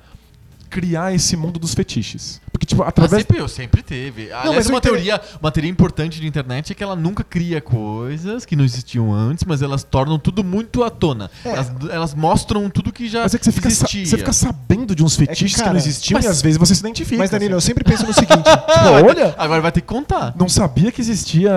criar 0.70 1.14
esse 1.14 1.38
mundo 1.38 1.60
dos 1.60 1.74
fetiches. 1.74 2.42
Porque, 2.64 2.66
tipo, 2.66 2.84
através. 2.84 3.22
sempre, 3.24 3.40
eu 3.40 3.48
sempre 3.48 3.82
teve. 3.82 4.32
Aliás, 4.32 4.56
mas 4.56 4.66
o 4.68 4.70
uma, 4.70 4.78
inter- 4.78 4.92
teoria, 4.92 5.22
uma 5.42 5.52
teoria 5.52 5.70
importante 5.70 6.20
de 6.20 6.28
internet 6.28 6.72
é 6.72 6.76
que 6.76 6.84
ela 6.84 6.96
nunca 6.96 7.24
cria 7.24 7.60
coisas 7.62 8.46
que 8.46 8.56
não 8.56 8.64
existiam 8.64 9.14
antes, 9.14 9.44
mas 9.44 9.62
elas 9.62 9.84
tornam 9.84 10.18
tudo 10.18 10.44
muito 10.44 10.84
à 10.84 10.90
tona. 10.90 11.30
É. 11.44 11.50
Elas, 11.50 11.72
elas 11.92 12.14
mostram 12.14 12.70
tudo 12.70 12.92
que 12.92 13.08
já 13.08 13.24
Mas 13.24 13.34
é 13.34 13.38
que 13.38 13.46
você 13.46 13.52
fica, 13.52 13.70
você 13.70 14.18
fica 14.18 14.34
sabendo 14.34 14.96
de 14.96 15.04
uns 15.04 15.16
fetiches 15.16 15.54
que, 15.56 15.60
cara, 15.60 15.72
não 15.74 15.78
existiam 15.80 16.18
mas- 16.18 16.26
e 16.26 16.28
às 16.28 16.42
vezes 16.42 16.58
você 16.58 16.74
se 16.74 16.82
identifica. 16.82 17.18
Mas, 17.18 17.30
Danilo, 17.30 17.54
eu 17.54 17.58
assim. 17.58 17.68
sempre 17.68 17.84
penso 17.84 18.06
no 18.06 18.14
seguinte. 18.14 18.44
Pô, 18.44 19.08
olha- 19.10 19.36
Agora 19.38 19.62
vai 19.62 19.72
ter 19.72 19.82
que 19.82 19.88
contar. 19.88 20.34
Não 20.38 20.48
sabia 20.48 20.92
que 20.92 21.02
existia 21.02 21.52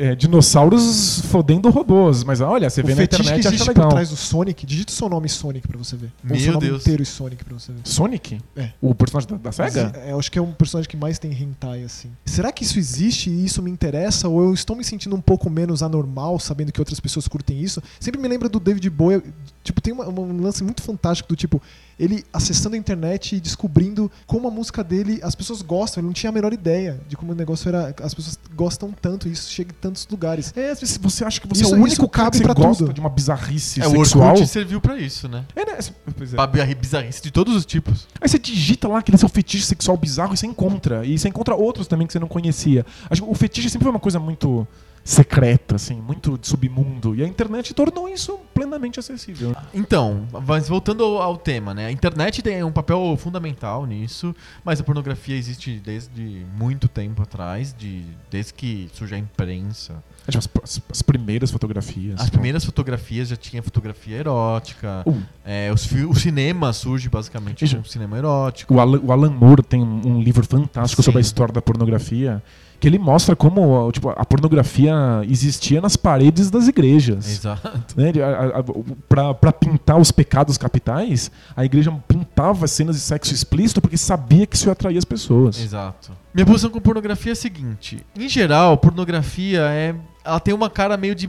é, 0.00 0.14
dinossauros 0.14 1.20
fodendo 1.26 1.68
robôs, 1.70 2.24
mas 2.24 2.40
olha, 2.40 2.68
você 2.68 2.80
o 2.80 2.86
vê 2.86 2.94
na 2.94 3.04
internet 3.04 3.26
que 3.40 3.46
acha 3.46 3.48
existe 3.56 3.72
por 3.74 3.88
trás 3.88 4.10
do 4.10 4.16
Sonic, 4.16 4.64
digita 4.66 4.90
o 4.92 4.94
seu 4.94 5.08
nome 5.08 5.28
Sonic 5.28 5.66
pra 5.68 5.78
você 5.78 5.96
ver. 5.96 6.10
Ou 6.24 6.30
o 6.30 6.32
Meu 6.32 6.40
seu 6.40 6.52
nome 6.54 6.66
Deus. 6.66 6.80
inteiro 6.82 7.02
e 7.02 7.06
Sonic 7.06 7.44
pra 7.44 7.54
você 7.58 7.72
ver. 7.72 7.80
Sonic? 7.84 8.40
É. 8.56 8.70
O 8.80 8.94
personagem 8.94 9.28
da, 9.30 9.36
da 9.36 9.52
SEGA? 9.52 9.92
É, 10.04 10.12
eu 10.12 10.18
acho 10.18 10.30
que 10.30 10.38
é 10.38 10.42
um 10.42 10.52
personagem 10.52 10.88
que 10.90 10.96
mais 10.96 11.18
tem 11.18 11.32
hentai, 11.32 11.82
assim. 11.84 12.10
Será 12.24 12.50
que 12.50 12.64
isso 12.64 12.78
existe 12.78 13.30
e 13.30 13.44
isso 13.44 13.62
me 13.62 13.70
interessa? 13.70 14.28
Ou 14.28 14.42
eu 14.44 14.54
estou 14.54 14.74
me 14.76 14.82
sentindo 14.84 15.14
um 15.14 15.20
pouco 15.20 15.48
menos 15.50 15.82
anormal, 15.82 16.38
sabendo 16.38 16.72
que 16.72 16.80
outras 16.80 16.98
pessoas 17.00 17.28
curtem 17.28 17.60
isso? 17.60 17.82
Sempre 17.98 18.20
me 18.20 18.28
lembra 18.28 18.48
do 18.48 18.58
David 18.58 18.88
Bowie. 18.90 19.22
Tipo, 19.62 19.80
tem 19.80 19.92
uma- 19.92 20.08
um 20.08 20.40
lance 20.42 20.64
muito 20.64 20.82
fantástico 20.82 21.28
do 21.28 21.36
tipo, 21.36 21.60
ele 22.00 22.24
acessando 22.32 22.74
a 22.74 22.78
internet 22.78 23.36
e 23.36 23.40
descobrindo 23.40 24.10
como 24.26 24.48
a 24.48 24.50
música 24.50 24.82
dele, 24.82 25.20
as 25.22 25.34
pessoas 25.34 25.62
gostam. 25.62 26.00
Ele 26.00 26.06
não 26.06 26.14
tinha 26.14 26.30
a 26.30 26.32
menor 26.32 26.52
ideia 26.52 27.00
de 27.06 27.16
como 27.16 27.32
o 27.32 27.34
negócio 27.34 27.68
era. 27.68 27.94
As 28.02 28.14
pessoas 28.14 28.38
gostam 28.56 28.90
tanto, 28.92 29.28
e 29.28 29.32
isso 29.32 29.50
chega 29.50 29.70
em 29.70 29.74
tantos 29.80 30.06
lugares. 30.10 30.52
É, 30.56 30.70
às 30.70 30.80
vezes 30.80 30.96
você 30.96 31.24
acha 31.24 31.40
que 31.40 31.46
você 31.46 31.62
Isso- 31.62 31.74
é 31.74 31.78
o 31.78 31.80
único 31.82 32.08
cabe 32.08 32.38
que 32.38 32.42
pra 32.44 32.54
gosta 32.54 32.84
tudo. 32.84 32.94
de 32.94 33.00
uma 33.00 33.10
bizarrice 33.10 33.80
É, 33.82 33.86
o 33.86 33.90
sexual. 33.90 34.30
Orkut 34.30 34.46
serviu 34.48 34.80
pra 34.80 34.98
isso, 34.98 35.28
né? 35.28 35.44
É, 35.54 35.64
né? 35.64 35.78
Pois 36.16 36.32
é. 36.32 36.36
Pra 36.36 36.46
bizarri- 36.46 36.74
bizarrice 36.74 37.22
de 37.22 37.30
todos 37.30 37.54
os 37.54 37.66
tipos. 37.66 38.08
Aí 38.20 38.28
você 38.28 38.38
digita 38.38 38.88
lá 38.88 38.98
aquele 38.98 39.18
seu 39.18 39.28
fetiche 39.28 39.64
sexual 39.66 39.96
bizarro 39.96 40.32
e 40.34 40.36
você 40.38 40.46
encontra. 40.46 41.04
E 41.04 41.18
você 41.18 41.28
encontra 41.28 41.54
outros 41.54 41.86
também 41.86 42.06
que 42.06 42.12
você 42.12 42.18
não 42.18 42.28
conhecia. 42.28 42.86
Acho 43.10 43.22
que 43.22 43.28
o 43.30 43.34
fetiche 43.34 43.68
sempre 43.68 43.84
foi 43.84 43.90
uma 43.92 44.00
coisa 44.00 44.18
muito 44.18 44.66
secreta, 45.04 45.76
assim, 45.76 46.00
muito 46.00 46.36
de 46.38 46.46
submundo. 46.46 47.14
E 47.14 47.22
a 47.22 47.26
internet 47.26 47.72
tornou 47.74 48.08
isso 48.08 48.38
plenamente 48.54 49.00
acessível. 49.00 49.54
Então, 49.72 50.26
mas 50.46 50.68
voltando 50.68 51.02
ao, 51.04 51.36
tema, 51.36 51.72
né? 51.74 51.86
A 51.86 51.92
internet 51.92 52.42
tem 52.42 52.62
um 52.62 52.70
papel 52.72 53.16
fundamental 53.18 53.86
nisso, 53.86 54.34
mas 54.64 54.80
a 54.80 54.84
pornografia 54.84 55.36
existe 55.36 55.80
desde 55.84 56.44
muito 56.56 56.86
tempo 56.86 57.22
atrás, 57.22 57.74
de, 57.76 58.04
desde 58.30 58.52
que 58.54 58.88
surge 58.92 59.14
a 59.14 59.18
imprensa. 59.18 60.02
As, 60.28 60.36
as- 60.62 60.80
as 60.90 61.02
primeiras 61.02 61.50
fotografias. 61.50 62.20
As 62.20 62.30
primeiras 62.30 62.64
fotografias 62.64 63.28
já 63.28 63.36
tinha 63.36 63.62
fotografia 63.62 64.16
erótica. 64.18 65.02
Uh, 65.06 65.22
É, 65.44 65.72
os 65.72 65.90
o 65.90 66.14
cinema 66.14 66.72
surge 66.72 67.08
basicamente 67.08 67.66
como 67.66 67.80
um 67.80 67.84
cinema 67.84 68.16
erótico. 68.18 68.74
o, 68.74 68.80
Alan, 68.80 69.00
o 69.02 69.12
Alan 69.12 69.30
Moore 69.30 69.62
tem 69.62 69.82
um, 69.82 70.00
um 70.06 70.22
livro 70.22 70.44
fantástico 70.46 71.02
Sim. 71.02 71.06
sobre 71.06 71.18
a 71.18 71.22
história 71.22 71.52
da 71.52 71.62
pornografia. 71.62 72.42
Que 72.80 72.88
ele 72.88 72.98
mostra 72.98 73.36
como 73.36 73.92
tipo, 73.92 74.08
a 74.08 74.24
pornografia 74.24 74.94
existia 75.28 75.80
nas 75.80 75.96
paredes 75.96 76.50
das 76.50 76.66
igrejas. 76.66 77.28
Exato. 77.30 77.94
Né? 77.96 78.08
Ele- 78.08 78.22
a- 78.22 78.58
a- 78.58 78.64
Pra 79.08 79.34
pra 79.34 79.52
pintar 79.52 79.98
os 80.00 80.10
pecados 80.10 80.56
capitais, 80.56 81.30
a 81.54 81.64
igreja 81.64 81.92
pintava 82.08 82.66
cenas 82.66 82.96
de 82.96 83.02
sexo 83.02 83.34
explícito 83.34 83.80
porque 83.80 83.96
sabia 83.98 84.46
que 84.46 84.56
isso 84.56 84.66
ia 84.68 84.72
atrair 84.72 84.96
as 84.96 85.04
pessoas. 85.04 85.60
Exato. 85.60 86.10
Minha 86.32 86.46
posição 86.46 86.70
com 86.70 86.80
pornografia 86.80 87.32
é 87.32 87.34
a 87.34 87.36
seguinte: 87.36 88.04
em 88.16 88.28
geral, 88.28 88.76
pornografia 88.78 89.60
é. 89.70 89.94
Ela 90.24 90.40
tem 90.40 90.54
uma 90.54 90.70
cara 90.70 90.96
meio 90.96 91.14
de. 91.14 91.28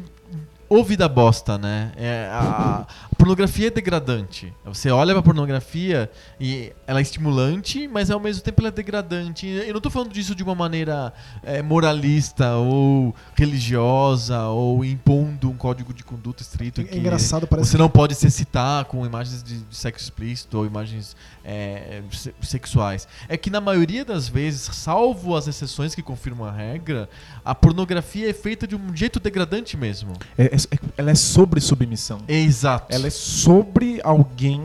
Ou 0.69 0.85
vida 0.85 1.09
bosta, 1.09 1.57
né? 1.57 1.91
É, 1.97 2.29
a 2.31 2.85
pornografia 3.25 3.67
é 3.67 3.69
degradante. 3.69 4.51
Você 4.65 4.89
olha 4.89 5.13
pra 5.13 5.21
pornografia 5.21 6.09
e 6.39 6.73
ela 6.87 6.97
é 6.97 7.01
estimulante, 7.03 7.87
mas 7.87 8.09
ao 8.09 8.19
mesmo 8.19 8.41
tempo 8.41 8.59
ela 8.61 8.69
é 8.69 8.71
degradante. 8.71 9.45
Eu 9.45 9.75
não 9.75 9.79
tô 9.81 9.91
falando 9.91 10.11
disso 10.11 10.33
de 10.33 10.41
uma 10.41 10.55
maneira 10.55 11.13
é, 11.43 11.61
moralista 11.61 12.55
ou 12.55 13.13
religiosa 13.35 14.45
ou 14.47 14.83
impondo 14.83 15.51
um 15.51 15.55
código 15.55 15.93
de 15.93 16.03
conduta 16.03 16.41
estrito. 16.41 16.81
É 16.81 16.83
que 16.83 16.97
engraçado, 16.97 17.45
parece 17.45 17.69
você 17.69 17.77
não 17.77 17.89
pode 17.89 18.15
se 18.15 18.25
excitar 18.25 18.85
com 18.85 19.05
imagens 19.05 19.43
de, 19.43 19.59
de 19.59 19.75
sexo 19.75 20.03
explícito 20.05 20.57
ou 20.57 20.65
imagens 20.65 21.15
é, 21.45 22.01
se- 22.11 22.33
sexuais. 22.41 23.07
É 23.29 23.37
que 23.37 23.51
na 23.51 23.61
maioria 23.61 24.03
das 24.03 24.27
vezes, 24.27 24.61
salvo 24.75 25.35
as 25.35 25.47
exceções 25.47 25.93
que 25.93 26.01
confirmam 26.01 26.47
a 26.47 26.51
regra, 26.51 27.07
a 27.45 27.53
pornografia 27.53 28.27
é 28.29 28.33
feita 28.33 28.65
de 28.65 28.75
um 28.75 28.95
jeito 28.95 29.19
degradante 29.19 29.77
mesmo. 29.77 30.13
É- 30.35 30.45
é- 30.55 30.79
ela 30.97 31.11
é 31.11 31.15
sobre 31.15 31.61
submissão. 31.61 32.19
Exato. 32.27 32.87
Ela 32.89 33.05
é 33.07 33.10
sobre 33.11 33.99
alguém, 34.03 34.61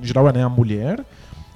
em 0.00 0.04
geral 0.04 0.28
é 0.28 0.32
né, 0.32 0.42
a 0.44 0.48
mulher. 0.48 1.04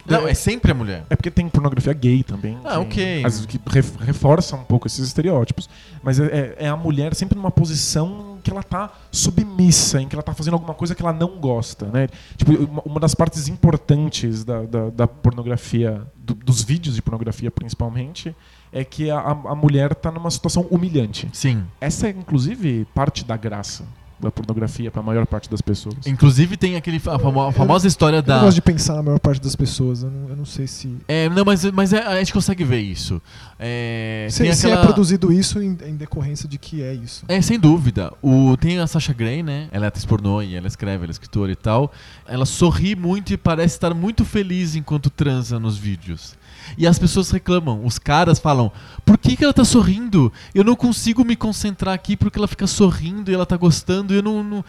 Não, 0.06 0.26
é 0.26 0.34
sempre 0.34 0.72
a 0.72 0.74
mulher. 0.74 1.04
É 1.08 1.14
porque 1.14 1.30
tem 1.30 1.48
pornografia 1.48 1.92
gay 1.92 2.24
também. 2.24 2.58
Ah, 2.64 2.72
que, 2.72 2.78
ok. 2.78 3.24
às 3.24 3.34
vezes 3.40 3.46
que 3.46 3.60
ref- 3.70 3.96
reforça 4.00 4.56
um 4.56 4.64
pouco 4.64 4.88
esses 4.88 5.06
estereótipos. 5.06 5.68
Mas 6.02 6.18
é, 6.18 6.24
é- 6.26 6.56
é 6.64 6.68
a 6.68 6.76
mulher 6.76 7.14
sempre 7.14 7.36
numa 7.38 7.50
posição 7.50 8.38
que 8.42 8.50
ela 8.50 8.62
tá 8.62 8.90
submissa, 9.12 10.00
em 10.00 10.08
que 10.08 10.14
ela 10.16 10.22
tá 10.22 10.34
fazendo 10.34 10.54
alguma 10.54 10.74
coisa 10.74 10.94
que 10.96 11.02
ela 11.02 11.12
não 11.12 11.38
gosta, 11.38 11.86
né? 11.86 12.08
Tipo, 12.36 12.52
uma, 12.64 12.82
uma 12.84 12.98
das 12.98 13.14
partes 13.14 13.46
importantes 13.46 14.42
da, 14.42 14.62
da, 14.62 14.90
da 14.90 15.06
pornografia, 15.06 16.02
do- 16.16 16.34
dos 16.34 16.62
vídeos 16.64 16.96
de 16.96 17.02
pornografia 17.02 17.50
principalmente, 17.50 18.34
é 18.72 18.82
que 18.82 19.10
a, 19.10 19.18
a 19.18 19.30
a 19.30 19.54
mulher 19.54 19.94
tá 19.94 20.10
numa 20.10 20.30
situação 20.30 20.66
humilhante. 20.70 21.28
Sim. 21.32 21.64
Essa 21.80 22.08
é, 22.08 22.10
inclusive, 22.10 22.86
parte 22.94 23.24
da 23.24 23.36
graça 23.36 23.84
da 24.20 24.30
pornografia 24.30 24.90
para 24.90 25.00
a 25.00 25.04
maior 25.04 25.26
parte 25.26 25.48
das 25.50 25.60
pessoas. 25.60 26.06
Inclusive 26.06 26.56
tem 26.56 26.76
aquele 26.76 26.98
a 26.98 27.18
famo- 27.18 27.42
a 27.42 27.52
famosa 27.52 27.86
história 27.86 28.18
Eu 28.18 28.22
da. 28.22 28.36
não 28.36 28.44
gosto 28.44 28.56
de 28.56 28.62
pensar 28.62 28.94
na 28.96 29.02
maior 29.02 29.18
parte 29.18 29.40
das 29.40 29.56
pessoas. 29.56 30.02
Eu 30.02 30.10
não, 30.10 30.28
eu 30.28 30.36
não 30.36 30.44
sei 30.44 30.66
se. 30.66 30.94
É, 31.08 31.28
não, 31.28 31.44
mas, 31.44 31.64
mas 31.72 31.92
é- 31.92 32.06
a 32.06 32.18
gente 32.18 32.32
consegue 32.32 32.62
ver 32.64 32.80
isso. 32.80 33.20
É, 33.58 34.26
Se, 34.30 34.42
tem 34.42 34.52
se 34.52 34.66
é 34.66 34.72
aquela- 34.72 34.86
produzido 34.86 35.32
isso 35.32 35.60
em, 35.62 35.76
em 35.86 35.96
decorrência 35.96 36.48
de 36.48 36.58
que 36.58 36.82
é 36.82 36.94
isso. 36.94 37.24
É, 37.28 37.40
sem 37.40 37.58
dúvida. 37.58 38.12
O, 38.22 38.56
tem 38.56 38.78
a 38.78 38.86
Sasha 38.86 39.12
Grey, 39.12 39.42
né? 39.42 39.68
Ela 39.72 39.86
é 39.86 39.88
atriz 39.88 40.04
pornô 40.04 40.42
e 40.42 40.54
ela 40.54 40.66
escreve, 40.66 41.04
ela 41.04 41.10
é 41.10 41.12
escritora 41.12 41.52
e 41.52 41.56
tal. 41.56 41.92
Ela 42.26 42.46
sorri 42.46 42.94
muito 42.94 43.32
e 43.32 43.36
parece 43.36 43.74
estar 43.76 43.94
muito 43.94 44.24
feliz 44.24 44.74
enquanto 44.74 45.10
transa 45.10 45.58
nos 45.58 45.76
vídeos. 45.76 46.34
E 46.78 46.86
as 46.86 46.98
pessoas 46.98 47.30
reclamam, 47.30 47.84
os 47.84 47.98
caras 47.98 48.38
falam: 48.38 48.70
por 49.04 49.18
que, 49.18 49.36
que 49.36 49.44
ela 49.44 49.52
tá 49.52 49.64
sorrindo? 49.64 50.32
Eu 50.54 50.64
não 50.64 50.74
consigo 50.76 51.24
me 51.24 51.36
concentrar 51.36 51.94
aqui 51.94 52.16
porque 52.16 52.38
ela 52.38 52.48
fica 52.48 52.66
sorrindo 52.66 53.30
e 53.30 53.34
ela 53.34 53.46
tá 53.46 53.56
gostando. 53.56 54.12
E 54.12 54.16
eu 54.16 54.22
não, 54.22 54.42
não- 54.42 54.64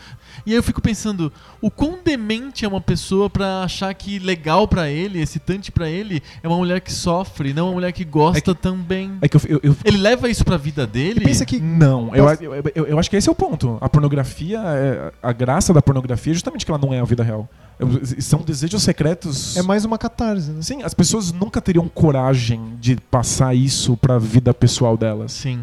E 0.46 0.52
aí 0.52 0.56
eu 0.58 0.64
fico 0.64 0.82
pensando: 0.82 1.32
o 1.62 1.70
quão 1.72 2.00
demente 2.04 2.66
é 2.66 2.68
uma 2.68 2.82
pessoa 2.82 3.30
pra 3.30 3.64
achar 3.64 3.94
que 3.94 4.20
legal 4.20 4.68
pra 4.68 4.90
ele, 4.90 5.20
excitante 5.22 5.72
pra 5.72 5.90
ele, 5.90 6.22
é 6.42 6.48
uma 6.48 6.58
mulher 6.58 6.82
que 6.82 6.92
sofre, 6.92 7.54
não 7.54 7.68
uma 7.68 7.74
mulher 7.74 7.92
que 7.92 8.04
gosta 8.04 8.54
também. 8.56 9.18
É 9.22 9.28
que 9.28 9.38
eu, 9.38 9.42
eu, 9.48 9.60
eu- 9.64 9.76
Ele 9.86 9.98
leva 9.98 10.30
isso 10.30 10.44
pra 10.44 10.58
vida 10.58 10.86
dele? 10.88 11.20
E 11.22 11.24
pensa 11.24 11.46
que 11.46 11.60
Não, 11.60 12.16
eu, 12.16 12.26
eu, 12.42 12.54
eu, 12.76 12.86
eu 12.88 13.00
acho 13.00 13.10
que 13.10 13.16
esse 13.16 13.30
é 13.30 13.32
o 13.32 13.36
ponto. 13.36 13.78
A 13.82 13.88
pornografia, 13.90 14.60
é- 14.66 15.12
a 15.22 15.32
graça 15.32 15.74
da 15.74 15.82
pornografia 15.82 16.32
é 16.32 16.34
justamente 16.34 16.66
que 16.66 16.72
ela 16.72 16.80
não 16.82 16.94
é 16.94 17.00
a 17.00 17.04
vida 17.06 17.24
real. 17.24 17.48
Eu- 17.82 18.22
São 18.22 18.42
desejos 18.42 18.84
secretos. 18.84 19.58
é 19.58 19.62
mais 19.62 19.84
uma 19.86 19.98
catarse, 19.98 20.52
né? 20.52 20.62
Sim, 20.62 20.84
as 20.84 20.94
pessoas 20.94 21.32
nunca 21.32 21.60
teriam 21.60 21.88
coragem 21.90 22.76
de 22.80 22.96
passar 22.96 23.56
isso 23.56 23.98
pra 23.98 24.18
vida 24.20 24.54
pessoal 24.54 24.96
delas. 24.96 25.32
Sim. 25.32 25.62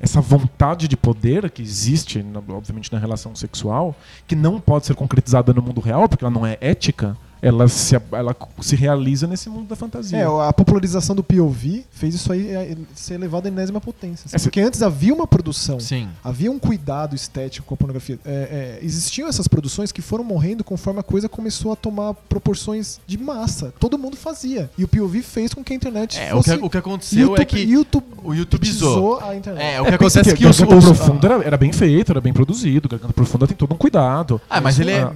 Essa 0.00 0.20
vontade 0.20 0.88
de 0.88 0.96
poder 0.96 1.50
que 1.50 1.60
existe, 1.62 2.24
obviamente, 2.48 2.92
na 2.92 2.98
relação 2.98 3.34
sexual, 3.34 3.94
que 4.26 4.34
não 4.34 4.58
pode 4.60 4.86
ser 4.86 4.94
concretizada 4.94 5.52
no 5.52 5.60
mundo 5.60 5.80
real, 5.80 6.08
porque 6.08 6.24
ela 6.24 6.32
não 6.32 6.46
é 6.46 6.56
ética, 6.60 7.16
ela 7.42 7.66
se, 7.68 7.96
ela 8.12 8.36
se 8.60 8.76
realiza 8.76 9.26
nesse 9.26 9.48
mundo 9.48 9.66
da 9.68 9.76
fantasia. 9.76 10.18
É, 10.18 10.24
a 10.48 10.52
popularização 10.52 11.14
do 11.16 11.22
POV 11.22 11.84
fez 11.90 12.14
isso 12.14 12.32
aí 12.32 12.48
é, 12.50 12.76
ser 12.94 13.14
elevado 13.14 13.46
à 13.46 13.48
enésima 13.48 13.80
potência. 13.80 14.24
assim, 14.26 14.36
Essa- 14.36 14.44
Porque 14.44 14.60
antes 14.60 14.82
havia 14.82 15.14
uma 15.14 15.26
produção, 15.26 15.80
Sim. 15.80 16.08
havia 16.22 16.50
um 16.50 16.58
cuidado 16.58 17.14
estético 17.16 17.66
com 17.66 17.74
a 17.74 17.76
pornografia. 17.76 18.18
É, 18.24 18.78
é, 18.80 18.84
existiam 18.84 19.28
essas 19.28 19.48
produções 19.48 19.90
que 19.92 20.02
foram 20.02 20.22
morrendo 20.24 20.62
conforme 20.64 21.00
a 21.00 21.02
coisa 21.02 21.28
começou 21.28 21.72
a 21.72 21.76
tomar 21.76 22.14
proporções 22.28 23.00
de 23.06 23.16
massa. 23.18 23.72
Todo 23.78 23.98
mundo 23.98 24.16
fazia. 24.16 24.70
E 24.76 24.84
o 24.84 24.88
POV 24.88 25.22
fez 25.22 25.54
com 25.54 25.62
que 25.64 25.72
a 25.72 25.76
internet 25.76 26.18
É, 26.18 26.34
o 26.34 26.38
fosse... 26.42 26.58
que, 26.58 26.64
o 26.64 26.70
que 26.70 26.76
aconteceu 26.78 27.36
é 27.36 27.44
que 27.44 27.58
YouTube 27.60 28.04
o 28.22 28.34
YouTubeizou. 28.34 29.20
a 29.20 29.34
internet. 29.36 29.62
É, 29.64 29.80
o 29.80 29.84
que 29.84 29.90
É, 29.90 29.94
acontece 29.94 30.30
é 30.30 30.34
que 30.36 30.46
o. 30.46 30.50
Garganta 30.50 30.76
os- 30.76 30.84
Profunda 30.98 31.26
era, 31.26 31.44
era 31.44 31.56
bem 31.56 31.72
feito, 31.72 32.12
era 32.12 32.20
bem 32.20 32.32
produzido. 32.32 32.86
O 32.86 32.90
Garganta 32.90 33.12
Profunda 33.12 33.46
tem 33.46 33.56
todo 33.56 33.72
um 33.72 33.76
cuidado. 33.78 34.40
Ah, 34.50 34.60
mas 34.60 34.78
ele 34.78 34.90
é... 34.90 35.02
Ah, 35.02 35.12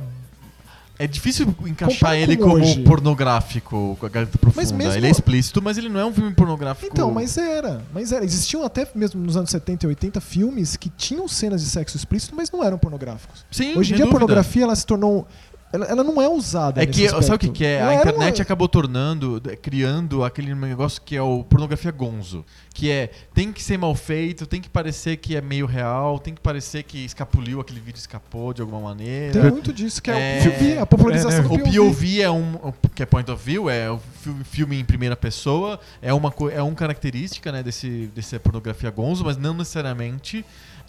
É 0.99 1.07
difícil 1.09 1.47
encaixar 1.67 1.95
Compara 1.99 2.17
ele 2.17 2.37
com 2.37 2.45
como 2.51 2.57
hoje. 2.63 2.83
pornográfico 2.85 3.97
com 3.99 4.07
a 4.07 4.09
Garganta 4.09 4.39
Profunda. 4.39 4.63
Mas 4.63 4.71
mesmo- 4.73 4.93
Ele 4.95 5.07
é 5.07 5.11
explícito, 5.11 5.61
mas 5.61 5.77
ele 5.77 5.89
não 5.89 5.99
é 6.01 6.05
um 6.07 6.13
filme 6.13 6.33
pornográfico. 6.35 6.87
Então, 6.93 7.11
mas 7.11 7.37
era. 7.37 7.83
Mas 7.93 8.13
era. 8.13 8.25
Existiam 8.25 8.63
até 8.65 8.87
mesmo 8.95 9.21
nos 9.21 9.37
anos 9.37 9.51
70 9.51 9.87
e 9.87 9.89
80 9.89 10.21
filmes 10.21 10.77
que 10.77 10.89
tinham 10.91 11.27
cenas 11.27 11.63
de 11.63 11.69
sexo 11.71 11.97
explícito, 11.97 12.35
mas 12.37 12.51
não 12.51 12.63
eram 12.63 12.79
pornográficos. 12.79 13.45
Sim, 13.51 13.71
Hoje 13.77 13.79
em 13.79 13.85
sem 13.85 13.97
dia 13.97 14.05
a 14.05 14.07
dúvida. 14.07 14.11
pornografia 14.21 14.63
ela 14.63 14.77
se 14.77 14.87
tornou. 14.87 15.27
Ela, 15.75 15.87
ela 15.87 16.05
não 16.05 16.23
é 16.23 16.29
usada. 16.29 16.83
É 16.83 16.87
que, 16.87 17.09
sabe 17.09 17.35
o 17.35 17.39
que, 17.39 17.49
que 17.49 17.65
é? 17.65 17.75
Ela 17.79 17.91
A 17.91 17.93
era 17.95 18.11
internet 18.11 18.37
uma- 18.39 18.43
acabou 18.43 18.69
tornando, 18.69 19.43
criando 19.61 20.23
aquele 20.25 20.55
negócio 20.55 21.03
que 21.05 21.17
é 21.17 21.23
o 21.23 21.43
pornografia 21.43 21.91
gonzo. 21.91 22.45
Que 22.73 22.91
é, 22.91 23.11
tem 23.33 23.53
que 23.53 23.63
ser 23.63 23.77
mal 23.79 23.95
feito, 23.95 24.47
tem 24.47 24.61
que 24.61 24.69
parecer 24.69 25.17
que 25.17 25.37
é 25.37 25.41
meio 25.41 25.67
real, 25.67 26.19
tem 26.19 26.35
que 26.35 26.41
parecer 26.41 26.83
que 26.83 27.05
escapuliu, 27.05 27.61
aquele 27.61 27.81
vídeo 27.81 27.99
escapou 27.99 28.53
de 28.53 28.61
alguma 28.63 28.81
maneira. 28.81 29.33
Tem 29.41 29.51
muito 29.51 29.73
disso, 29.73 30.03
que 30.03 30.11
é, 30.11 30.39
É, 30.39 30.49
o 30.49 30.53
POV, 30.53 30.79
a 30.79 30.87
popularização 30.87 31.39
é, 31.41 31.43
do 31.43 31.55
O 31.55 31.59
POV. 31.59 31.73
POV 31.77 32.21
é 32.23 32.31
um, 32.31 32.73
que 32.95 33.03
é 33.03 33.07
point 33.07 33.31
of 33.31 33.45
view, 33.45 33.69
é 33.71 33.91
o 33.91 33.99
fi- 34.21 34.35
filme 34.45 34.79
em 34.79 34.85
primeira 34.85 35.15
pessoa, 35.17 35.79
é 36.03 36.13
uma 36.13 36.33
é 36.53 36.63
uma 36.63 36.75
característica, 36.75 37.51
né, 37.53 37.63
desse 37.63 38.11
desse 38.15 38.39
pornografia 38.39 38.91
gonzo, 38.91 39.25
mas 39.25 39.37
não 39.37 39.55
necessariamente 39.55 40.45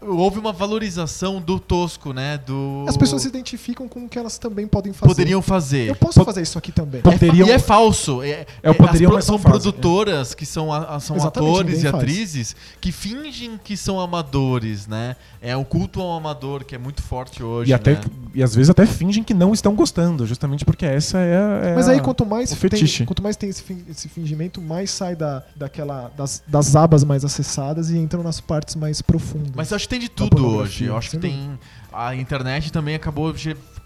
houve 0.07 0.39
uma 0.39 0.51
valorização 0.53 1.41
do 1.41 1.59
tosco, 1.59 2.13
né, 2.13 2.37
do 2.45 2.85
As 2.87 2.95
pessoas 2.97 3.21
se 3.23 3.27
identificam 3.27 3.87
com 3.87 4.05
o 4.05 4.09
que 4.09 4.17
elas 4.19 4.37
também 4.37 4.67
podem 4.67 4.93
fazer. 4.93 5.07
poderiam 5.07 5.41
fazer. 5.41 5.89
Eu 5.89 5.95
posso 5.95 6.15
Pod- 6.19 6.25
fazer 6.25 6.41
isso 6.41 6.57
aqui 6.57 6.71
também. 6.71 6.99
É 6.99 7.03
poderiam- 7.03 7.47
E 7.47 7.51
é 7.51 7.59
falso. 7.59 8.21
É, 8.21 8.45
É 8.61 8.69
o 8.69 8.71
é- 8.71 8.73
poderiam, 8.73 9.15
as 9.15 9.25
são 9.25 9.37
fazem, 9.37 9.51
produtoras 9.51 10.33
que 10.33 10.45
são, 10.45 10.71
a- 10.71 10.99
são 10.99 11.15
Exatamente, 11.15 11.51
atores 11.51 11.79
e 11.79 11.81
faz. 11.83 11.95
atrizes 11.95 12.55
que 12.79 12.91
fingem 12.91 13.59
que 13.63 13.75
são 13.77 13.99
amadores, 13.99 14.87
né? 14.87 15.15
É 15.41 15.55
o 15.55 15.63
culto 15.63 16.01
ao 16.01 16.17
amador 16.17 16.63
que 16.63 16.75
é 16.75 16.77
muito 16.77 17.01
forte 17.01 17.43
hoje. 17.43 17.71
E, 17.71 17.73
até, 17.73 17.93
né? 17.93 18.01
e 18.33 18.41
às 18.43 18.55
vezes 18.55 18.69
até 18.69 18.85
fingem 18.85 19.23
que 19.23 19.33
não 19.33 19.53
estão 19.53 19.75
gostando, 19.75 20.25
justamente 20.25 20.65
porque 20.65 20.85
essa 20.85 21.17
é, 21.19 21.37
a- 21.37 21.67
é 21.69 21.75
Mas 21.75 21.87
a- 21.87 21.91
aí 21.93 21.99
quanto 22.01 22.25
mais 22.25 22.51
o 22.51 22.55
tem, 22.55 22.69
fetiche. 22.69 23.05
quanto 23.05 23.21
mais 23.21 23.35
tem 23.35 23.49
esse, 23.49 23.63
esse 23.89 24.09
fingimento, 24.09 24.61
mais 24.61 24.89
sai 24.91 25.15
da, 25.15 25.43
daquela, 25.55 26.11
das, 26.17 26.41
das 26.47 26.75
abas 26.75 27.03
mais 27.03 27.23
acessadas 27.23 27.89
e 27.89 27.97
entram 27.97 28.23
nas 28.23 28.39
partes 28.41 28.75
mais 28.75 29.01
profundas. 29.01 29.51
Mas 29.55 29.71
eu 29.71 29.75
acho 29.75 29.87
que 29.87 29.94
tem 29.95 29.99
de 29.99 30.09
Da 30.09 30.15
tudo 30.15 30.47
hoje. 30.47 30.85
Eu 30.85 30.97
acho 30.97 31.11
que 31.11 31.17
tem. 31.17 31.57
A 31.91 32.15
internet 32.15 32.71
também 32.71 32.95
acabou 32.95 33.33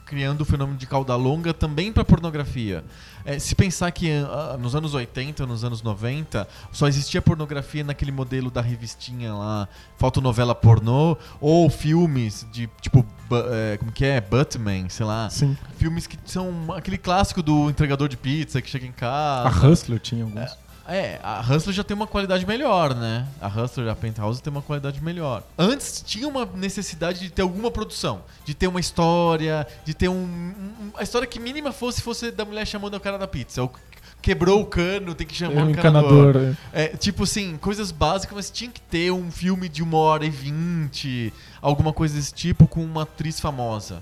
criando 0.05 0.41
o 0.41 0.45
fenômeno 0.45 0.75
de 0.75 0.87
cauda 0.87 1.15
longa 1.15 1.53
também 1.53 1.93
para 1.93 2.03
pornografia. 2.03 2.83
É, 3.23 3.37
se 3.37 3.53
pensar 3.53 3.91
que 3.91 4.09
ah, 4.11 4.57
nos 4.59 4.73
anos 4.73 4.95
80, 4.95 5.45
nos 5.45 5.63
anos 5.63 5.83
90, 5.83 6.47
só 6.71 6.87
existia 6.87 7.21
pornografia 7.21 7.83
naquele 7.83 8.11
modelo 8.11 8.49
da 8.49 8.59
revistinha 8.59 9.31
lá, 9.35 9.67
fotonovela 9.97 10.55
pornô, 10.55 11.15
ou 11.39 11.69
filmes 11.69 12.47
de 12.51 12.67
tipo, 12.81 13.05
é, 13.51 13.77
como 13.77 13.91
que 13.91 14.03
é? 14.03 14.19
Buttman, 14.19 14.89
sei 14.89 15.05
lá. 15.05 15.29
Sim. 15.29 15.55
Filmes 15.77 16.07
que 16.07 16.17
são 16.25 16.73
aquele 16.75 16.97
clássico 16.97 17.43
do 17.43 17.69
entregador 17.69 18.09
de 18.09 18.17
pizza 18.17 18.59
que 18.63 18.69
chega 18.69 18.87
em 18.87 18.91
casa. 18.91 19.47
A 19.47 19.67
Hustler 19.67 19.99
tinha 19.99 20.23
alguns. 20.23 20.41
É, 20.41 20.57
a 21.23 21.41
Hustler 21.41 21.75
já 21.75 21.83
tem 21.83 21.95
uma 21.95 22.07
qualidade 22.07 22.45
melhor, 22.45 22.95
né? 22.95 23.27
A 23.41 23.47
Hustler 23.47 23.89
a 23.89 23.95
Penthouse 23.95 24.41
tem 24.41 24.51
uma 24.51 24.61
qualidade 24.61 25.01
melhor. 25.03 25.43
Antes 25.57 26.03
tinha 26.05 26.27
uma 26.27 26.45
necessidade 26.45 27.19
de 27.19 27.29
ter 27.29 27.41
alguma 27.43 27.69
produção, 27.69 28.21
de 28.43 28.53
ter 28.53 28.67
uma 28.67 28.79
história, 28.79 29.67
de 29.85 29.93
ter 29.93 30.07
um, 30.09 30.13
um- 30.15 30.91
a 30.97 31.03
história 31.03 31.27
que 31.27 31.39
mínima 31.39 31.71
fosse 31.71 32.01
fosse 32.01 32.31
da 32.31 32.43
mulher 32.45 32.65
chamando 32.65 32.95
o 32.95 32.99
cara 32.99 33.17
da 33.17 33.27
pizza. 33.27 33.61
Ou 33.61 33.71
quebrou 34.21 34.61
o 34.61 34.65
cano, 34.65 35.15
tem 35.15 35.25
que 35.25 35.33
chamar 35.35 35.61
É 35.61 35.63
um 35.63 35.67
o 35.67 35.69
encanador. 35.69 36.29
encanador. 36.29 36.55
é. 36.73 36.83
É, 36.85 36.87
tipo 36.97 37.23
assim, 37.23 37.55
coisas 37.57 37.91
básicas, 37.91 38.35
mas 38.35 38.49
tinha 38.49 38.69
que 38.69 38.81
ter 38.81 39.11
um 39.11 39.31
filme 39.31 39.69
de 39.69 39.81
uma 39.83 39.97
hora 39.97 40.25
e 40.25 40.29
vinte, 40.29 41.31
alguma 41.61 41.93
coisa 41.93 42.15
desse 42.15 42.33
tipo 42.33 42.67
com 42.67 42.83
uma 42.83 43.03
atriz 43.03 43.39
famosa. 43.39 44.01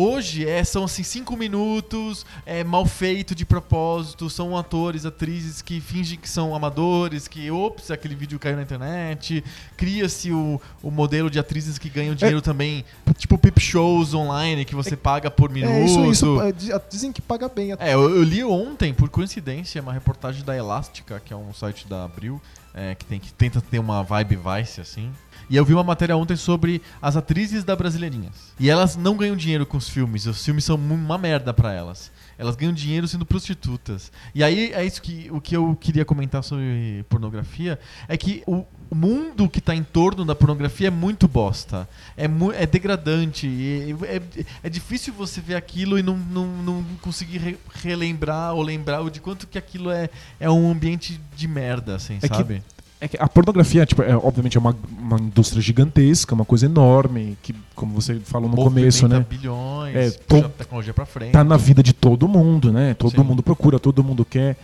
Hoje 0.00 0.46
é, 0.48 0.62
são 0.62 0.84
assim 0.84 1.02
cinco 1.02 1.36
minutos, 1.36 2.24
é 2.46 2.62
mal 2.62 2.86
feito 2.86 3.34
de 3.34 3.44
propósito, 3.44 4.30
são 4.30 4.56
atores, 4.56 5.04
atrizes 5.04 5.60
que 5.60 5.80
fingem 5.80 6.16
que 6.16 6.28
são 6.28 6.54
amadores, 6.54 7.26
que 7.26 7.50
ops, 7.50 7.90
aquele 7.90 8.14
vídeo 8.14 8.38
caiu 8.38 8.54
na 8.54 8.62
internet. 8.62 9.42
Cria-se 9.76 10.30
o, 10.30 10.60
o 10.84 10.90
modelo 10.92 11.28
de 11.28 11.40
atrizes 11.40 11.78
que 11.78 11.88
ganham 11.88 12.14
dinheiro 12.14 12.40
também, 12.40 12.84
tipo 13.16 13.36
peep 13.36 13.58
shows 13.58 14.14
online 14.14 14.64
que 14.64 14.74
você 14.76 14.96
paga 14.96 15.30
por 15.32 15.50
minuto. 15.50 15.72
É, 15.72 15.84
isso, 15.84 16.04
isso. 16.12 16.40
é, 16.42 16.52
di- 16.52 16.70
Dizem 16.88 17.12
que 17.12 17.20
paga 17.20 17.48
bem. 17.48 17.72
É, 17.80 17.94
eu, 17.94 18.08
eu 18.08 18.22
li 18.22 18.44
ontem, 18.44 18.94
por 18.94 19.08
coincidência, 19.08 19.82
uma 19.82 19.92
reportagem 19.92 20.44
da 20.44 20.56
Elástica, 20.56 21.20
que 21.24 21.32
é 21.32 21.36
um 21.36 21.52
site 21.52 21.88
da 21.88 22.04
Abril, 22.04 22.40
é, 22.72 22.94
que, 22.94 23.04
tem, 23.04 23.18
que 23.18 23.32
tenta 23.32 23.60
ter 23.60 23.80
uma 23.80 24.04
vibe 24.04 24.36
Vice, 24.36 24.80
assim. 24.80 25.10
E 25.50 25.56
eu 25.56 25.64
vi 25.64 25.72
uma 25.74 25.84
matéria 25.84 26.16
ontem 26.16 26.36
sobre 26.36 26.82
as 27.00 27.16
atrizes 27.16 27.64
da 27.64 27.74
Brasileirinhas. 27.74 28.52
E 28.58 28.68
elas 28.68 28.96
não 28.96 29.16
ganham 29.16 29.36
dinheiro 29.36 29.64
com 29.66 29.76
os 29.76 29.88
filmes, 29.88 30.26
os 30.26 30.44
filmes 30.44 30.64
são 30.64 30.76
uma 30.76 31.16
merda 31.18 31.52
pra 31.54 31.72
elas. 31.72 32.10
Elas 32.36 32.54
ganham 32.54 32.72
dinheiro 32.72 33.08
sendo 33.08 33.26
prostitutas. 33.26 34.12
E 34.32 34.44
aí 34.44 34.72
é 34.72 34.84
isso 34.84 35.02
que 35.02 35.28
o 35.32 35.40
que 35.40 35.56
eu 35.56 35.76
queria 35.80 36.04
comentar 36.04 36.44
sobre 36.44 37.04
pornografia 37.08 37.80
é 38.06 38.16
que 38.16 38.44
o, 38.46 38.64
mundo 38.94 39.48
que 39.50 39.60
tá 39.60 39.74
em 39.74 39.82
torno 39.82 40.24
da 40.24 40.34
pornografia 40.34 40.86
é 40.86 40.90
muito 40.90 41.26
bosta. 41.28 41.88
É, 42.16 42.26
mu- 42.28 42.52
é 42.52 42.64
degradante. 42.64 43.46
e- 43.46 43.94
é, 44.04 44.22
é 44.62 44.68
difícil 44.70 45.12
você 45.12 45.40
ver 45.40 45.56
aquilo 45.56 45.98
e 45.98 46.02
não, 46.02 46.16
não, 46.16 46.46
não 46.62 46.84
conseguir 47.02 47.38
re- 47.38 47.58
relembrar 47.74 48.54
ou 48.54 48.62
lembrar 48.62 49.02
de 49.10 49.20
quanto 49.20 49.46
que 49.46 49.58
aquilo 49.58 49.90
é, 49.90 50.08
é 50.38 50.48
um 50.48 50.70
ambiente 50.70 51.20
de 51.36 51.48
merda, 51.48 51.96
assim, 51.96 52.18
É 52.22 52.28
que 52.28 52.36
sabe? 52.36 52.62
É 53.00 53.06
que 53.06 53.16
a 53.20 53.28
pornografia, 53.28 53.86
tipo, 53.86 54.02
é, 54.02 54.16
obviamente, 54.16 54.56
é 54.56 54.60
uma, 54.60 54.74
uma 54.98 55.18
indústria 55.20 55.62
gigantesca, 55.62 56.34
uma 56.34 56.44
coisa 56.44 56.66
enorme, 56.66 57.38
que, 57.40 57.54
como 57.74 57.92
você 57.94 58.18
falou 58.24 58.48
no 58.50 58.56
começo, 58.56 59.06
né? 59.06 59.24
bilhões, 59.28 59.94
É, 59.94 60.10
to- 60.10 60.48
tecnologia 60.48 60.92
pra 60.92 61.06
frente. 61.06 61.30
Tá 61.32 61.44
na 61.44 61.56
vida 61.56 61.80
de 61.80 61.92
todo 61.92 62.26
mundo, 62.26 62.72
né? 62.72 62.94
Todo 62.94 63.12
Sim. 63.12 63.22
mundo 63.22 63.40
procura, 63.42 63.78
todo 63.78 64.02
mundo 64.02 64.24
quer. 64.24 64.56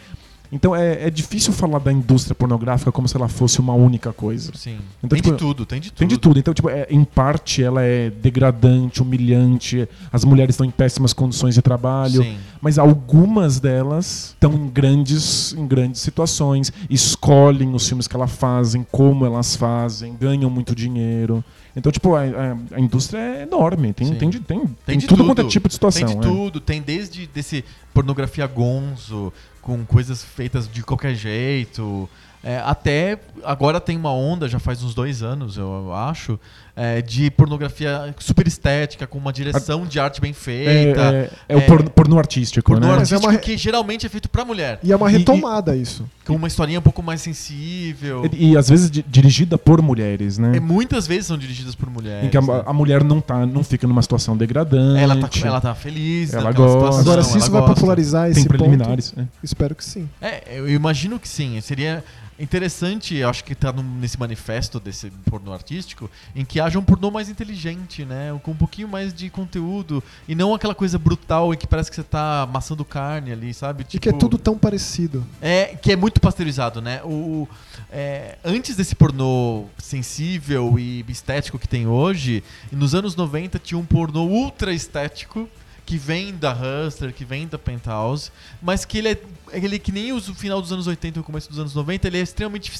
Então 0.54 0.74
é, 0.74 1.08
é 1.08 1.10
difícil 1.10 1.52
falar 1.52 1.80
da 1.80 1.92
indústria 1.92 2.32
pornográfica 2.32 2.92
como 2.92 3.08
se 3.08 3.16
ela 3.16 3.26
fosse 3.26 3.58
uma 3.58 3.74
única 3.74 4.12
coisa. 4.12 4.52
Sim. 4.54 4.78
Então, 4.98 5.08
tem 5.08 5.20
tipo, 5.20 5.32
de 5.32 5.38
tudo, 5.38 5.66
tem 5.66 5.80
de 5.80 5.90
tudo. 5.90 5.98
Tem 5.98 6.08
de 6.08 6.16
tudo. 6.16 6.38
Então, 6.38 6.54
tipo, 6.54 6.70
é, 6.70 6.86
em 6.88 7.02
parte 7.02 7.60
ela 7.60 7.82
é 7.82 8.08
degradante, 8.08 9.02
humilhante, 9.02 9.88
as 10.12 10.24
mulheres 10.24 10.54
estão 10.54 10.64
em 10.64 10.70
péssimas 10.70 11.12
condições 11.12 11.56
de 11.56 11.62
trabalho. 11.62 12.22
Sim. 12.22 12.36
Mas 12.62 12.78
algumas 12.78 13.58
delas 13.58 14.34
estão 14.34 14.52
em 14.52 14.68
grandes, 14.68 15.52
em 15.54 15.66
grandes 15.66 16.00
situações, 16.00 16.72
escolhem 16.88 17.74
os 17.74 17.88
filmes 17.88 18.06
que 18.06 18.14
elas 18.14 18.30
fazem, 18.30 18.86
como 18.92 19.26
elas 19.26 19.56
fazem, 19.56 20.16
ganham 20.16 20.48
muito 20.48 20.72
dinheiro. 20.72 21.44
Então, 21.76 21.90
tipo, 21.90 22.14
a, 22.14 22.20
a- 22.22 22.76
a 22.76 22.80
indústria 22.80 23.18
é 23.18 23.42
enorme, 23.42 23.92
tem, 23.92 24.06
Sim. 24.08 24.14
tem, 24.14 24.30
de, 24.30 24.40
tem, 24.40 24.64
tem, 24.86 24.98
de 24.98 25.06
tudo 25.06 25.24
quanto 25.24 25.40
é 25.40 25.42
tudo. 25.42 25.50
tipo 25.50 25.68
de 25.68 25.74
situação. 25.74 26.06
Tem 26.06 26.20
de 26.20 26.26
é. 26.26 26.30
tudo, 26.30 26.60
tem 26.60 26.80
desde 26.80 27.26
desse 27.26 27.64
pornografia 27.92 28.46
gonzo, 28.46 29.32
com 29.60 29.84
coisas 29.84 30.22
feitas 30.22 30.68
de 30.70 30.82
qualquer 30.82 31.14
jeito, 31.14 32.08
é, 32.42 32.58
até 32.58 33.18
agora 33.42 33.80
tem 33.80 33.96
uma 33.96 34.12
onda, 34.12 34.46
já 34.46 34.58
faz 34.58 34.82
uns 34.82 34.94
dois 34.94 35.22
anos, 35.22 35.56
eu 35.56 35.92
acho, 35.94 36.38
é, 36.76 37.00
de 37.00 37.30
pornografia 37.30 38.14
super 38.18 38.46
estética, 38.48 39.06
com 39.06 39.16
uma 39.18 39.32
direção 39.32 39.86
de 39.86 40.00
arte 40.00 40.20
bem 40.20 40.32
É, 40.32 40.34
feita. 40.34 41.00
é, 41.00 41.30
é 41.48 41.56
o 41.56 41.60
É, 41.60 41.66
porno, 41.66 41.90
porno 41.90 42.18
artístico, 42.18 42.72
Pornô 42.72 42.86
né? 42.88 42.92
É 42.92 42.96
artístico 42.96 43.30
uma- 43.30 43.38
que 43.38 43.56
geralmente 43.56 44.04
é 44.06 44.08
feito 44.08 44.28
pra 44.28 44.44
mulher. 44.44 44.80
E 44.82 44.90
é 44.92 44.96
uma 44.96 45.10
E- 45.10 45.14
e- 45.14 45.18
retomada 45.18 45.76
isso. 45.76 46.04
Com 46.26 46.34
uma 46.34 46.48
historinha 46.48 46.78
um 46.78 46.82
pouco 46.82 47.02
mais 47.02 47.20
sensível. 47.20 48.28
E, 48.32 48.50
e 48.52 48.56
às 48.56 48.68
vezes 48.68 48.90
di- 48.90 49.04
dirigida 49.06 49.56
por 49.56 49.80
mulheres, 49.82 50.36
né? 50.38 50.56
É, 50.56 50.60
muitas 50.60 51.06
vezes 51.06 51.26
são 51.26 51.38
dirigidas 51.38 51.74
por 51.74 51.88
mulheres. 51.88 52.26
em 52.26 52.30
que 52.30 52.36
a, 52.36 52.40
né? 52.40 52.62
a 52.66 52.72
mulher 52.72 53.04
não, 53.04 53.20
tá, 53.20 53.46
não 53.46 53.62
fica 53.62 53.86
numa 53.86 54.02
situação 54.02 54.36
degradante. 54.36 55.00
ela, 55.00 55.16
tá, 55.16 55.28
ela 55.46 55.60
tá 55.60 55.74
feliz 55.74 56.32
Ela 56.34 56.44
naquela 56.44 56.66
gosta. 56.66 56.80
situação. 56.80 57.00
Agora, 57.02 57.22
se 57.22 57.38
isso 57.38 57.50
vai 57.50 57.60
gosta. 57.60 57.74
popularizar 57.76 58.22
tem 58.24 58.32
esse 58.32 58.40
ponto, 58.48 58.58
preliminares. 58.58 59.14
é. 59.16 59.24
espero 59.42 59.74
que 59.74 59.84
sim. 59.84 60.08
É, 60.20 60.58
eu 60.58 60.68
imagino 60.68 61.18
que 61.20 61.28
sim. 61.28 61.60
Seria 61.60 62.02
interessante, 62.48 63.14
eu 63.14 63.28
acho 63.28 63.44
que 63.44 63.54
tá 63.54 63.72
num- 63.72 63.82
nesse 64.00 64.18
manifesto 64.18 64.80
desse 64.80 65.08
pornô 65.30 65.52
artístico, 65.52 66.10
em 66.34 66.44
que 66.44 66.58
haja 66.64 66.78
um 66.78 66.82
pornô 66.82 67.10
mais 67.10 67.28
inteligente, 67.28 68.04
né? 68.04 68.38
Com 68.42 68.52
um 68.52 68.56
pouquinho 68.56 68.88
mais 68.88 69.12
de 69.12 69.28
conteúdo. 69.30 70.02
E 70.26 70.34
não 70.34 70.54
aquela 70.54 70.74
coisa 70.74 70.98
brutal 70.98 71.52
em 71.52 71.56
que 71.56 71.66
parece 71.66 71.90
que 71.90 71.96
você 71.96 72.02
tá 72.02 72.42
amassando 72.42 72.84
carne 72.84 73.32
ali, 73.32 73.52
sabe? 73.52 73.86
E 73.92 73.98
que 73.98 74.08
é 74.08 74.12
tudo 74.12 74.38
tão 74.38 74.56
parecido. 74.56 75.24
É, 75.40 75.76
que 75.80 75.92
é 75.92 75.96
muito 75.96 76.20
pasteurizado, 76.20 76.80
né? 76.80 77.00
O, 77.04 77.48
é, 77.90 78.38
antes 78.44 78.76
desse 78.76 78.94
pornô 78.94 79.66
sensível 79.78 80.78
e 80.78 81.04
estético 81.08 81.58
que 81.58 81.68
tem 81.68 81.86
hoje, 81.86 82.42
nos 82.72 82.94
anos 82.94 83.14
90 83.14 83.58
tinha 83.58 83.78
um 83.78 83.84
pornô 83.84 84.24
ultra 84.24 84.72
estético 84.72 85.48
que 85.86 85.98
vem 85.98 86.34
da 86.34 86.52
Hustler, 86.52 87.12
que 87.12 87.24
vem 87.24 87.46
da 87.46 87.58
Penthouse, 87.58 88.30
mas 88.62 88.84
que 88.84 88.98
ele 88.98 89.08
é, 89.08 89.18
ele 89.52 89.76
é 89.76 89.78
que 89.78 89.92
nem 89.92 90.12
o 90.12 90.20
final 90.20 90.60
dos 90.60 90.72
anos 90.72 90.86
80 90.86 91.18
e 91.18 91.20
o 91.20 91.24
começo 91.24 91.48
dos 91.48 91.58
anos 91.58 91.74
90, 91.74 92.06
ele 92.06 92.18
é 92.18 92.22
extremamente 92.22 92.72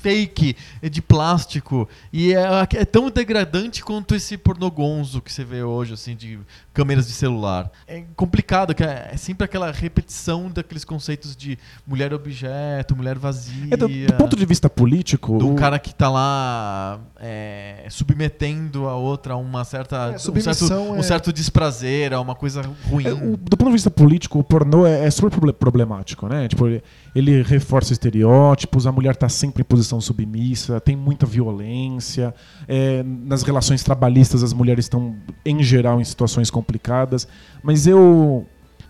fake, 0.00 0.56
é 0.82 0.88
de 0.88 1.02
plástico 1.02 1.88
e 2.12 2.32
é, 2.34 2.42
é 2.76 2.84
tão 2.84 3.10
degradante 3.10 3.82
quanto 3.82 4.14
esse 4.14 4.36
pornô 4.36 4.70
gonzo 4.70 5.20
que 5.20 5.32
você 5.32 5.44
vê 5.44 5.62
hoje, 5.62 5.94
assim, 5.94 6.14
de 6.14 6.38
câmeras 6.72 7.06
de 7.06 7.12
celular. 7.12 7.70
É 7.86 8.04
complicado, 8.14 8.74
que 8.74 8.84
é, 8.84 9.10
é 9.12 9.16
sempre 9.16 9.44
aquela 9.44 9.70
repetição 9.72 10.48
daqueles 10.50 10.84
conceitos 10.84 11.36
de 11.36 11.58
mulher 11.86 12.14
objeto, 12.14 12.94
mulher 12.94 13.18
vazia. 13.18 13.68
É, 13.72 13.76
do, 13.76 13.88
do 13.88 14.14
ponto 14.14 14.36
de 14.36 14.46
vista 14.46 14.70
político, 14.70 15.32
um 15.42 15.52
o- 15.52 15.56
cara 15.56 15.78
que 15.78 15.92
tá 15.94 16.08
lá 16.08 17.00
é, 17.20 17.86
submetendo 17.90 18.88
a 18.88 18.94
outra 18.96 19.34
a 19.34 19.36
uma 19.36 19.64
certa, 19.64 19.96
É, 19.96 20.00
um, 20.00 20.04
certo, 20.10 20.20
submissão 20.22 20.90
um 20.92 20.96
é- 20.98 21.02
certo 21.02 21.32
desprazer, 21.32 22.12
a 22.12 22.20
uma 22.20 22.34
coisa 22.34 22.62
ruim. 22.88 23.06
É, 23.06 23.12
o- 23.12 23.36
do 23.36 23.56
ponto 23.56 23.66
de 23.68 23.72
vista 23.72 23.90
político, 23.90 24.38
o 24.38 24.44
pornô 24.44 24.86
é, 24.86 25.06
é 25.06 25.10
super 25.10 25.30
proble- 25.30 25.52
problemático, 25.52 26.28
né? 26.28 26.46
Tipo, 26.48 26.66
ele, 27.14 27.42
reforça 27.42 27.92
estereótipos, 27.92 28.86
a 28.86 28.92
mulher 28.92 29.16
tá 29.16 29.28
sempre 29.28 29.62
em 29.62 29.64
posição 29.64 30.00
submissa, 30.00 30.80
tem 30.80 30.94
muita 30.96 31.26
violência. 31.26 32.34
é, 32.66 33.02
nas 33.02 33.42
relações 33.42 33.82
trabalhistas, 33.82 34.42
as 34.42 34.52
mulheres 34.52 34.84
estão, 34.84 35.14
em 35.44 35.62
geral, 35.62 36.00
em 36.00 36.04
situações 36.04 36.50
complicadas. 36.50 37.26
Mas 37.62 37.86
eu 37.86 38.46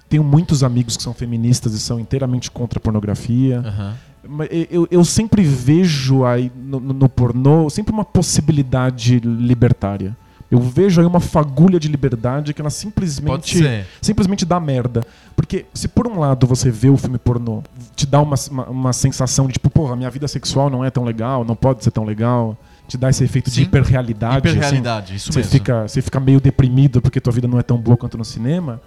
tenho 0.08 0.24
muitos 0.24 0.62
amigos 0.64 0.96
que 0.96 1.02
são 1.02 1.14
feministas 1.14 1.74
e 1.74 1.78
são 1.78 2.00
inteiramente 2.00 2.50
contra 2.50 2.78
a 2.78 2.82
pornografia. 2.82 3.62
Mas 4.28 4.48
eu, 4.70 4.86
eu 4.90 5.04
sempre 5.04 5.42
vejo 5.42 6.24
aí 6.24 6.50
no- 6.56 6.80
no 6.80 7.08
pornô 7.08 7.70
sempre 7.70 7.92
uma 7.92 8.04
possibilidade 8.04 9.20
libertária. 9.20 10.16
Eu 10.50 10.58
vejo 10.60 11.00
aí 11.00 11.06
uma 11.06 11.20
fagulha 11.20 11.78
de 11.78 11.88
liberdade 11.88 12.54
que 12.54 12.60
ela 12.60 12.70
simplesmente 12.70 13.62
simplesmente 14.00 14.46
dá 14.46 14.58
merda. 14.58 15.02
Porque 15.36 15.66
se 15.74 15.86
por 15.88 16.06
um 16.06 16.18
lado 16.18 16.46
você 16.46 16.70
vê 16.70 16.88
o 16.88 16.96
filme 16.96 17.18
pornô, 17.18 17.62
te 17.94 18.06
dá 18.06 18.20
uma, 18.20 18.34
uma, 18.50 18.64
uma 18.68 18.92
sensação 18.92 19.46
de 19.46 19.52
tipo, 19.54 19.68
porra, 19.68 19.94
minha 19.94 20.10
vida 20.10 20.26
sexual 20.26 20.70
não 20.70 20.84
é 20.84 20.90
tão 20.90 21.04
legal, 21.04 21.44
não 21.44 21.54
pode 21.54 21.84
ser 21.84 21.90
tão 21.90 22.04
legal, 22.04 22.56
te 22.88 22.96
dá 22.96 23.10
esse 23.10 23.22
efeito 23.22 23.50
de 23.50 23.56
Sim. 23.56 23.62
hiperrealidade. 23.62 24.48
assim, 24.48 24.56
Hiperrealidade, 24.56 25.14
isso 25.16 25.30
você 25.32 25.40
mesmo. 25.40 25.52
fica, 25.52 25.86
você 25.86 26.00
fica 26.00 26.18
meio 26.18 26.40
deprimido 26.40 27.02
porque 27.02 27.20
tua 27.20 27.32
vida 27.32 27.46
não 27.46 27.58
é 27.58 27.62
tão 27.62 27.76
boa 27.76 27.96
quanto 27.96 28.16
no 28.16 28.24
cinema. 28.24 28.80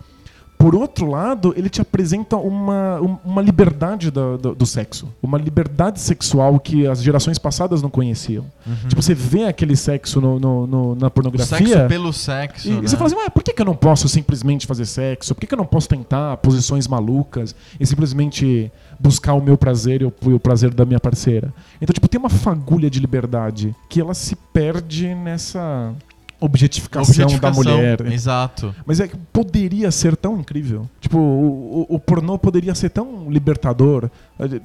Por 0.62 0.76
outro 0.76 1.08
lado, 1.10 1.54
ele 1.58 1.70
te 1.70 1.82
apresenta 1.82 2.38
uma, 2.38 3.02
um- 3.02 3.18
uma 3.26 3.42
liberdade 3.42 4.12
do, 4.12 4.38
do, 4.38 4.56
do 4.56 4.66
sexo. 4.66 5.08
Uma 5.22 5.38
liberdade 5.38 6.00
sexual 6.00 6.60
que 6.60 6.86
as 6.86 7.02
gerações 7.02 7.38
passadas 7.40 7.82
não 7.82 7.90
conheciam. 7.90 8.46
Uhum. 8.66 8.76
Tipo, 8.88 9.02
você 9.02 9.14
vê 9.16 9.46
aquele 9.46 9.76
sexo 9.76 10.22
no, 10.22 10.40
no- 10.40 10.68
no- 10.68 10.96
na 10.96 11.10
pornografia. 11.10 11.58
sexo 11.58 11.88
pelo 11.88 12.14
sexo. 12.14 12.68
E, 12.68 12.72
e 12.72 12.76
né? 12.76 12.82
você 12.88 12.96
fala 12.96 13.08
assim, 13.08 13.16
"Ué, 13.16 13.30
por 13.30 13.42
que, 13.44 13.54
que 13.54 13.62
eu 13.62 13.66
não 13.66 13.76
posso 13.76 14.08
simplesmente 14.08 14.68
fazer 14.68 14.86
sexo? 14.86 15.34
Por 15.34 15.42
que, 15.42 15.48
que 15.48 15.54
eu 15.54 15.58
não 15.58 15.66
posso 15.66 15.90
tentar 15.90 16.38
posições 16.38 16.88
malucas 16.88 17.56
e 17.80 17.86
simplesmente 17.86 18.72
buscar 19.00 19.34
o 19.34 19.42
meu 19.42 19.58
prazer 19.58 20.02
e 20.04 20.06
o, 20.06 20.14
e 20.28 20.34
o 20.34 20.40
prazer 20.40 20.74
da 20.74 20.86
minha 20.86 21.00
parceira? 21.00 21.52
Então, 21.82 21.94
tipo, 21.94 22.08
tem 22.08 22.20
uma 22.20 22.30
fagulha 22.30 22.90
de 22.90 23.00
liberdade 23.00 23.76
que 23.90 24.00
ela 24.00 24.14
se 24.14 24.36
perde 24.54 25.16
nessa 25.16 25.94
objetificação, 26.42 27.40
da 27.40 27.52
mulher. 27.52 28.02
Exato. 28.12 28.76
Mas 28.86 29.00
é 29.00 29.08
que 29.08 29.16
poderia 29.32 29.92
ser 29.92 30.16
tão 30.18 30.38
incrível. 30.40 30.90
Tipo, 31.00 31.18
o, 31.18 31.86
o- 31.90 31.96
o 31.96 32.00
pornô 32.00 32.38
poderia 32.38 32.76
ser 32.76 32.90
tão 32.90 33.30
libertador. 33.32 34.10
eh, 34.40 34.60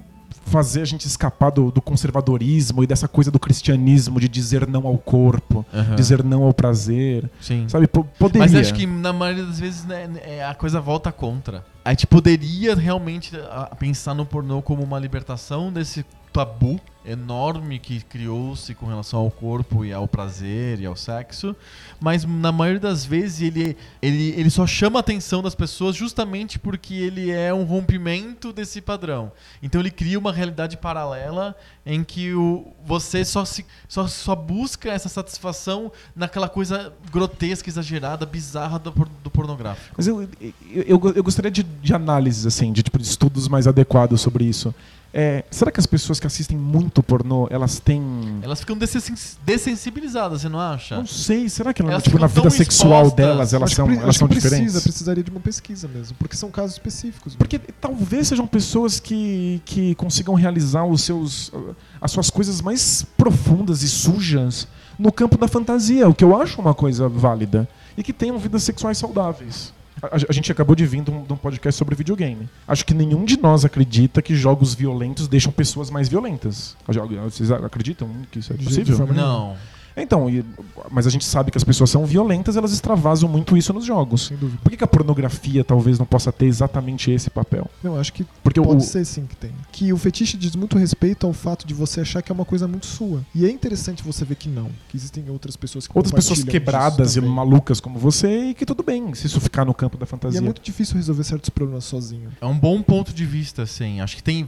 Fazer 0.49 0.81
a 0.81 0.85
gente 0.85 1.07
escapar 1.09 1.51
do, 1.51 1.73
do 1.73 1.83
conservadorismo 1.83 2.85
e 2.85 2.87
dessa 2.87 3.09
coisa 3.09 3.33
do 3.33 3.39
cristianismo 3.39 4.21
de 4.21 4.29
dizer 4.29 4.65
não 4.69 4.87
ao 4.87 4.97
corpo, 4.97 5.67
Aham. 5.75 5.97
dizer 5.97 6.23
não 6.23 6.45
ao 6.45 6.55
prazer. 6.55 7.29
Sim. 7.41 7.65
Sabe, 7.69 7.89
po- 7.89 8.05
poderia. 8.17 8.47
Mas 8.47 8.55
acho 8.55 8.73
que 8.73 8.87
na 8.87 9.13
maioria 9.13 9.45
das 9.45 9.59
vezes 9.59 9.85
né, 9.85 10.09
é, 10.25 10.45
a 10.45 10.55
coisa 10.55 10.81
volta 10.81 11.11
contra. 11.11 11.65
A 11.85 11.91
gente 11.91 12.07
poderia 12.07 12.77
realmente 12.77 13.37
a, 13.37 13.75
pensar 13.77 14.15
no 14.15 14.25
pornô 14.25 14.63
como 14.63 14.85
uma 14.85 15.01
libertação 15.01 15.73
desse 15.73 16.05
tabu 16.37 16.79
enorme 17.07 17.79
que 17.79 18.01
criou-se 18.01 18.75
com 18.75 18.85
relação 18.85 19.21
ao 19.21 19.31
corpo 19.31 19.85
e 19.85 19.93
ao 19.93 20.07
prazer 20.07 20.81
e 20.81 20.85
ao 20.85 20.95
sexo, 20.97 21.57
mas 21.99 22.25
na 22.25 22.53
maioria 22.53 22.81
das 22.81 23.07
vezes 23.07 23.41
ele, 23.41 23.77
ele, 24.03 24.35
ele 24.37 24.51
só 24.51 24.67
chama 24.67 24.99
a 24.99 25.01
atenção 25.01 25.41
das 25.41 25.55
pessoas 25.55 25.97
justamente 25.97 26.59
porque 26.59 26.93
ele 26.93 27.31
é 27.31 27.55
um 27.55 27.63
rompimento 27.63 28.53
desse 28.53 28.81
padrão. 28.83 29.33
Então 29.63 29.81
ele 29.81 29.91
cria 29.91 30.19
uma 30.19 30.33
realidade 30.33 30.77
paralela 30.77 31.57
em 31.87 32.03
que 32.03 32.35
o, 32.35 32.67
você 32.85 33.25
só, 33.25 33.45
se, 33.45 33.65
só, 33.89 34.07
só 34.09 34.35
busca 34.35 34.91
essa 34.91 35.09
satisfação 35.09 35.93
naquela 36.15 36.49
coisa 36.49 36.93
grotesca, 37.11 37.71
exagerada, 37.71 38.27
bizarra 38.27 38.79
do, 38.79 38.91
do 39.23 39.31
pornográfico. 39.31 39.95
Mas 39.97 40.09
eu, 40.09 40.23
eu, 40.23 40.85
eu, 40.87 41.13
eu 41.15 41.23
gostaria 41.23 41.51
de, 41.51 41.63
de 41.63 41.95
análises, 41.95 42.45
assim, 42.45 42.73
de, 42.73 42.83
tipo, 42.83 42.99
de 42.99 43.07
estudos 43.07 43.49
mais 43.49 43.67
adequados 43.69 44.21
sobre 44.21 44.45
isso. 44.45 44.75
É, 45.19 45.47
será 45.51 45.71
que 45.73 45.81
as 45.81 45.87
pessoas 45.87 46.21
que 46.21 46.27
assistem 46.27 46.59
muito 46.59 47.03
pornô, 47.03 47.49
elas 47.51 47.79
têm. 47.81 48.03
Elas 48.43 48.61
ficam 48.61 48.77
dessensi- 48.77 49.39
dessensibilizadas, 49.47 50.43
você 50.43 50.49
não 50.51 50.61
acha? 50.61 50.99
Não 50.99 51.07
sei, 51.07 51.49
será 51.49 51.73
que 51.73 51.81
ela, 51.81 51.93
Elas 51.93 52.03
tipo, 52.03 52.19
na 52.19 52.27
vida 52.27 52.51
sexual 52.51 53.07
expostas. 53.07 53.15
delas 53.17 53.53
elas 53.55 53.69
Acho 53.71 53.77
são, 53.77 53.91
elas 53.91 54.09
acho 54.11 54.19
são 54.19 54.29
que 54.29 54.35
precisa, 54.35 54.55
diferentes? 54.57 54.83
precisaria 54.83 55.25
de 55.25 55.31
uma 55.31 55.41
pesquisa 55.41 55.89
mesmo, 55.89 56.15
porque 56.19 56.37
são 56.37 56.51
casos 56.51 56.73
específicos. 56.73 57.33
mesmo. 57.33 57.39
Porque 57.39 57.59
talvez 57.81 58.29
sejam 58.29 58.47
pessoas 58.47 59.01
que, 59.01 59.63
que 59.65 59.95
consigam 59.95 60.35
realizar 60.35 60.85
os 60.85 61.01
seus, 61.01 61.51
as 61.99 62.11
suas 62.11 62.29
coisas 62.29 62.61
mais 62.61 63.03
profundas 63.17 63.83
e 63.83 63.89
sujas 63.89 64.69
no 64.99 65.11
campo 65.11 65.39
da 65.39 65.49
fantasia, 65.49 66.07
o 66.07 66.15
que 66.15 66.25
eu 66.25 66.39
acho 66.39 66.61
uma 66.61 66.75
coisa 66.75 67.09
válida. 67.09 67.67
E 67.97 68.03
que 68.03 68.13
tenham 68.13 68.39
vidas 68.39 68.63
sexuais 68.63 68.99
saudáveis. 68.99 69.73
A, 70.03 70.17
a 70.29 70.33
gente 70.33 70.53
acabou 70.53 70.77
de 70.77 70.85
vir 70.87 71.03
de 71.03 71.11
um, 71.11 71.23
de 71.25 71.33
um 71.33 71.37
podcast 71.37 71.79
sobre 71.79 71.95
videogame. 71.95 72.49
Acho 72.69 72.85
que 72.85 72.93
nenhum 72.93 73.25
de 73.25 73.41
nós 73.41 73.65
acredita 73.65 74.21
que 74.21 74.35
jogos 74.35 74.75
violentos 74.75 75.27
deixam 75.27 75.51
pessoas 75.53 75.91
mais 75.91 76.09
violentas. 76.09 76.77
Vocês 77.25 77.51
acreditam 77.51 78.09
que 78.31 78.39
isso 78.41 78.53
é 78.53 78.57
possível? 78.65 78.97
Não. 79.17 79.57
Então, 79.97 80.29
e- 80.29 80.45
mas 80.91 81.07
a 81.07 81.11
gente 81.11 81.25
sabe 81.25 81.51
que 81.51 81.57
as 81.59 81.65
pessoas 81.65 81.91
são 81.91 82.05
violentas, 82.05 82.57
elas 82.57 82.73
extravasam 82.73 83.29
muito 83.29 83.57
isso 83.57 83.73
nos 83.73 83.85
jogos. 83.85 84.27
Sem 84.27 84.37
dúvida. 84.37 84.59
Por 84.63 84.71
que, 84.71 84.77
que 84.77 84.85
a 84.85 84.87
pornografia 84.87 85.65
talvez 85.65 85.99
não 85.99 86.07
possa 86.07 86.31
ter 86.31 86.47
exatamente 86.47 87.11
esse 87.11 87.31
papel? 87.31 87.69
Eu 87.83 87.99
acho 87.99 88.13
que 88.13 88.25
Porque 88.43 88.61
pode 88.61 88.77
o, 88.77 88.81
ser 88.87 89.05
sim 89.05 89.27
que 89.27 89.35
tem. 89.37 89.53
Que 89.73 89.93
o 89.93 89.97
fetiche 89.97 90.37
diz 90.37 90.55
muito 90.55 90.77
respeito 90.79 91.27
ao 91.27 91.33
fato 91.33 91.67
de 91.67 91.73
você 91.75 92.01
achar 92.03 92.23
que 92.23 92.31
é 92.31 92.35
uma 92.35 92.45
coisa 92.45 92.69
muito 92.69 92.87
sua. 92.87 93.25
E 93.35 93.45
é 93.47 93.51
interessante 93.51 94.03
você 94.03 94.25
ver 94.25 94.35
que 94.37 94.49
não. 94.49 94.71
Que 94.89 94.97
existem 94.97 95.29
outras 95.31 95.57
pessoas 95.57 95.87
que 95.87 95.97
outras 95.97 96.13
pessoas 96.13 96.45
quebradas 96.45 97.17
e 97.17 97.21
malucas 97.21 97.81
como 97.81 97.99
você 97.99 98.51
e 98.51 98.55
que 98.55 98.67
tudo 98.67 98.83
bem 98.83 99.15
se 99.15 99.27
isso 99.27 99.41
ficar 99.41 99.65
no 99.65 99.73
campo 99.75 99.97
da 99.97 100.05
E 100.05 100.09
fantasia. 100.09 100.39
é 100.39 100.43
muito 100.43 100.61
difícil 100.61 100.97
resolver 100.97 101.25
certos 101.25 101.49
problemas 101.51 101.85
sozinho. 101.85 102.31
É 102.41 102.47
um 102.47 102.59
bom 102.59 102.83
ponto 102.83 103.13
de 103.13 103.25
vista, 103.25 103.63
assim. 103.63 104.01
Acho 104.01 104.17
que 104.17 104.23
tem 104.23 104.47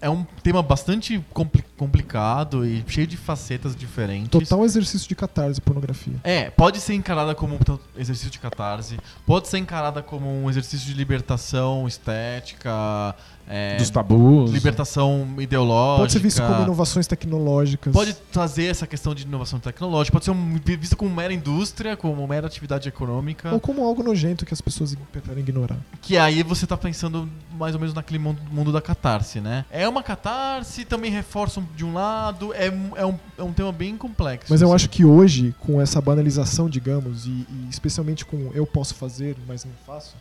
é 0.00 0.08
um 0.10 0.24
tema 0.42 0.62
bastante 0.62 1.22
compli- 1.32 1.64
complicado 1.76 2.64
e 2.66 2.84
cheio 2.86 3.06
de 3.06 3.16
facetas 3.16 3.74
diferentes. 3.74 4.28
Total 4.30 4.64
exercício 4.68 5.08
de 5.08 5.14
catarse, 5.14 5.60
pornografia. 5.60 6.14
É, 6.22 6.50
pode 6.50 6.80
ser 6.80 6.94
encarada 6.94 7.34
como 7.34 7.54
um 7.54 8.00
exercício 8.00 8.30
de 8.30 8.38
catarse, 8.38 8.98
pode 9.26 9.48
ser 9.48 9.58
encarada 9.58 10.02
como 10.02 10.30
um 10.30 10.48
exercício 10.48 10.86
de 10.86 10.94
libertação 10.94 11.86
estética, 11.88 13.14
é, 13.48 13.76
Dos 13.76 13.88
tabus. 13.90 14.50
libertação 14.50 15.26
ideológica. 15.38 16.00
Pode 16.02 16.12
ser 16.12 16.18
visto 16.18 16.42
como 16.42 16.62
inovações 16.62 17.06
tecnológicas. 17.06 17.92
Pode 17.92 18.14
trazer 18.30 18.64
essa 18.66 18.86
questão 18.86 19.14
de 19.14 19.22
inovação 19.24 19.58
tecnológica, 19.58 20.12
pode 20.12 20.24
ser 20.26 20.30
um, 20.32 20.54
visto 20.78 20.96
como 20.96 21.14
mera 21.14 21.32
indústria, 21.32 21.96
como 21.96 22.26
mera 22.26 22.46
atividade 22.46 22.88
econômica. 22.88 23.50
Ou 23.52 23.58
como 23.60 23.82
algo 23.84 24.02
nojento 24.02 24.44
que 24.44 24.52
as 24.52 24.60
pessoas 24.60 24.94
preferem 25.10 25.40
ignorar. 25.40 25.78
Que 26.02 26.16
aí 26.18 26.42
você 26.42 26.66
tá 26.66 26.76
pensando 26.76 27.28
mais 27.58 27.74
ou 27.74 27.80
menos 27.80 27.94
naquele 27.94 28.18
mundo, 28.18 28.40
mundo 28.52 28.70
da 28.70 28.80
catarse, 28.82 29.40
né? 29.40 29.64
É 29.70 29.88
uma 29.88 30.02
catarse, 30.02 30.84
também 30.84 31.10
reforça 31.10 31.62
de 31.76 31.84
um 31.84 31.94
lado, 31.94 32.52
é, 32.54 32.70
um- 32.70 32.96
é, 32.96 33.06
um, 33.06 33.18
é 33.38 33.42
um 33.42 33.52
tema 33.52 33.72
bem 33.72 33.96
complexo. 33.96 34.46
Mas 34.50 34.60
eu 34.60 34.68
assim. 34.68 34.74
acho 34.74 34.90
que 34.90 35.04
hoje, 35.04 35.54
com 35.60 35.80
essa 35.80 36.00
banalização, 36.00 36.68
digamos, 36.68 37.26
e, 37.26 37.30
e 37.30 37.66
especialmente 37.70 38.24
com 38.24 38.50
eu 38.54 38.66
posso 38.66 38.94
fazer, 38.94 39.36
mas 39.46 39.64
não 39.64 39.72
faço, 39.86 40.14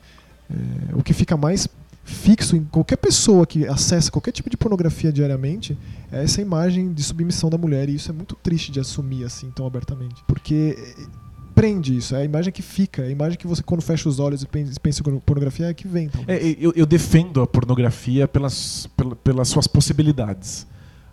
é, 0.49 0.95
o 0.95 1.03
que 1.03 1.13
fica 1.13 1.35
mais 1.35 1.67
fixo 2.07 2.55
em 2.55 2.63
qualquer 2.63 2.95
pessoa 2.95 3.45
que 3.45 3.67
acessa 3.67 4.09
qualquer 4.09 4.31
tipo 4.31 4.49
de 4.49 4.55
pornografia 4.55 5.11
diariamente 5.11 5.77
é 6.11 6.23
essa 6.23 6.41
imagem 6.41 6.93
de 6.93 7.03
submissão 7.03 7.49
da 7.49 7.57
mulher. 7.57 7.89
E 7.89 7.95
isso 7.95 8.09
é 8.09 8.13
muito 8.13 8.33
triste 8.35 8.71
de 8.71 8.79
assumir 8.79 9.25
assim 9.25 9.51
tão 9.51 9.67
abertamente. 9.67 10.23
Porque 10.25 10.75
é, 10.79 11.05
prende 11.53 11.97
isso, 11.97 12.15
é 12.15 12.21
a 12.21 12.23
imagem 12.25 12.53
que 12.53 12.61
fica, 12.61 13.01
é 13.01 13.07
a 13.07 13.11
imagem 13.11 13.37
que 13.37 13.45
você, 13.45 13.61
quando 13.61 13.81
fecha 13.81 14.07
os 14.07 14.19
olhos 14.19 14.41
e 14.41 14.47
pensa, 14.47 15.01
em 15.09 15.19
pornografia, 15.19 15.65
é 15.67 15.73
que 15.73 15.87
vem. 15.87 16.09
É, 16.27 16.55
eu, 16.59 16.71
eu 16.75 16.85
defendo 16.85 17.41
a 17.41 17.47
pornografia 17.47 18.27
pelas, 18.27 18.87
pela- 18.95 19.15
pelas 19.15 19.49
suas 19.49 19.67
possibilidades. 19.67 20.65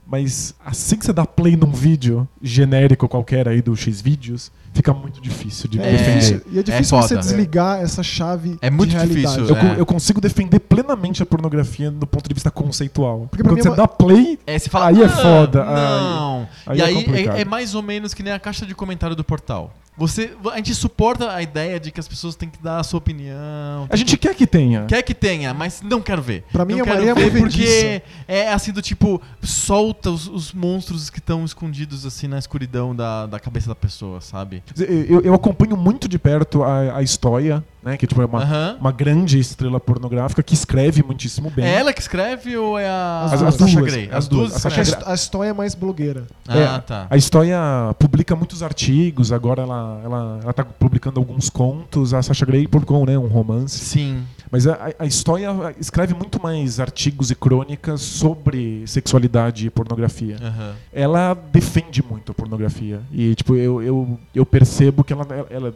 Mas 0.06 0.54
assim 0.64 0.96
que 0.98 1.04
você 1.06 1.12
dá 1.14 1.24
play 1.26 1.56
num 1.56 1.72
vídeo 1.72 2.28
genérico 2.42 3.08
qualquer 3.08 3.48
aí 3.48 3.62
do 3.62 3.74
X-Vídeos, 3.74 4.52
fica 4.74 4.92
muito 4.92 5.20
difícil 5.22 5.68
de 5.70 5.80
É 5.80 5.90
defender. 5.90 6.42
e 6.50 6.58
é 6.58 6.62
difícil 6.62 7.00
você 7.00 7.14
foda. 7.14 7.20
desligar 7.20 7.80
essa 7.80 8.02
chave 8.02 8.58
É 8.60 8.68
muito 8.68 8.90
de 8.90 8.96
realidade. 8.96 9.36
difícil, 9.36 9.56
Eu, 9.56 9.56
É. 9.56 9.80
eu 9.80 9.86
consigo 9.86 10.20
defender 10.20 10.58
plenamente 10.60 11.22
a 11.22 11.26
pornografia 11.26 11.90
do 11.90 12.06
ponto 12.06 12.28
de 12.28 12.34
vista 12.34 12.50
conceitual. 12.50 13.26
Porque 13.30 13.42
pra 13.42 13.52
Quando 13.52 13.54
mim 13.54 13.60
é 13.60 13.62
você 13.62 13.68
uma- 13.70 13.76
dá 13.76 13.88
play, 13.88 14.38
É, 14.46 14.58
você 14.58 14.68
fala, 14.68 14.88
Aí 14.88 15.00
é 15.00 15.04
"Ah, 15.06 15.08
foda, 15.08 15.64
Não. 15.64 16.48
aí 16.66 16.78
e 16.78 16.82
é 16.82 16.84
aí 16.84 17.28
é, 17.28 17.40
é 17.42 17.44
mais 17.44 17.74
ou 17.74 17.82
menos 17.82 18.12
que 18.12 18.22
nem 18.22 18.32
a 18.32 18.38
caixa 18.38 18.66
de 18.66 18.74
comentário 18.74 19.14
do 19.16 19.24
portal. 19.24 19.72
Você, 19.96 20.32
a 20.52 20.56
gente 20.56 20.74
suporta 20.74 21.30
a 21.30 21.40
ideia 21.40 21.78
de 21.78 21.92
que 21.92 22.00
as 22.00 22.08
pessoas 22.08 22.34
têm 22.34 22.50
que 22.50 22.60
dar 22.60 22.80
a 22.80 22.82
sua 22.82 22.98
opinião. 22.98 23.86
a 23.88 23.94
gente 23.94 24.16
quer 24.16 24.34
que 24.34 24.44
tenha. 24.44 24.86
Quer 24.86 25.00
que 25.02 25.14
tenha, 25.14 25.54
mas 25.54 25.82
não 25.82 26.00
quero 26.00 26.20
ver. 26.20 26.42
Pra 26.50 26.64
mim, 26.64 26.72
não 26.74 26.80
a 26.80 26.84
quero 26.84 26.96
Maria 26.96 27.14
ver 27.14 27.24
Movediça. 27.32 27.50
porque 27.60 28.02
é 28.26 28.52
assim 28.52 28.72
do 28.72 28.82
tipo, 28.82 29.22
solta 29.40 30.10
os, 30.10 30.26
os 30.26 30.52
monstros 30.52 31.08
que 31.10 31.20
estão 31.20 31.44
escondidos 31.44 32.04
assim 32.04 32.26
na 32.26 32.40
escuridão 32.40 32.92
da, 32.92 33.26
da 33.26 33.38
cabeça 33.38 33.68
da 33.68 33.74
pessoa, 33.76 34.20
sabe? 34.20 34.63
Eu, 35.08 35.20
eu 35.20 35.34
acompanho 35.34 35.76
muito 35.76 36.08
de 36.08 36.18
perto 36.18 36.62
a, 36.62 36.96
a 36.96 37.02
história, 37.02 37.62
né? 37.82 37.96
Que 37.96 38.06
tipo, 38.06 38.20
é 38.20 38.24
uma, 38.24 38.42
Aham. 38.42 38.76
uma 38.80 38.90
grande 38.90 39.38
estrela 39.38 39.78
pornográfica 39.78 40.42
que 40.42 40.54
escreve 40.54 41.02
muitíssimo 41.02 41.50
bem. 41.50 41.64
É 41.64 41.74
ela 41.80 41.92
que 41.92 42.00
escreve 42.00 42.56
ou 42.56 42.78
é 42.78 42.88
a, 42.88 43.22
As 43.26 43.32
a 43.34 43.36
duas. 43.36 43.54
Sasha 43.56 43.78
As 43.80 43.84
Grey? 43.84 44.06
duas. 44.06 44.16
As 44.16 44.28
duas. 44.28 45.06
A 45.06 45.14
história 45.14 45.50
é 45.50 45.52
mais 45.52 45.74
blogueira. 45.74 46.24
Ah, 46.48 46.58
É, 46.58 46.78
tá. 46.80 47.06
A 47.10 47.16
história 47.16 47.56
publica 47.98 48.34
muitos 48.34 48.62
artigos, 48.62 49.30
agora 49.32 49.62
ela, 49.62 50.00
ela, 50.04 50.40
ela 50.42 50.52
tá 50.52 50.64
publicando 50.64 51.20
alguns 51.20 51.50
contos. 51.50 52.14
A 52.14 52.22
Sasha 52.22 52.46
Grey 52.46 52.66
publicou 52.66 53.04
né, 53.06 53.18
um 53.18 53.28
romance. 53.28 53.78
Sim. 53.78 54.24
Mas 54.54 54.68
a, 54.68 54.92
a 55.00 55.04
história 55.04 55.48
escreve 55.80 56.14
muito 56.14 56.40
mais 56.40 56.78
artigos 56.78 57.28
e 57.28 57.34
crônicas 57.34 58.00
sobre 58.02 58.86
sexualidade 58.86 59.66
e 59.66 59.70
pornografia. 59.70 60.36
Aham. 60.40 60.74
Ela 60.92 61.34
defende 61.34 62.04
muito 62.04 62.30
a 62.30 62.34
pornografia. 62.36 63.00
E, 63.10 63.34
tipo, 63.34 63.56
eu, 63.56 63.82
eu, 63.82 64.16
eu 64.32 64.46
percebo 64.46 65.02
que 65.02 65.12
ela, 65.12 65.26
ela, 65.50 65.74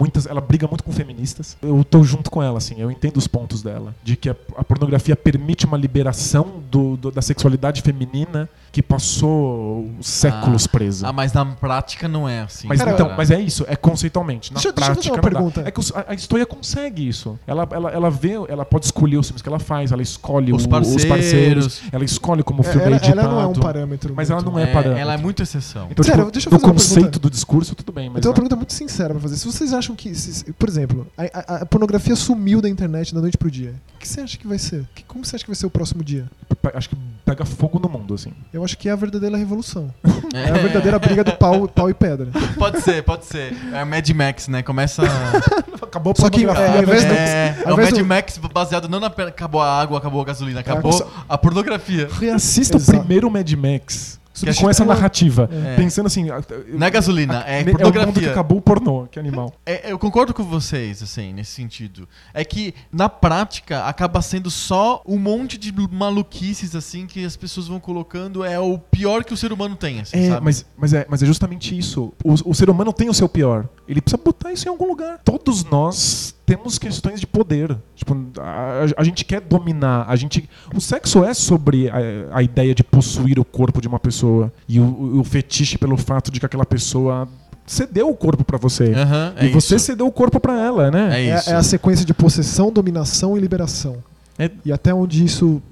muitas, 0.00 0.26
ela 0.26 0.40
briga 0.40 0.66
muito 0.66 0.82
com 0.82 0.90
feministas. 0.90 1.56
Eu 1.62 1.84
tô 1.84 2.02
junto 2.02 2.32
com 2.32 2.42
ela, 2.42 2.58
assim, 2.58 2.74
eu 2.80 2.90
entendo 2.90 3.16
os 3.16 3.28
pontos 3.28 3.62
dela. 3.62 3.94
De 4.02 4.16
que 4.16 4.28
a, 4.28 4.34
a 4.56 4.64
pornografia 4.64 5.14
permite 5.14 5.64
uma 5.64 5.76
liberação 5.76 6.62
do, 6.68 6.96
do- 6.96 7.12
da 7.12 7.22
sexualidade 7.22 7.80
feminina 7.80 8.48
que 8.74 8.82
passou 8.82 9.88
séculos 10.00 10.66
presa. 10.66 11.06
Ah, 11.08 11.12
mas 11.12 11.32
na 11.32 11.44
prática 11.46 12.08
não 12.08 12.28
é 12.28 12.40
assim. 12.40 12.66
Mas, 12.66 12.78
Cara, 12.80 12.90
então, 12.92 13.14
mas 13.16 13.30
é 13.30 13.40
isso, 13.40 13.64
é 13.68 13.76
conceitualmente. 13.76 14.52
Na 14.52 14.56
Deixa 14.56 14.68
eu- 14.68 14.72
deixa 14.72 14.90
eu 14.90 14.94
fazer 14.96 15.10
prática, 15.10 15.28
uma 15.28 15.40
não 15.40 15.48
dá. 15.48 15.52
pergunta. 15.62 15.68
É 15.68 15.70
que 15.70 15.80
a, 16.08 16.12
a 16.12 16.14
história 16.14 16.44
consegue 16.44 17.06
isso. 17.08 17.38
Ela, 17.46 17.68
ela, 17.70 17.90
ela 17.92 18.10
vê, 18.10 18.32
ela 18.48 18.64
pode 18.64 18.86
escolher 18.86 19.16
os 19.16 19.28
filmes 19.28 19.42
que 19.42 19.48
ela 19.48 19.60
faz, 19.60 19.92
ela 19.92 20.02
escolhe 20.02 20.52
Os 20.52 20.64
o- 20.64 20.68
parceiros. 20.68 21.04
os 21.04 21.08
parceiros, 21.08 21.82
ela 21.92 22.04
escolhe 22.04 22.42
como 22.42 22.62
o 22.62 22.66
É, 22.66 22.68
filme 22.68 22.82
é 22.82 22.86
ela, 22.88 22.96
editado. 22.96 23.20
ela 23.20 23.30
não 23.30 23.40
é 23.42 23.46
um 23.46 23.52
parâmetro. 23.52 24.12
Mas 24.16 24.28
ela 24.30 24.40
muito- 24.42 24.52
não 24.56 24.60
é 24.60 24.66
parâmetro. 24.66 24.98
Ela 25.00 25.14
é 25.14 25.16
muito 25.18 25.40
exceção. 25.40 25.86
Então, 25.90 26.02
Sério, 26.04 26.22
tipo, 26.22 26.32
deixa 26.32 26.48
eu 26.48 26.52
no 26.52 26.58
fazer 26.58 26.66
uma 26.66 26.72
conceito 26.72 26.94
pergunta. 26.96 27.18
do 27.20 27.30
discurso, 27.30 27.74
tudo 27.76 27.92
bem, 27.92 28.06
Eu 28.06 28.12
mas. 28.14 28.22
tenho 28.22 28.30
uma 28.30 28.32
a- 28.32 28.34
pergunta 28.34 28.56
muito 28.56 28.72
sincera 28.72 29.10
pra 29.14 29.20
fazer. 29.22 29.36
Se 29.36 29.46
vocês 29.46 29.72
acham 29.72 29.94
que, 29.94 30.12
se- 30.16 30.52
por 30.54 30.68
exemplo, 30.68 31.06
a, 31.16 31.22
a- 31.22 31.56
a 31.62 31.66
pornografia 31.66 32.16
sumiu 32.16 32.60
da 32.60 32.68
internet 32.68 33.14
da 33.14 33.20
noite 33.20 33.38
pro 33.38 33.48
dia, 33.50 33.74
o 33.94 33.98
que 34.00 34.08
você 34.08 34.20
acha 34.20 34.36
que 34.36 34.48
vai 34.48 34.58
ser? 34.58 34.84
Que- 34.96 35.04
como 35.04 35.24
você 35.24 35.36
acha 35.36 35.44
que 35.44 35.50
vai 35.50 35.56
ser 35.56 35.66
o 35.66 35.70
próximo 35.70 36.02
dia? 36.02 36.26
acho 36.74 36.88
que 36.88 36.96
pega 37.24 37.44
fogo 37.44 37.78
no 37.78 37.88
mundo, 37.88 38.14
assim. 38.14 38.32
Eu 38.52 38.64
acho 38.64 38.76
que 38.76 38.88
é 38.88 38.92
a 38.92 38.96
verdadeira 38.96 39.36
revolução. 39.36 39.92
É 40.34 40.50
a 40.50 40.54
verdadeira 40.54 40.98
briga 40.98 41.24
do 41.24 41.32
pau, 41.32 41.66
pau 41.68 41.88
e 41.88 41.94
pedra. 41.94 42.28
Pode 42.58 42.80
ser, 42.80 43.02
pode 43.02 43.24
ser. 43.24 43.54
É 43.72 43.84
Mad 43.84 44.08
Max, 44.10 44.48
né? 44.48 44.62
Começa. 44.62 45.02
Acabou 45.82 46.12
a 46.12 46.20
Só 46.20 46.28
que, 46.28 46.44
pornografia, 46.44 46.74
é, 46.74 46.76
ao 46.76 46.82
invés 46.82 47.02
né? 47.04 47.08
do- 47.08 47.14
é, 47.14 47.62
é 47.64 47.68
ao 47.68 47.74
o 47.74 47.76
Mad 47.80 47.90
do- 47.94 48.04
Max 48.04 48.38
baseado 48.52 48.88
não 48.88 48.98
na. 49.00 49.06
Acabou 49.06 49.60
a 49.60 49.80
água, 49.80 49.98
acabou 49.98 50.20
a 50.20 50.24
gasolina, 50.24 50.60
acabou 50.60 51.10
a 51.28 51.38
pornografia. 51.38 52.08
Reassista 52.10 52.76
Exato. 52.76 52.98
o 52.98 53.00
primeiro 53.00 53.30
Mad 53.30 53.50
Max. 53.52 54.18
Que 54.34 54.52
com 54.54 54.68
essa 54.68 54.84
narrativa. 54.84 55.48
É. 55.52 55.76
Pensando 55.76 56.06
assim. 56.06 56.28
a- 56.30 56.42
Não 56.68 56.86
é 56.86 56.90
gasolina, 56.90 57.40
é 57.46 57.60
o 57.62 57.64
mundo 57.64 57.76
que 57.76 57.82
pornografia. 57.82 58.30
acabou 58.32 58.58
o 58.58 58.60
pornô, 58.60 59.06
que 59.10 59.18
animal. 59.18 59.52
É, 59.64 59.92
eu 59.92 59.98
concordo 59.98 60.34
com 60.34 60.42
vocês, 60.42 61.02
assim, 61.02 61.32
nesse 61.32 61.52
sentido. 61.52 62.08
É 62.32 62.44
que, 62.44 62.74
na 62.92 63.08
prática, 63.08 63.84
acaba 63.84 64.20
sendo 64.20 64.50
só 64.50 65.02
um 65.06 65.18
monte 65.18 65.56
de 65.56 65.72
maluquices, 65.92 66.74
assim, 66.74 67.06
que 67.06 67.24
as 67.24 67.36
pessoas 67.36 67.68
vão 67.68 67.78
colocando. 67.80 68.44
É 68.44 68.58
o 68.58 68.78
pior 68.78 69.24
que 69.24 69.32
o 69.32 69.36
ser 69.36 69.52
humano 69.52 69.76
tem, 69.76 70.00
assim, 70.00 70.16
É, 70.18 70.28
sabe? 70.30 70.44
mas, 70.44 70.66
mas, 70.76 70.92
é, 70.92 71.06
mas 71.08 71.22
é 71.22 71.26
justamente 71.26 71.76
isso. 71.76 72.12
O, 72.24 72.50
o 72.50 72.54
ser 72.54 72.68
humano 72.68 72.92
tem 72.92 73.08
o 73.08 73.14
seu 73.14 73.28
pior. 73.28 73.68
Ele 73.88 74.00
precisa 74.00 74.20
botar 74.22 74.52
isso 74.52 74.66
em 74.66 74.70
algum 74.70 74.86
lugar. 74.86 75.20
Todos 75.24 75.64
nós 75.64 76.34
temos 76.46 76.78
questões 76.78 77.20
de 77.20 77.26
poder. 77.26 77.76
Tipo, 77.94 78.16
a, 78.40 78.84
a 78.96 79.04
gente 79.04 79.24
quer 79.24 79.40
dominar. 79.40 80.06
A 80.08 80.16
gente, 80.16 80.48
o 80.74 80.80
sexo 80.80 81.22
é 81.24 81.34
sobre 81.34 81.88
a, 81.90 81.96
a 82.38 82.42
ideia 82.42 82.74
de 82.74 82.82
possuir 82.82 83.38
o 83.38 83.44
corpo 83.44 83.80
de 83.80 83.88
uma 83.88 83.98
pessoa 84.00 84.52
e 84.68 84.80
o, 84.80 85.20
o 85.20 85.24
fetiche 85.24 85.76
pelo 85.76 85.96
fato 85.96 86.30
de 86.30 86.40
que 86.40 86.46
aquela 86.46 86.64
pessoa 86.64 87.28
cedeu 87.66 88.08
o 88.10 88.14
corpo 88.16 88.44
pra 88.44 88.58
você. 88.58 88.92
Aham, 88.94 89.34
é 89.36 89.46
e 89.46 89.48
você 89.50 89.76
isso. 89.76 89.86
cedeu 89.86 90.06
o 90.06 90.12
corpo 90.12 90.38
pra 90.40 90.58
ela, 90.60 90.90
né? 90.90 91.20
É 91.20 91.26
É, 91.30 91.36
isso. 91.38 91.50
é 91.50 91.54
a 91.54 91.62
sequência 91.62 92.04
de 92.06 92.12
possessão, 92.14 92.70
dominação 92.72 93.36
e 93.36 93.40
liberação. 93.40 93.96
É- 94.38 94.50
E 94.64 94.72
até 94.72 94.92
onde 94.94 95.24
isso. 95.24 95.62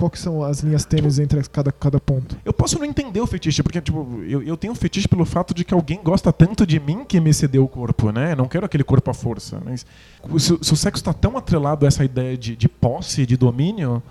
Qual 0.00 0.10
que 0.10 0.18
são 0.18 0.42
as 0.42 0.60
linhas 0.60 0.86
tênues 0.86 1.18
entre 1.18 1.42
cada, 1.50 1.70
cada 1.70 2.00
ponto? 2.00 2.34
Eu 2.42 2.54
posso 2.54 2.78
não 2.78 2.86
entender 2.86 3.20
o 3.20 3.26
fetiche, 3.26 3.62
porque 3.62 3.82
tipo, 3.82 4.22
eu, 4.26 4.42
eu 4.42 4.56
tenho 4.56 4.72
um 4.72 4.76
fetiche 4.76 5.06
pelo 5.06 5.26
fato 5.26 5.52
de 5.52 5.62
que 5.62 5.74
alguém 5.74 6.00
gosta 6.02 6.32
tanto 6.32 6.66
de 6.66 6.80
mim 6.80 7.04
que 7.04 7.20
me 7.20 7.34
cedeu 7.34 7.64
o 7.64 7.68
corpo, 7.68 8.10
né? 8.10 8.32
Eu 8.32 8.36
não 8.36 8.48
quero 8.48 8.64
aquele 8.64 8.82
corpo 8.82 9.10
à 9.10 9.14
força. 9.14 9.60
Mas 9.62 9.84
se, 10.38 10.58
se 10.62 10.72
o 10.72 10.76
sexo 10.76 11.02
está 11.02 11.12
tão 11.12 11.36
atrelado 11.36 11.84
a 11.84 11.88
essa 11.88 12.02
ideia 12.02 12.34
de, 12.34 12.56
de 12.56 12.66
posse, 12.66 13.26
de 13.26 13.36
domínio, 13.36 14.02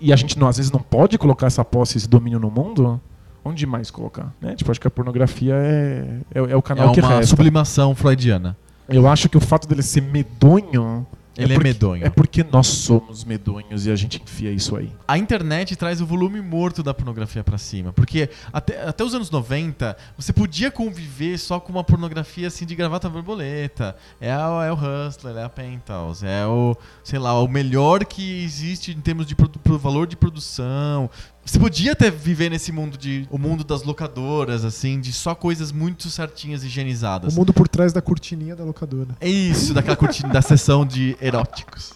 e 0.00 0.12
a 0.12 0.16
gente 0.16 0.38
não, 0.38 0.46
às 0.46 0.58
vezes 0.58 0.70
não 0.70 0.80
pode 0.80 1.18
colocar 1.18 1.48
essa 1.48 1.64
posse, 1.64 1.98
esse 1.98 2.08
domínio 2.08 2.38
no 2.38 2.50
mundo, 2.50 3.00
onde 3.44 3.66
mais 3.66 3.90
colocar? 3.90 4.32
Né? 4.40 4.54
Tipo, 4.54 4.70
acho 4.70 4.80
que 4.80 4.86
a 4.86 4.90
pornografia 4.90 5.54
é, 5.54 6.20
é, 6.34 6.38
é 6.38 6.56
o 6.56 6.58
É 6.58 6.62
canal 6.62 6.92
que 6.92 7.00
uma 7.00 7.08
resta. 7.08 7.26
sublimação 7.26 7.94
freudiana. 7.94 8.56
Eu 8.88 9.08
acho 9.08 9.28
que 9.28 9.36
o 9.36 9.40
fato 9.40 9.66
dele 9.66 9.82
ser 9.82 10.02
medonho. 10.02 11.04
Ele 11.36 11.52
é 11.52 11.56
porque, 11.56 11.68
medonho. 11.68 12.06
É 12.06 12.10
porque 12.10 12.44
nós 12.44 12.66
somos 12.66 13.24
medonhos 13.24 13.86
e 13.86 13.90
a 13.90 13.96
gente 13.96 14.20
enfia 14.22 14.50
isso 14.50 14.74
aí. 14.76 14.90
A 15.06 15.18
internet 15.18 15.76
traz 15.76 16.00
o 16.00 16.06
volume 16.06 16.40
morto 16.40 16.82
da 16.82 16.94
pornografia 16.94 17.44
pra 17.44 17.58
cima. 17.58 17.92
Porque 17.92 18.30
até, 18.52 18.82
até 18.88 19.04
os 19.04 19.14
anos 19.14 19.30
90, 19.30 19.96
você 20.16 20.32
podia 20.32 20.70
conviver 20.70 21.38
só 21.38 21.60
com 21.60 21.70
uma 21.72 21.84
pornografia 21.84 22.48
assim 22.48 22.64
de 22.64 22.74
gravata 22.74 23.08
borboleta. 23.08 23.96
É, 24.20 24.32
a, 24.32 24.64
é 24.66 24.72
o 24.72 24.76
Hustler, 24.76 25.36
é 25.36 25.44
a 25.44 25.48
Penthouse, 25.48 26.24
é 26.26 26.46
o, 26.46 26.76
sei 27.04 27.18
lá, 27.18 27.38
o 27.40 27.46
melhor 27.48 28.04
que 28.04 28.42
existe 28.42 28.92
em 28.92 29.00
termos 29.00 29.26
de 29.26 29.34
produ- 29.34 29.58
pro 29.58 29.78
valor 29.78 30.06
de 30.06 30.16
produção. 30.16 31.10
Você 31.46 31.60
podia 31.60 31.92
até 31.92 32.10
viver 32.10 32.50
nesse 32.50 32.72
mundo 32.72 32.98
de 32.98 33.26
o 33.30 33.38
mundo 33.38 33.62
das 33.62 33.84
locadoras, 33.84 34.64
assim, 34.64 35.00
de 35.00 35.12
só 35.12 35.32
coisas 35.34 35.70
muito 35.70 36.10
certinhas 36.10 36.62
e 36.62 36.66
O 36.66 36.68
higienizadas. 36.68 37.34
mundo 37.36 37.52
por 37.52 37.68
trás 37.68 37.92
da 37.92 38.02
cortininha 38.02 38.56
da 38.56 38.64
locadora. 38.64 39.16
É 39.20 39.28
isso, 39.28 39.72
daquela 39.72 39.94
cortina 39.96 40.28
da 40.28 40.42
sessão 40.42 40.84
de 40.84 41.16
eróticos. 41.20 41.92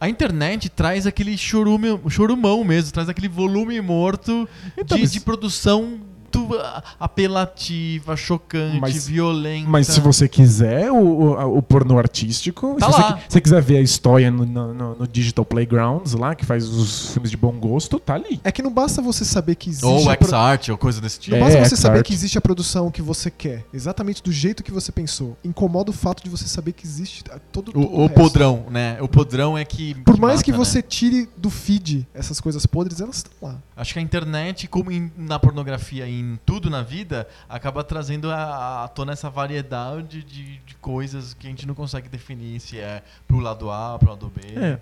A 0.00 0.08
internet 0.08 0.68
traz 0.70 1.06
aquele 1.06 1.36
chorume, 1.38 2.00
chorumão 2.08 2.64
mesmo, 2.64 2.90
traz 2.90 3.08
aquele 3.08 3.28
volume 3.28 3.80
morto 3.80 4.48
Então, 4.76 4.96
de, 4.96 5.02
mas- 5.04 5.12
de 5.12 5.20
produção 5.20 6.00
muito 6.38 6.56
apelativa, 6.98 8.16
chocante, 8.16 8.80
Mas- 8.80 9.06
violenta. 9.08 9.68
Mas 9.68 9.86
se 9.88 10.00
você 10.00 10.28
quiser 10.28 10.90
o, 10.90 10.96
o, 10.96 11.58
o 11.58 11.62
pornô 11.62 11.98
artístico, 11.98 12.76
Tá 12.78 12.86
se 12.90 12.92
você, 12.96 13.02
qui- 13.14 13.20
você 13.28 13.40
quiser 13.40 13.62
ver 13.62 13.76
a 13.78 13.80
história 13.80 14.30
no, 14.30 14.44
no- 14.46 14.94
no- 14.94 15.08
Digital 15.10 15.44
Playgrounds 15.44 16.12
lá, 16.12 16.34
que 16.34 16.44
faz 16.46 16.68
os 16.68 17.12
filmes 17.12 17.30
de 17.30 17.36
bom 17.36 17.52
gosto, 17.52 17.98
tá 17.98 18.14
ali. 18.14 18.40
É 18.44 18.52
que 18.52 18.62
não 18.62 18.72
basta 18.72 19.02
você 19.02 19.24
saber 19.24 19.56
que 19.56 19.68
existe. 19.70 19.84
Ou 19.84 20.08
a 20.08 20.16
pro- 20.16 20.26
X-Art, 20.26 20.68
ou 20.68 20.78
coisa 20.78 21.00
desse 21.00 21.18
tipo. 21.18 21.36
Não 21.36 21.42
É, 21.46 21.50
basta 21.50 21.64
você 21.68 21.74
X 21.74 21.78
saber 21.80 22.02
que 22.04 22.12
existe 22.12 22.38
a 22.38 22.40
produção 22.40 22.90
que 22.90 23.02
você 23.02 23.30
quer, 23.30 23.64
exatamente 23.74 24.22
do 24.22 24.30
jeito 24.30 24.62
que 24.62 24.70
você 24.70 24.92
pensou. 24.92 25.36
Incomoda 25.44 25.90
o 25.90 25.94
fato 25.94 26.22
de 26.22 26.30
você 26.30 26.46
saber 26.46 26.72
que 26.72 26.86
existe 26.86 27.24
todo, 27.52 27.72
todo 27.72 27.78
O, 27.78 28.00
o 28.00 28.06
resto. 28.06 28.14
podrão, 28.14 28.64
né? 28.70 28.98
O 29.00 29.08
podrão 29.08 29.58
é 29.58 29.64
que. 29.64 29.94
Por 30.04 30.16
mais 30.18 30.42
que 30.42 30.50
mata, 30.52 30.58
né? 30.62 30.64
você 30.64 30.82
tire 30.82 31.28
do 31.36 31.50
feed 31.50 32.06
essas 32.14 32.40
coisas 32.40 32.64
podres, 32.66 33.00
elas 33.00 33.16
estão 33.16 33.32
lá. 33.42 33.56
Acho 33.76 33.94
que 33.94 33.98
a 33.98 34.02
internet, 34.02 34.68
como 34.68 34.90
em- 34.90 35.10
na 35.16 35.38
pornografia 35.38 36.06
e 36.06 36.19
em 36.20 36.38
tudo 36.44 36.70
na 36.70 36.82
vida, 36.82 37.26
acaba 37.48 37.82
trazendo 37.82 38.30
à 38.30 38.84
à 38.84 38.88
tona 38.88 39.12
essa 39.12 39.28
variedade 39.28 40.22
de, 40.22 40.58
de 40.58 40.74
coisas 40.76 41.34
que 41.34 41.46
a 41.46 41.50
gente 41.50 41.66
não 41.66 41.74
consegue 41.74 42.08
definir 42.08 42.60
se 42.60 42.78
é 42.78 43.02
pro 43.26 43.38
lado 43.38 43.70
A, 43.70 43.98
pro 43.98 44.10
lado 44.10 44.30
B. 44.34 44.40
É, 44.56 44.80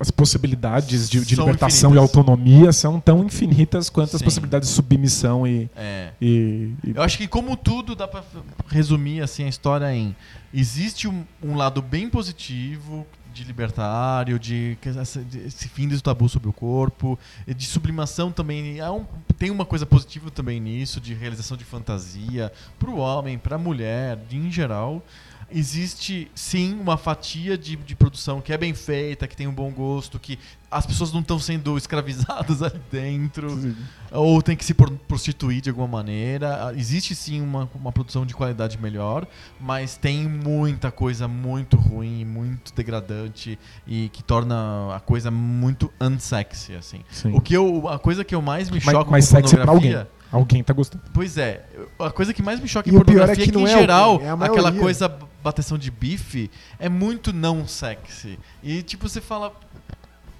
as 0.00 0.10
possibilidades 0.10 1.08
de, 1.10 1.24
de 1.24 1.34
libertação 1.36 1.90
infinitas. 1.90 1.94
e 1.94 1.98
autonomia 2.18 2.72
são 2.72 2.98
tão 3.00 3.22
infinitas 3.24 3.90
quanto 3.90 4.14
as 4.16 4.18
Sim. 4.20 4.24
possibilidades 4.24 4.68
de 4.68 4.74
submissão 4.74 5.46
e. 5.46 5.68
É. 5.76 6.10
e- 6.20 6.72
e- 6.84 6.92
Eu 6.94 7.02
acho 7.02 7.18
que 7.18 7.28
como 7.28 7.56
tudo 7.56 7.94
dá 7.94 8.08
pra 8.08 8.22
resumir 8.68 9.20
assim 9.22 9.44
a 9.44 9.48
história 9.48 9.94
em 9.94 10.14
existe 10.52 11.06
um, 11.08 11.24
um 11.42 11.54
lado 11.54 11.82
bem 11.82 12.08
positivo 12.08 13.06
de 13.32 13.42
libertário, 13.42 14.38
de, 14.38 14.78
esse 15.44 15.66
fim 15.68 15.88
do 15.88 16.00
tabu 16.00 16.28
sobre 16.28 16.48
o 16.48 16.52
corpo, 16.52 17.18
de 17.44 17.66
sublimação 17.66 18.30
também. 18.30 18.80
Há 18.80 18.92
um- 18.92 19.04
tem 19.36 19.50
uma 19.50 19.64
coisa 19.64 19.84
positiva 19.84 20.30
também 20.30 20.60
nisso, 20.60 21.00
de 21.00 21.12
realização 21.14 21.56
de 21.56 21.64
fantasia 21.64 22.52
para 22.78 22.88
o 22.90 22.96
homem, 22.98 23.36
para 23.36 23.56
a 23.56 23.58
mulher, 23.58 24.18
em 24.30 24.50
geral. 24.52 25.02
Existe 25.50 26.30
sim 26.34 26.74
uma 26.80 26.96
fatia 26.96 27.56
de, 27.56 27.76
de 27.76 27.94
produção 27.94 28.40
que 28.40 28.52
é 28.52 28.58
bem 28.58 28.74
feita, 28.74 29.26
que 29.26 29.36
tem 29.36 29.46
um 29.46 29.52
bom 29.52 29.70
gosto, 29.70 30.18
que 30.18 30.38
as 30.70 30.84
pessoas 30.84 31.12
não 31.12 31.20
estão 31.20 31.38
sendo 31.38 31.76
escravizadas 31.78 32.60
ali 32.62 32.80
dentro 32.90 33.48
ou 34.10 34.42
tem 34.42 34.56
que 34.56 34.64
se 34.64 34.74
prostituir 34.74 35.60
de 35.60 35.70
alguma 35.70 35.86
maneira. 35.88 36.66
Ah, 36.68 36.74
Existe 36.74 37.14
sim 37.14 37.40
uma, 37.40 37.68
uma 37.74 37.92
produção 37.92 38.26
de 38.26 38.34
qualidade 38.34 38.76
melhor, 38.78 39.26
mas 39.60 39.96
tem 39.96 40.28
muita 40.28 40.90
coisa 40.90 41.28
muito 41.28 41.76
ruim, 41.76 42.24
muito 42.24 42.74
degradante 42.74 43.58
e 43.86 44.08
que 44.08 44.22
torna 44.22 44.94
a 44.96 45.00
coisa 45.00 45.30
muito 45.30 45.92
unsexy, 46.00 46.74
assim. 46.74 47.00
Sim. 47.10 47.32
O 47.34 47.40
que 47.40 47.54
eu, 47.54 47.88
a 47.88 47.98
coisa 47.98 48.24
que 48.24 48.34
eu 48.34 48.42
mais 48.42 48.68
me 48.70 48.80
Mas- 48.84 48.94
choca 48.94 49.10
mas 49.10 49.26
com 49.28 49.36
sexy 49.36 49.54
é 49.54 49.58
pra 49.58 49.66
pornografia, 49.66 50.08
Alguém 50.34 50.62
tá 50.62 50.72
gostando. 50.72 51.04
Pois 51.12 51.38
é, 51.38 51.64
a 51.98 52.10
coisa 52.10 52.34
que 52.34 52.42
mais 52.42 52.58
me 52.60 52.66
choca 52.68 52.88
E 52.88 52.92
em 52.92 52.94
é 52.94 52.98
pornografia 52.98 53.32
é 53.32 53.36
que 53.36 53.44
que, 53.44 53.52
não 53.52 53.60
em 53.66 53.70
é 53.70 53.78
geral, 53.78 54.10
alguém, 54.12 54.26
é 54.28 54.30
aquela 54.32 54.72
coisa 54.72 55.08
bateção 55.42 55.78
de 55.78 55.90
bife 55.90 56.50
é 56.78 56.88
muito 56.88 57.32
não 57.32 57.66
sexy. 57.68 58.38
E 58.62 58.82
tipo, 58.82 59.08
você 59.08 59.20
fala, 59.20 59.52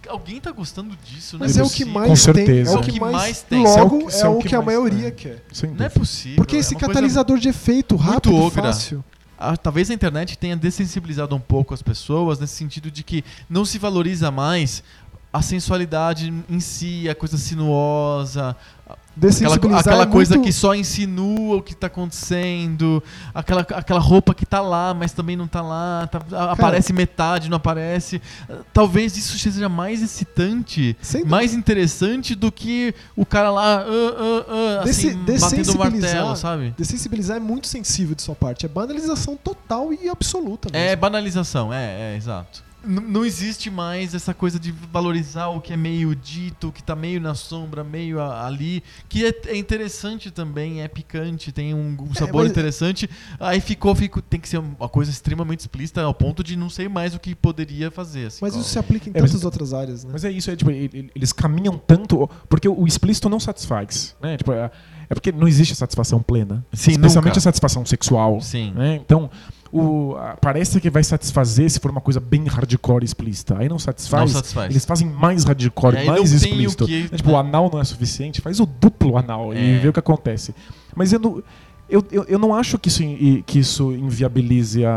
alguém 0.08 0.40
tá 0.40 0.50
gostando 0.50 0.96
disso, 1.04 1.36
não 1.38 1.46
Mas 1.46 1.56
é 1.56 1.60
é 1.60 1.64
o 1.64 1.70
que 1.70 1.84
mais 1.84 2.08
Com 2.26 2.32
tem. 2.32 2.46
certeza. 2.46 2.70
É 2.70 2.74
o 2.74 2.76
É 2.76 2.80
o 2.80 2.82
que 2.84 2.92
que 2.92 3.00
mais, 3.00 3.42
tem. 3.42 3.62
Logo, 3.62 4.10
é 4.10 4.28
o- 4.28 4.34
é, 4.34 4.38
é 4.38 4.42
que, 4.42 4.48
que 4.48 4.54
a 4.56 4.62
maioria 4.62 5.10
tem. 5.10 5.32
quer. 5.32 5.44
Sem 5.52 5.70
Não 5.70 5.86
é 5.86 5.88
possível. 5.88 6.36
Porque 6.36 6.56
é 6.56 6.58
esse 6.58 6.74
catalisador 6.74 7.38
de 7.38 7.48
efeito 7.48 7.96
rápido 7.96 8.34
e 8.34 8.40
ogra. 8.40 8.62
fácil. 8.64 9.04
Ah, 9.38 9.56
talvez 9.56 9.90
a 9.90 9.94
internet 9.94 10.38
tenha 10.38 10.56
dessensibilizado 10.56 11.34
um 11.34 11.40
pouco 11.40 11.74
as 11.74 11.82
pessoas 11.82 12.38
nesse 12.38 12.54
sentido 12.54 12.90
de 12.90 13.02
que 13.02 13.24
não 13.50 13.64
se 13.64 13.78
valoriza 13.78 14.30
mais 14.30 14.82
a 15.32 15.42
sensualidade 15.42 16.32
em 16.48 16.60
si, 16.60 17.08
a 17.08 17.14
coisa 17.14 17.36
sinuosa, 17.36 18.56
aquela, 19.54 19.78
aquela 19.78 20.02
é 20.02 20.06
coisa 20.06 20.34
muito- 20.34 20.46
que 20.46 20.52
só 20.52 20.74
insinua 20.74 21.56
o 21.58 21.62
que 21.62 21.74
tá 21.74 21.86
acontecendo, 21.86 23.02
aquela, 23.32 23.60
aquela 23.62 24.00
roupa 24.00 24.34
que 24.34 24.44
tá 24.44 24.60
lá, 24.60 24.92
mas 24.92 25.12
também 25.12 25.36
não 25.36 25.46
tá 25.46 25.62
lá, 25.62 26.08
tá- 26.10 26.20
a- 26.36 26.52
aparece 26.52 26.92
metade, 26.92 27.48
não 27.48 27.56
aparece. 27.56 28.20
Talvez 28.72 29.16
isso 29.16 29.38
seja 29.38 29.68
mais 29.68 30.02
excitante, 30.02 30.96
mais 31.24 31.54
interessante 31.54 32.34
do 32.34 32.50
que 32.50 32.92
o 33.16 33.24
cara 33.24 33.50
lá, 33.50 33.84
ah, 33.86 34.80
ah, 34.80 34.84
Desse- 34.84 35.08
assim, 35.10 35.40
batendo 35.40 35.72
o 35.72 35.78
martelo, 35.78 36.36
sabe? 36.36 36.74
Dessensibilizar 36.76 37.36
é 37.36 37.40
muito 37.40 37.68
sensível 37.68 38.14
de 38.16 38.22
sua 38.22 38.34
parte. 38.34 38.66
É 38.66 38.68
banalização 38.68 39.36
total 39.36 39.92
e 39.92 40.08
absoluta. 40.08 40.68
É 40.72 40.88
mesmo. 40.88 41.00
banalização, 41.00 41.72
é, 41.72 42.14
é, 42.14 42.16
exato. 42.16 42.62
Não 42.86 43.24
existe 43.24 43.70
mais 43.70 44.14
essa 44.14 44.32
coisa 44.34 44.58
de 44.58 44.72
valorizar 44.92 45.48
o 45.48 45.60
que 45.60 45.72
é 45.72 45.76
meio 45.76 46.14
dito, 46.14 46.68
o 46.68 46.72
que 46.72 46.82
tá 46.82 46.94
meio 46.94 47.20
na 47.20 47.34
sombra, 47.34 47.82
meio 47.82 48.20
a- 48.20 48.46
ali, 48.46 48.82
que 49.08 49.24
é, 49.24 49.32
é 49.46 49.56
interessante 49.56 50.30
também, 50.30 50.82
é 50.82 50.88
picante, 50.88 51.50
tem 51.52 51.72
um, 51.74 51.96
um 52.00 52.14
sabor 52.14 52.42
mas- 52.42 52.50
interessante. 52.50 53.08
Aí 53.40 53.60
ficou, 53.60 53.94
ficou, 53.94 54.22
tem 54.22 54.38
que 54.40 54.48
ser 54.48 54.58
uma 54.58 54.88
coisa 54.88 55.10
extremamente 55.10 55.60
explícita 55.60 56.02
ao 56.02 56.14
ponto 56.14 56.42
de 56.44 56.56
não 56.56 56.68
sei 56.70 56.88
mais 56.88 57.14
o 57.14 57.18
que 57.18 57.34
poderia 57.34 57.90
fazer. 57.90 58.26
assim, 58.26 58.38
Mas 58.42 58.52
qual- 58.54 58.60
isso 58.60 58.70
se 58.70 58.78
aplica 58.78 59.08
em 59.08 59.12
É, 59.14 59.20
mas- 59.20 59.30
tantas 59.30 59.44
outras 59.44 59.72
áreas, 59.74 60.04
né? 60.04 60.10
Mas 60.12 60.24
é 60.24 60.30
isso, 60.30 60.50
é, 60.50 60.56
tipo, 60.56 60.70
eles 60.70 61.32
caminham 61.32 61.78
tanto. 61.78 62.28
Porque 62.48 62.68
o 62.68 62.86
explícito 62.86 63.28
não 63.28 63.40
satisfaz. 63.40 64.14
Né? 64.20 64.36
Tipo, 64.36 64.52
é, 64.52 64.70
é 65.08 65.14
porque 65.14 65.32
não 65.32 65.48
existe 65.48 65.72
a 65.72 65.76
satisfação 65.76 66.22
plena. 66.22 66.64
Sim, 66.72 66.92
especialmente 66.92 67.30
nunca. 67.32 67.38
a 67.38 67.42
satisfação 67.42 67.84
sexual. 67.86 68.40
Sim. 68.40 68.72
né? 68.74 68.96
Então, 68.96 69.30
o, 69.80 70.16
parece 70.40 70.80
que 70.80 70.88
vai 70.88 71.02
satisfazer 71.02 71.68
se 71.70 71.80
for 71.80 71.90
uma 71.90 72.00
coisa 72.00 72.20
bem 72.20 72.44
hardcore 72.46 73.02
e 73.02 73.06
explícita. 73.06 73.56
Aí 73.58 73.68
não 73.68 73.78
satisfaz. 73.78 74.32
Não 74.32 74.40
satisfaz. 74.40 74.70
Eles 74.70 74.84
fazem 74.84 75.08
mais 75.08 75.44
hardcore, 75.44 75.96
E 75.96 75.98
aí 75.98 76.06
mais 76.06 76.32
explícito. 76.32 76.86
que- 76.86 77.08
É, 77.12 77.16
tipo, 77.16 77.30
o 77.30 77.36
anal 77.36 77.68
não 77.72 77.80
é 77.80 77.84
suficiente, 77.84 78.40
faz 78.40 78.60
o 78.60 78.66
duplo 78.66 79.16
anal 79.18 79.52
e 79.52 79.76
É. 79.76 79.78
vê 79.78 79.88
o 79.88 79.92
que 79.92 79.98
acontece. 79.98 80.54
Mas 80.94 81.12
eu 81.12 81.18
não. 81.20 81.42
Eu, 81.86 82.02
eu, 82.10 82.24
eu 82.24 82.38
não 82.38 82.54
acho 82.54 82.78
que 82.78 82.88
isso, 82.88 83.02
que 83.44 83.58
isso 83.58 83.92
inviabilize 83.92 84.86
a, 84.86 84.90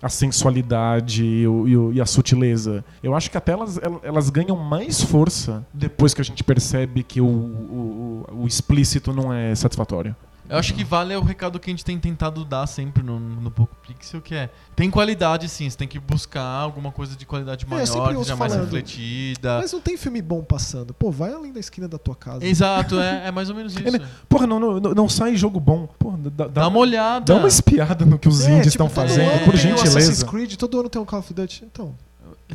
a, 0.00 0.06
a 0.06 0.08
sensualidade 0.08 1.22
e, 1.24 1.46
o- 1.46 1.92
e 1.92 1.96
e 1.96 2.00
a 2.00 2.06
sutileza. 2.06 2.82
Eu 3.02 3.14
acho 3.14 3.30
que 3.30 3.36
até 3.36 3.52
elas, 3.52 3.76
el- 3.78 4.00
elas 4.02 4.30
ganham 4.30 4.56
mais 4.56 5.02
força 5.02 5.64
depois 5.74 6.14
que 6.14 6.20
a 6.20 6.24
gente 6.24 6.42
percebe 6.42 7.02
que 7.02 7.20
o, 7.20 7.26
o- 7.26 8.24
o 8.42 8.46
explícito 8.46 9.12
não 9.12 9.32
é 9.32 9.54
satisfatório. 9.54 10.14
Eu 10.48 10.58
acho 10.58 10.74
que 10.74 10.84
vale 10.84 11.12
é 11.14 11.18
o 11.18 11.22
recado 11.22 11.58
que 11.58 11.70
a 11.70 11.72
gente 11.72 11.84
tem 11.84 11.98
tentado 11.98 12.44
dar 12.44 12.66
sempre 12.66 13.02
no, 13.02 13.18
no 13.18 13.50
Poco 13.50 13.74
Pixel, 13.86 14.20
que 14.20 14.34
é 14.34 14.50
tem 14.76 14.90
qualidade 14.90 15.48
sim, 15.48 15.68
você 15.70 15.76
tem 15.76 15.88
que 15.88 15.98
buscar 15.98 16.42
alguma 16.42 16.92
coisa 16.92 17.16
de 17.16 17.24
qualidade 17.24 17.64
É, 17.64 17.68
maior, 17.68 18.08
ouço 18.14 18.24
seja 18.24 18.36
mais 18.36 18.52
falando. 18.52 18.64
refletida. 18.66 19.58
Mas 19.60 19.72
não 19.72 19.80
tem 19.80 19.96
filme 19.96 20.20
bom 20.20 20.42
passando. 20.44 20.92
Pô, 20.92 21.10
vai 21.10 21.32
além 21.32 21.52
da 21.52 21.60
esquina 21.60 21.88
da 21.88 21.96
tua 21.98 22.14
casa. 22.14 22.44
Exato, 22.44 22.98
é, 23.00 23.28
é 23.28 23.30
mais 23.30 23.48
ou 23.48 23.56
menos 23.56 23.72
isso. 23.78 23.86
É, 23.88 23.98
né? 23.98 24.06
Porra, 24.28 24.46
não, 24.46 24.60
não, 24.60 24.80
não 24.80 25.08
sai 25.08 25.34
jogo 25.36 25.58
bom. 25.58 25.86
Porra, 25.98 26.18
dá, 26.18 26.46
Dá 26.46 26.68
uma 26.68 26.78
olhada. 26.78 27.32
Dá 27.32 27.38
uma 27.38 27.48
espiada 27.48 28.04
no 28.04 28.18
que 28.18 28.28
os 28.28 28.44
É, 28.46 28.50
indies 28.52 28.72
tipo, 28.72 28.84
estão 28.84 28.88
todo 28.88 28.94
fazendo, 29.08 29.44
por 29.44 29.54
o 29.54 29.56
Assassin's 29.56 29.82
gentileza. 29.82 30.26
Creed, 30.26 30.54
todo 30.56 30.78
ano 30.80 30.88
tem 30.90 31.00
um 31.00 31.04
Call 31.06 31.20
of 31.20 31.32
Duty. 31.32 31.64
Então, 31.64 31.94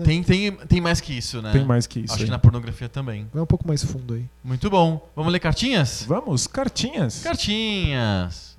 Tem, 0.04 0.24
tem, 0.24 0.52
tem 0.52 0.82
mais 0.82 1.02
que 1.02 1.18
isso, 1.18 1.42
né? 1.42 1.52
Tem 1.52 1.66
mais 1.66 1.88
que 1.88 2.00
isso. 2.00 2.14
Acho 2.14 2.24
aí. 2.24 2.26
que 2.26 2.32
na 2.32 2.40
pornografia 2.40 2.88
também. 2.88 3.28
vai 3.34 3.42
um 3.42 3.46
pouco 3.46 3.68
mais 3.68 3.84
fundo 3.84 4.14
aí. 4.14 4.26
Muito 4.44 4.70
bom. 4.70 5.10
Vamos 5.16 5.32
ler 5.34 5.40
cartinhas? 5.40 6.06
Vamos, 6.08 6.48
cartinhas. 6.48 7.22
Cartinhas. 7.22 8.58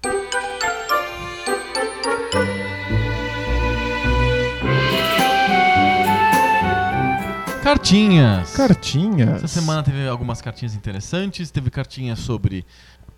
Cartinhas. 7.63 8.57
Cartinhas. 8.57 9.45
Essa 9.45 9.61
semana 9.61 9.83
teve 9.83 10.09
algumas 10.09 10.43
cartinhas 10.43 10.75
interessantes. 10.75 11.51
Teve 11.51 11.71
cartinha 11.71 12.17
sobre 12.17 12.67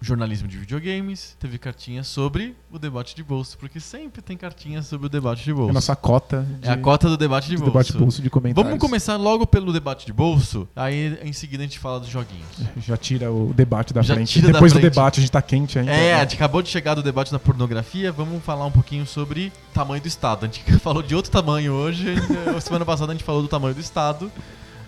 jornalismo 0.03 0.49
de 0.49 0.59
videogames. 0.59 1.37
Teve 1.39 1.59
cartinha 1.59 2.03
sobre 2.03 2.57
o 2.70 2.79
debate 2.79 3.15
de 3.15 3.23
bolso. 3.23 3.57
Porque 3.57 3.79
sempre 3.79 4.20
tem 4.20 4.37
cartinha 4.37 4.83
sobre 4.83 5.07
o 5.07 5.09
debate 5.09 5.45
de 5.45 5.53
bolso. 5.55 5.69
É 5.69 5.70
a 5.70 5.74
nossa 5.74 5.95
cota 5.97 6.47
de, 6.61 6.69
É 6.69 6.73
a 6.73 6.77
cota 6.77 7.09
do 7.09 7.16
debate 7.16 7.49
de 7.49 7.57
bolso. 7.57 7.70
debate 7.73 7.93
bolso 7.93 8.20
de 8.23 8.29
comentários. 8.29 8.69
Vamos 8.69 8.81
começar 8.85 9.16
logo 9.16 9.47
pelo 9.47 9.73
debate 9.73 10.05
de 10.05 10.12
bolso. 10.12 10.69
Aí 10.74 11.19
em 11.23 11.33
seguida 11.33 11.62
a 11.62 11.66
gente 11.66 11.79
fala 11.79 12.01
dos 12.01 12.09
joguinhos. 12.09 12.47
Já 12.85 12.97
tira 12.97 13.31
o 13.33 13.53
debate 13.55 13.95
da 13.95 14.03
Já 14.03 14.15
frente. 14.15 14.33
tira 14.33 14.49
da 14.49 14.53
Depois 14.55 14.73
do 14.73 14.81
frente. 14.81 14.93
debate, 14.93 15.20
a 15.20 15.23
gente 15.23 15.31
tá 15.33 15.41
quente 15.43 15.79
ainda. 15.79 15.93
É, 15.93 16.15
a 16.15 16.20
gente 16.23 16.35
acabou 16.35 16.61
de 16.62 16.69
chegar 16.69 16.95
do 16.95 17.03
debate 17.03 17.31
da 17.31 17.39
pornografia. 17.39 18.11
Vamos 18.11 18.43
falar 18.43 18.66
um 18.66 18.73
pouquinho 18.73 19.07
sobre 19.07 19.53
tamanho 19.73 20.03
do 20.03 20.09
Estado. 20.09 20.45
A 20.45 20.49
gente 20.49 20.62
falou 20.81 21.03
de 21.03 21.15
outro 21.15 21.31
tamanho 21.31 21.73
hoje. 21.73 22.15
Semana 22.61 22.85
passada 22.85 23.12
a 23.12 23.15
gente 23.15 23.24
falou 23.24 23.43
do 23.43 23.49
tamanho 23.49 23.74
do 23.74 23.81
Estado. 23.81 24.31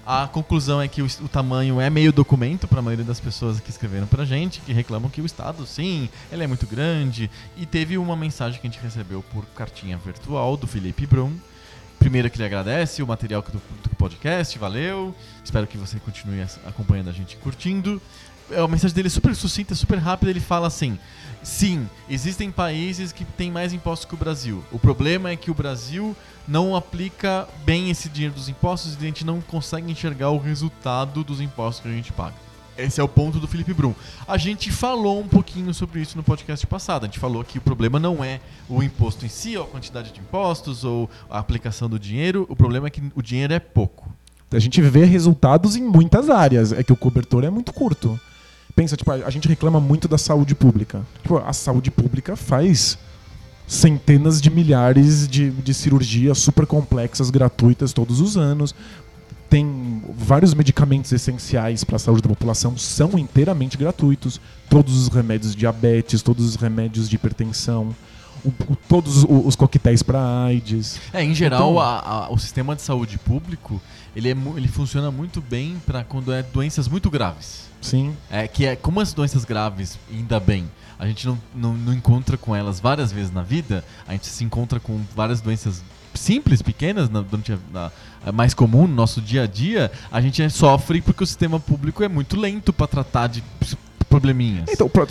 A 0.06 0.28
conclusão 0.28 0.82
é 0.82 0.86
que 0.86 1.00
o, 1.00 1.06
o 1.06 1.28
tamanho 1.28 1.80
é 1.80 1.88
meio 1.88 2.12
documento 2.12 2.68
para 2.68 2.80
a 2.80 2.82
maioria 2.82 3.04
das 3.04 3.18
pessoas 3.18 3.58
que 3.58 3.70
escreveram 3.70 4.06
pra 4.06 4.26
gente, 4.26 4.60
que 4.60 4.70
reclamam 4.70 5.08
que 5.08 5.22
o 5.22 5.24
Estado, 5.24 5.64
sim, 5.66 6.10
ele 6.30 6.44
é 6.44 6.46
muito 6.46 6.66
grande. 6.66 7.30
E 7.56 7.64
teve 7.64 7.96
uma 7.96 8.14
mensagem 8.14 8.60
que 8.60 8.66
a 8.66 8.70
gente 8.70 8.82
recebeu 8.82 9.24
por 9.32 9.46
cartinha 9.56 9.96
virtual 9.96 10.58
do 10.58 10.66
Felipe 10.66 11.06
Brum. 11.06 11.32
Primeiro 11.98 12.28
que 12.28 12.36
ele 12.36 12.44
agradece 12.44 13.02
o 13.02 13.06
material 13.06 13.40
do, 13.40 13.62
do 13.82 13.96
podcast, 13.96 14.58
valeu. 14.58 15.14
Espero 15.42 15.66
que 15.66 15.78
você 15.78 15.98
continue 15.98 16.42
acompanhando 16.66 17.08
a 17.08 17.12
gente 17.12 17.36
curtindo. 17.38 18.00
É, 18.50 18.60
A 18.60 18.68
mensagem 18.68 18.94
dele 18.94 19.08
é 19.08 19.10
super 19.10 19.34
sucinta, 19.34 19.74
super 19.74 19.98
rápida. 19.98 20.30
Ele 20.30 20.40
fala 20.40 20.66
assim: 20.66 20.98
Sim, 21.42 21.88
existem 22.08 22.50
países 22.50 23.12
que 23.12 23.24
têm 23.24 23.50
mais 23.50 23.72
impostos 23.72 24.06
que 24.06 24.14
o 24.14 24.16
Brasil. 24.16 24.64
O 24.72 24.78
problema 24.78 25.30
é 25.30 25.36
que 25.36 25.50
o 25.50 25.54
Brasil 25.54 26.16
não 26.48 26.74
aplica 26.74 27.46
bem 27.64 27.90
esse 27.90 28.08
dinheiro 28.08 28.34
dos 28.34 28.48
impostos 28.48 28.94
e 28.94 28.96
a 28.98 29.00
gente 29.00 29.26
não 29.26 29.40
consegue 29.42 29.90
enxergar 29.90 30.30
o 30.30 30.38
resultado 30.38 31.22
dos 31.22 31.40
impostos 31.40 31.82
que 31.82 31.88
a 31.88 31.92
gente 31.92 32.12
paga. 32.12 32.34
Esse 32.76 33.00
é 33.00 33.04
o 33.04 33.08
ponto 33.08 33.38
do 33.38 33.46
Felipe 33.46 33.72
Brum. 33.72 33.94
A 34.26 34.36
gente 34.36 34.70
falou 34.72 35.20
um 35.20 35.28
pouquinho 35.28 35.72
sobre 35.72 36.00
isso 36.00 36.16
no 36.16 36.24
podcast 36.24 36.66
passado. 36.66 37.04
A 37.04 37.06
gente 37.06 37.20
falou 37.20 37.44
que 37.44 37.58
o 37.58 37.60
problema 37.60 38.00
não 38.00 38.24
é 38.24 38.40
o 38.68 38.82
imposto 38.82 39.24
em 39.24 39.28
si, 39.28 39.56
ou 39.56 39.64
a 39.64 39.66
quantidade 39.66 40.12
de 40.12 40.20
impostos, 40.20 40.82
ou 40.82 41.08
a 41.30 41.38
aplicação 41.38 41.88
do 41.88 41.98
dinheiro. 41.98 42.46
O 42.48 42.56
problema 42.56 42.88
é 42.88 42.90
que 42.90 43.02
o 43.14 43.22
dinheiro 43.22 43.52
é 43.52 43.60
pouco. 43.60 44.12
A 44.50 44.58
gente 44.58 44.80
vê 44.80 45.04
resultados 45.04 45.76
em 45.76 45.82
muitas 45.82 46.28
áreas. 46.28 46.72
É 46.72 46.82
que 46.82 46.92
o 46.92 46.96
cobertor 46.96 47.44
é 47.44 47.50
muito 47.50 47.72
curto. 47.72 48.18
Pensa, 48.74 48.96
tipo, 48.96 49.10
a 49.10 49.30
gente 49.30 49.46
reclama 49.46 49.78
muito 49.80 50.08
da 50.08 50.18
saúde 50.18 50.54
pública. 50.54 51.02
Tipo, 51.22 51.38
a 51.38 51.52
saúde 51.52 51.90
pública 51.90 52.34
faz 52.34 52.98
centenas 53.66 54.40
de 54.40 54.50
milhares 54.50 55.26
de, 55.28 55.50
de 55.50 55.72
cirurgias 55.74 56.38
super 56.38 56.66
complexas, 56.66 57.30
gratuitas 57.30 57.92
todos 57.92 58.20
os 58.20 58.36
anos. 58.36 58.74
Tem 59.48 60.02
vários 60.18 60.52
medicamentos 60.54 61.12
essenciais 61.12 61.84
para 61.84 61.96
a 61.96 61.98
saúde 61.98 62.22
da 62.22 62.28
população, 62.28 62.76
são 62.76 63.16
inteiramente 63.18 63.76
gratuitos. 63.78 64.40
Todos 64.68 64.96
os 64.96 65.08
remédios 65.08 65.52
de 65.52 65.58
diabetes, 65.58 66.20
todos 66.22 66.44
os 66.44 66.56
remédios 66.56 67.08
de 67.08 67.14
hipertensão, 67.14 67.94
o- 68.44 68.48
o- 68.72 68.76
todos 68.88 69.22
o- 69.22 69.46
os 69.46 69.54
coquetéis 69.54 70.02
para 70.02 70.18
AIDS. 70.46 70.98
É, 71.12 71.22
em 71.22 71.32
geral, 71.34 71.70
Então- 71.70 71.80
a- 71.80 72.00
a- 72.26 72.32
o 72.32 72.38
sistema 72.38 72.74
de 72.74 72.82
saúde 72.82 73.18
público 73.18 73.80
ele, 74.16 74.28
é 74.28 74.36
ele 74.56 74.68
funciona 74.68 75.10
muito 75.12 75.40
bem 75.40 75.76
para 75.86 76.02
quando 76.02 76.32
é 76.32 76.42
doenças 76.42 76.88
muito 76.88 77.08
graves. 77.08 77.72
Sim. 77.84 78.16
É 78.30 78.48
que 78.48 78.64
é 78.64 78.74
como 78.76 78.98
as 79.00 79.12
doenças 79.12 79.44
graves, 79.44 79.98
ainda 80.10 80.40
bem, 80.40 80.70
a 80.98 81.06
gente 81.06 81.26
não, 81.26 81.38
não, 81.54 81.74
não 81.74 81.92
encontra 81.92 82.36
com 82.38 82.56
elas 82.56 82.80
várias 82.80 83.12
vezes 83.12 83.30
na 83.30 83.42
vida, 83.42 83.84
a 84.08 84.12
gente 84.12 84.26
se 84.26 84.42
encontra 84.42 84.80
com 84.80 85.00
várias 85.14 85.40
doenças 85.42 85.82
simples, 86.14 86.62
pequenas, 86.62 87.10
na, 87.10 87.20
durante 87.20 87.52
a, 87.52 87.58
na- 87.72 87.90
mais 88.32 88.54
comum 88.54 88.86
no 88.86 88.94
nosso 88.94 89.20
dia 89.20 89.42
a 89.42 89.46
dia, 89.46 89.92
a 90.10 90.20
gente 90.20 90.48
sofre 90.48 91.02
porque 91.02 91.22
o 91.22 91.26
sistema 91.26 91.60
público 91.60 92.02
é 92.02 92.08
muito 92.08 92.40
lento 92.40 92.72
para 92.72 92.86
tratar 92.86 93.26
de 93.26 93.42
probleminhas. 94.14 94.66
Então, 94.70 94.88
pra 94.88 95.04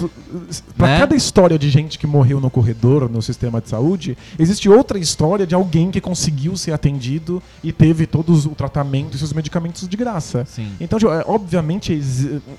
Né? 0.87 0.99
cada 0.99 1.15
história 1.15 1.59
de 1.59 1.69
gente 1.69 1.99
que 1.99 2.07
morreu 2.07 2.39
no 2.39 2.49
corredor, 2.49 3.09
no 3.09 3.21
sistema 3.21 3.59
de 3.59 3.69
saúde, 3.69 4.17
existe 4.39 4.69
outra 4.69 4.97
história 4.97 5.45
de 5.45 5.53
alguém 5.53 5.91
que 5.91 5.99
conseguiu 5.99 6.55
ser 6.55 6.71
atendido 6.71 7.43
e 7.63 7.71
teve 7.71 8.07
todos 8.07 8.45
o 8.45 8.49
tratamento 8.51 9.15
e 9.15 9.17
seus 9.17 9.33
medicamentos 9.33 9.87
de 9.87 9.97
graça. 9.97 10.45
Sim. 10.45 10.69
Então, 10.79 10.97
é, 11.11 11.23
obviamente, 11.27 11.99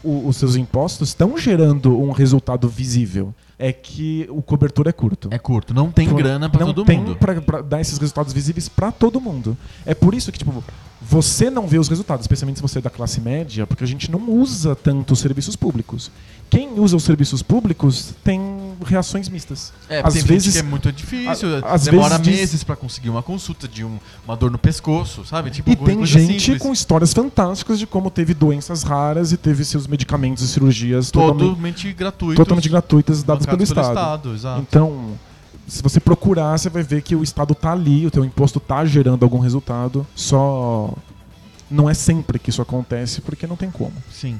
os 0.02 0.36
seus 0.36 0.56
impostos 0.56 1.08
estão 1.08 1.38
gerando 1.38 1.98
um 1.98 2.10
resultado 2.10 2.68
visível. 2.68 3.34
É 3.58 3.72
que 3.72 4.26
o 4.30 4.42
cobertor 4.42 4.88
é 4.88 4.92
curto. 4.92 5.28
É 5.30 5.38
curto, 5.38 5.72
não 5.72 5.90
tem 5.90 6.12
grana 6.12 6.50
para 6.50 6.64
não 6.64 6.74
todo 6.74 6.84
tem 6.84 6.98
mundo. 6.98 7.16
Pra, 7.16 7.40
pra 7.40 7.60
dar 7.60 7.80
esses 7.80 7.98
resultados 7.98 8.32
visíveis 8.32 8.68
pra 8.68 8.90
todo 8.90 9.20
mundo. 9.20 9.56
É 9.86 9.94
por 9.94 10.14
isso 10.14 10.32
que, 10.32 10.38
tipo, 10.38 10.64
você 11.00 11.50
não 11.50 11.66
vê 11.66 11.78
os 11.78 11.88
resultados, 11.88 12.24
especialmente 12.24 12.56
se 12.56 12.62
você 12.62 12.78
é 12.78 12.82
da 12.82 12.90
classe 12.90 13.20
média, 13.20 13.66
porque 13.66 13.84
a 13.84 13.86
gente 13.86 14.10
não 14.10 14.28
usa 14.30 14.74
tanto 14.74 15.12
os 15.12 15.20
serviços 15.20 15.54
públicos. 15.54 16.10
Quem 16.54 16.78
usa 16.78 16.96
os 16.96 17.02
serviços 17.02 17.42
públicos 17.42 18.14
tem 18.22 18.40
reações 18.84 19.28
mistas. 19.28 19.72
É, 19.88 20.00
às 20.04 20.14
vezes 20.22 20.54
é 20.56 20.62
muito 20.62 20.90
difícil, 20.92 21.48
a- 21.64 21.76
demora 21.76 22.18
vezes 22.18 22.40
meses 22.40 22.64
pra 22.64 22.76
conseguir 22.76 23.10
uma 23.10 23.22
consulta 23.22 23.66
de 23.66 23.84
um- 23.84 23.98
uma 24.24 24.36
dor 24.36 24.50
no 24.50 24.58
pescoço, 24.58 25.24
sabe? 25.24 25.50
Tipo, 25.50 25.70
E 25.70 25.76
tem 25.76 26.04
gente 26.06 26.40
simples. 26.42 26.62
com 26.62 26.72
histórias 26.72 27.12
fantásticas 27.12 27.78
de 27.78 27.86
como 27.86 28.10
teve 28.10 28.34
doenças 28.34 28.82
raras 28.82 29.32
e 29.32 29.36
teve 29.36 29.64
seus 29.64 29.86
medicamentos 29.86 30.42
e 30.44 30.48
cirurgias 30.48 31.10
totalmente, 31.10 31.92
gratuito. 31.92 32.36
totalmente 32.36 32.68
gratuitas 32.68 33.22
dadas 33.22 33.46
pelo 33.46 33.62
Estado. 33.62 33.88
Estado 33.88 34.34
exato. 34.34 34.60
Então, 34.68 35.18
se 35.66 35.82
você 35.82 35.98
procurar, 35.98 36.56
você 36.58 36.68
vai 36.68 36.82
ver 36.82 37.02
que 37.02 37.16
o 37.16 37.22
Estado 37.22 37.54
tá 37.54 37.72
ali, 37.72 38.06
o 38.06 38.10
teu 38.10 38.24
imposto 38.24 38.60
tá 38.60 38.84
gerando 38.84 39.22
algum 39.24 39.38
resultado, 39.38 40.06
só 40.14 40.92
não 41.70 41.88
é 41.88 41.94
sempre 41.94 42.38
que 42.38 42.50
isso 42.50 42.62
acontece, 42.62 43.20
porque 43.20 43.46
não 43.46 43.56
tem 43.56 43.70
como. 43.70 43.92
Sim. 44.12 44.38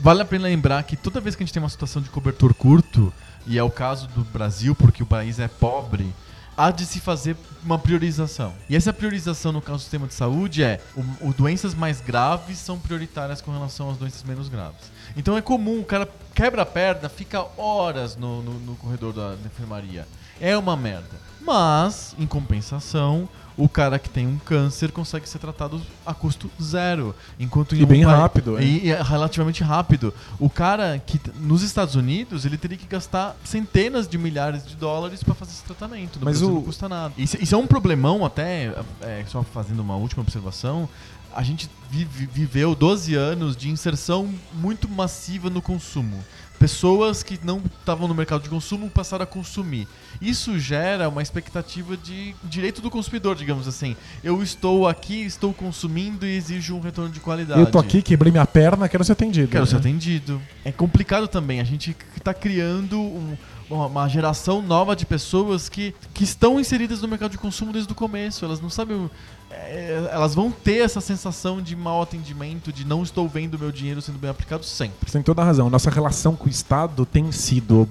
Vale 0.00 0.22
a 0.22 0.24
pena 0.24 0.44
lembrar 0.44 0.82
que 0.82 0.96
toda 0.96 1.20
vez 1.20 1.34
que 1.34 1.42
a 1.42 1.46
gente 1.46 1.52
tem 1.52 1.62
uma 1.62 1.68
situação 1.68 2.02
de 2.02 2.10
cobertor 2.10 2.52
curto, 2.54 3.12
e 3.46 3.58
é 3.58 3.62
o 3.62 3.70
caso 3.70 4.08
do 4.08 4.22
Brasil, 4.24 4.74
porque 4.74 5.02
o 5.02 5.06
país 5.06 5.38
é 5.38 5.48
pobre, 5.48 6.12
há 6.56 6.70
de 6.70 6.86
se 6.86 7.00
fazer 7.00 7.36
uma 7.62 7.78
priorização. 7.78 8.52
E 8.68 8.76
essa 8.76 8.92
priorização 8.92 9.52
no 9.52 9.60
caso 9.60 9.78
do 9.78 9.82
sistema 9.82 10.06
de 10.06 10.14
saúde 10.14 10.62
é 10.62 10.80
o, 10.96 11.28
o 11.28 11.34
doenças 11.34 11.74
mais 11.74 12.00
graves 12.00 12.58
são 12.58 12.78
prioritárias 12.78 13.40
com 13.40 13.52
relação 13.52 13.90
às 13.90 13.96
doenças 13.96 14.22
menos 14.22 14.48
graves. 14.48 14.90
Então 15.16 15.36
é 15.36 15.42
comum, 15.42 15.80
o 15.80 15.84
cara 15.84 16.08
quebra 16.34 16.62
a 16.62 16.66
perna, 16.66 17.08
fica 17.08 17.44
horas 17.56 18.16
no, 18.16 18.42
no, 18.42 18.54
no 18.60 18.76
corredor 18.76 19.12
da, 19.12 19.34
da 19.34 19.46
enfermaria. 19.46 20.06
É 20.40 20.56
uma 20.56 20.76
merda. 20.76 21.16
Mas, 21.40 22.14
em 22.18 22.26
compensação, 22.26 23.28
o 23.56 23.68
cara 23.68 23.98
que 23.98 24.10
tem 24.10 24.26
um 24.26 24.36
câncer 24.36 24.90
consegue 24.90 25.28
ser 25.28 25.38
tratado 25.38 25.80
a 26.04 26.12
custo 26.12 26.50
zero. 26.60 27.14
Enquanto 27.38 27.74
E 27.76 27.84
um 27.84 27.86
bem 27.86 28.04
pa- 28.04 28.16
rápido, 28.16 28.58
é. 28.58 28.64
E, 28.64 28.90
é 28.90 29.00
relativamente 29.00 29.62
rápido. 29.62 30.12
O 30.40 30.50
cara 30.50 30.98
que 30.98 31.20
nos 31.38 31.62
Estados 31.62 31.94
Unidos 31.94 32.44
ele 32.44 32.58
teria 32.58 32.76
que 32.76 32.86
gastar 32.86 33.36
centenas 33.44 34.08
de 34.08 34.18
milhares 34.18 34.66
de 34.66 34.74
dólares 34.74 35.22
para 35.22 35.34
fazer 35.34 35.52
esse 35.52 35.62
tratamento. 35.62 36.18
No 36.18 36.24
Mas 36.24 36.38
Brasil 36.40 36.48
o- 36.52 36.54
não 36.56 36.62
custa 36.62 36.88
nada. 36.88 37.14
Isso, 37.16 37.36
isso 37.40 37.54
é 37.54 37.58
um 37.58 37.66
problemão 37.66 38.24
até, 38.26 38.74
é, 39.00 39.24
só 39.28 39.42
fazendo 39.44 39.80
uma 39.80 39.94
última 39.96 40.22
observação. 40.22 40.88
A 41.32 41.42
gente 41.42 41.70
vive- 41.90 42.26
viveu 42.26 42.74
12 42.74 43.14
anos 43.14 43.56
de 43.56 43.68
inserção 43.70 44.28
muito 44.54 44.88
massiva 44.88 45.48
no 45.48 45.60
consumo. 45.62 46.18
Pessoas 46.58 47.22
que 47.22 47.38
não 47.44 47.62
estavam 47.80 48.08
no 48.08 48.14
mercado 48.14 48.42
de 48.42 48.48
consumo 48.48 48.88
passaram 48.88 49.22
a 49.24 49.26
consumir. 49.26 49.86
Isso 50.20 50.58
gera 50.58 51.08
uma 51.08 51.20
expectativa 51.22 51.96
de 51.96 52.34
direito 52.44 52.80
do 52.80 52.90
consumidor, 52.90 53.36
digamos 53.36 53.68
assim. 53.68 53.94
Eu 54.24 54.42
estou 54.42 54.88
aqui, 54.88 55.22
estou 55.22 55.52
consumindo 55.52 56.26
e 56.26 56.34
exijo 56.36 56.74
um 56.74 56.80
retorno 56.80 57.10
de 57.10 57.20
qualidade. 57.20 57.60
Eu 57.60 57.66
tô 57.70 57.78
aqui, 57.78 58.00
quebrei 58.00 58.32
minha 58.32 58.46
perna, 58.46 58.88
quero 58.88 59.04
ser 59.04 59.12
atendido. 59.12 59.48
Quero 59.48 59.66
ser 59.66 59.74
né? 59.74 59.80
atendido. 59.80 60.40
É 60.64 60.72
complicado 60.72 61.28
também. 61.28 61.60
A 61.60 61.64
gente 61.64 61.94
está 62.16 62.32
criando 62.32 62.98
um- 62.98 63.36
uma, 63.68 63.86
uma 63.86 64.08
geração 64.08 64.62
nova 64.62 64.94
de 64.96 65.04
pessoas 65.04 65.68
que, 65.68 65.94
que 66.14 66.24
estão 66.24 66.58
inseridas 66.58 67.02
no 67.02 67.08
mercado 67.08 67.32
de 67.32 67.38
consumo 67.38 67.72
desde 67.72 67.92
o 67.92 67.94
começo. 67.94 68.44
Elas 68.44 68.60
não 68.60 68.70
sabem. 68.70 69.10
É, 69.50 70.08
elas 70.10 70.34
vão 70.34 70.50
ter 70.50 70.78
essa 70.78 71.00
sensação 71.00 71.60
de 71.60 71.76
mau 71.76 72.02
atendimento, 72.02 72.72
de 72.72 72.84
não 72.84 73.02
estou 73.02 73.28
vendo 73.28 73.58
meu 73.58 73.70
dinheiro 73.70 74.02
sendo 74.02 74.18
bem 74.18 74.30
aplicado 74.30 74.64
sempre. 74.64 75.08
Você 75.08 75.12
tem 75.12 75.22
toda 75.22 75.42
a 75.42 75.44
razão. 75.44 75.70
Nossa 75.70 75.90
relação 75.90 76.34
com 76.34 76.46
o 76.46 76.50
Estado 76.50 77.06
tem 77.06 77.30
sido 77.32 77.88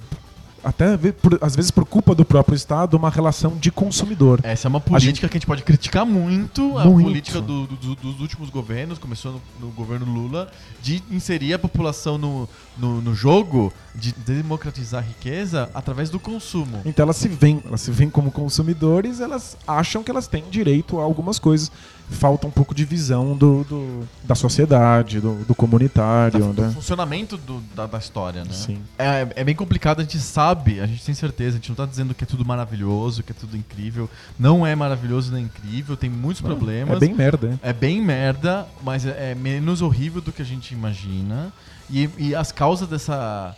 até 0.65 0.97
por- 0.97 1.37
às 1.41 1.55
vezes 1.55 1.71
por 1.71 1.85
culpa 1.85 2.13
do 2.15 2.25
próprio 2.25 2.55
Estado, 2.55 2.97
uma 2.97 3.09
relação 3.09 3.55
de 3.57 3.71
consumidor. 3.71 4.39
Essa 4.43 4.67
é 4.67 4.69
uma 4.69 4.79
política 4.81 5.27
que 5.29 5.35
a 5.35 5.39
gente 5.39 5.45
pode 5.47 5.63
criticar 5.63 6.05
muito, 6.05 6.77
a 6.77 6.85
Muito. 6.85 7.05
política 7.07 7.39
do- 7.39 7.67
do- 7.67 7.95
dos 7.95 8.19
últimos 8.19 8.49
governos, 8.49 8.97
começou 8.97 9.33
no, 9.33 9.41
no 9.67 9.71
governo 9.73 10.05
Lula, 10.11 10.49
de 10.81 11.01
inserir 11.11 11.53
a 11.53 11.59
população 11.59 12.17
no, 12.17 12.49
no, 12.77 13.01
no 13.01 13.13
jogo, 13.15 13.71
de 13.93 14.11
democratizar 14.11 15.03
a 15.03 15.07
riqueza 15.07 15.69
através 15.73 16.09
do 16.09 16.19
consumo. 16.19 16.81
Então 16.85 17.03
elas 17.03 17.15
se 17.17 17.27
veem, 17.27 17.61
elas 17.65 17.81
se 17.81 17.91
veem 17.91 18.09
como 18.09 18.31
consumidores, 18.31 19.19
elas 19.19 19.55
acham 19.67 20.03
que 20.03 20.11
elas 20.11 20.27
têm 20.27 20.43
direito 20.49 20.99
a 20.99 21.03
algumas 21.03 21.39
coisas. 21.39 21.71
Falta 22.09 22.45
um 22.47 22.51
pouco 22.51 22.73
de 22.75 22.85
visão 22.85 23.35
do, 23.35 23.63
do- 23.63 24.07
da 24.23 24.35
sociedade, 24.35 25.19
do, 25.19 25.43
do 25.45 25.55
comunitário, 25.55 26.53
do 26.53 26.61
né? 26.61 26.71
funcionamento 26.71 27.35
do- 27.35 27.61
da, 27.75 27.87
da 27.87 27.97
história, 27.97 28.43
né? 28.43 28.53
Sim. 28.53 28.79
É, 28.97 29.27
é 29.35 29.43
bem 29.43 29.55
complicado, 29.55 29.99
a 29.99 30.03
gente 30.03 30.19
sabe, 30.19 30.79
a 30.79 30.85
gente 30.85 31.03
tem 31.03 31.15
certeza, 31.15 31.51
a 31.57 31.59
gente 31.59 31.69
não 31.69 31.75
tá 31.75 31.85
dizendo 31.85 32.13
que 32.13 32.23
é 32.23 32.27
tudo 32.27 32.45
maravilhoso, 32.45 33.23
que 33.23 33.31
é 33.31 33.35
tudo 33.35 33.57
incrível. 33.57 34.09
Não 34.37 34.65
é 34.65 34.75
maravilhoso 34.75 35.33
nem 35.33 35.45
incrível, 35.45 35.97
tem 35.97 36.09
muitos 36.09 36.41
problemas. 36.41 36.97
É 36.97 36.99
bem 36.99 37.13
merda? 37.13 37.59
É 37.63 37.73
bem 37.73 38.01
merda, 38.01 38.67
mas 38.83 39.05
é, 39.05 39.31
é 39.31 39.35
menos 39.35 39.81
horrível 39.81 40.21
do 40.21 40.31
que 40.31 40.41
a 40.41 40.45
gente 40.45 40.73
imagina. 40.73 41.51
E, 41.89 42.09
e 42.17 42.33
as 42.35 42.51
causas 42.51 42.87
dessa 42.87 43.55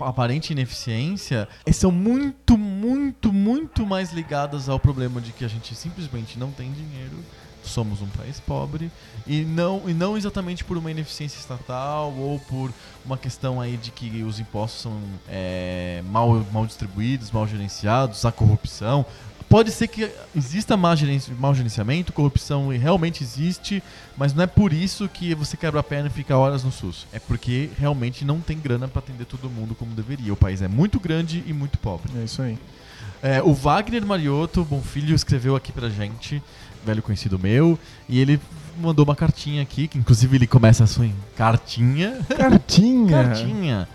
aparente 0.00 0.52
ineficiência 0.52 1.48
são 1.72 1.90
muito, 1.90 2.58
muito, 2.58 3.32
muito 3.32 3.86
mais 3.86 4.12
ligadas 4.12 4.68
ao 4.68 4.78
problema 4.80 5.20
de 5.20 5.32
que 5.32 5.44
a 5.44 5.48
gente 5.48 5.74
simplesmente 5.74 6.38
não 6.38 6.50
tem 6.50 6.72
dinheiro, 6.72 7.16
somos 7.70 8.00
um 8.00 8.06
país 8.06 8.40
pobre, 8.40 8.90
e 9.26 9.42
não, 9.42 9.82
e 9.86 9.94
não 9.94 10.16
exatamente 10.16 10.64
por 10.64 10.76
uma 10.76 10.90
ineficiência 10.90 11.38
estatal 11.38 12.12
ou 12.12 12.38
por 12.40 12.72
uma 13.04 13.16
questão 13.16 13.60
aí 13.60 13.76
de 13.76 13.90
que 13.90 14.22
os 14.22 14.38
impostos 14.38 14.82
são 14.82 14.98
é, 15.28 16.02
mal, 16.10 16.44
mal 16.52 16.66
distribuídos, 16.66 17.30
mal 17.30 17.46
gerenciados, 17.46 18.24
a 18.24 18.32
corrupção. 18.32 19.04
Pode 19.48 19.70
ser 19.70 19.86
que 19.88 20.10
exista 20.34 20.76
má 20.76 20.96
gerenci- 20.96 21.30
mau 21.32 21.54
gerenciamento, 21.54 22.12
corrupção 22.12 22.68
realmente 22.68 23.22
existe, 23.22 23.82
mas 24.16 24.34
não 24.34 24.42
é 24.42 24.46
por 24.46 24.72
isso 24.72 25.08
que 25.08 25.34
você 25.34 25.56
quebra 25.56 25.80
a 25.80 25.82
perna 25.82 26.08
e 26.08 26.10
fica 26.10 26.36
horas 26.36 26.64
no 26.64 26.72
SUS. 26.72 27.06
É 27.12 27.20
porque 27.20 27.70
realmente 27.78 28.24
não 28.24 28.40
tem 28.40 28.58
grana 28.58 28.88
para 28.88 28.98
atender 28.98 29.26
todo 29.26 29.48
mundo 29.48 29.74
como 29.74 29.92
deveria. 29.94 30.32
O 30.32 30.36
país 30.36 30.60
é 30.60 30.66
muito 30.66 30.98
grande 30.98 31.44
e 31.46 31.52
muito 31.52 31.78
pobre. 31.78 32.10
É 32.18 32.24
isso 32.24 32.42
aí. 32.42 32.58
É, 33.22 33.42
o 33.42 33.54
Wagner 33.54 34.04
Mariotto, 34.04 34.64
bom 34.64 34.82
filho, 34.82 35.14
escreveu 35.14 35.54
aqui 35.54 35.72
pra 35.72 35.88
gente, 35.88 36.42
velho 36.84 37.02
conhecido 37.02 37.38
meu, 37.38 37.78
e 38.08 38.18
ele 38.20 38.40
mandou 38.80 39.04
uma 39.04 39.14
cartinha 39.16 39.62
aqui, 39.62 39.86
que 39.88 39.96
inclusive 39.98 40.36
ele 40.36 40.46
começa 40.46 40.84
a 40.84 40.86
sua 40.86 41.08
cartinha. 41.36 42.18
Cartinha! 42.36 43.08
Cartinha. 43.24 43.88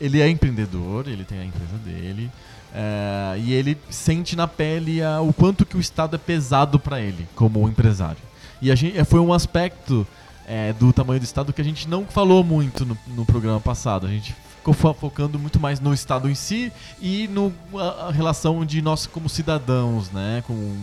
Ele 0.00 0.20
é 0.20 0.28
empreendedor, 0.28 1.06
ele 1.06 1.24
tem 1.24 1.38
a 1.40 1.44
empresa 1.44 1.76
dele. 1.84 2.30
é, 2.74 3.38
e 3.38 3.52
ele 3.52 3.76
sente 3.90 4.34
na 4.34 4.48
pele 4.48 5.02
a- 5.02 5.20
o 5.20 5.32
quanto 5.32 5.64
que 5.66 5.76
o 5.76 5.80
Estado 5.80 6.16
é 6.16 6.18
pesado 6.18 6.78
para 6.78 7.00
ele, 7.00 7.28
como 7.34 7.68
empresário. 7.68 8.16
E 8.62 8.70
a 8.70 8.74
gente, 8.74 9.02
foi 9.04 9.20
um 9.20 9.32
aspecto 9.32 10.06
é, 10.46 10.72
do 10.72 10.92
tamanho 10.92 11.20
do 11.20 11.24
Estado 11.24 11.52
que 11.52 11.60
a 11.60 11.64
gente 11.64 11.86
não 11.88 12.04
falou 12.06 12.42
muito 12.42 12.84
no, 12.86 12.96
no 13.08 13.24
programa 13.26 13.60
passado. 13.60 14.06
A 14.06 14.10
gente 14.10 14.34
ficou 14.56 14.72
fo- 14.74 14.94
focando 14.94 15.38
muito 15.38 15.60
mais 15.60 15.78
no 15.80 15.92
Estado 15.92 16.28
em 16.30 16.34
si 16.34 16.72
e 17.00 17.28
no, 17.28 17.52
a, 17.74 18.08
a 18.08 18.10
relação 18.10 18.64
de 18.64 18.80
nós 18.80 19.06
como 19.06 19.28
cidadãos, 19.28 20.10
né? 20.10 20.42
Com 20.46 20.76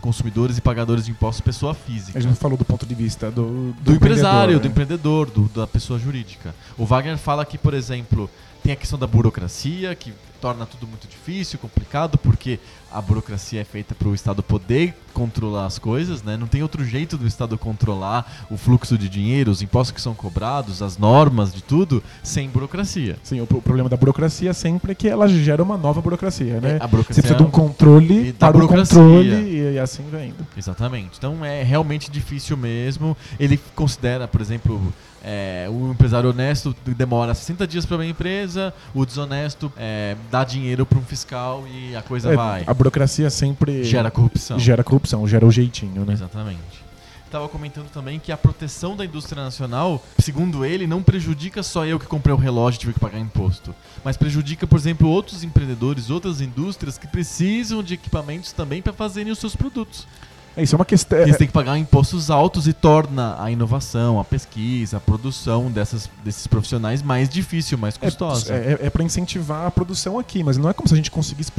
consumidores 0.00 0.58
e 0.58 0.60
pagadores 0.60 1.04
de 1.04 1.10
impostos, 1.10 1.40
pessoa 1.40 1.74
física 1.74 2.18
A 2.18 2.22
gente 2.22 2.36
falou 2.36 2.56
do 2.56 2.64
ponto 2.64 2.84
de 2.86 2.94
vista 2.94 3.30
do, 3.30 3.72
do, 3.80 3.92
empresário, 3.92 4.58
do 4.58 4.66
empreendedor, 4.66 5.26
né? 5.26 5.26
empreendedor, 5.26 5.30
do- 5.30 5.60
da 5.60 5.66
pessoa 5.66 5.98
jurídica. 5.98 6.54
O 6.76 6.84
Wagner 6.84 7.16
fala 7.18 7.44
que, 7.44 7.56
por 7.58 7.74
exemplo, 7.74 8.28
tem 8.62 8.72
a 8.72 8.76
questão 8.76 8.98
da 8.98 9.06
burocracia, 9.06 9.94
que 9.94 10.12
torna 10.40 10.64
tudo 10.64 10.86
muito 10.86 11.06
difícil, 11.06 11.58
complicado, 11.58 12.16
porque 12.16 12.58
a 12.90 12.98
burocracia 13.02 13.60
é 13.60 13.64
feita 13.64 13.94
para 13.94 14.08
o 14.08 14.14
Estado 14.14 14.42
poder 14.42 14.94
controlar 15.12 15.66
as 15.66 15.78
coisas, 15.78 16.22
né? 16.22 16.34
Não 16.38 16.46
tem 16.46 16.62
outro 16.62 16.82
jeito 16.82 17.18
do 17.18 17.26
Estado 17.26 17.58
controlar 17.58 18.46
o 18.50 18.56
fluxo 18.56 18.96
de 18.96 19.06
dinheiro, 19.10 19.50
os 19.50 19.60
impostos 19.60 19.92
que 19.94 20.00
são 20.00 20.14
cobrados, 20.14 20.80
as 20.80 20.96
normas 20.96 21.52
de 21.52 21.62
tudo, 21.62 22.02
sem 22.22 22.48
burocracia. 22.48 23.18
Sim, 23.22 23.42
o, 23.42 23.46
pro- 23.46 23.58
o 23.58 23.62
problema 23.62 23.88
da 23.90 23.98
burocracia 23.98 24.54
sempre 24.54 24.92
é 24.92 24.94
que 24.94 25.06
ela 25.08 25.28
gera 25.28 25.62
uma 25.62 25.76
nova 25.76 26.00
burocracia, 26.00 26.58
né? 26.58 26.78
A 26.80 26.86
Você 26.86 26.90
burocracia 26.90 27.22
precisa 27.22 27.34
de 27.34 27.42
um 27.42 27.48
e 27.48 27.50
controle 27.50 28.32
da 28.32 28.50
para 28.50 28.64
o 28.64 28.68
controle 28.68 29.28
e, 29.34 29.74
e 29.74 29.78
assim 29.78 30.04
vai 30.10 30.28
indo. 30.28 30.46
Exatamente. 30.56 31.18
Então 31.18 31.44
é 31.44 31.62
realmente 31.62 32.10
difícil 32.10 32.56
mesmo. 32.56 33.14
Ele 33.38 33.60
considera, 33.76 34.26
por 34.26 34.40
exemplo, 34.40 34.80
é, 35.22 35.66
o 35.70 35.90
empresário 35.90 36.30
honesto 36.30 36.74
demora 36.96 37.34
60 37.34 37.66
dias 37.66 37.84
para 37.84 37.96
uma 37.96 38.06
empresa, 38.06 38.72
o 38.94 39.04
desonesto 39.04 39.72
é, 39.76 40.16
dá 40.30 40.44
dinheiro 40.44 40.86
para 40.86 40.98
um 40.98 41.02
fiscal 41.02 41.64
e 41.68 41.94
a 41.94 42.02
coisa 42.02 42.32
É, 42.32 42.36
vai. 42.36 42.64
A 42.66 42.74
burocracia 42.74 43.28
sempre 43.30 43.84
Gera 43.84 44.10
corrupção. 44.10 44.58
gera 44.58 44.82
corrupção, 44.82 45.26
gera 45.28 45.44
o 45.46 45.50
jeitinho, 45.50 46.04
né? 46.04 46.12
Exatamente. 46.14 46.90
Estava 47.26 47.48
comentando 47.48 47.88
também 47.90 48.18
que 48.18 48.32
a 48.32 48.36
proteção 48.36 48.96
da 48.96 49.04
indústria 49.04 49.40
nacional, 49.40 50.02
segundo 50.18 50.64
ele, 50.64 50.84
não 50.84 51.00
prejudica 51.00 51.62
só 51.62 51.86
eu 51.86 51.96
que 51.96 52.06
comprei 52.06 52.34
o 52.34 52.36
relógio 52.36 52.78
e 52.78 52.80
tive 52.80 52.92
que 52.94 52.98
pagar 52.98 53.20
imposto, 53.20 53.72
mas 54.02 54.16
prejudica, 54.16 54.66
por 54.66 54.76
exemplo, 54.76 55.08
outros 55.08 55.44
empreendedores, 55.44 56.10
outras 56.10 56.40
indústrias 56.40 56.98
que 56.98 57.06
precisam 57.06 57.84
de 57.84 57.94
equipamentos 57.94 58.50
também 58.50 58.82
para 58.82 58.92
fazerem 58.92 59.30
os 59.30 59.38
seus 59.38 59.54
produtos. 59.54 60.08
É, 60.56 60.62
isso 60.62 60.74
é 60.74 60.78
uma 60.78 60.84
questão. 60.84 61.18
Eles 61.18 61.36
têm 61.36 61.46
que 61.46 61.52
pagar 61.52 61.78
impostos 61.78 62.30
altos 62.30 62.66
e 62.66 62.72
torna 62.72 63.36
a 63.42 63.50
inovação, 63.50 64.18
a 64.18 64.24
pesquisa, 64.24 64.96
a 64.96 65.00
produção 65.00 65.70
dessas, 65.70 66.10
desses 66.24 66.46
profissionais 66.46 67.02
mais 67.02 67.28
difícil, 67.28 67.78
mais 67.78 67.96
custosa. 67.96 68.52
É, 68.52 68.78
é, 68.82 68.90
para 68.90 69.04
incentivar 69.04 69.66
a 69.66 69.70
produção 69.70 70.18
aqui, 70.18 70.42
mas 70.42 70.56
não 70.56 70.68
é 70.68 70.72
como 70.72 70.88
se 70.88 70.94
a 70.94 70.96
gente 70.96 71.10
conseguisse 71.10 71.52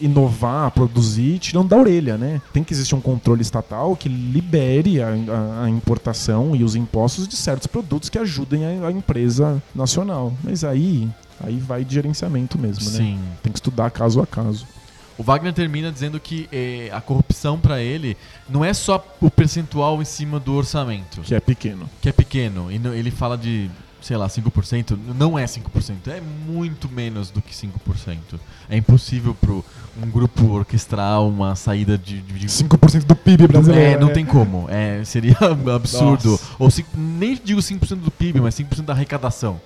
inovar, 0.00 0.70
produzir, 0.72 1.38
tirando 1.38 1.68
da 1.68 1.76
orelha, 1.76 2.18
né? 2.18 2.40
Tem 2.52 2.64
que 2.64 2.72
existir 2.72 2.94
um 2.94 3.00
controle 3.00 3.40
estatal 3.42 3.94
que 3.94 4.08
libere 4.08 5.00
a, 5.00 5.08
a- 5.08 5.64
a 5.64 5.70
importação 5.70 6.56
e 6.56 6.64
os 6.64 6.74
impostos 6.74 7.28
de 7.28 7.36
certos 7.36 7.68
produtos 7.68 8.08
que 8.08 8.18
ajudem 8.18 8.64
a, 8.64 8.88
a 8.88 8.90
empresa 8.92 9.62
nacional. 9.74 10.32
Mas 10.42 10.64
aí, 10.64 11.08
aí 11.40 11.56
vai 11.58 11.84
de 11.84 11.94
gerenciamento 11.94 12.58
mesmo, 12.58 12.90
né? 12.90 12.96
Sim. 12.98 13.18
Tem 13.42 13.52
que 13.52 13.58
estudar 13.58 13.90
caso 13.92 14.20
a 14.20 14.26
caso. 14.26 14.66
O 15.22 15.24
Wagner 15.24 15.52
termina 15.52 15.92
dizendo 15.92 16.18
que 16.18 16.48
eh, 16.50 16.90
a 16.92 17.00
corrupção 17.00 17.56
para 17.56 17.80
ele 17.80 18.16
não 18.50 18.64
é 18.64 18.74
só 18.74 19.06
o 19.20 19.30
percentual 19.30 20.02
em 20.02 20.04
cima 20.04 20.40
do 20.40 20.52
orçamento, 20.52 21.20
Que 21.20 21.36
é 21.36 21.38
pequeno. 21.38 21.88
que 22.00 22.08
é 22.08 22.12
pequeno. 22.12 22.72
E 22.72 22.74
ele 22.98 23.12
fala 23.12 23.38
de, 23.38 23.70
sei 24.00 24.16
lá, 24.16 24.26
5%. 24.26 24.98
Não 25.16 25.38
é 25.38 25.44
5%, 25.44 26.08
é 26.08 26.20
muito 26.20 26.88
menos 26.88 27.30
do 27.30 27.40
que 27.40 27.54
5%. 27.54 28.18
É 28.68 28.76
impossível 28.76 29.32
para 29.32 29.52
um 29.52 30.10
grupo 30.10 30.44
orquestrar 30.54 31.22
uma 31.22 31.54
saída 31.54 31.96
de, 31.96 32.20
de, 32.20 32.40
de 32.40 32.46
5% 32.48 33.04
do 33.04 33.14
PIB 33.14 33.46
brasileiro. 33.46 33.96
É, 33.96 34.00
não 34.00 34.08
é. 34.08 34.12
tem 34.12 34.26
como. 34.26 34.66
É, 34.68 35.04
seria 35.04 35.36
absurdo. 35.72 36.32
Nossa. 36.32 36.44
Ou 36.58 36.68
se, 36.68 36.84
nem 36.96 37.38
digo 37.44 37.60
5% 37.60 38.00
do 38.00 38.10
PIB, 38.10 38.40
mas 38.40 38.56
5% 38.56 38.82
da 38.82 38.92
arrecadação. 38.92 39.60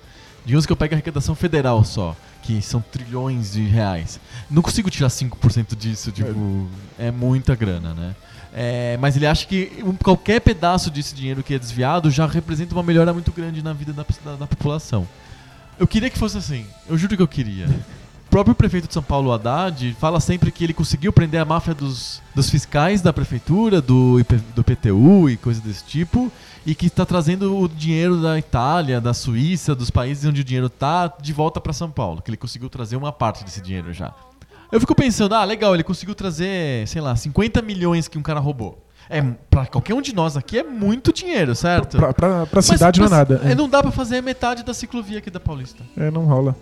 Digamos 0.47 0.65
que 0.65 0.71
eu 0.71 0.77
pego 0.77 0.93
a 0.93 0.95
arrecadação 0.95 1.35
federal 1.35 1.83
só, 1.83 2.15
que 2.41 2.61
são 2.61 2.79
trilhões 2.81 3.51
de 3.51 3.61
reais. 3.63 4.17
Não 4.49 4.61
consigo 4.63 4.89
tirar 4.89 5.09
5% 5.09 5.75
disso, 5.75 6.09
tipo, 6.11 6.67
é 6.97 7.11
muita 7.11 7.53
grana, 7.53 7.93
né? 7.93 8.15
É, 8.53 8.97
mas 8.99 9.15
ele 9.17 9.27
acha 9.27 9.45
que 9.45 9.83
qualquer 10.01 10.39
pedaço 10.39 10.89
desse 10.89 11.13
dinheiro 11.13 11.43
que 11.43 11.53
é 11.53 11.59
desviado 11.59 12.09
já 12.09 12.25
representa 12.25 12.73
uma 12.73 12.81
melhora 12.81 13.11
muito 13.13 13.31
grande 13.31 13.61
na 13.61 13.73
vida 13.73 13.91
da, 13.91 14.05
da- 14.25 14.35
da 14.37 14.47
população. 14.47 15.05
Eu 15.77 15.85
queria 15.85 16.09
que 16.09 16.17
fosse 16.17 16.37
assim. 16.37 16.65
Eu 16.89 16.97
juro 16.97 17.15
que 17.17 17.21
eu 17.21 17.27
queria. 17.27 17.67
O 18.27 18.29
próprio 18.29 18.53
prefeito 18.53 18.87
de 18.89 18.93
São 18.93 19.01
Paulo, 19.01 19.31
Haddad, 19.31 19.95
fala 19.99 20.19
sempre 20.19 20.51
que 20.51 20.61
ele 20.63 20.73
conseguiu 20.73 21.13
prender 21.13 21.39
a 21.41 21.45
máfia 21.45 21.73
dos, 21.73 22.21
dos 22.35 22.49
fiscais 22.49 23.01
da 23.01 23.13
prefeitura, 23.13 23.81
do, 23.81 24.19
IP 24.19 24.35
do 24.53 24.63
PTU 24.65 25.29
e 25.29 25.37
coisas 25.37 25.63
desse 25.63 25.85
tipo, 25.85 26.29
e 26.65 26.75
que 26.75 26.87
está 26.87 27.05
trazendo 27.05 27.57
o 27.57 27.69
dinheiro 27.69 28.21
da 28.21 28.37
Itália, 28.37 28.99
da 28.99 29.13
Suíça, 29.13 29.73
dos 29.73 29.89
países 29.89 30.25
onde 30.25 30.41
o 30.41 30.43
dinheiro 30.43 30.69
tá, 30.69 31.07
de 31.21 31.31
volta 31.31 31.61
para 31.61 31.71
São 31.71 31.89
Paulo, 31.89 32.21
que 32.21 32.29
ele 32.29 32.35
conseguiu 32.37 32.69
trazer 32.69 32.97
uma 32.97 33.13
parte 33.13 33.45
desse 33.45 33.61
dinheiro 33.61 33.93
já. 33.93 34.13
Eu 34.69 34.81
fico 34.81 34.93
pensando, 34.93 35.33
ah, 35.33 35.45
legal, 35.45 35.73
ele 35.73 35.83
conseguiu 35.83 36.13
trazer, 36.13 36.85
sei 36.85 37.01
lá, 37.01 37.15
50 37.15 37.61
milhões 37.61 38.09
que 38.09 38.17
um 38.17 38.21
cara 38.21 38.41
roubou. 38.41 38.83
É, 39.09 39.21
pra 39.49 39.65
qualquer 39.67 39.93
um 39.93 40.01
de 40.01 40.13
nós 40.13 40.35
aqui 40.35 40.59
é 40.59 40.63
muito 40.63 41.13
dinheiro, 41.13 41.55
certo? 41.55 41.95
Pra, 41.97 42.13
pra, 42.13 42.45
pra 42.45 42.57
Mas- 42.57 42.65
cidade 42.65 42.99
não 42.99 43.07
é 43.07 43.09
nada. 43.09 43.41
é, 43.45 43.55
não 43.55 43.69
dá 43.69 43.81
pra 43.81 43.89
fazer 43.91 44.21
metade 44.21 44.63
da 44.63 44.73
ciclovia 44.73 45.19
aqui 45.19 45.31
da 45.31 45.39
Paulista. 45.39 45.81
É, 45.95 46.11
não 46.11 46.25
rola. 46.25 46.53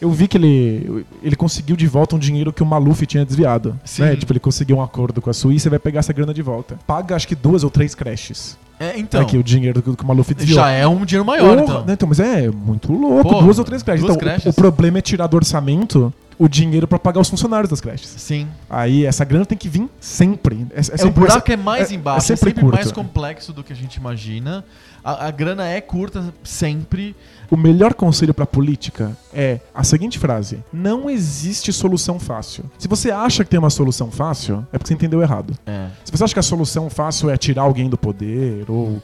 Eu 0.00 0.10
vi 0.10 0.28
que 0.28 0.36
ele, 0.36 1.04
ele 1.22 1.36
conseguiu 1.36 1.76
de 1.76 1.86
volta 1.86 2.16
um 2.16 2.18
dinheiro 2.18 2.52
que 2.52 2.62
o 2.62 2.66
Maluf 2.66 3.04
tinha 3.06 3.24
desviado. 3.24 3.78
Sim. 3.84 4.02
Né? 4.02 4.16
Tipo, 4.16 4.32
ele 4.32 4.40
conseguiu 4.40 4.76
um 4.76 4.82
acordo 4.82 5.20
com 5.20 5.30
a 5.30 5.32
Suíça 5.34 5.68
e 5.68 5.70
vai 5.70 5.78
pegar 5.78 6.00
essa 6.00 6.12
grana 6.12 6.32
de 6.34 6.42
volta. 6.42 6.78
Paga 6.86 7.16
acho 7.16 7.26
que 7.28 7.34
duas 7.34 7.64
ou 7.64 7.70
três 7.70 7.94
creches. 7.94 8.56
É, 8.78 8.98
então. 8.98 9.20
Aqui, 9.20 9.38
o 9.38 9.42
dinheiro 9.42 9.80
que, 9.80 9.88
o 9.88 9.96
Maluf 10.06 10.34
desviou. 10.34 10.56
Já 10.56 10.70
é 10.70 10.86
um 10.86 11.04
dinheiro 11.04 11.24
maior, 11.24 11.56
Porra, 11.58 11.62
então. 11.62 11.84
né, 11.86 11.92
então. 11.92 12.08
Mas 12.08 12.18
é 12.20 12.50
muito 12.50 12.92
louco, 12.92 13.22
Porra, 13.30 13.42
duas 13.44 13.58
ou 13.58 13.64
três 13.64 13.82
creches. 13.82 14.02
duas 14.04 14.16
então, 14.16 14.28
o- 14.28 14.30
creches. 14.32 14.46
O, 14.52 14.52
problema 14.52 14.98
é 14.98 15.00
tirar 15.00 15.26
do 15.28 15.36
orçamento 15.36 16.12
o 16.38 16.48
dinheiro 16.48 16.86
pra 16.88 16.98
pagar 16.98 17.20
os 17.20 17.28
funcionários 17.28 17.70
das 17.70 17.80
creches. 17.80 18.08
Sim. 18.16 18.48
Aí 18.68 19.04
essa 19.06 19.24
grana 19.24 19.44
tem 19.46 19.56
que 19.56 19.68
vir 19.68 19.88
sempre. 20.00 20.66
É, 20.70 20.76
é 20.76 20.80
É, 20.80 20.82
sempre- 20.82 21.06
o 21.08 21.10
buraco 21.12 21.52
é 21.52 21.56
mais 21.56 21.90
é- 21.90 21.94
embaixo, 21.94 22.32
é 22.32 22.34
é 22.34 22.36
sempre 22.36 22.50
sempre, 22.60 22.64
mais 22.76 22.92
complexo 22.92 23.52
do 23.52 23.62
que 23.62 23.72
a 23.72 23.76
gente 23.76 23.96
imagina. 23.96 24.64
A, 25.02 25.26
a 25.26 25.30
grana 25.30 25.66
é 25.68 25.80
curta 25.80 26.32
sempre. 26.42 27.14
O 27.50 27.56
melhor 27.56 27.92
conselho 27.94 28.32
pra 28.32 28.46
política 28.46 29.16
é 29.32 29.60
a 29.74 29.84
seguinte 29.84 30.18
frase: 30.18 30.58
Não 30.72 31.10
existe 31.10 31.72
solução 31.72 32.18
fácil. 32.18 32.64
Se 32.78 32.88
você 32.88 33.10
acha 33.10 33.44
que 33.44 33.50
tem 33.50 33.58
uma 33.58 33.70
solução 33.70 34.10
fácil, 34.10 34.66
é 34.72 34.78
porque 34.78 34.88
você 34.88 34.94
entendeu 34.94 35.20
errado. 35.20 35.52
É. 35.66 35.88
Se 36.04 36.10
você 36.10 36.24
acha 36.24 36.32
que 36.32 36.40
a 36.40 36.42
solução 36.42 36.88
fácil 36.88 37.28
é 37.30 37.36
tirar 37.36 37.62
alguém 37.62 37.88
do 37.88 37.98
poder, 37.98 38.64
ou 38.68 39.02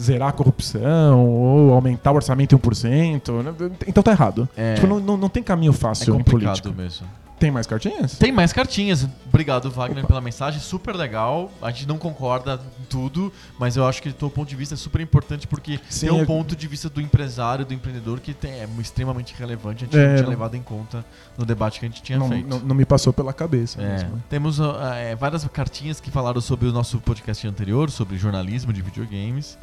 zerar 0.00 0.28
a 0.28 0.32
corrupção, 0.32 1.26
ou 1.26 1.72
aumentar 1.74 2.12
o 2.12 2.16
orçamento 2.16 2.54
em 2.54 2.58
1%, 2.58 3.42
né? 3.42 3.70
então 3.86 4.02
tá 4.02 4.10
errado. 4.12 4.48
É. 4.56 4.74
Tipo, 4.74 4.86
não, 4.86 5.00
não, 5.00 5.16
não 5.16 5.28
tem 5.28 5.42
caminho 5.42 5.70
É 5.72 5.74
fácil 5.74 6.14
em 6.14 6.18
complicado 6.18 6.62
política. 6.62 6.70
mesmo. 6.82 7.06
Tem 7.38 7.50
mais 7.50 7.66
cartinhas? 7.66 8.18
Tem 8.18 8.30
mais 8.30 8.52
cartinhas. 8.52 9.08
Obrigado, 9.26 9.70
Wagner, 9.70 10.06
pela 10.06 10.20
mensagem. 10.20 10.60
Super 10.60 10.94
legal. 10.94 11.50
A 11.62 11.70
gente 11.70 11.88
não 11.88 11.96
concorda 11.96 12.60
em 12.78 12.84
tudo, 12.84 13.32
mas 13.58 13.78
eu 13.78 13.86
acho 13.88 14.02
que 14.02 14.10
o 14.10 14.12
teu 14.12 14.28
ponto 14.28 14.46
de 14.46 14.54
vista 14.54 14.74
é 14.74 14.76
super 14.76 15.00
importante 15.00 15.46
porque 15.46 15.80
Sim, 15.88 16.08
tem 16.08 16.14
um 16.16 16.18
eu- 16.20 16.26
ponto 16.26 16.54
de 16.54 16.68
vista 16.68 16.90
do 16.90 17.00
empresário, 17.00 17.64
do 17.64 17.72
empreendedor 17.72 18.20
que 18.20 18.34
tem- 18.34 18.50
é 18.52 18.68
extremamente 18.78 19.34
relevante. 19.38 19.84
A 19.84 19.86
gente 19.86 19.96
É, 19.96 20.06
não 20.06 20.12
tinha 20.16 20.22
não- 20.24 20.28
levado 20.28 20.54
em 20.54 20.60
conta 20.60 21.02
no 21.38 21.46
debate 21.46 21.80
que 21.80 21.86
a 21.86 21.88
gente 21.88 22.02
tinha 22.02 22.18
Não, 22.18 22.28
feito. 22.28 22.46
não, 22.46 22.58
não 22.58 22.74
me 22.74 22.84
passou 22.84 23.10
pela 23.10 23.32
cabeça 23.32 23.80
É. 23.80 23.90
mesmo. 23.90 24.22
Temos 24.28 24.60
ah, 24.60 24.94
é, 24.96 25.16
várias 25.16 25.42
cartinhas 25.48 25.98
que 25.98 26.10
falaram 26.10 26.42
sobre 26.42 26.68
o 26.68 26.72
nosso 26.72 26.98
podcast 27.00 27.48
anterior, 27.48 27.90
sobre 27.90 28.18
jornalismo 28.18 28.70
de 28.70 28.82
videogames. 28.82 29.56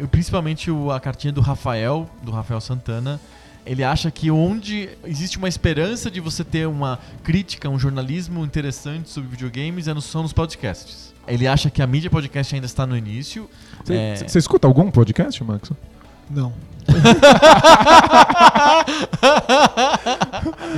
E 0.00 0.06
principalmente 0.06 0.70
o- 0.70 0.90
a 0.90 0.98
cartinha 1.00 1.32
do 1.32 1.40
Rafael, 1.40 2.08
do 2.22 2.30
Rafael 2.30 2.60
Santana. 2.60 3.20
Ele 3.64 3.84
acha 3.84 4.10
que 4.10 4.28
onde 4.28 4.88
existe 5.04 5.38
uma 5.38 5.48
esperança 5.48 6.10
de 6.10 6.18
você 6.20 6.42
ter 6.42 6.66
uma 6.66 6.98
crítica, 7.22 7.68
um 7.68 7.78
jornalismo 7.78 8.44
interessante 8.44 9.08
sobre 9.08 9.30
videogames 9.30 9.86
é 9.86 9.94
no, 9.94 10.00
são 10.02 10.22
nos 10.22 10.32
podcasts. 10.32 11.12
Ele 11.28 11.46
acha 11.46 11.70
que 11.70 11.80
a 11.80 11.86
mídia 11.86 12.10
podcast 12.10 12.52
ainda 12.52 12.66
está 12.66 12.84
no 12.84 12.96
início. 12.96 13.48
Você 13.84 13.94
É. 13.94 14.26
escuta 14.38 14.66
algum 14.66 14.90
podcast, 14.90 15.44
Max? 15.44 15.70
Não. 16.28 16.52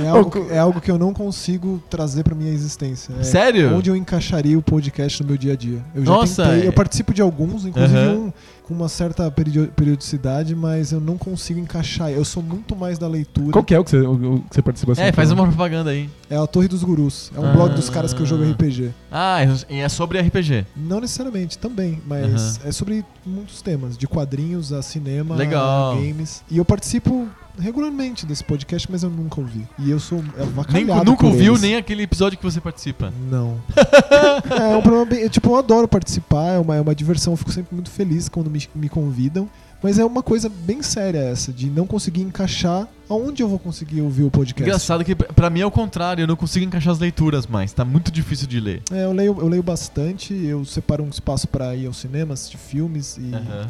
É 0.03 0.07
algo, 0.07 0.29
que- 0.31 0.53
é 0.53 0.57
algo 0.59 0.81
que 0.81 0.91
eu 0.91 0.97
não 0.97 1.13
consigo 1.13 1.81
trazer 1.89 2.23
pra 2.23 2.35
minha 2.35 2.51
existência. 2.51 3.13
É 3.19 3.23
Sério? 3.23 3.75
Onde 3.75 3.89
eu 3.89 3.95
encaixaria 3.95 4.57
o 4.57 4.61
podcast 4.61 5.21
no 5.23 5.29
meu 5.29 5.37
dia 5.37 5.53
a 5.53 5.55
dia. 5.55 5.79
Eu 5.95 6.05
já 6.05 6.11
Nossa, 6.11 6.43
tentei, 6.43 6.61
é- 6.63 6.67
eu 6.67 6.73
participo 6.73 7.13
de 7.13 7.21
alguns, 7.21 7.65
inclusive 7.65 7.97
Aham. 7.97 8.13
um 8.15 8.33
com 8.67 8.73
uma 8.73 8.89
certa 8.89 9.29
perio- 9.29 9.67
periodicidade, 9.75 10.55
mas 10.55 10.91
eu 10.91 10.99
não 10.99 11.17
consigo 11.17 11.59
encaixar. 11.59 12.09
Eu 12.09 12.25
sou 12.25 12.41
muito 12.41 12.75
mais 12.75 12.97
da 12.97 13.07
leitura. 13.07 13.51
Qual 13.51 13.63
que 13.63 13.75
é 13.75 13.79
o 13.79 13.83
que 13.83 13.91
você, 13.91 13.97
o- 13.99 14.35
o 14.37 14.41
que 14.41 14.55
você 14.55 14.61
participa 14.61 14.91
assim? 14.93 15.01
É, 15.03 15.11
faz 15.11 15.29
uma 15.31 15.45
propaganda 15.45 15.91
aí. 15.91 16.09
É 16.29 16.35
a 16.35 16.47
Torre 16.47 16.67
dos 16.67 16.83
Gurus. 16.83 17.31
É 17.35 17.39
um 17.39 17.45
Ah. 17.49 17.53
blog 17.53 17.75
dos 17.75 17.89
caras 17.91 18.11
que 18.13 18.21
eu 18.21 18.25
jogo 18.25 18.43
RPG. 18.43 18.89
Ah, 19.11 19.37
e 19.69 19.79
é 19.79 19.87
sobre 19.87 20.17
RPG. 20.19 20.65
Não 20.75 20.99
necessariamente, 20.99 21.57
também, 21.59 22.01
mas 22.07 22.59
é 22.65 22.71
sobre 22.71 23.05
muitos 23.25 23.61
temas, 23.61 23.95
de 23.97 24.07
quadrinhos 24.07 24.73
a 24.73 24.81
cinema, 24.81 25.35
Legal. 25.35 25.91
a 25.91 25.95
games. 25.95 26.43
E 26.49 26.57
eu 26.57 26.65
participo 26.65 27.27
regularmente 27.59 28.25
desse 28.25 28.43
podcast, 28.43 28.87
mas 28.91 29.03
eu 29.03 29.09
nunca 29.09 29.39
ouvi. 29.39 29.67
E 29.79 29.89
eu 29.89 29.99
sou 29.99 30.21
Nem, 30.21 30.47
avacalhado 30.47 31.05
nunca 31.05 31.21
por 31.21 31.27
ouviu 31.27 31.53
eles. 31.53 31.61
nem 31.61 31.75
aquele 31.75 32.03
episódio 32.03 32.37
que 32.37 32.43
você 32.43 32.61
participa. 32.61 33.11
Não. 33.29 33.61
é 34.71 34.75
um 34.75 34.81
problema 34.81 35.05
bem, 35.05 35.27
tipo, 35.29 35.49
eu 35.49 35.57
adoro 35.57 35.87
participar, 35.87 36.53
é 36.53 36.59
uma, 36.59 36.75
é 36.75 36.81
uma 36.81 36.95
diversão, 36.95 37.33
eu 37.33 37.37
fico 37.37 37.51
sempre 37.51 37.73
muito 37.73 37.89
feliz 37.89 38.29
quando 38.29 38.49
me, 38.49 38.67
me 38.73 38.89
convidam. 38.89 39.49
Mas 39.83 39.99
é 39.99 40.05
uma 40.05 40.23
coisa 40.23 40.49
bem 40.49 40.81
séria 40.81 41.19
essa, 41.19 41.53
de 41.53 41.69
não 41.69 41.85
conseguir 41.85 42.21
encaixar 42.21 42.87
aonde 43.07 43.43
eu 43.43 43.47
vou 43.47 43.59
conseguir 43.59 44.01
ouvir 44.01 44.23
o 44.23 44.31
podcast. 44.31 44.63
Engraçado 44.63 45.03
que 45.05 45.13
pra 45.13 45.47
mim 45.49 45.59
é 45.59 45.65
o 45.65 45.69
contrário, 45.69 46.23
eu 46.23 46.27
não 46.27 46.35
consigo 46.35 46.65
encaixar 46.65 46.91
as 46.91 46.97
leituras 46.97 47.45
mais, 47.45 47.71
tá 47.71 47.85
muito 47.85 48.11
difícil 48.11 48.47
de 48.47 48.59
ler. 48.59 48.81
É, 48.91 49.03
eu 49.03 49.11
leio, 49.11 49.37
eu 49.39 49.47
leio 49.47 49.61
bastante, 49.61 50.33
eu 50.33 50.65
separo 50.65 51.03
um 51.03 51.09
espaço 51.09 51.47
pra 51.47 51.75
ir 51.75 51.85
ao 51.85 51.93
cinema, 51.93 52.33
assistir 52.33 52.57
filmes 52.57 53.17
e 53.17 53.31
Aham. 53.35 53.69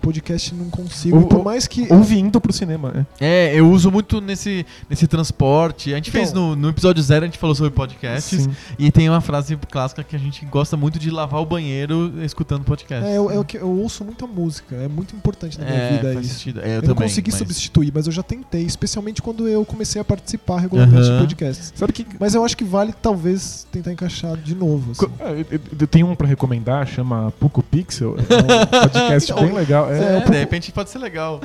Podcast 0.00 0.54
não 0.54 0.68
consigo. 0.70 1.18
O- 1.18 1.26
por 1.26 1.44
mais 1.44 1.66
que. 1.66 1.86
Ouve 1.92 2.18
indo 2.18 2.40
pro 2.40 2.52
cinema, 2.52 2.90
né? 2.90 3.06
É, 3.20 3.54
eu 3.54 3.70
uso 3.70 3.90
muito 3.90 4.20
nesse, 4.20 4.64
nesse 4.88 5.06
transporte. 5.06 5.92
A 5.92 5.96
gente 5.96 6.10
Então- 6.10 6.20
fez 6.20 6.32
no, 6.32 6.56
no 6.56 6.68
episódio 6.68 7.02
zero, 7.02 7.24
a 7.24 7.26
gente 7.28 7.38
falou 7.38 7.54
sobre 7.54 7.70
podcasts. 7.72 8.42
Sim. 8.44 8.50
E 8.78 8.90
tem 8.90 9.08
uma 9.08 9.20
frase 9.20 9.56
clássica 9.70 10.02
que 10.02 10.16
a 10.16 10.18
gente 10.18 10.44
gosta 10.46 10.76
muito 10.76 10.98
de 10.98 11.10
lavar 11.10 11.40
o 11.40 11.46
banheiro 11.46 12.12
escutando 12.24 12.64
podcast. 12.64 13.06
É, 13.06 13.16
eu, 13.16 13.30
eu, 13.30 13.46
eu 13.54 13.68
ouço 13.68 14.04
muita 14.04 14.26
música, 14.26 14.74
é 14.76 14.88
muito 14.88 15.14
importante 15.14 15.58
na 15.58 15.64
minha 15.66 15.76
É, 15.76 15.90
vida 15.96 16.12
faz 16.14 16.26
isso. 16.26 16.34
sentido. 16.36 16.60
É, 16.60 16.64
eu, 16.64 16.68
Eu, 16.74 16.82
também, 16.82 16.88
não 16.88 17.02
consegui 17.02 17.30
mas- 17.30 17.38
substituir, 17.38 17.92
mas 17.94 18.06
eu 18.06 18.12
já 18.12 18.22
tentei, 18.22 18.62
especialmente 18.62 19.20
quando 19.22 19.46
eu 19.48 19.64
comecei 19.64 20.00
a 20.00 20.04
participar 20.04 20.58
regularmente 20.60 21.02
Aham. 21.02 21.12
de 21.14 21.20
podcasts. 21.20 21.72
Sabe 21.76 21.92
que. 21.92 22.06
Mas 22.18 22.34
eu 22.34 22.44
acho 22.44 22.56
que 22.56 22.64
vale 22.64 22.92
talvez 23.00 23.66
tentar 23.70 23.92
encaixar 23.92 24.36
de 24.36 24.54
novo. 24.54 24.92
assim. 24.92 25.06
É, 25.20 25.30
eu, 25.32 25.46
eu- 25.50 25.60
eu 25.80 25.86
tenho 25.86 26.06
um 26.08 26.14
pra 26.14 26.26
recomendar, 26.26 26.86
chama 26.86 27.32
Puco 27.38 27.62
Pixel. 27.62 28.16
É 28.18 28.22
um 28.22 28.66
podcast 28.88 29.30
Então, 29.32 29.44
bem 29.44 29.54
legal. 29.54 29.89
É, 29.90 30.16
É, 30.18 30.20
de 30.20 30.38
repente 30.38 30.72
pode 30.72 30.90
ser 30.90 30.98
legal. 30.98 31.40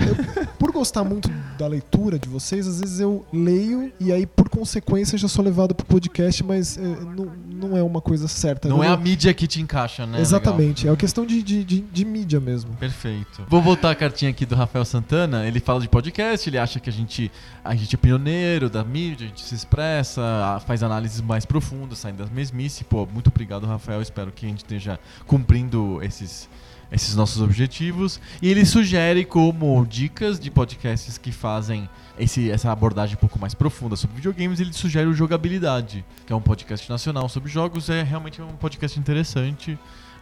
Por 0.57 0.71
gostar 0.71 1.03
muito 1.03 1.29
da 1.57 1.67
leitura 1.67 2.17
de 2.17 2.27
vocês, 2.27 2.67
às 2.67 2.79
vezes 2.79 2.99
eu 2.99 3.25
leio 3.31 3.91
e 3.99 4.11
aí 4.11 4.25
por 4.25 4.49
consequência 4.49 5.17
já 5.17 5.27
sou 5.27 5.43
levado 5.43 5.75
pro 5.75 5.85
podcast, 5.85 6.43
mas 6.43 6.77
é, 6.77 6.81
não, 6.81 7.31
não 7.49 7.77
é 7.77 7.83
uma 7.83 8.01
coisa 8.01 8.27
certa. 8.27 8.67
Não 8.67 8.77
Eu 8.77 8.83
é 8.83 8.87
a 8.87 8.97
mídia 8.97 9.33
que 9.33 9.47
te 9.47 9.61
encaixa, 9.61 10.05
né? 10.05 10.19
Exatamente, 10.19 10.87
é 10.87 10.91
uma 10.91 10.97
questão 10.97 11.25
de, 11.25 11.41
de, 11.41 11.63
de, 11.63 11.81
de 11.81 12.05
mídia 12.05 12.39
mesmo. 12.39 12.73
Perfeito. 12.75 13.43
Vou 13.47 13.61
voltar 13.61 13.91
a 13.91 13.95
cartinha 13.95 14.31
aqui 14.31 14.45
do 14.45 14.55
Rafael 14.55 14.85
Santana. 14.85 15.45
Ele 15.47 15.59
fala 15.59 15.79
de 15.79 15.87
podcast, 15.89 16.49
ele 16.49 16.57
acha 16.57 16.79
que 16.79 16.89
a 16.89 16.93
gente, 16.93 17.31
a 17.63 17.75
gente 17.75 17.95
é 17.95 17.97
pioneiro 17.97 18.69
da 18.69 18.83
mídia, 18.83 19.25
a 19.25 19.29
gente 19.29 19.41
se 19.41 19.55
expressa, 19.55 20.61
faz 20.65 20.83
análises 20.83 21.21
mais 21.21 21.45
profundas, 21.45 21.99
saindo 21.99 22.17
das 22.17 22.29
mesmice. 22.29 22.83
Pô, 22.83 23.05
muito 23.05 23.27
obrigado, 23.27 23.65
Rafael. 23.65 24.01
Espero 24.01 24.31
que 24.31 24.45
a 24.45 24.49
gente 24.49 24.59
esteja 24.59 24.99
cumprindo 25.25 25.99
esses, 26.01 26.49
esses 26.91 27.15
nossos 27.15 27.41
objetivos. 27.41 28.19
E 28.41 28.49
ele 28.49 28.65
sugere 28.65 29.25
como 29.25 29.85
dicas 29.85 30.39
de 30.39 30.49
podcasts 30.51 31.17
que 31.17 31.31
fazem 31.31 31.89
esse, 32.17 32.49
essa 32.49 32.71
abordagem 32.71 33.15
um 33.15 33.19
pouco 33.19 33.39
mais 33.39 33.53
profunda 33.53 33.95
sobre 33.95 34.17
videogames, 34.17 34.59
ele 34.59 34.73
sugere 34.73 35.07
o 35.07 35.13
Jogabilidade, 35.13 36.05
que 36.25 36.31
é 36.31 36.35
um 36.35 36.41
podcast 36.41 36.89
nacional 36.89 37.27
sobre 37.27 37.51
jogos. 37.51 37.89
É 37.89 38.03
realmente 38.03 38.41
um 38.41 38.55
podcast 38.55 38.99
interessante. 38.99 39.77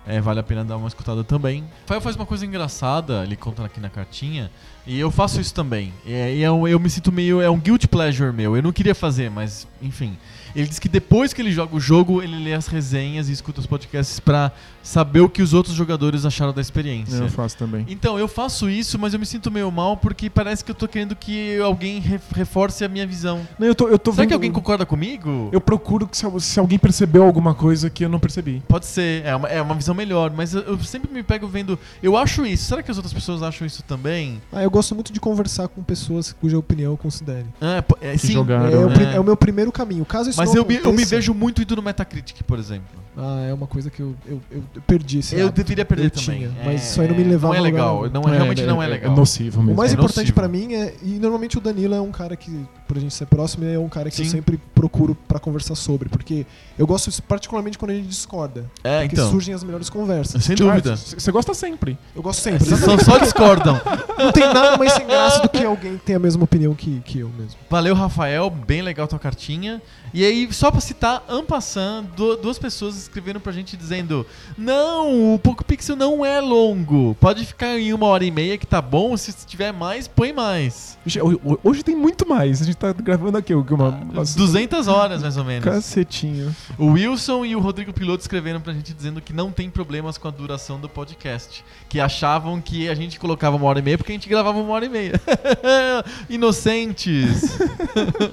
É, 0.06 0.20
vale 0.20 0.40
a 0.40 0.44
pena 0.44 0.66
dar 0.66 0.76
uma 0.76 0.88
escutada 0.88 1.24
também. 1.24 1.64
Rafael 1.82 2.02
faz 2.02 2.16
uma 2.16 2.26
coisa 2.26 2.46
engraçada, 2.46 3.24
ele 3.24 3.38
conta 3.38 3.64
aqui 3.64 3.80
na 3.80 3.90
cartinha, 3.90 4.52
e 4.86 5.00
eu 5.00 5.10
faço 5.12 5.40
isso 5.40 5.54
também. 5.54 5.94
E, 6.06 6.14
é- 6.14 6.36
e 6.36 6.44
é 6.44 6.52
um- 6.52 6.68
eu 6.68 6.80
me 6.80 6.90
sinto 6.90 7.12
meio. 7.12 7.42
É 7.42 7.50
um 7.50 7.60
guilt 7.60 7.88
pleasure 7.88 8.32
meu. 8.34 8.56
Eu 8.56 8.62
não 8.64 8.72
queria 8.72 8.94
fazer, 8.96 9.30
mas 9.30 9.68
enfim. 9.82 10.18
Ele 10.56 10.68
diz 10.68 10.78
que 10.78 10.88
depois 10.88 11.34
que 11.34 11.42
ele 11.42 11.52
joga 11.52 11.76
o 11.76 11.80
jogo, 11.80 12.22
ele 12.22 12.38
lê 12.44 12.54
as 12.54 12.68
resenhas 12.68 13.28
e 13.28 13.32
escuta 13.32 13.60
os 13.60 13.66
podcasts 13.66 14.20
pra 14.20 14.52
saber 14.84 15.22
o 15.22 15.28
que 15.30 15.42
os 15.42 15.52
outros 15.52 15.74
jogadores 15.76 16.26
acharam 16.26 16.54
da 16.54 16.62
experiência. 16.62 17.16
eu 17.16 17.28
faço 17.30 17.58
também. 17.58 17.86
Então, 17.90 18.20
eu 18.20 18.28
faço 18.28 18.70
isso, 18.70 19.00
mas 19.00 19.14
eu 19.16 19.20
me 19.20 19.26
sinto 19.26 19.50
meio 19.50 19.72
mal 19.72 19.98
porque 19.98 20.30
parece 20.30 20.64
que 20.64 20.70
eu 20.70 20.76
tô 20.76 20.88
querendo 20.88 21.16
que 21.16 21.58
alguém 21.60 22.00
re- 22.00 22.20
reforce 22.36 22.84
a 22.86 22.88
minha 22.88 23.08
visão. 23.08 23.48
Não, 23.58 23.66
eu 23.66 23.74
tô, 23.74 23.88
eu 23.88 23.98
tô 23.98 24.12
Será 24.12 24.22
vendo- 24.22 24.28
que 24.28 24.34
alguém 24.36 24.52
concorda 24.52 24.86
comigo? 24.86 25.50
Eu 25.52 25.60
procuro 25.60 26.06
que 26.08 26.16
se, 26.16 26.26
se 26.42 26.60
alguém 26.60 26.78
percebeu 26.78 27.24
alguma 27.24 27.56
coisa 27.56 27.90
que 27.90 28.06
eu 28.06 28.10
não 28.10 28.20
percebi. 28.20 28.62
Pode 28.68 28.86
ser, 28.86 29.26
é 29.26 29.36
uma, 29.36 29.48
é 29.48 29.60
uma 29.60 29.74
visão 29.74 29.96
melhor, 29.96 30.32
mas 30.36 30.54
eu, 30.54 30.62
eu 30.62 30.80
sempre 30.84 31.12
me 31.12 31.24
pego 31.24 31.48
vendo. 31.48 31.80
Eu 32.04 32.16
acho 32.16 32.46
isso, 32.46 32.66
será 32.66 32.84
que 32.84 32.92
as 32.92 32.98
outras 32.98 33.14
pessoas 33.14 33.42
acham 33.42 33.66
isso 33.66 33.82
também? 33.82 34.40
Ah, 34.52 34.62
eu 34.62 34.70
gosto 34.74 34.94
muito 34.96 35.14
de 35.14 35.20
conversar 35.20 35.68
com 35.68 35.82
pessoas 35.84 36.34
cuja 36.34 36.58
opinião 36.58 36.92
eu 36.92 36.98
considere. 36.98 37.46
Ah, 37.62 37.84
é, 38.02 38.12
Que 38.14 38.18
sim. 38.18 38.34
jogaram. 38.34 38.66
É, 38.70 38.76
o, 38.78 38.90
né? 38.90 38.94
pri- 38.96 39.06
é 39.16 39.20
o 39.20 39.24
meu 39.24 39.38
primeiro 39.38 39.72
caminho. 39.72 40.04
Caso 40.04 40.30
isso 40.32 40.38
Mas 40.40 40.50
não 40.50 40.58
eu 40.58 40.66
me, 40.66 40.76
eu 40.78 40.92
me 40.92 41.06
vejo 41.06 41.34
muito 41.34 41.62
indo 41.62 41.76
no 41.76 41.82
Metacritic, 41.82 42.42
por 42.44 42.58
exemplo. 42.60 43.03
Ah, 43.16 43.46
é 43.48 43.54
uma 43.54 43.68
coisa 43.68 43.90
que 43.92 44.00
eu, 44.02 44.16
eu, 44.26 44.42
eu 44.52 44.64
perdi 44.88 45.20
esse 45.20 45.36
eu 45.36 45.48
hábito. 45.48 45.62
deveria 45.64 45.86
perder 45.86 46.06
eu 46.06 46.10
também. 46.12 46.40
tinha, 46.40 46.52
É, 46.62 46.66
mas 46.66 46.84
isso 46.90 47.00
aí 47.00 47.08
não 47.08 47.16
me 47.16 47.24
levava 47.24 47.54
Não 47.54 47.66
é 47.66 47.70
lugar 47.70 47.84
legal, 48.02 48.10
não, 48.12 48.22
é, 48.30 48.36
realmente 48.36 48.62
não 48.64 48.82
é 48.82 48.86
É 48.86 48.90
legal. 48.90 49.16
nocivo 49.16 49.60
O 49.60 49.64
mesmo. 49.64 49.78
mais 49.78 49.92
É 49.92 49.94
importante 49.94 50.18
nocivo. 50.32 50.34
pra 50.36 50.48
mim 50.48 50.74
é. 50.74 50.96
E 51.04 51.20
normalmente 51.20 51.58
o 51.58 51.62
Danilo 51.62 51.94
é 51.94 52.02
um 52.02 52.12
cara 52.12 52.36
que, 52.36 52.66
por 52.88 52.98
a 52.98 53.00
gente 53.00 53.14
ser 53.14 53.28
próximo, 53.28 53.66
é 53.66 53.78
um 53.78 53.88
cara 53.88 54.10
que 54.10 54.20
eu 54.20 54.26
Sim. 54.26 54.32
sempre 54.32 54.60
procuro 54.74 55.16
pra 55.28 55.40
conversar 55.40 55.76
sobre. 55.76 56.10
Porque 56.10 56.46
eu 56.78 56.88
gosto, 56.88 57.12
particularmente, 57.24 57.78
quando 57.78 57.92
a 57.92 57.94
gente 57.94 58.08
discorda. 58.08 58.66
É, 58.84 59.02
Porque 59.02 59.16
então. 59.16 59.30
surgem 59.30 59.54
as 59.54 59.64
melhores 59.64 59.90
conversas. 59.92 60.44
Sem 60.44 60.56
dúvida. 60.56 60.96
Você 60.96 61.32
gosta 61.32 61.54
sempre. 61.54 61.98
Eu 62.16 62.24
gosto 62.24 62.42
sempre. 62.42 62.66
Vocês 62.66 62.80
só, 62.80 62.98
só 62.98 63.18
discordam. 63.20 63.80
Não 64.18 64.32
tem 64.32 64.44
nada 64.52 64.76
mais 64.78 64.92
sem 64.94 65.06
graça 65.06 65.42
do 65.44 65.50
que 65.50 65.64
alguém 65.64 65.98
que 65.98 66.04
tem 66.06 66.16
a 66.16 66.20
mesma 66.20 66.44
opinião 66.46 66.74
que, 66.74 67.00
que 67.02 67.20
eu 67.20 67.30
mesmo. 67.38 67.60
Valeu, 67.70 67.94
Rafael. 67.94 68.50
Bem 68.50 68.82
legal 68.82 69.08
tua 69.08 69.20
cartinha. 69.20 69.82
E 70.14 70.24
aí, 70.24 70.48
só 70.54 70.70
pra 70.70 70.80
citar, 70.80 71.24
Ampassan, 71.28 72.06
du- 72.16 72.38
duas 72.38 72.60
pessoas 72.60 72.96
escreveram 72.96 73.40
pra 73.40 73.52
gente 73.52 73.76
dizendo: 73.76 74.26
Não, 74.58 75.34
o 75.34 75.40
Poco 75.40 75.66
Pixel 75.66 75.96
não 75.96 76.24
é 76.24 76.40
longo. 76.40 77.16
Pode 77.20 77.46
ficar 77.46 77.80
em 77.80 77.92
uma 77.94 78.06
hora 78.08 78.24
e 78.24 78.30
meia 78.30 78.58
que 78.58 78.68
tá 78.68 78.82
bom. 78.82 79.18
Se 79.18 79.34
tiver 79.46 79.72
mais, 79.74 80.08
põe 80.08 80.32
mais. 80.32 80.98
Hoje, 81.06 81.20
ho- 81.22 81.60
hoje 81.64 81.84
tem 81.84 81.96
muito 81.96 82.28
mais. 82.28 82.62
A 82.62 82.66
gente 82.66 82.78
tá 82.78 82.94
gravando 82.94 83.38
aqui 83.38 83.54
uma, 83.56 83.90
umas 83.90 84.36
200 84.36 84.88
horas, 84.88 85.22
mais 85.24 85.36
ou 85.36 85.44
menos. 85.44 85.64
cacetinho. 85.66 86.56
O 86.78 86.92
Wilson 86.92 87.44
e 87.46 87.56
o 87.56 87.60
Rodrigo 87.60 87.92
Piloto 87.92 88.22
escreveram 88.22 88.62
pra 88.62 88.72
gente 88.72 88.94
dizendo 88.94 89.20
que 89.20 89.34
não 89.34 89.52
tem 89.52 89.70
problemas 89.70 90.18
com 90.18 90.28
a 90.28 90.32
duração 90.32 90.80
do 90.80 90.88
podcast. 90.88 91.66
Que 91.90 92.00
achavam 92.00 92.62
que 92.62 92.88
a 92.88 92.94
gente 92.96 93.20
colocava 93.20 93.56
uma 93.56 93.66
hora 93.66 93.80
e 93.80 93.82
meia 93.82 93.98
porque 93.98 94.12
a 94.12 94.16
gente 94.16 94.30
gravava 94.30 94.60
uma 94.60 94.74
hora 94.74 94.86
e 94.86 94.90
meia. 94.90 95.20
Inocentes! 96.30 97.58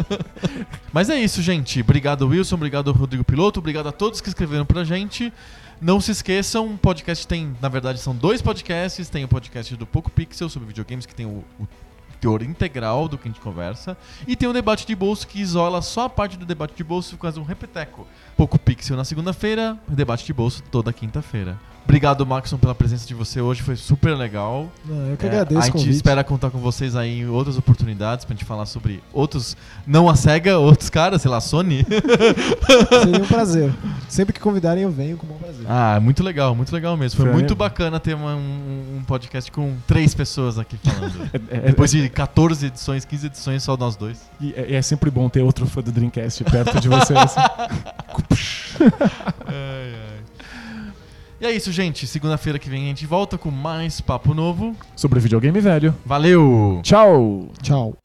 Mas 0.92 1.08
é 1.08 1.16
isso, 1.20 1.40
gente. 1.40 1.69
Obrigado, 1.78 2.26
Wilson. 2.26 2.56
Obrigado, 2.56 2.90
Rodrigo 2.90 3.22
Piloto. 3.22 3.60
Obrigado 3.60 3.88
a 3.88 3.92
todos 3.92 4.20
que 4.20 4.28
escreveram 4.28 4.66
pra 4.66 4.82
gente. 4.82 5.32
Não 5.80 6.00
se 6.00 6.10
esqueçam, 6.10 6.74
o 6.74 6.76
podcast 6.76 7.26
tem, 7.26 7.56
na 7.60 7.68
verdade, 7.68 8.00
são 8.00 8.14
dois 8.14 8.42
podcasts. 8.42 9.08
Tem 9.08 9.24
o 9.24 9.28
podcast 9.28 9.76
do 9.76 9.86
Poco 9.86 10.10
Pixel 10.10 10.48
sobre 10.48 10.66
videogames, 10.68 11.06
que 11.06 11.14
tem 11.14 11.26
o, 11.26 11.44
o 11.60 11.68
teor 12.20 12.42
integral 12.42 13.08
do 13.08 13.16
que 13.16 13.28
a 13.28 13.30
gente 13.30 13.40
conversa. 13.40 13.96
E 14.26 14.36
tem 14.36 14.48
o 14.48 14.52
debate 14.52 14.86
de 14.86 14.94
bolso 14.94 15.26
que 15.26 15.40
isola 15.40 15.80
só 15.80 16.04
a 16.04 16.10
parte 16.10 16.36
do 16.36 16.44
debate 16.44 16.74
de 16.74 16.84
bolso 16.84 17.14
e 17.14 17.18
faz 17.18 17.36
um 17.36 17.42
repeteco. 17.42 18.06
Poco 18.40 18.58
Pixel 18.58 18.96
na 18.96 19.04
segunda-feira, 19.04 19.76
debate 19.86 20.24
de 20.24 20.32
bolso 20.32 20.62
toda 20.70 20.90
quinta-feira. 20.94 21.58
Obrigado, 21.84 22.24
Maxon, 22.24 22.56
pela 22.56 22.74
presença 22.74 23.06
de 23.06 23.12
você 23.14 23.40
hoje, 23.40 23.60
foi 23.62 23.74
super 23.74 24.16
legal. 24.16 24.70
Não, 24.84 25.08
eu 25.08 25.16
que 25.16 25.26
É, 25.26 25.28
agradeço 25.28 25.58
a 25.58 25.62
o 25.62 25.64
gente 25.64 25.72
convite. 25.72 25.90
espera 25.96 26.22
contar 26.24 26.50
com 26.50 26.58
vocês 26.58 26.94
aí 26.94 27.20
em 27.20 27.26
outras 27.26 27.58
oportunidades 27.58 28.24
pra 28.24 28.34
gente 28.34 28.44
falar 28.46 28.64
sobre 28.66 29.02
outros, 29.12 29.56
não 29.86 30.08
a 30.08 30.14
SEGA, 30.14 30.56
outros 30.58 30.88
caras, 30.88 31.20
sei 31.20 31.30
lá, 31.30 31.40
Sony. 31.40 31.84
Seria 33.04 33.22
um 33.22 33.26
prazer. 33.26 33.74
Sempre 34.08 34.32
que 34.32 34.40
convidarem, 34.40 34.84
eu 34.84 34.90
venho 34.90 35.16
com 35.16 35.26
o 35.26 35.28
bom 35.30 35.36
prazer. 35.36 35.66
ah, 35.68 35.98
muito 36.00 36.22
legal, 36.22 36.54
muito 36.54 36.72
legal 36.72 36.96
mesmo. 36.96 37.16
Foi 37.16 37.26
Foi 37.26 37.32
muito 37.32 37.44
mesmo. 37.50 37.56
bacana 37.56 37.98
ter 38.00 38.14
uma- 38.14 38.36
um, 38.36 38.98
um 38.98 39.04
podcast 39.04 39.50
com 39.50 39.74
três 39.86 40.14
pessoas 40.14 40.58
aqui 40.58 40.78
falando. 40.82 41.28
É, 41.50 41.56
é- 41.56 41.60
Depois 41.60 41.90
de 41.90 42.08
14 42.08 42.66
edições, 42.66 43.04
15 43.04 43.26
edições, 43.26 43.62
só 43.62 43.76
nós 43.76 43.96
dois. 43.96 44.20
e 44.40 44.52
é, 44.56 44.76
é 44.76 44.82
sempre 44.82 45.10
bom 45.10 45.28
ter 45.28 45.42
outro 45.42 45.66
fã 45.66 45.82
do 45.82 45.90
Dreamcast 45.90 46.44
perto 46.44 46.80
de 46.80 46.88
você. 46.88 47.14
assim. 47.14 47.40
Ai, 49.46 49.94
ai. 49.94 50.20
E 51.40 51.46
é 51.46 51.50
isso, 51.52 51.72
gente. 51.72 52.06
Segunda-feira 52.06 52.58
que 52.58 52.68
vem 52.68 52.84
a 52.84 52.88
gente 52.88 53.06
volta 53.06 53.38
com 53.38 53.50
mais 53.50 54.00
papo 54.00 54.34
novo. 54.34 54.76
Sobre 54.94 55.20
videogame 55.20 55.58
velho. 55.58 55.94
Valeu! 56.04 56.80
Tchau! 56.82 57.48
Tchau. 57.62 57.96